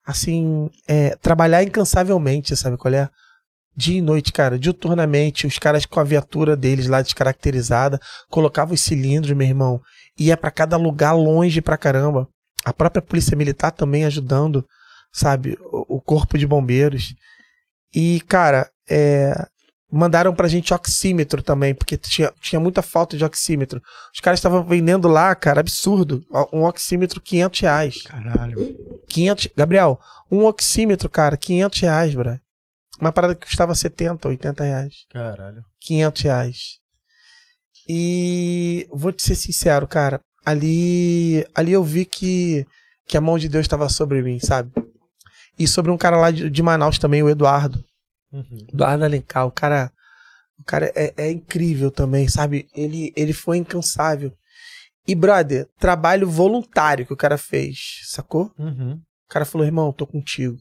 assim, 0.05 0.69
é, 0.87 1.15
trabalhar 1.17 1.61
incansavelmente, 1.61 2.55
sabe 2.55 2.77
qual 2.77 2.93
é? 2.93 3.09
Dia 3.75 3.99
e 3.99 4.01
noite, 4.01 4.33
cara, 4.33 4.57
diuturnamente, 4.57 5.45
os 5.45 5.59
caras 5.59 5.85
com 5.85 5.99
a 5.99 6.03
viatura 6.03 6.57
deles 6.57 6.87
lá 6.87 7.01
descaracterizada, 7.01 7.99
colocavam 8.27 8.73
os 8.73 8.81
cilindros, 8.81 9.37
meu 9.37 9.47
irmão, 9.47 9.79
ia 10.17 10.35
pra 10.35 10.49
cada 10.49 10.77
lugar 10.77 11.11
longe 11.11 11.61
pra 11.61 11.77
caramba. 11.77 12.27
A 12.65 12.73
própria 12.73 13.03
polícia 13.03 13.37
militar 13.37 13.71
também 13.71 14.03
ajudando, 14.05 14.65
sabe, 15.11 15.57
o, 15.61 15.97
o 15.97 16.01
corpo 16.01 16.37
de 16.37 16.47
bombeiros. 16.47 17.15
E, 17.93 18.21
cara, 18.21 18.69
é, 18.89 19.33
mandaram 19.91 20.33
pra 20.33 20.47
gente 20.47 20.73
oxímetro 20.73 21.41
também, 21.41 21.73
porque 21.73 21.97
tinha, 21.97 22.31
tinha 22.41 22.59
muita 22.59 22.81
falta 22.81 23.17
de 23.17 23.23
oxímetro. 23.23 23.81
Os 24.13 24.19
caras 24.19 24.39
estavam 24.39 24.63
vendendo 24.63 25.07
lá, 25.07 25.33
cara, 25.35 25.61
absurdo, 25.61 26.23
um 26.51 26.63
oxímetro 26.63 27.21
500 27.21 27.59
reais. 27.61 28.01
Caralho. 28.03 28.75
500, 29.07 29.49
Gabriel, 29.55 29.99
um 30.29 30.45
oxímetro, 30.45 31.09
cara, 31.09 31.37
500 31.37 31.79
reais, 31.79 32.15
bro. 32.15 32.39
Uma 32.99 33.11
parada 33.11 33.35
que 33.35 33.45
custava 33.45 33.75
70, 33.75 34.27
80 34.27 34.63
reais. 34.63 34.93
Caralho. 35.09 35.63
500 35.81 36.21
reais. 36.23 36.57
E 37.87 38.87
vou 38.91 39.13
te 39.13 39.23
ser 39.23 39.35
sincero, 39.35 39.87
cara, 39.87 40.19
ali, 40.45 41.45
ali 41.55 41.71
eu 41.71 41.83
vi 41.83 42.03
que, 42.05 42.65
que 43.07 43.15
a 43.15 43.21
mão 43.21 43.37
de 43.37 43.47
Deus 43.47 43.63
estava 43.63 43.87
sobre 43.87 44.21
mim, 44.21 44.39
sabe? 44.39 44.71
E 45.57 45.67
sobre 45.67 45.91
um 45.91 45.97
cara 45.97 46.17
lá 46.17 46.31
de, 46.31 46.49
de 46.49 46.63
Manaus 46.63 46.99
também, 46.99 47.23
o 47.23 47.29
Eduardo. 47.29 47.83
Uhum. 48.31 48.67
Eduardo 48.71 49.03
Alencar, 49.03 49.45
o 49.45 49.51
cara, 49.51 49.91
o 50.59 50.63
cara 50.63 50.91
é, 50.95 51.13
é 51.17 51.31
incrível 51.31 51.89
também, 51.89 52.27
sabe? 52.27 52.67
Ele, 52.75 53.11
ele 53.15 53.33
foi 53.33 53.57
incansável. 53.57 54.31
E, 55.07 55.15
brother, 55.15 55.67
trabalho 55.79 56.29
voluntário 56.29 57.05
que 57.05 57.13
o 57.13 57.17
cara 57.17 57.37
fez, 57.37 58.01
sacou? 58.05 58.51
Uhum. 58.59 58.93
O 58.93 59.29
cara 59.29 59.45
falou, 59.45 59.65
irmão, 59.65 59.93
tô 59.93 60.05
contigo. 60.05 60.57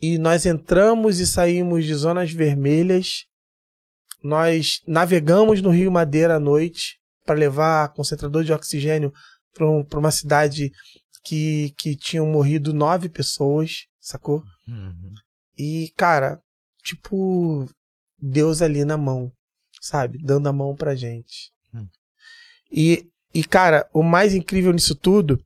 E 0.00 0.16
nós 0.16 0.46
entramos 0.46 1.18
e 1.18 1.26
saímos 1.26 1.84
de 1.84 1.94
zonas 1.94 2.32
vermelhas. 2.32 3.26
Nós 4.22 4.80
navegamos 4.86 5.60
no 5.60 5.70
Rio 5.70 5.90
Madeira 5.90 6.36
à 6.36 6.40
noite 6.40 6.98
para 7.26 7.34
levar 7.34 7.92
concentrador 7.92 8.44
de 8.44 8.52
oxigênio 8.52 9.12
para 9.52 9.68
um, 9.68 9.84
pra 9.84 9.98
uma 9.98 10.10
cidade 10.10 10.72
que, 11.24 11.74
que 11.76 11.96
tinham 11.96 12.26
morrido 12.26 12.72
nove 12.72 13.08
pessoas, 13.08 13.86
sacou? 14.00 14.42
Uhum. 14.66 15.14
E, 15.58 15.92
cara, 15.96 16.40
tipo, 16.82 17.68
Deus 18.18 18.62
ali 18.62 18.84
na 18.84 18.96
mão, 18.96 19.30
sabe? 19.80 20.18
Dando 20.18 20.48
a 20.48 20.52
mão 20.52 20.74
pra 20.74 20.94
gente. 20.94 21.52
Hum. 21.74 21.86
E, 22.70 23.08
e, 23.34 23.44
cara, 23.44 23.88
o 23.92 24.02
mais 24.02 24.34
incrível 24.34 24.72
nisso 24.72 24.94
tudo 24.94 25.42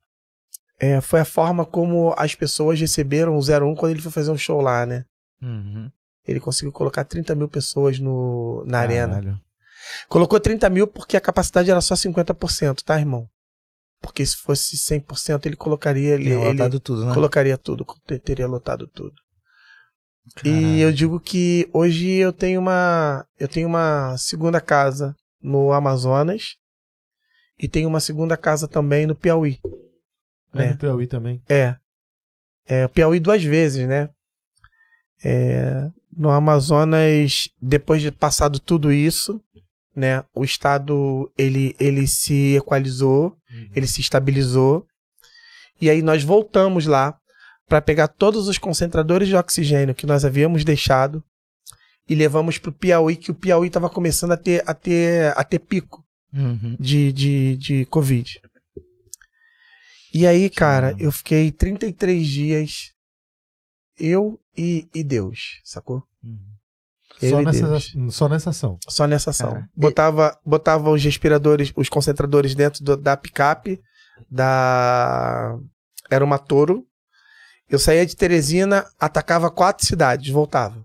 é, 0.78 1.00
foi 1.00 1.20
a 1.20 1.24
forma 1.24 1.64
como 1.64 2.14
as 2.16 2.34
pessoas 2.34 2.80
receberam 2.80 3.36
o 3.36 3.40
01 3.40 3.74
quando 3.74 3.92
ele 3.92 4.02
foi 4.02 4.12
fazer 4.12 4.30
um 4.30 4.38
show 4.38 4.60
lá, 4.60 4.86
né? 4.86 5.04
Uhum. 5.42 5.90
Ele 6.26 6.40
conseguiu 6.40 6.72
colocar 6.72 7.04
30 7.04 7.34
mil 7.34 7.48
pessoas 7.48 7.98
no, 7.98 8.64
na 8.66 8.78
arena. 8.78 9.16
Caralho. 9.16 9.40
Colocou 10.08 10.40
30 10.40 10.70
mil 10.70 10.86
porque 10.86 11.16
a 11.16 11.20
capacidade 11.20 11.70
era 11.70 11.80
só 11.80 11.94
50%, 11.94 12.82
tá, 12.82 12.98
irmão? 12.98 13.28
Porque 14.04 14.24
se 14.24 14.36
fosse 14.36 14.76
100%, 14.76 15.46
ele 15.46 15.56
colocaria 15.56 16.14
ele, 16.14 16.30
ele 16.30 16.36
lotado 16.52 16.78
tudo, 16.78 17.06
né? 17.06 17.14
colocaria 17.14 17.56
tudo, 17.56 17.86
te- 18.06 18.18
teria 18.18 18.46
lotado 18.46 18.86
tudo. 18.86 19.14
E 20.38 20.42
Caralho. 20.42 20.78
eu 20.80 20.92
digo 20.92 21.18
que 21.20 21.68
hoje 21.72 22.08
eu 22.10 22.32
tenho 22.32 22.60
uma 22.60 23.26
eu 23.38 23.48
tenho 23.48 23.66
uma 23.68 24.16
segunda 24.18 24.60
casa 24.60 25.14
no 25.42 25.72
Amazonas 25.72 26.56
e 27.58 27.68
tenho 27.68 27.88
uma 27.88 28.00
segunda 28.00 28.36
casa 28.36 28.66
também 28.68 29.06
no 29.06 29.14
Piauí. 29.14 29.58
É, 30.54 30.64
É. 30.64 30.70
no 30.70 30.78
Piauí 30.78 31.06
também. 31.06 31.42
É. 31.48 31.76
É, 32.66 32.88
Piauí 32.88 33.20
duas 33.20 33.42
vezes, 33.44 33.86
né? 33.86 34.08
É, 35.22 35.90
no 36.16 36.30
Amazonas, 36.30 37.48
depois 37.60 38.00
de 38.02 38.10
passado 38.10 38.58
tudo 38.60 38.92
isso, 38.92 39.40
né? 39.94 40.24
O 40.34 40.44
estado 40.44 41.30
ele, 41.36 41.74
ele 41.78 42.06
se 42.06 42.56
equalizou, 42.56 43.36
ele 43.74 43.86
se 43.86 44.00
estabilizou. 44.00 44.86
E 45.80 45.90
aí 45.90 46.02
nós 46.02 46.22
voltamos 46.22 46.86
lá 46.86 47.16
para 47.68 47.80
pegar 47.80 48.08
todos 48.08 48.48
os 48.48 48.58
concentradores 48.58 49.28
de 49.28 49.36
oxigênio 49.36 49.94
que 49.94 50.06
nós 50.06 50.24
havíamos 50.24 50.64
deixado 50.64 51.22
e 52.08 52.14
levamos 52.14 52.58
para 52.58 52.70
o 52.70 52.72
Piauí, 52.72 53.16
que 53.16 53.30
o 53.30 53.34
Piauí 53.34 53.68
estava 53.68 53.88
começando 53.88 54.32
a 54.32 54.36
ter, 54.36 54.62
a 54.66 54.74
ter, 54.74 55.32
a 55.36 55.44
ter 55.44 55.58
pico 55.58 56.04
Uhum. 56.36 56.76
de, 56.80 57.12
de, 57.12 57.56
de 57.56 57.84
Covid. 57.86 58.40
E 60.12 60.26
aí, 60.26 60.50
cara, 60.50 60.94
eu 60.98 61.12
fiquei 61.12 61.52
33 61.52 62.26
dias, 62.26 62.92
eu 63.98 64.40
e, 64.56 64.88
e 64.92 65.04
Deus, 65.04 65.60
sacou? 65.62 66.02
Uhum. 66.22 66.53
Só 67.20 67.40
nessa, 67.42 68.10
só 68.10 68.28
nessa 68.28 68.50
ação. 68.50 68.78
Só 68.88 69.06
nessa 69.06 69.30
ação. 69.30 69.52
Cara, 69.52 69.68
e- 69.76 69.80
Botava, 69.80 70.38
botava 70.44 70.90
os 70.90 71.02
respiradores, 71.02 71.72
os 71.76 71.88
concentradores 71.88 72.54
dentro 72.54 72.82
do- 72.84 72.96
da 72.96 73.16
picape, 73.16 73.80
da. 74.30 75.56
Era 76.10 76.24
uma 76.24 76.38
touro. 76.38 76.86
Eu 77.68 77.78
saía 77.78 78.04
de 78.04 78.14
Teresina, 78.14 78.84
atacava 79.00 79.50
quatro 79.50 79.86
cidades, 79.86 80.28
voltava. 80.30 80.84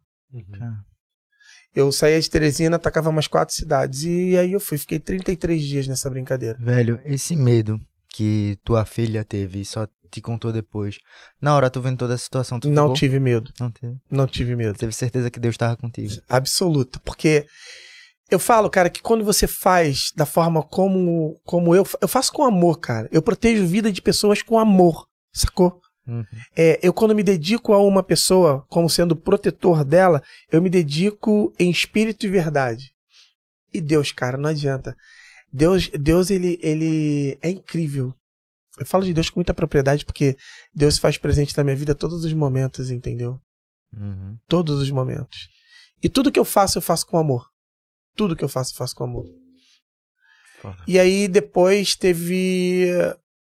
Eu 1.76 1.92
saía 1.92 2.20
de 2.20 2.30
Teresina, 2.30 2.78
atacava 2.78 3.12
mais 3.12 3.28
quatro 3.28 3.54
cidades. 3.54 4.04
E 4.04 4.38
aí 4.38 4.54
eu 4.54 4.60
fui, 4.60 4.78
fiquei 4.78 5.00
33 5.00 5.62
dias 5.62 5.88
nessa 5.88 6.10
brincadeira. 6.10 6.58
Velho, 6.60 7.00
esse 7.06 7.36
medo 7.36 7.80
que 8.10 8.58
tua 8.64 8.86
filha 8.86 9.24
teve 9.24 9.62
e 9.62 9.66
só 9.66 9.88
te 10.10 10.22
contou 10.22 10.52
depois. 10.52 10.98
Na 11.42 11.56
hora 11.56 11.70
tu 11.70 11.82
vendo 11.82 11.98
toda 11.98 12.14
a 12.14 12.18
situação, 12.18 12.60
tu 12.60 12.70
Não 12.70 12.84
ficou? 12.84 12.96
tive 12.96 13.20
medo, 13.20 13.52
Não 13.60 13.72
teve. 13.72 13.96
não 14.10 14.28
tive 14.28 14.56
medo. 14.56 14.78
Teve 14.78 14.94
certeza 14.94 15.30
que 15.32 15.40
Deus 15.40 15.54
estava 15.54 15.76
contigo. 15.78 16.14
absoluta, 16.28 17.00
porque 17.04 17.46
eu 18.30 18.38
falo, 18.40 18.70
cara, 18.70 18.90
que 18.90 19.02
quando 19.02 19.24
você 19.24 19.48
faz 19.48 20.12
da 20.16 20.26
forma 20.26 20.62
como 20.64 21.40
como 21.44 21.74
eu, 21.76 21.86
eu 22.02 22.08
faço 22.08 22.32
com 22.32 22.44
amor, 22.44 22.80
cara. 22.80 23.08
Eu 23.12 23.22
protejo 23.22 23.66
vida 23.66 23.92
de 23.92 24.02
pessoas 24.02 24.42
com 24.42 24.58
amor, 24.60 25.08
sacou? 25.34 25.80
Uhum. 26.08 26.24
É, 26.56 26.80
eu 26.82 26.92
quando 26.94 27.14
me 27.16 27.22
dedico 27.24 27.72
a 27.74 27.78
uma 27.80 28.02
pessoa 28.04 28.66
como 28.70 28.90
sendo 28.90 29.16
protetor 29.16 29.84
dela, 29.84 30.22
eu 30.52 30.62
me 30.62 30.70
dedico 30.70 31.54
em 31.60 31.70
espírito 31.70 32.26
e 32.26 32.30
verdade. 32.30 32.92
E 33.74 33.80
Deus, 33.80 34.12
cara, 34.12 34.38
não 34.38 34.50
adianta. 34.50 34.96
Deus, 35.54 35.90
Deus 35.90 36.30
ele, 36.32 36.60
ele 36.62 37.38
é 37.42 37.50
incrível. 37.50 38.14
Eu 38.80 38.86
falo 38.86 39.04
de 39.04 39.14
Deus 39.14 39.30
com 39.30 39.40
muita 39.40 39.54
propriedade 39.54 40.06
porque 40.06 40.38
Deus 40.74 40.96
se 40.96 41.02
faz 41.02 41.18
presente 41.18 41.56
na 41.58 41.64
minha 41.64 41.76
vida 41.76 41.92
a 41.92 41.96
todos 41.96 42.24
os 42.24 42.34
momentos, 42.34 42.90
entendeu? 42.90 43.40
Uhum. 43.92 44.38
todos 44.48 44.80
os 44.80 44.92
momentos. 44.92 45.50
E 46.02 46.08
tudo 46.08 46.32
que 46.32 46.40
eu 46.40 46.46
faço, 46.46 46.78
eu 46.78 46.82
faço 46.82 47.08
com 47.08 47.18
amor. 47.18 47.50
Tudo 48.16 48.36
que 48.36 48.44
eu 48.44 48.50
faço, 48.50 48.72
eu 48.74 48.78
faço 48.78 48.96
com 48.96 49.04
amor. 49.04 49.26
Foda. 50.62 50.78
E 50.88 51.00
aí 51.00 51.28
depois 51.28 51.96
teve 51.96 52.88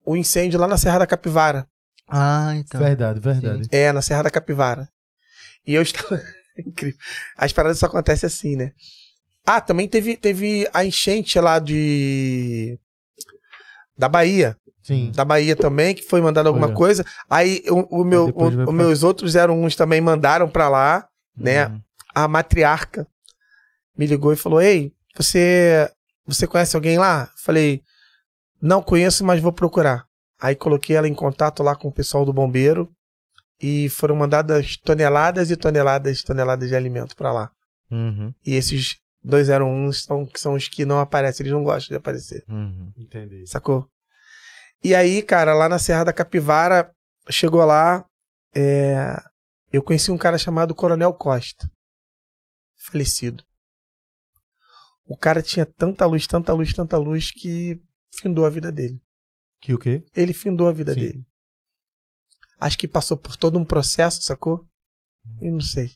o 0.04 0.16
incêndio 0.16 0.58
lá 0.58 0.66
na 0.66 0.76
Serra 0.76 0.98
da 0.98 1.06
Capivara. 1.06 1.66
Ah, 2.08 2.54
então. 2.56 2.80
Verdade, 2.80 3.20
verdade. 3.20 3.68
É, 3.70 3.92
na 3.92 4.02
Serra 4.02 4.24
da 4.24 4.30
Capivara. 4.30 4.88
E 5.66 5.74
eu 5.74 5.82
estava. 5.82 6.20
Incrível. 6.58 6.98
As 7.36 7.52
paradas 7.52 7.78
só 7.78 7.86
acontecem 7.86 8.26
assim, 8.26 8.56
né? 8.56 8.72
Ah, 9.46 9.60
também 9.60 9.88
teve, 9.88 10.16
teve 10.16 10.68
a 10.72 10.84
enchente 10.84 11.38
lá 11.40 11.58
de. 11.58 12.78
Da 13.96 14.08
Bahia. 14.08 14.56
Sim. 14.82 15.12
Da 15.14 15.24
Bahia 15.24 15.54
também, 15.54 15.94
que 15.94 16.02
foi 16.02 16.20
mandado 16.20 16.48
alguma 16.48 16.66
Foi. 16.68 16.76
coisa. 16.76 17.04
Aí 17.30 17.62
o, 17.68 18.00
o 18.00 18.04
meu, 18.04 18.26
o- 18.28 18.32
pra- 18.64 18.72
meus 18.72 19.02
outros 19.02 19.36
eram 19.36 19.62
uns 19.62 19.76
também 19.76 20.00
mandaram 20.00 20.48
pra 20.48 20.68
lá. 20.68 21.06
né? 21.36 21.66
Uhum. 21.68 21.80
a 22.14 22.28
matriarca 22.28 23.06
me 23.96 24.06
ligou 24.06 24.32
e 24.32 24.36
falou: 24.36 24.60
Ei, 24.60 24.92
você 25.16 25.88
você 26.26 26.46
conhece 26.46 26.74
alguém 26.76 26.98
lá? 26.98 27.30
Falei: 27.44 27.80
Não 28.60 28.82
conheço, 28.82 29.24
mas 29.24 29.40
vou 29.40 29.52
procurar. 29.52 30.04
Aí 30.40 30.54
coloquei 30.56 30.96
ela 30.96 31.06
em 31.08 31.14
contato 31.14 31.62
lá 31.62 31.74
com 31.76 31.88
o 31.88 31.92
pessoal 31.92 32.24
do 32.24 32.32
bombeiro 32.32 32.90
e 33.60 33.88
foram 33.88 34.16
mandadas 34.16 34.76
toneladas 34.78 35.50
e 35.50 35.56
toneladas 35.56 36.18
e 36.20 36.24
toneladas 36.24 36.68
de 36.68 36.74
alimento 36.74 37.14
pra 37.14 37.32
lá. 37.32 37.50
Uhum. 37.90 38.34
E 38.44 38.54
esses 38.56 38.96
201 39.24 39.92
são, 39.92 40.26
que 40.26 40.40
são 40.40 40.54
os 40.54 40.68
que 40.68 40.84
não 40.84 40.98
aparecem, 41.00 41.44
eles 41.44 41.52
não 41.52 41.62
gostam 41.64 41.88
de 41.94 41.96
aparecer, 41.96 42.44
Uhum. 42.48 42.92
Entendi. 42.96 43.46
sacou? 43.46 43.88
E 44.82 44.94
aí, 44.94 45.22
cara, 45.22 45.54
lá 45.54 45.68
na 45.68 45.78
Serra 45.78 46.04
da 46.04 46.12
Capivara, 46.12 46.92
chegou 47.30 47.64
lá, 47.64 48.04
é, 48.54 49.14
eu 49.72 49.82
conheci 49.82 50.10
um 50.10 50.18
cara 50.18 50.36
chamado 50.36 50.74
Coronel 50.74 51.14
Costa, 51.14 51.70
falecido. 52.76 53.44
O 55.06 55.16
cara 55.16 55.42
tinha 55.42 55.64
tanta 55.66 56.04
luz, 56.06 56.26
tanta 56.26 56.52
luz, 56.52 56.72
tanta 56.72 56.96
luz 56.98 57.30
que 57.30 57.80
findou 58.14 58.44
a 58.46 58.50
vida 58.50 58.72
dele. 58.72 59.00
Que 59.60 59.72
o 59.74 59.78
quê? 59.78 60.04
Ele 60.16 60.32
findou 60.32 60.68
a 60.68 60.72
vida 60.72 60.94
Sim. 60.94 61.00
dele. 61.00 61.26
Acho 62.58 62.78
que 62.78 62.88
passou 62.88 63.16
por 63.16 63.36
todo 63.36 63.58
um 63.58 63.64
processo, 63.64 64.22
sacou? 64.22 64.66
Eu 65.40 65.52
não 65.52 65.60
sei. 65.60 65.92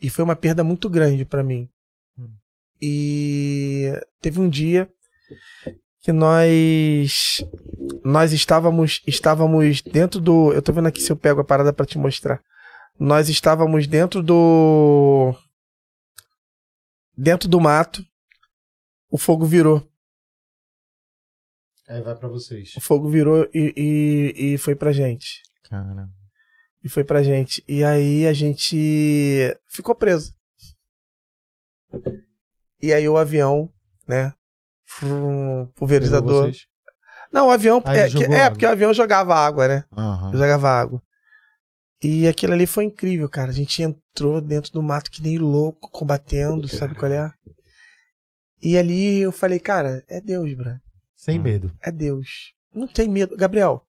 E 0.00 0.08
foi 0.10 0.24
uma 0.24 0.36
perda 0.36 0.62
muito 0.64 0.88
grande 0.88 1.24
pra 1.24 1.42
mim. 1.42 1.68
E 2.80 3.92
teve 4.20 4.40
um 4.40 4.48
dia 4.48 4.90
que 6.00 6.12
nós 6.12 7.44
nós 8.04 8.32
estávamos 8.32 9.02
estávamos 9.06 9.82
dentro 9.82 10.20
do, 10.20 10.52
eu 10.52 10.62
tô 10.62 10.72
vendo 10.72 10.86
aqui 10.86 11.00
se 11.00 11.10
eu 11.10 11.16
pego 11.16 11.40
a 11.40 11.44
parada 11.44 11.72
pra 11.72 11.86
te 11.86 11.98
mostrar. 11.98 12.42
Nós 12.98 13.28
estávamos 13.28 13.86
dentro 13.86 14.22
do 14.22 15.34
dentro 17.16 17.48
do 17.48 17.60
mato. 17.60 18.04
O 19.10 19.18
fogo 19.18 19.44
virou. 19.44 19.88
Aí 21.88 22.02
vai 22.02 22.16
pra 22.16 22.28
vocês. 22.28 22.74
O 22.76 22.80
fogo 22.80 23.08
virou 23.08 23.48
e, 23.54 23.72
e, 23.76 24.54
e 24.54 24.58
foi 24.58 24.74
pra 24.74 24.92
gente. 24.92 25.42
Cara. 25.64 26.08
E 26.82 26.88
foi 26.88 27.02
pra 27.02 27.22
gente. 27.22 27.64
E 27.66 27.82
aí 27.82 28.26
a 28.26 28.32
gente 28.32 29.56
ficou 29.66 29.94
preso. 29.94 30.34
E 32.80 32.92
aí 32.92 33.08
o 33.08 33.16
avião, 33.16 33.70
né? 34.06 34.32
Pulverizador. 35.74 36.52
Não, 37.32 37.48
o 37.48 37.50
avião. 37.50 37.82
Ah, 37.84 37.96
é, 37.96 38.08
que- 38.08 38.24
é, 38.24 38.48
porque 38.50 38.66
o 38.66 38.70
avião 38.70 38.94
jogava 38.94 39.34
água, 39.34 39.66
né? 39.68 39.84
Aham. 39.96 40.32
Jogava 40.32 40.68
água. 40.70 41.02
E 42.02 42.28
aquilo 42.28 42.52
ali 42.52 42.66
foi 42.66 42.84
incrível, 42.84 43.28
cara. 43.28 43.50
A 43.50 43.54
gente 43.54 43.82
entrou 43.82 44.40
dentro 44.40 44.72
do 44.72 44.82
mato 44.82 45.10
que 45.10 45.22
nem 45.22 45.38
louco, 45.38 45.90
combatendo, 45.90 46.68
sabe 46.68 46.94
qual 46.94 47.10
é? 47.10 47.32
E 48.62 48.76
ali 48.78 49.18
eu 49.20 49.32
falei, 49.32 49.58
cara, 49.58 50.04
é 50.08 50.20
Deus, 50.20 50.52
bro. 50.54 50.78
Sem 51.14 51.38
Hum. 51.38 51.42
medo. 51.42 51.72
É 51.80 51.90
Deus. 51.90 52.52
Não 52.72 52.86
tem 52.86 53.08
medo. 53.08 53.36
Gabriel, 53.36 53.82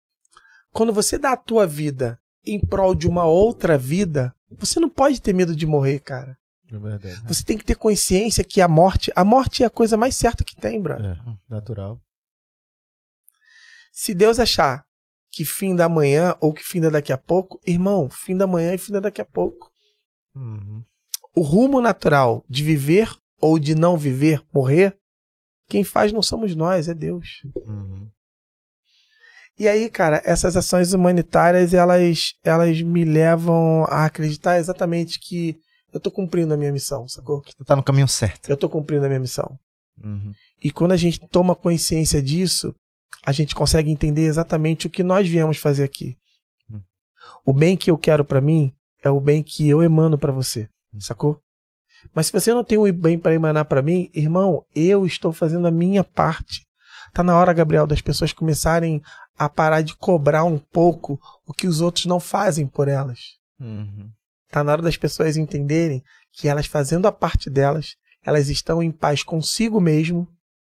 quando 0.72 0.94
você 0.94 1.18
dá 1.18 1.32
a 1.32 1.38
tua 1.38 1.66
vida 1.68 2.20
em 2.46 2.60
prol 2.60 2.94
de 2.96 3.08
uma 3.08 3.26
outra 3.26 3.78
vida, 3.78 4.34
você 4.52 4.80
não 4.80 4.90
pode 4.90 5.22
ter 5.22 5.34
medo 5.34 5.56
de 5.56 5.66
morrer, 5.66 6.00
cara. 6.00 6.38
É 6.72 6.78
verdade. 6.78 7.22
Você 7.28 7.44
tem 7.44 7.58
que 7.58 7.66
ter 7.66 7.76
consciência 7.76 8.44
que 8.44 8.62
a 8.62 8.68
morte, 8.68 9.12
a 9.16 9.24
morte 9.24 9.64
é 9.64 9.66
a 9.66 9.70
coisa 9.70 9.96
mais 9.96 10.16
certa 10.16 10.44
que 10.44 10.56
tem, 10.56 10.82
bro. 10.82 10.94
É, 10.96 11.18
natural. 11.50 12.02
Se 13.92 14.14
Deus 14.14 14.40
achar 14.40 14.84
que 15.32 15.46
fim 15.46 15.76
da 15.76 15.88
manhã 15.88 16.36
ou 16.40 16.54
que 16.54 16.64
fim 16.64 16.82
da 16.82 16.90
daqui 16.90 17.14
a 17.14 17.18
pouco, 17.18 17.60
irmão, 17.66 18.10
fim 18.10 18.36
da 18.36 18.48
manhã 18.48 18.74
e 18.74 18.78
fim 18.78 18.94
da 18.94 19.00
daqui 19.00 19.22
a 19.22 19.26
pouco. 19.26 19.70
Uhum. 20.34 20.84
O 21.36 21.42
rumo 21.42 21.82
natural 21.82 22.44
de 22.50 22.64
viver 22.64 23.14
ou 23.40 23.60
de 23.60 23.76
não 23.76 23.98
viver, 23.98 24.42
morrer, 24.54 24.98
quem 25.68 25.84
faz 25.84 26.12
não 26.12 26.22
somos 26.22 26.56
nós, 26.56 26.88
é 26.88 26.94
Deus. 26.94 27.42
Uhum. 27.56 28.10
E 29.58 29.68
aí, 29.68 29.90
cara, 29.90 30.22
essas 30.26 30.58
ações 30.58 30.94
humanitárias, 30.94 31.74
elas, 31.74 32.34
elas 32.44 32.82
me 32.82 33.06
levam 33.06 33.86
a 33.86 34.06
acreditar 34.06 34.58
exatamente 34.58 35.20
que 35.20 35.58
eu 35.96 36.00
tô 36.02 36.12
cumprindo 36.12 36.54
a 36.54 36.58
minha 36.58 36.72
missão, 36.72 37.08
sacou? 37.08 37.42
Tu 37.42 37.64
tá 37.64 37.76
no 37.76 37.84
caminho 37.84 38.08
certo. 38.08 38.50
Eu 38.50 38.58
tô 38.58 38.68
cumprindo 38.68 39.06
a 39.06 39.08
minha 39.08 39.20
missão. 39.20 39.58
Uhum. 40.04 40.34
E 40.62 40.70
quando 40.70 40.92
a 40.92 40.98
gente 40.98 41.20
toma 41.30 41.56
consciência 41.56 42.22
disso, 42.22 42.76
a 43.26 43.32
gente 43.32 43.56
consegue 43.56 43.90
entender 43.90 44.24
exatamente 44.24 44.88
o 44.88 44.90
que 44.90 45.04
nós 45.04 45.28
viemos 45.28 45.58
fazer 45.58 45.86
aqui. 45.86 46.18
Hum. 46.70 46.82
O 47.46 47.54
bem 47.54 47.78
que 47.78 47.90
eu 47.90 47.98
quero 47.98 48.26
pra 48.26 48.42
mim 48.42 48.74
é 49.02 49.10
o 49.10 49.22
bem 49.22 49.42
que 49.42 49.70
eu 49.70 49.82
emano 49.82 50.18
pra 50.18 50.34
você, 50.34 50.68
sacou? 51.00 51.40
Mas 52.14 52.28
se 52.28 52.34
você 52.34 52.54
não 52.54 52.64
tem 52.64 52.78
o 52.78 52.92
bem 52.94 53.18
pra 53.18 53.34
emanar 53.34 53.64
pra 53.66 53.82
mim, 53.82 54.10
irmão, 54.14 54.66
eu 54.76 55.06
estou 55.06 55.32
fazendo 55.32 55.66
a 55.66 55.72
minha 55.72 56.04
parte. 56.04 56.66
Tá 57.14 57.24
na 57.24 57.38
hora, 57.38 57.54
Gabriel, 57.54 57.88
das 57.88 58.02
pessoas 58.02 58.34
começarem 58.34 59.02
a 59.38 59.48
parar 59.48 59.82
de 59.82 59.96
cobrar 59.96 60.44
um 60.44 60.58
pouco 60.58 61.18
o 61.48 61.54
que 61.54 61.68
os 61.68 61.80
outros 61.80 62.06
não 62.06 62.20
fazem 62.20 62.68
por 62.68 62.90
elas. 62.90 63.20
Uhum. 63.60 64.12
Tá 64.56 64.64
na 64.64 64.72
hora 64.72 64.82
das 64.82 64.96
pessoas 64.96 65.36
entenderem 65.36 66.02
que 66.32 66.48
elas 66.48 66.66
fazendo 66.66 67.08
a 67.10 67.12
parte 67.12 67.50
delas, 67.50 67.98
elas 68.26 68.48
estão 68.48 68.82
em 68.82 68.90
paz 68.90 69.22
consigo 69.22 69.82
mesmo 69.82 70.26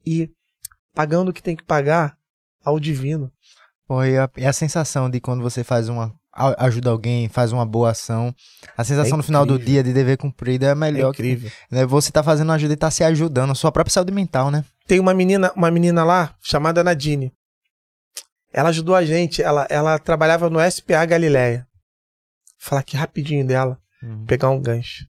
e 0.06 0.30
pagando 0.94 1.30
o 1.30 1.34
que 1.34 1.42
tem 1.42 1.56
que 1.56 1.64
pagar 1.64 2.16
ao 2.64 2.80
divino. 2.80 3.32
E 3.90 4.18
a, 4.20 4.30
e 4.38 4.46
a 4.46 4.54
sensação 4.54 5.10
de 5.10 5.20
quando 5.20 5.42
você 5.42 5.64
faz 5.64 5.90
uma. 5.90 6.14
ajuda 6.60 6.92
alguém, 6.92 7.28
faz 7.28 7.52
uma 7.52 7.66
boa 7.66 7.90
ação. 7.90 8.32
A 8.78 8.84
sensação 8.84 9.16
É 9.16 9.18
no 9.18 9.24
final 9.24 9.48
do 9.48 9.58
dia 9.58 9.82
de 9.84 9.92
dever 9.92 10.16
cumprido 10.16 10.64
é 10.64 10.70
É 10.70 10.76
melhor. 10.76 11.12
que- 11.12 11.24
incrível. 11.24 11.50
né? 11.72 11.84
Você 11.84 12.12
tá 12.12 12.22
fazendo 12.22 12.52
ajuda 12.52 12.74
e 12.74 12.78
tá 12.78 12.92
se 12.92 13.04
ajudando. 13.04 13.50
A 13.50 13.56
sua 13.56 13.72
própria 13.72 13.92
saúde 13.92 14.12
mental, 14.12 14.52
né? 14.52 14.64
Tem 14.86 15.00
uma 15.00 15.12
menina, 15.16 15.52
uma 15.56 15.72
menina 15.72 16.04
lá 16.04 16.36
chamada 16.40 16.84
Nadine. 16.84 17.34
Ela 18.54 18.70
ajudou 18.70 18.94
a 18.94 19.04
gente, 19.04 19.42
ela, 19.42 19.66
ela 19.72 19.98
trabalhava 19.98 20.52
no 20.52 20.60
SPA 20.70 21.04
Galileia. 21.04 21.66
Falar 22.64 22.82
aqui 22.82 22.96
rapidinho 22.96 23.46
dela, 23.46 23.80
pegar 24.28 24.50
um 24.50 24.62
gancho. 24.62 25.08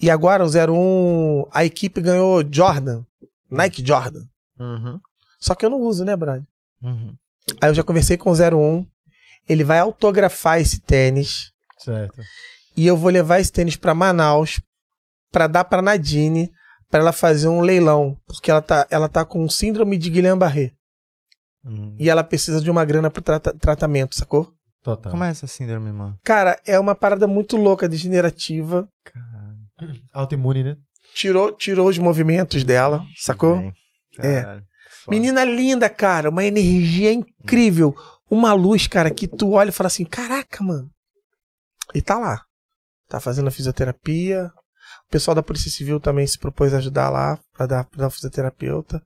E 0.00 0.10
agora 0.10 0.44
o 0.44 0.48
01, 0.48 1.46
a 1.52 1.64
equipe 1.64 2.00
ganhou 2.00 2.42
Jordan, 2.50 3.04
Nike 3.50 3.86
Jordan. 3.86 4.24
Uhum. 4.58 4.98
Só 5.38 5.54
que 5.54 5.64
eu 5.66 5.70
não 5.70 5.80
uso, 5.80 6.04
né, 6.04 6.16
Brad? 6.16 6.42
Uhum. 6.82 7.14
Aí 7.60 7.68
eu 7.70 7.74
já 7.74 7.82
conversei 7.84 8.16
com 8.16 8.30
o 8.30 8.34
01, 8.34 8.86
ele 9.48 9.62
vai 9.62 9.78
autografar 9.78 10.58
esse 10.60 10.80
tênis 10.80 11.52
Certo. 11.78 12.20
e 12.76 12.86
eu 12.86 12.96
vou 12.96 13.10
levar 13.10 13.38
esse 13.40 13.52
tênis 13.52 13.76
pra 13.76 13.94
Manaus 13.94 14.60
pra 15.30 15.46
dar 15.46 15.64
pra 15.64 15.82
Nadine 15.82 16.50
pra 16.88 17.00
ela 17.00 17.12
fazer 17.12 17.48
um 17.48 17.60
leilão, 17.60 18.16
porque 18.26 18.50
ela 18.50 18.62
tá, 18.62 18.86
ela 18.90 19.08
tá 19.08 19.24
com 19.24 19.48
síndrome 19.48 19.98
de 19.98 20.08
Guillain-Barré 20.10 20.72
Uhum. 21.64 21.94
e 21.98 22.08
ela 22.10 22.24
precisa 22.24 22.60
de 22.60 22.70
uma 22.70 22.84
grana 22.84 23.10
pro 23.10 23.22
trata- 23.22 23.52
tratamento, 23.54 24.16
sacou? 24.16 24.52
Total. 24.82 25.12
Como 25.12 25.22
é 25.22 25.30
essa 25.30 25.46
síndrome, 25.46 25.92
mano? 25.92 26.18
Cara, 26.24 26.60
é 26.66 26.78
uma 26.78 26.94
parada 26.94 27.26
muito 27.26 27.56
louca, 27.56 27.88
degenerativa. 27.88 28.88
Autoimune, 30.12 30.64
né? 30.64 30.76
Tirou, 31.14 31.52
tirou 31.52 31.88
os 31.88 31.98
movimentos 31.98 32.64
dela, 32.64 33.04
sacou? 33.16 33.72
É. 34.18 34.42
caralho, 34.42 34.64
foda. 35.04 35.16
Menina 35.16 35.44
linda, 35.44 35.88
cara, 35.88 36.30
uma 36.30 36.44
energia 36.44 37.12
incrível, 37.12 37.94
uma 38.30 38.52
luz, 38.52 38.86
cara, 38.86 39.10
que 39.10 39.28
tu 39.28 39.52
olha 39.52 39.68
e 39.68 39.72
fala 39.72 39.88
assim, 39.88 40.04
caraca, 40.04 40.64
mano. 40.64 40.90
E 41.94 42.00
tá 42.00 42.18
lá. 42.18 42.42
Tá 43.08 43.20
fazendo 43.20 43.48
a 43.48 43.50
fisioterapia. 43.50 44.50
O 45.06 45.10
pessoal 45.10 45.34
da 45.34 45.42
Polícia 45.42 45.70
Civil 45.70 46.00
também 46.00 46.26
se 46.26 46.38
propôs 46.38 46.72
a 46.72 46.78
ajudar 46.78 47.10
lá 47.10 47.38
pra 47.52 47.66
dar 47.66 47.84
pra 47.84 48.04
dar 48.04 48.10
fisioterapeuta. 48.10 49.02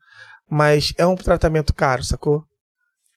Mas 0.48 0.92
é 0.96 1.04
um 1.04 1.16
tratamento 1.16 1.74
caro, 1.74 2.04
sacou? 2.04 2.44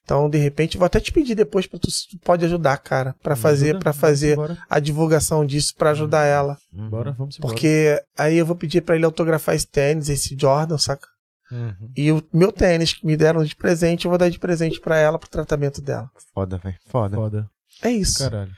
Então, 0.04 0.28
de 0.28 0.38
repente, 0.38 0.76
vou 0.76 0.86
até 0.86 0.98
te 0.98 1.12
pedir 1.12 1.34
depois 1.34 1.66
pra 1.66 1.78
tu 1.78 1.90
se 1.90 2.08
tu 2.08 2.18
pode 2.24 2.44
ajudar, 2.44 2.76
cara, 2.78 3.14
Pra 3.22 3.36
fazer, 3.36 3.78
para 3.78 3.92
fazer 3.92 4.36
a 4.68 4.80
divulgação 4.80 5.46
disso 5.46 5.74
pra 5.76 5.90
ajudar 5.90 6.24
ela, 6.24 6.56
Uhum. 6.72 6.88
bora 6.90 7.12
vamos 7.12 7.36
embora. 7.38 7.52
porque 7.54 8.02
aí 8.18 8.36
eu 8.36 8.44
vou 8.46 8.56
pedir 8.56 8.80
pra 8.80 8.96
ele 8.96 9.04
autografar 9.04 9.54
esse 9.54 9.66
tênis, 9.68 10.08
esse 10.08 10.36
Jordan, 10.38 10.78
saca? 10.78 11.06
Uhum. 11.52 11.90
E 11.96 12.10
o 12.12 12.22
meu 12.32 12.50
tênis 12.52 12.92
que 12.92 13.06
me 13.06 13.16
deram 13.16 13.44
de 13.44 13.54
presente, 13.54 14.04
eu 14.04 14.08
vou 14.10 14.18
dar 14.18 14.28
de 14.30 14.38
presente 14.38 14.80
pra 14.80 14.96
ela 14.98 15.18
pro 15.18 15.28
tratamento 15.28 15.80
dela. 15.80 16.08
Foda, 16.34 16.58
velho. 16.58 16.76
Foda. 16.88 17.16
Foda. 17.16 17.50
É 17.82 17.90
isso. 17.90 18.18
Caralho. 18.18 18.52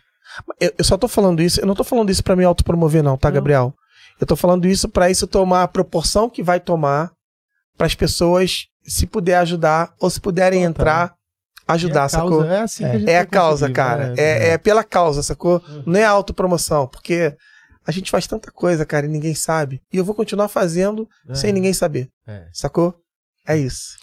Eu, 0.61 0.73
eu 0.79 0.85
só 0.85 0.97
tô 0.97 1.09
falando 1.09 1.43
isso, 1.43 1.61
eu 1.61 1.67
não 1.67 1.75
tô 1.75 1.85
falando 1.85 2.09
isso 2.11 2.23
pra 2.25 2.35
me 2.37 2.45
autopromover 2.45 3.03
não, 3.03 3.17
tá, 3.19 3.29
Não. 3.29 3.35
Gabriel? 3.35 3.75
Eu 4.21 4.27
tô 4.27 4.37
falando 4.37 4.67
isso 4.67 4.89
pra 4.89 5.11
isso 5.11 5.27
tomar 5.27 5.63
a 5.65 5.69
proporção 5.69 6.31
que 6.31 6.43
vai 6.43 6.61
tomar 6.61 7.13
as 7.79 7.95
pessoas 7.95 8.67
se 8.85 9.07
puder 9.07 9.37
ajudar 9.39 9.93
ou 10.01 10.09
se 10.09 10.21
puderem 10.21 10.61
Total. 10.61 10.71
entrar 10.71 11.15
ajudar, 11.67 12.09
sacou? 12.09 12.45
É 12.45 12.61
assim 12.61 12.85
gente 12.93 13.09
É 13.11 13.19
a 13.19 13.27
causa, 13.27 13.67
conseguir, 13.67 13.75
cara. 13.75 14.09
né? 14.11 14.15
É, 14.19 14.49
é 14.51 14.59
pela 14.59 14.83
causa, 14.85 15.23
sacou? 15.23 15.63
Não 15.87 15.99
é 15.99 16.05
autopromoção, 16.05 16.87
porque 16.87 17.37
a 17.87 17.91
gente 17.93 18.11
faz 18.11 18.27
tanta 18.27 18.51
coisa, 18.51 18.85
cara, 18.87 19.07
e 19.07 19.09
ninguém 19.09 19.35
sabe. 19.35 19.81
E 19.93 19.97
eu 19.97 20.05
vou 20.05 20.15
continuar 20.15 20.49
fazendo 20.49 21.09
É. 21.29 21.35
sem 21.35 21.53
ninguém 21.53 21.73
saber, 21.73 22.09
É. 22.27 22.47
sacou? 22.53 22.95
É 23.47 23.57
isso. 23.57 23.97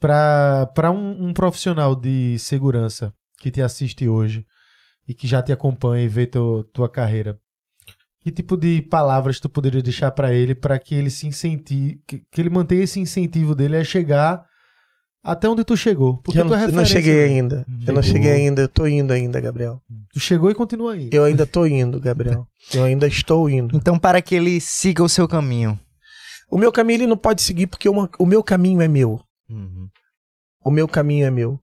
Pra, 0.00 0.66
pra 0.74 0.90
um, 0.90 1.28
um 1.28 1.32
profissional 1.32 1.94
de 1.96 2.38
segurança 2.38 3.12
que 3.38 3.50
te 3.50 3.62
assiste 3.62 4.06
hoje 4.08 4.44
e 5.08 5.14
que 5.14 5.26
já 5.26 5.42
te 5.42 5.52
acompanha 5.52 6.04
e 6.04 6.08
vê 6.08 6.26
teu, 6.26 6.64
tua 6.72 6.88
carreira, 6.90 7.38
que 8.20 8.30
tipo 8.30 8.56
de 8.56 8.82
palavras 8.82 9.38
tu 9.40 9.48
poderia 9.48 9.82
deixar 9.82 10.10
pra 10.10 10.32
ele 10.32 10.54
pra 10.54 10.78
que 10.78 10.94
ele 10.94 11.10
se 11.10 11.26
incentive, 11.26 12.00
que, 12.06 12.22
que 12.30 12.40
ele 12.40 12.50
mantenha 12.50 12.82
esse 12.84 12.98
incentivo 13.00 13.54
dele 13.54 13.76
a 13.76 13.84
chegar 13.84 14.44
até 15.24 15.48
onde 15.48 15.64
tu 15.64 15.76
chegou? 15.76 16.18
Porque 16.18 16.38
Eu 16.38 16.46
tu 16.46 16.54
é 16.54 16.66
não, 16.66 16.74
não 16.74 16.84
cheguei 16.84 17.24
ainda. 17.24 17.64
Eu 17.86 17.94
não 17.94 18.02
Chegou. 18.02 18.02
cheguei 18.02 18.32
ainda, 18.32 18.62
eu 18.62 18.68
tô 18.68 18.86
indo 18.86 19.12
ainda, 19.12 19.40
Gabriel. 19.40 19.80
Tu 20.12 20.20
chegou 20.20 20.50
e 20.50 20.54
continua 20.54 20.92
aí. 20.92 21.08
Eu 21.12 21.24
ainda 21.24 21.46
tô 21.46 21.64
indo, 21.66 21.98
Gabriel. 21.98 22.46
Eu 22.72 22.84
ainda 22.84 23.06
estou 23.06 23.48
indo. 23.48 23.76
Então, 23.76 23.98
para 23.98 24.20
que 24.22 24.34
ele 24.34 24.60
siga 24.60 25.02
o 25.02 25.08
seu 25.08 25.26
caminho. 25.26 25.78
O 26.50 26.58
meu 26.58 26.70
caminho 26.70 26.98
ele 26.98 27.06
não 27.06 27.16
pode 27.16 27.42
seguir 27.42 27.66
porque 27.66 27.88
uma- 27.88 28.08
o 28.18 28.26
meu 28.26 28.42
caminho 28.42 28.80
é 28.82 28.86
meu. 28.86 29.20
Uhum. 29.48 29.88
O 30.64 30.70
meu 30.70 30.86
caminho 30.86 31.26
é 31.26 31.30
meu. 31.30 31.58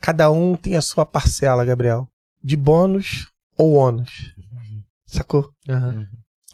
Cada 0.00 0.30
um 0.30 0.56
tem 0.56 0.76
a 0.76 0.82
sua 0.82 1.04
parcela, 1.04 1.64
Gabriel. 1.64 2.08
De 2.42 2.56
bônus 2.56 3.28
ou 3.56 3.74
ônus. 3.74 4.34
Sacou? 5.06 5.50
Aham. 5.68 6.06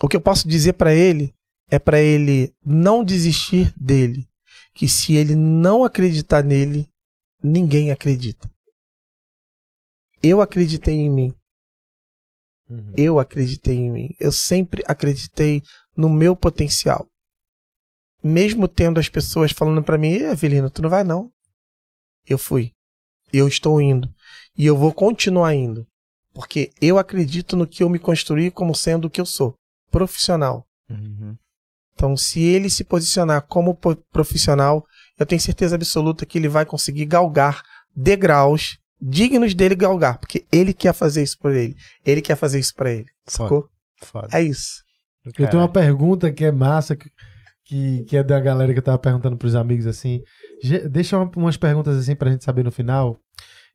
O 0.03 0.09
que 0.09 0.17
eu 0.17 0.21
posso 0.21 0.49
dizer 0.49 0.73
pra 0.75 0.93
ele 0.95 1.33
é 1.71 1.79
pra 1.79 2.01
ele 2.01 2.53
não 2.65 3.05
desistir 3.05 3.73
dele. 3.77 4.27
Que 4.75 4.89
se 4.89 5.15
ele 5.15 5.35
não 5.37 5.85
acreditar 5.85 6.43
nele, 6.43 6.89
ninguém 7.43 7.91
acredita. 7.91 8.51
Eu 10.23 10.41
acreditei 10.41 10.95
em 10.95 11.11
mim. 11.11 11.35
Uhum. 12.69 12.93
Eu 12.97 13.19
acreditei 13.19 13.77
em 13.77 13.91
mim. 13.91 14.09
Eu 14.19 14.33
sempre 14.33 14.83
acreditei 14.87 15.63
no 15.97 16.09
meu 16.09 16.35
potencial. 16.35 17.07
Mesmo 18.23 18.67
tendo 18.67 18.99
as 18.99 19.09
pessoas 19.09 19.53
falando 19.53 19.83
pra 19.83 19.99
mim, 19.99 20.09
"Ih, 20.09 20.25
Avelino, 20.25 20.71
tu 20.71 20.81
não 20.83 20.89
vai 20.89 21.05
não. 21.05 21.31
Eu 22.27 22.39
fui. 22.39 22.73
Eu 23.33 23.47
estou 23.47 23.81
indo. 23.81 24.13
E 24.57 24.65
eu 24.65 24.77
vou 24.77 24.93
continuar 24.93 25.55
indo. 25.55 25.87
Porque 26.33 26.73
eu 26.81 26.99
acredito 26.99 27.57
no 27.57 27.67
que 27.67 27.83
eu 27.83 27.89
me 27.89 27.99
construí 27.99 28.51
como 28.51 28.75
sendo 28.75 29.07
o 29.07 29.11
que 29.11 29.21
eu 29.21 29.27
sou. 29.27 29.55
Profissional. 29.91 30.67
Uhum. 30.89 31.37
Então, 31.95 32.17
se 32.17 32.41
ele 32.43 32.69
se 32.69 32.85
posicionar 32.85 33.43
como 33.47 33.79
profissional, 34.13 34.85
eu 35.19 35.25
tenho 35.25 35.41
certeza 35.41 35.77
absoluta 35.77 36.27
que 36.27 36.39
ele 36.39 36.49
vai 36.49 36.65
conseguir 36.67 37.07
galgar 37.07 37.63
degraus 37.95 38.79
dignos 39.01 39.55
dele 39.55 39.75
galgar. 39.75 40.19
Porque 40.19 40.45
ele 40.51 40.73
quer 40.75 40.93
fazer 40.93 41.23
isso 41.23 41.39
por 41.39 41.53
ele. 41.53 41.75
Ele 42.05 42.21
quer 42.21 42.37
fazer 42.37 42.59
isso 42.59 42.75
pra 42.75 42.91
ele. 42.93 43.07
Sacou? 43.27 43.69
Foda. 44.03 44.29
É 44.33 44.43
isso. 44.43 44.83
Eu 45.25 45.33
tenho 45.51 45.63
uma 45.63 45.69
pergunta 45.73 46.31
que 46.33 46.45
é 46.45 46.53
massa, 46.53 46.97
que, 47.65 48.05
que, 48.05 48.17
é 48.17 48.23
da 48.23 48.39
galera 48.41 48.73
que 48.73 48.79
eu 48.79 48.83
tava 48.83 48.99
perguntando 48.99 49.37
pros 49.37 49.55
amigos 49.55 49.87
assim. 49.87 50.21
Deixa 50.91 51.17
uma- 51.17 51.31
umas 51.37 51.57
perguntas 51.57 51.97
assim 51.97 52.15
pra 52.15 52.31
gente 52.31 52.45
saber 52.45 52.63
no 52.65 52.71
final. 52.73 53.19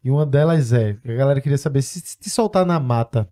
E 0.04 0.12
uma 0.12 0.26
delas 0.26 0.72
é: 0.74 0.98
a 1.04 1.14
galera 1.14 1.41
queria 1.41 1.58
saber 1.58 1.82
se, 1.82 2.00
se 2.00 2.18
te 2.20 2.30
soltar 2.30 2.66
na 2.66 2.80
mata, 2.80 3.28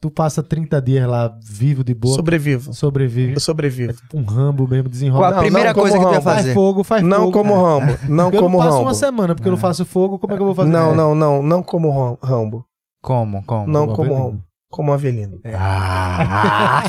tu 0.00 0.10
passa 0.10 0.42
30 0.42 0.80
dias 0.80 1.06
lá 1.06 1.36
vivo 1.44 1.84
de 1.84 1.92
boa, 1.94 2.14
Sobrevivo. 2.16 2.72
sobrevive. 2.72 3.32
Eu 3.32 3.36
É 3.36 3.40
sobrevivo. 3.40 3.92
tipo 3.92 4.18
um 4.18 4.24
rambo 4.24 4.66
mesmo, 4.66 4.88
desenrola. 4.88 5.28
a 5.28 5.30
Não, 5.32 5.38
primeira 5.40 5.74
como 5.74 5.82
coisa 5.82 5.98
que 5.98 6.02
tu 6.04 6.08
ia 6.08 6.12
Rambo. 6.14 6.24
Faz 6.24 6.36
fazer? 6.38 6.54
fogo, 6.54 6.84
faz 6.84 7.02
Não 7.02 7.18
fogo. 7.24 7.32
como 7.32 7.54
Rambo. 7.62 7.98
Não 8.08 8.30
eu 8.30 8.40
como 8.40 8.56
não 8.56 8.64
passo 8.64 8.70
Rambo. 8.76 8.82
uma 8.88 8.94
semana, 8.94 9.34
porque 9.34 9.48
eu 9.48 9.52
não 9.52 9.58
Ah. 9.58 9.60
faço 9.60 9.84
fogo, 9.84 10.18
como 10.18 10.32
é 10.32 10.36
que 10.36 10.42
eu 10.42 10.46
vou 10.46 10.54
fazer? 10.54 10.70
Não, 10.70 10.92
É. 10.92 10.94
não, 10.94 11.14
não. 11.14 11.42
Não 11.42 11.62
como 11.62 11.90
Ram- 11.90 12.18
Rambo. 12.22 12.64
Como? 13.02 13.42
Como? 13.44 13.66
Não 13.66 13.86
Como 13.86 13.96
como. 13.96 14.14
Rambo. 14.14 14.44
Como 14.70 14.92
Avelino. 14.92 15.40
Ah! 15.44 16.84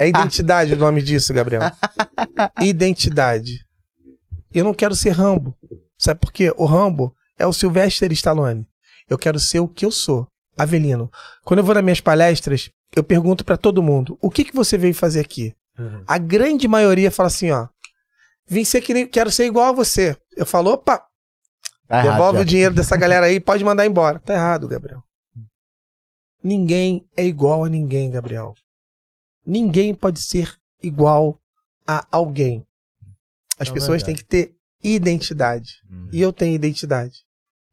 É 0.00 0.08
identidade 0.08 0.74
o 0.74 0.76
nome 0.76 1.00
disso, 1.02 1.32
Gabriel. 1.32 1.62
Identidade. 2.60 3.58
Eu 4.52 4.64
não 4.64 4.74
quero 4.74 4.94
ser 4.94 5.10
Rambo. 5.10 5.54
Sabe 5.98 6.20
por 6.20 6.32
quê? 6.32 6.52
O 6.56 6.64
Rambo 6.66 7.14
é 7.38 7.46
o 7.46 7.52
Sylvester 7.52 8.10
Stallone. 8.12 8.66
Eu 9.08 9.16
quero 9.16 9.38
ser 9.38 9.60
o 9.60 9.68
que 9.68 9.84
eu 9.86 9.90
sou. 9.90 10.26
Avelino. 10.56 11.10
Quando 11.44 11.58
eu 11.60 11.64
vou 11.64 11.74
nas 11.74 11.82
minhas 11.84 12.00
palestras, 12.00 12.70
eu 12.94 13.02
pergunto 13.04 13.44
pra 13.44 13.56
todo 13.56 13.82
mundo: 13.82 14.18
o 14.20 14.30
que, 14.30 14.44
que 14.44 14.54
você 14.54 14.76
veio 14.78 14.94
fazer 14.94 15.20
aqui? 15.20 15.54
Uhum. 15.78 16.04
A 16.06 16.18
grande 16.18 16.66
maioria 16.68 17.10
fala 17.10 17.28
assim: 17.28 17.50
ó. 17.50 17.68
Vim 18.46 18.64
ser 18.64 18.80
que 18.82 18.92
nem, 18.92 19.06
quero 19.06 19.30
ser 19.30 19.46
igual 19.46 19.66
a 19.66 19.72
você. 19.72 20.16
Eu 20.36 20.44
falo, 20.44 20.72
opa, 20.72 21.06
Tá 21.88 21.98
errado, 22.00 22.12
Devolve 22.12 22.38
já. 22.38 22.42
o 22.42 22.44
dinheiro 22.44 22.74
dessa 22.74 22.96
galera 22.96 23.26
aí, 23.26 23.38
pode 23.40 23.64
mandar 23.64 23.86
embora. 23.86 24.18
Tá 24.18 24.34
errado, 24.34 24.66
Gabriel. 24.68 25.02
Ninguém 26.42 27.06
é 27.16 27.24
igual 27.24 27.64
a 27.64 27.68
ninguém, 27.68 28.10
Gabriel. 28.10 28.54
Ninguém 29.46 29.94
pode 29.94 30.20
ser 30.20 30.52
igual 30.82 31.38
a 31.86 32.06
alguém. 32.10 32.66
As 33.58 33.68
É 33.68 33.72
pessoas 33.72 34.02
verdade. 34.02 34.06
têm 34.06 34.14
que 34.16 34.24
ter 34.24 34.54
identidade. 34.82 35.74
E 36.12 36.20
eu 36.20 36.32
tenho 36.32 36.54
identidade. 36.54 37.20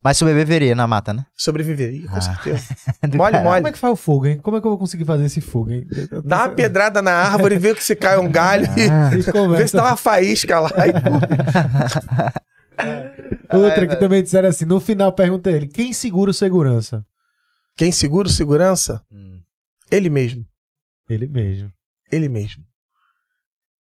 Mas 0.01 0.15
sobreviveria 0.17 0.73
na 0.75 0.87
mata, 0.87 1.13
né? 1.13 1.25
Sobreviver, 1.35 2.07
com 2.07 2.15
Ah. 2.15 2.21
certeza. 2.21 2.73
Mole, 3.15 3.33
caralho. 3.33 3.43
mole. 3.43 3.57
Como 3.57 3.67
é 3.67 3.71
que 3.73 3.77
faz 3.77 3.91
o 3.93 3.97
fogo, 3.97 4.27
hein? 4.27 4.39
Como 4.41 4.55
é 4.55 4.61
que 4.61 4.65
eu 4.67 4.71
vou 4.71 4.77
conseguir 4.79 5.03
fazer 5.03 5.25
esse 5.25 5.41
fogo, 5.41 5.71
hein? 5.71 5.85
Dá 6.23 6.37
uma 6.45 6.49
pedrada 6.49 7.01
na 7.01 7.11
árvore, 7.11 7.57
vê 7.57 7.75
que 7.75 7.83
se 7.83 7.97
cai 7.97 8.17
um 8.17 8.31
galho 8.31 8.65
Ah. 8.69 9.11
e 9.13 9.19
E 9.19 9.23
vê 9.57 9.67
se 9.67 9.75
dá 9.75 9.83
uma 9.83 9.97
faísca 9.97 10.57
lá. 10.61 10.69
E... 10.87 10.93
Outra 13.55 13.81
que 13.81 13.87
velho. 13.87 13.99
também 13.99 14.23
disseram 14.23 14.47
assim, 14.49 14.65
no 14.65 14.79
final 14.79 15.11
pergunta 15.11 15.51
ele, 15.51 15.67
quem 15.67 15.91
segura 15.91 16.31
o 16.31 16.33
segurança? 16.33 17.05
Quem 17.75 17.91
segura 17.91 18.27
o 18.27 18.31
segurança? 18.31 19.01
Hum. 19.11 19.39
Ele 19.91 20.09
mesmo. 20.09 20.45
Ele 21.09 21.27
mesmo. 21.27 21.71
Ele 22.11 22.29
mesmo. 22.29 22.63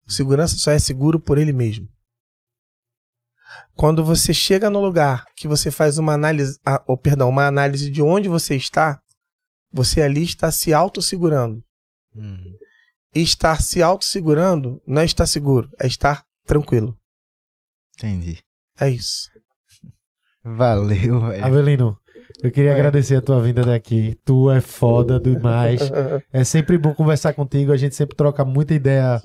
O 0.07 0.11
segurança 0.11 0.55
só 0.57 0.71
é 0.71 0.79
seguro 0.79 1.19
por 1.19 1.37
ele 1.37 1.53
mesmo. 1.53 1.87
Quando 3.79 4.03
você 4.03 4.33
chega 4.33 4.69
no 4.69 4.81
lugar 4.81 5.23
que 5.37 5.47
você 5.47 5.71
faz 5.71 5.97
uma 5.97 6.11
análise, 6.11 6.59
ah, 6.65 6.83
ou, 6.85 6.97
perdão, 6.97 7.29
uma 7.29 7.47
análise 7.47 7.89
de 7.89 8.01
onde 8.01 8.27
você 8.27 8.57
está, 8.57 8.99
você 9.71 10.01
ali 10.01 10.21
está 10.21 10.51
se 10.51 10.73
autossegurando. 10.73 11.63
Hum. 12.13 12.57
E 13.15 13.21
estar 13.21 13.61
se 13.61 13.81
autossegurando 13.81 14.81
não 14.85 15.01
é 15.01 15.05
estar 15.05 15.25
seguro, 15.25 15.69
é 15.79 15.87
estar 15.87 16.25
tranquilo. 16.45 16.93
Entendi. 17.97 18.39
É 18.77 18.89
isso. 18.89 19.29
Valeu, 20.43 21.21
velho. 21.21 21.45
Avelino, 21.45 21.97
eu 22.43 22.51
queria 22.51 22.71
É. 22.71 22.73
agradecer 22.73 23.15
a 23.15 23.21
tua 23.21 23.41
vinda 23.41 23.63
daqui. 23.63 24.19
Tu 24.25 24.51
é 24.51 24.59
foda 24.59 25.21
demais. 25.21 25.79
É 26.33 26.43
sempre 26.43 26.77
bom 26.77 26.93
conversar 26.93 27.31
contigo, 27.31 27.71
a 27.71 27.77
gente 27.77 27.95
sempre 27.95 28.17
troca 28.17 28.43
muita 28.43 28.73
ideia 28.73 29.21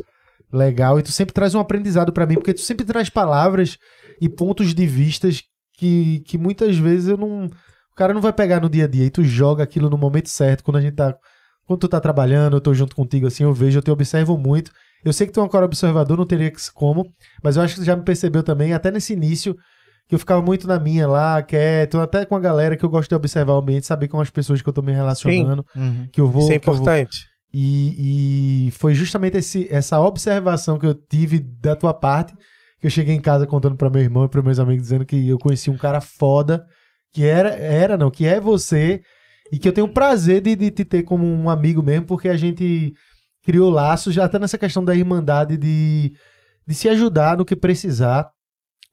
legal 0.53 0.97
e 1.01 1.03
tu 1.03 1.11
sempre 1.11 1.35
traz 1.35 1.57
um 1.57 1.61
aprendizado 1.61 2.13
pra 2.13 2.25
mim, 2.25 2.35
porque 2.35 2.55
tu 2.55 2.61
sempre 2.61 2.87
traz 2.87 3.11
palavras 3.11 3.77
e 4.21 4.29
pontos 4.29 4.75
de 4.75 4.87
vistas 4.87 5.43
que, 5.77 6.21
que 6.21 6.39
muitas 6.39 6.77
vezes 6.77 7.09
eu 7.09 7.17
não. 7.17 7.47
O 7.47 7.95
cara 7.97 8.13
não 8.15 8.21
vai 8.21 8.33
pegar 8.33 8.61
no 8.61 8.69
dia 8.69 8.85
a 8.85 8.89
dia 8.89 9.05
e 9.07 9.11
tu 9.11 9.23
joga 9.23 9.63
aquilo 9.63 9.89
no 9.89 9.97
momento 9.99 10.29
certo, 10.29 10.65
quando 10.65 10.77
a 10.79 10.81
gente 10.81 10.95
tá. 10.95 11.15
Quando 11.67 11.81
tu 11.81 11.89
tá 11.89 11.99
trabalhando, 12.01 12.57
eu 12.57 12.61
tô 12.61 12.75
junto 12.75 12.95
contigo 12.95 13.27
assim, 13.27 13.43
eu 13.45 13.53
vejo, 13.55 13.79
eu 13.79 13.83
te 13.83 13.91
observo 13.91 14.37
muito. 14.37 14.71
Eu 15.03 15.13
sei 15.13 15.27
que 15.27 15.33
tu 15.33 15.41
é 15.41 15.43
um 15.43 15.49
cara 15.49 15.65
observador, 15.65 16.17
não 16.19 16.27
teria 16.27 16.53
como, 16.75 17.07
mas 17.43 17.57
eu 17.57 17.63
acho 17.63 17.75
que 17.75 17.81
tu 17.81 17.85
já 17.87 17.97
me 17.97 18.03
percebeu 18.03 18.43
também, 18.43 18.73
até 18.75 18.91
nesse 18.91 19.13
início, 19.15 19.55
que 20.09 20.15
eu 20.15 20.19
ficava 20.19 20.43
muito 20.43 20.67
na 20.67 20.79
minha 20.79 21.07
lá, 21.09 21.43
quieto, 21.43 21.99
até 22.01 22.27
com 22.27 22.37
a 22.37 22.41
galera 22.41 22.77
que 22.77 22.85
eu 22.85 22.89
gosto 22.91 23.09
de 23.09 23.15
observar 23.15 23.55
o 23.55 23.59
ambiente, 23.59 23.87
saber 23.87 24.09
com 24.09 24.21
as 24.21 24.29
pessoas 24.31 24.61
que 24.61 24.69
eu 24.69 24.73
tô 24.75 24.83
me 24.83 24.93
relacionando, 24.93 25.65
Uhum. 25.75 26.07
que 26.13 26.21
eu 26.21 26.29
vou. 26.29 26.43
Isso 26.43 26.53
é 26.53 26.59
vou- 26.59 26.75
importante. 26.75 27.27
e, 27.53 28.67
e 28.69 28.71
foi 28.73 28.95
justamente 28.95 29.37
esse, 29.39 29.67
essa 29.71 29.99
observação 30.01 30.79
que 30.79 30.87
eu 30.87 30.95
tive 30.95 31.39
da 31.39 31.75
tua 31.77 31.95
parte 31.95 32.35
que 32.85 32.89
eu 32.89 32.91
cheguei 32.91 33.15
em 33.15 33.21
casa 33.21 33.47
contando 33.47 33.77
para 33.77 33.89
meu 33.89 34.03
irmão 34.03 34.27
e 34.27 34.29
para 34.29 34.43
meus 34.43 34.59
amigos 34.59 34.83
dizendo 34.83 35.07
que 35.07 35.27
eu 35.27 35.39
conheci 35.39 35.71
um 35.71 35.77
cara 35.79 36.03
foda 36.03 36.67
que 37.15 37.25
era, 37.25 37.49
era 37.49 37.97
não, 37.97 38.11
que 38.11 38.27
é 38.27 38.39
você 38.39 39.01
e 39.51 39.59
que 39.59 39.67
eu 39.67 39.73
tenho 39.73 39.87
o 39.87 39.91
prazer 39.91 40.43
de, 40.43 40.55
de 40.55 40.71
te 40.71 40.85
ter 40.85 41.03
como 41.03 41.25
um 41.25 41.49
amigo 41.49 41.83
mesmo 41.83 42.05
porque 42.05 42.29
a 42.29 42.37
gente 42.37 42.93
criou 43.43 43.71
laços 43.71 44.13
já 44.15 44.27
até 44.27 44.39
nessa 44.39 44.59
questão 44.59 44.85
da 44.85 44.95
irmandade 44.95 45.57
de, 45.57 46.13
de 46.69 46.75
se 46.75 46.87
ajudar 46.91 47.39
no 47.39 47.45
que 47.47 47.57
precisar. 47.57 48.29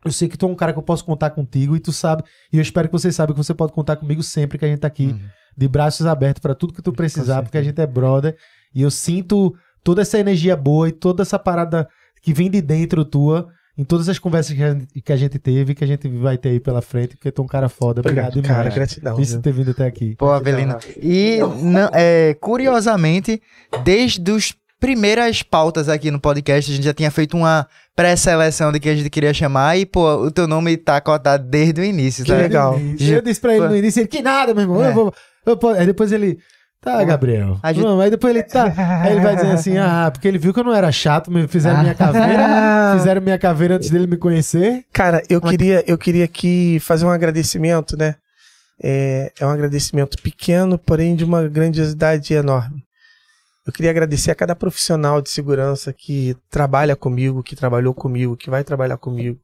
Eu 0.06 0.12
sei 0.14 0.30
que 0.30 0.38
tu 0.38 0.46
é 0.46 0.50
um 0.50 0.56
cara 0.56 0.72
que 0.72 0.80
eu 0.80 0.84
posso 0.84 1.04
contar 1.04 1.32
contigo 1.32 1.76
e 1.76 1.80
tu 1.82 1.92
sabe, 1.92 2.24
e 2.54 2.56
eu 2.56 2.62
espero 2.62 2.88
que 2.88 2.94
você 2.94 3.12
saiba 3.12 3.34
que 3.34 3.44
você 3.44 3.54
pode 3.54 3.74
contar 3.74 3.98
comigo 3.98 4.24
sempre 4.24 4.58
que 4.58 4.64
a 4.64 4.70
gente 4.70 4.80
tá 4.80 4.88
aqui 4.88 5.08
Uhum. 5.08 5.20
de 5.58 5.68
braços 5.68 6.06
abertos 6.06 6.42
pra 6.42 6.56
tudo 6.56 6.74
que 6.74 6.82
tu 6.82 6.94
precisar, 6.94 7.42
porque 7.44 7.58
a 7.58 7.62
gente 7.62 7.82
é 7.82 7.86
brother. 7.86 8.38
E 8.74 8.82
eu 8.84 8.90
sinto 8.90 9.54
toda 9.84 10.02
essa 10.02 10.18
energia 10.18 10.56
boa 10.56 10.88
e 10.88 10.94
toda 10.94 11.24
essa 11.24 11.38
parada 11.38 11.90
que 12.22 12.34
vem 12.34 12.50
de 12.50 12.62
dentro 12.62 13.04
tua 13.04 13.50
em 13.78 13.84
todas 13.84 14.10
as 14.10 14.20
conversas 14.20 14.56
que 14.56 14.62
a 14.64 14.74
gente, 14.74 15.02
que 15.02 15.14
a 15.14 15.16
gente 15.18 15.40
teve, 15.40 15.74
que 15.74 15.84
a 15.84 15.88
gente 15.88 16.08
vai 16.10 16.38
ter 16.38 16.50
aí 16.50 16.60
pela 16.60 16.82
frente, 16.82 17.16
porque 17.16 17.32
tu 17.32 17.42
é 17.42 17.46
um 17.46 17.48
cara 17.48 17.70
foda. 17.70 18.02
Obrigado, 18.02 18.30
Obrigado, 18.38 18.48
cara. 18.48 18.70
demais. 18.70 18.76
Gratidão. 18.76 19.16
Por 19.16 19.42
ter 19.42 19.54
vindo 19.54 19.72
até 19.72 19.86
aqui. 19.86 20.16
Pô, 20.18 20.30
Avelino. 20.32 20.78
E, 21.02 21.40
não, 21.62 21.90
é, 21.94 22.34
curiosamente, 22.40 23.42
desde 23.84 24.32
as 24.32 24.54
primeiras 24.80 25.44
pautas 25.44 25.88
aqui 25.88 26.10
no 26.12 26.20
podcast, 26.20 26.72
a 26.72 26.76
gente 26.76 26.84
já 26.84 26.94
tinha 26.94 27.12
feito 27.12 27.38
uma 27.38 27.68
pré-seleção 27.96 28.72
de 28.72 28.80
que 28.80 28.90
a 28.90 28.96
gente 28.96 29.10
queria 29.10 29.34
chamar 29.34 29.78
e, 29.78 29.86
pô, 29.86 30.16
o 30.26 30.32
teu 30.32 30.48
nome 30.48 30.76
tá 30.78 31.00
cotado 31.00 31.48
desde 31.48 31.82
o 31.82 31.84
início, 31.84 32.24
Que 32.26 32.32
sabe? 32.32 32.44
legal. 32.44 32.80
Eu 33.00 33.22
disse 33.22 33.40
pra 33.40 33.56
ele 33.56 33.68
no 33.68 33.78
início, 33.78 34.00
ele, 34.02 34.08
que 34.08 34.22
nada, 34.22 34.54
meu 34.54 34.64
irmão. 34.64 34.84
É. 34.84 34.90
Eu 34.90 34.94
vou, 34.94 35.14
eu 35.46 35.56
vou- 35.60 35.70
Aí 35.72 35.86
depois 35.86 36.12
ele, 36.12 36.40
tá, 36.82 37.04
Gabriel. 37.04 37.60
A 37.62 37.72
gente- 37.72 37.84
Não, 37.84 38.00
aí 38.02 38.10
depois 38.10 38.34
ele, 38.36 38.44
tá. 38.44 38.74
Aí 39.04 39.12
ele 39.14 39.22
vai 39.22 39.36
dizendo 39.36 39.54
assim, 39.54 39.78
ah, 39.78 40.10
porque 40.12 40.28
ele 40.28 40.38
viu 40.38 40.54
que 40.54 40.60
eu 40.60 40.64
não 40.64 40.74
era 40.74 40.92
chato, 40.92 41.32
me 41.32 41.48
fizeram 41.48 41.82
minha 41.82 41.96
caveira, 41.96 42.94
fizeram 42.98 43.22
minha 43.22 43.38
caveira 43.40 43.76
antes 43.76 43.90
dele 43.90 44.08
me 44.08 44.18
conhecer. 44.18 44.84
Cara, 44.92 45.22
eu 45.30 45.40
queria, 45.42 45.84
eu 45.88 45.98
queria 45.98 46.26
aqui 46.26 46.80
fazer 46.82 47.06
um 47.06 47.10
agradecimento, 47.10 47.96
né? 47.96 48.16
É, 48.84 49.32
é 49.40 49.46
um 49.46 49.50
agradecimento 49.50 50.18
pequeno, 50.22 50.78
porém 50.78 51.16
de 51.16 51.24
uma 51.24 51.48
grandiosidade 51.48 52.34
enorme. 52.34 52.82
Eu 53.66 53.72
queria 53.72 53.92
agradecer 53.92 54.32
a 54.32 54.36
cada 54.36 54.56
profissional 54.56 55.22
de 55.22 55.30
segurança 55.30 55.94
que 55.94 56.36
trabalha 56.50 56.96
comigo, 56.96 57.44
que 57.44 57.56
trabalhou 57.56 57.94
comigo, 57.94 58.36
que 58.36 58.50
vai 58.50 58.64
trabalhar 58.64 58.98
comigo. 58.98 59.38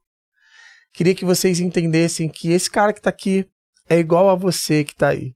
Queria 0.92 1.14
que 1.14 1.24
vocês 1.24 1.60
entendessem 1.60 2.28
que 2.28 2.50
esse 2.50 2.68
cara 2.68 2.92
que 2.92 3.00
tá 3.00 3.10
aqui 3.10 3.46
é 3.88 3.96
igual 3.96 4.28
a 4.28 4.34
você 4.34 4.82
que 4.82 4.96
tá 4.96 5.08
aí. 5.10 5.32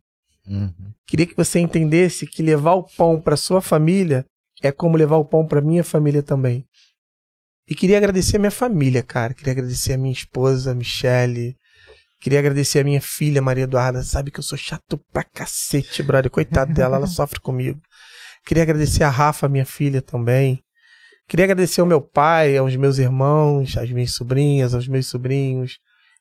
Uhum. 0.47 0.93
Queria 1.06 1.27
que 1.27 1.36
você 1.36 1.60
entendesse 1.60 2.27
que 2.27 2.43
levar 2.43 2.74
o 2.74 2.82
pão 2.82 3.20
para 3.20 3.36
sua 3.36 3.60
família 3.60 4.24
é 4.62 4.70
como 4.70 4.97
levar 4.97 5.16
o 5.16 5.24
pão 5.24 5.47
para 5.47 5.60
minha 5.60 5.82
família 5.82 6.23
também. 6.23 6.64
E 7.69 7.74
queria 7.74 7.97
agradecer 7.97 8.36
a 8.36 8.40
minha 8.40 8.51
família, 8.51 9.02
cara. 9.02 9.35
Queria 9.35 9.52
agradecer 9.52 9.93
a 9.94 9.98
minha 9.98 10.12
esposa, 10.12 10.74
Michele. 10.74 11.56
Queria 12.20 12.39
agradecer 12.39 12.81
a 12.81 12.85
minha 12.85 13.01
filha, 13.01 13.43
Maria 13.43 13.64
Eduarda. 13.64 14.02
Sabe 14.02 14.31
que 14.31 14.39
eu 14.39 14.44
sou 14.44 14.59
chato 14.59 14.98
pra 15.12 15.24
cacete, 15.24 16.02
brother. 16.02 16.31
Coitado 16.31 16.73
dela, 16.73 16.97
ela 16.97 17.06
sofre 17.09 17.40
comigo. 17.40 17.81
Queria 18.44 18.62
agradecer 18.62 19.05
a 19.05 19.09
Rafa, 19.09 19.48
minha 19.48 19.66
filha, 19.66 20.02
também. 20.02 20.62
Queria 21.28 21.44
agradecer 21.44 21.81
ao 21.81 21.86
meu 21.86 22.01
pai, 22.01 22.56
aos 22.56 22.74
meus 22.77 22.98
irmãos, 22.98 23.77
às 23.77 23.90
minhas 23.90 24.14
sobrinhas, 24.14 24.74
aos 24.74 24.86
meus 24.86 25.06
sobrinhos. 25.06 25.78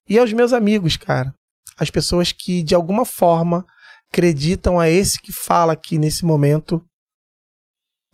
E 0.08 0.18
aos 0.18 0.32
meus 0.32 0.54
amigos, 0.54 0.98
cara. 0.98 1.34
As 1.78 1.90
pessoas 1.90 2.32
que, 2.32 2.64
de 2.64 2.74
alguma 2.74 3.06
forma, 3.06 3.66
acreditam 4.12 4.78
a 4.80 4.90
esse 4.90 5.20
que 5.22 5.32
fala 5.32 5.72
aqui 5.74 5.98
nesse 5.98 6.26
momento 6.26 6.86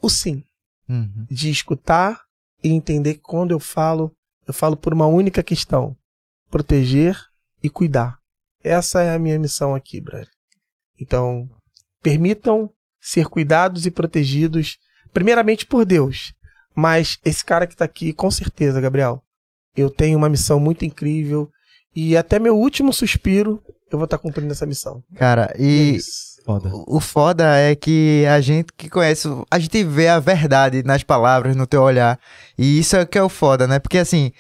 o 0.02 0.10
sim, 0.10 0.44
Uhum. 0.88 1.26
de 1.30 1.49
escutar 1.49 2.22
e 2.64 2.69
entender 2.69 3.15
que 3.15 3.22
quando 3.22 3.52
eu 3.52 3.60
falo, 3.60 4.15
eu 4.48 4.53
falo 4.53 4.78
por 4.78 4.94
uma 4.94 5.07
única 5.07 5.44
questão: 5.44 5.98
proteger 6.49 7.19
e 7.61 7.69
cuidar. 7.69 8.19
Essa 8.64 9.02
é 9.02 9.14
a 9.14 9.19
minha 9.19 9.38
missão 9.40 9.76
aqui, 9.76 9.99
brother. 9.99 10.30
Então, 10.99 11.49
permitam 12.02 12.72
ser 13.02 13.28
cuidados 13.28 13.86
e 13.86 13.91
protegidos, 13.91 14.78
primeiramente 15.11 15.65
por 15.65 15.84
Deus. 15.86 16.34
Mas 16.76 17.18
esse 17.26 17.44
cara 17.44 17.65
que 17.68 17.76
tá 17.76 17.86
aqui, 17.86 18.14
com 18.14 18.30
certeza, 18.30 18.80
Gabriel, 18.80 19.24
eu 19.76 19.90
tenho 19.90 20.18
uma 20.18 20.30
missão 20.30 20.60
muito 20.60 20.86
incrível 20.86 21.52
e 21.95 22.15
até 22.15 22.40
meu 22.40 22.56
último 22.56 22.94
suspiro 22.94 23.64
eu 23.91 23.97
vou 23.97 24.05
estar 24.05 24.18
cumprindo 24.18 24.51
essa 24.51 24.65
missão. 24.65 25.03
Cara, 25.15 25.53
É 25.55 25.61
e 25.61 25.95
isso. 25.95 26.38
Foda. 26.45 26.72
o 26.73 27.01
foda 27.01 27.57
é 27.57 27.76
que 27.76 28.26
a 28.26 28.39
gente 28.39 28.72
que 28.77 28.89
conhece, 28.89 29.27
a 29.51 29.59
gente 29.59 29.84
vê 29.84 30.07
a 30.07 30.18
verdade 30.18 30.81
nas 30.81 31.03
palavras, 31.03 31.57
no 31.57 31.68
teu 31.68 31.81
olhar. 31.81 32.18
E 32.57 32.80
isso 32.80 32.95
é 32.95 33.05
que 33.05 33.18
é 33.18 33.23
o 33.23 33.27
foda, 33.27 33.68
né? 33.68 33.80
Porque 33.80 33.97
assim, 33.97 34.31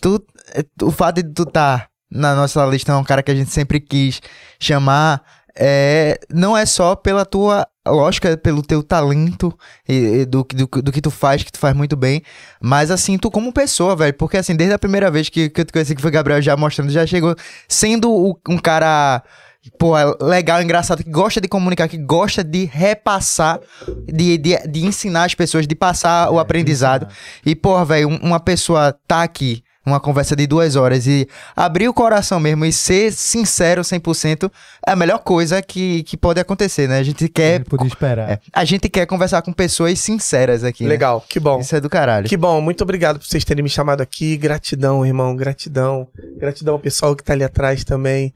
tu, 0.00 0.20
é, 0.54 0.64
o 0.82 0.90
fato 0.90 1.22
de 1.22 1.32
tu 1.32 1.46
tá 1.46 1.86
na 2.10 2.34
nossa 2.34 2.66
lista 2.66 2.90
é 2.90 2.96
um 2.96 3.04
cara 3.04 3.22
que 3.22 3.30
a 3.30 3.34
gente 3.34 3.50
sempre 3.50 3.78
quis 3.80 4.20
chamar, 4.60 5.22
é, 5.56 6.18
não 6.32 6.56
é 6.56 6.64
só 6.66 6.94
pela 6.96 7.24
tua 7.24 7.66
lógica, 7.86 8.36
pelo 8.36 8.62
teu 8.62 8.82
talento 8.82 9.52
e, 9.88 9.94
e 10.20 10.24
do, 10.24 10.46
do, 10.54 10.82
do 10.82 10.92
que 10.92 11.00
tu 11.00 11.10
faz, 11.10 11.42
que 11.42 11.50
tu 11.52 11.58
faz 11.58 11.74
muito 11.76 11.96
bem, 11.96 12.22
mas 12.60 12.90
assim, 12.90 13.18
tu 13.18 13.30
como 13.30 13.52
pessoa, 13.52 13.96
velho, 13.96 14.14
porque 14.14 14.36
assim, 14.36 14.54
desde 14.54 14.74
a 14.74 14.78
primeira 14.78 15.10
vez 15.10 15.28
que, 15.28 15.50
que 15.50 15.60
eu 15.60 15.64
te 15.64 15.72
conheci, 15.72 15.94
que 15.94 16.00
foi 16.02 16.10
o 16.10 16.14
Gabriel 16.14 16.40
já 16.40 16.56
mostrando, 16.56 16.90
já 16.90 17.06
chegou 17.06 17.34
sendo 17.68 18.10
o- 18.10 18.38
um 18.48 18.58
cara 18.58 19.22
pô, 19.78 19.96
é 19.96 20.04
legal, 20.20 20.60
engraçado, 20.60 21.04
que 21.04 21.10
gosta 21.10 21.40
de 21.40 21.46
comunicar, 21.48 21.88
que 21.88 21.96
gosta 21.98 22.42
de 22.42 22.64
repassar, 22.64 23.60
de, 24.06 24.36
de, 24.38 24.56
de 24.68 24.84
ensinar 24.84 25.24
as 25.24 25.34
pessoas, 25.34 25.66
de 25.68 25.74
passar 25.74 26.30
o 26.30 26.38
aprendizado. 26.40 27.06
E, 27.46 27.54
porra, 27.54 27.84
velho, 27.84 28.08
um- 28.08 28.16
uma 28.18 28.40
pessoa 28.40 28.92
tá 29.06 29.22
aqui, 29.22 29.62
uma 29.84 29.98
conversa 29.98 30.36
de 30.36 30.46
duas 30.46 30.76
horas 30.76 31.06
e 31.06 31.28
abrir 31.56 31.88
o 31.88 31.94
coração 31.94 32.38
mesmo 32.38 32.64
e 32.64 32.72
ser 32.72 33.12
sincero 33.12 33.82
100% 33.82 34.50
é 34.86 34.92
a 34.92 34.96
melhor 34.96 35.18
coisa 35.18 35.60
que, 35.60 36.02
que 36.04 36.16
pode 36.16 36.38
acontecer, 36.40 36.88
né? 36.88 36.98
A 36.98 37.02
gente 37.02 37.28
quer. 37.28 37.60
Não 37.60 37.66
podia 37.66 37.88
esperar. 37.88 38.30
é, 38.30 38.40
a 38.52 38.64
gente 38.64 38.88
quer 38.88 39.06
conversar 39.06 39.42
com 39.42 39.52
pessoas 39.52 39.98
sinceras 39.98 40.62
aqui. 40.64 40.84
né? 40.84 40.90
Legal, 40.90 41.24
que 41.28 41.40
bom. 41.40 41.60
Isso 41.60 41.74
é 41.74 41.80
do 41.80 41.90
caralho. 41.90 42.28
Que 42.28 42.36
bom, 42.36 42.60
muito 42.60 42.82
obrigado 42.82 43.18
por 43.18 43.26
vocês 43.26 43.44
terem 43.44 43.62
me 43.62 43.68
chamado 43.70 44.00
aqui. 44.00 44.36
Gratidão, 44.36 45.04
irmão, 45.04 45.34
gratidão. 45.34 46.08
Gratidão 46.38 46.74
ao 46.74 46.80
pessoal 46.80 47.16
que 47.16 47.24
tá 47.24 47.32
ali 47.32 47.44
atrás 47.44 47.84
também. 47.84 48.32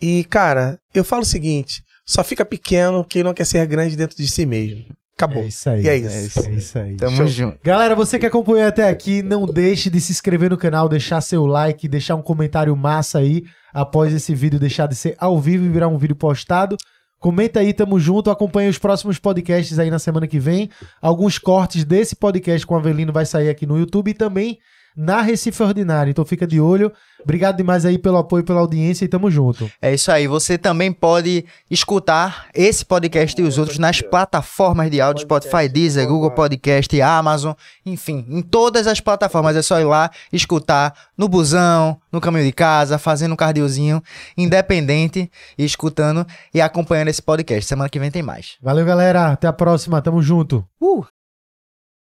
E, 0.00 0.24
cara, 0.24 0.78
eu 0.94 1.04
falo 1.04 1.22
o 1.22 1.26
seguinte: 1.26 1.82
só 2.06 2.24
fica 2.24 2.44
pequeno 2.44 3.04
quem 3.04 3.22
não 3.22 3.34
quer 3.34 3.44
ser 3.44 3.64
grande 3.66 3.96
dentro 3.96 4.16
de 4.16 4.28
si 4.28 4.46
mesmo. 4.46 4.84
Acabou. 5.18 5.42
É 5.42 5.46
isso 5.46 5.68
aí. 5.68 5.82
E 5.82 5.88
é 5.88 5.96
isso. 5.96 6.46
É 6.46 6.52
isso 6.52 6.78
aí. 6.78 6.96
Tamo 6.96 7.16
Show. 7.16 7.26
junto. 7.26 7.58
Galera, 7.64 7.96
você 7.96 8.20
que 8.20 8.26
acompanhou 8.26 8.68
até 8.68 8.88
aqui, 8.88 9.20
não 9.20 9.46
deixe 9.46 9.90
de 9.90 10.00
se 10.00 10.12
inscrever 10.12 10.48
no 10.48 10.56
canal, 10.56 10.88
deixar 10.88 11.20
seu 11.20 11.44
like, 11.44 11.88
deixar 11.88 12.14
um 12.14 12.22
comentário 12.22 12.74
massa 12.76 13.18
aí 13.18 13.42
após 13.74 14.14
esse 14.14 14.32
vídeo 14.32 14.60
deixar 14.60 14.86
de 14.86 14.94
ser 14.94 15.16
ao 15.18 15.40
vivo 15.40 15.64
e 15.64 15.68
virar 15.68 15.88
um 15.88 15.98
vídeo 15.98 16.14
postado. 16.14 16.76
Comenta 17.18 17.58
aí, 17.58 17.72
tamo 17.72 17.98
junto, 17.98 18.30
acompanhe 18.30 18.68
os 18.68 18.78
próximos 18.78 19.18
podcasts 19.18 19.76
aí 19.80 19.90
na 19.90 19.98
semana 19.98 20.28
que 20.28 20.38
vem. 20.38 20.70
Alguns 21.02 21.36
cortes 21.36 21.84
desse 21.84 22.14
podcast 22.14 22.64
com 22.64 22.74
o 22.74 22.78
Avelino 22.78 23.12
vai 23.12 23.26
sair 23.26 23.48
aqui 23.48 23.66
no 23.66 23.76
YouTube 23.76 24.12
e 24.12 24.14
também 24.14 24.60
na 24.98 25.22
Recife 25.22 25.62
Ordinária. 25.62 26.10
Então 26.10 26.24
fica 26.24 26.44
de 26.44 26.60
olho. 26.60 26.92
Obrigado 27.22 27.56
demais 27.56 27.84
aí 27.84 27.96
pelo 27.98 28.16
apoio, 28.16 28.42
pela 28.42 28.58
audiência 28.58 29.04
e 29.04 29.08
tamo 29.08 29.30
junto. 29.30 29.70
É 29.80 29.94
isso 29.94 30.10
aí. 30.10 30.26
Você 30.26 30.58
também 30.58 30.92
pode 30.92 31.44
escutar 31.70 32.48
esse 32.52 32.84
podcast 32.84 33.40
e 33.40 33.44
os 33.44 33.58
outros 33.58 33.78
nas 33.78 34.00
plataformas 34.00 34.90
de 34.90 35.00
áudio, 35.00 35.22
Spotify, 35.22 35.68
Deezer, 35.68 36.08
Google 36.08 36.32
Podcast, 36.32 37.00
Amazon, 37.00 37.52
enfim, 37.86 38.26
em 38.28 38.42
todas 38.42 38.88
as 38.88 38.98
plataformas. 38.98 39.54
É 39.54 39.62
só 39.62 39.80
ir 39.80 39.84
lá, 39.84 40.10
escutar 40.32 40.92
no 41.16 41.28
busão, 41.28 42.00
no 42.10 42.20
caminho 42.20 42.44
de 42.44 42.52
casa, 42.52 42.98
fazendo 42.98 43.32
um 43.32 43.36
cardiozinho, 43.36 44.02
independente, 44.36 45.30
e 45.56 45.64
escutando 45.64 46.26
e 46.52 46.60
acompanhando 46.60 47.08
esse 47.08 47.22
podcast. 47.22 47.66
Semana 47.66 47.88
que 47.88 48.00
vem 48.00 48.10
tem 48.10 48.22
mais. 48.22 48.56
Valeu, 48.60 48.84
galera. 48.84 49.32
Até 49.32 49.46
a 49.46 49.52
próxima. 49.52 50.02
Tamo 50.02 50.20
junto. 50.20 50.64
Uh! 50.80 51.17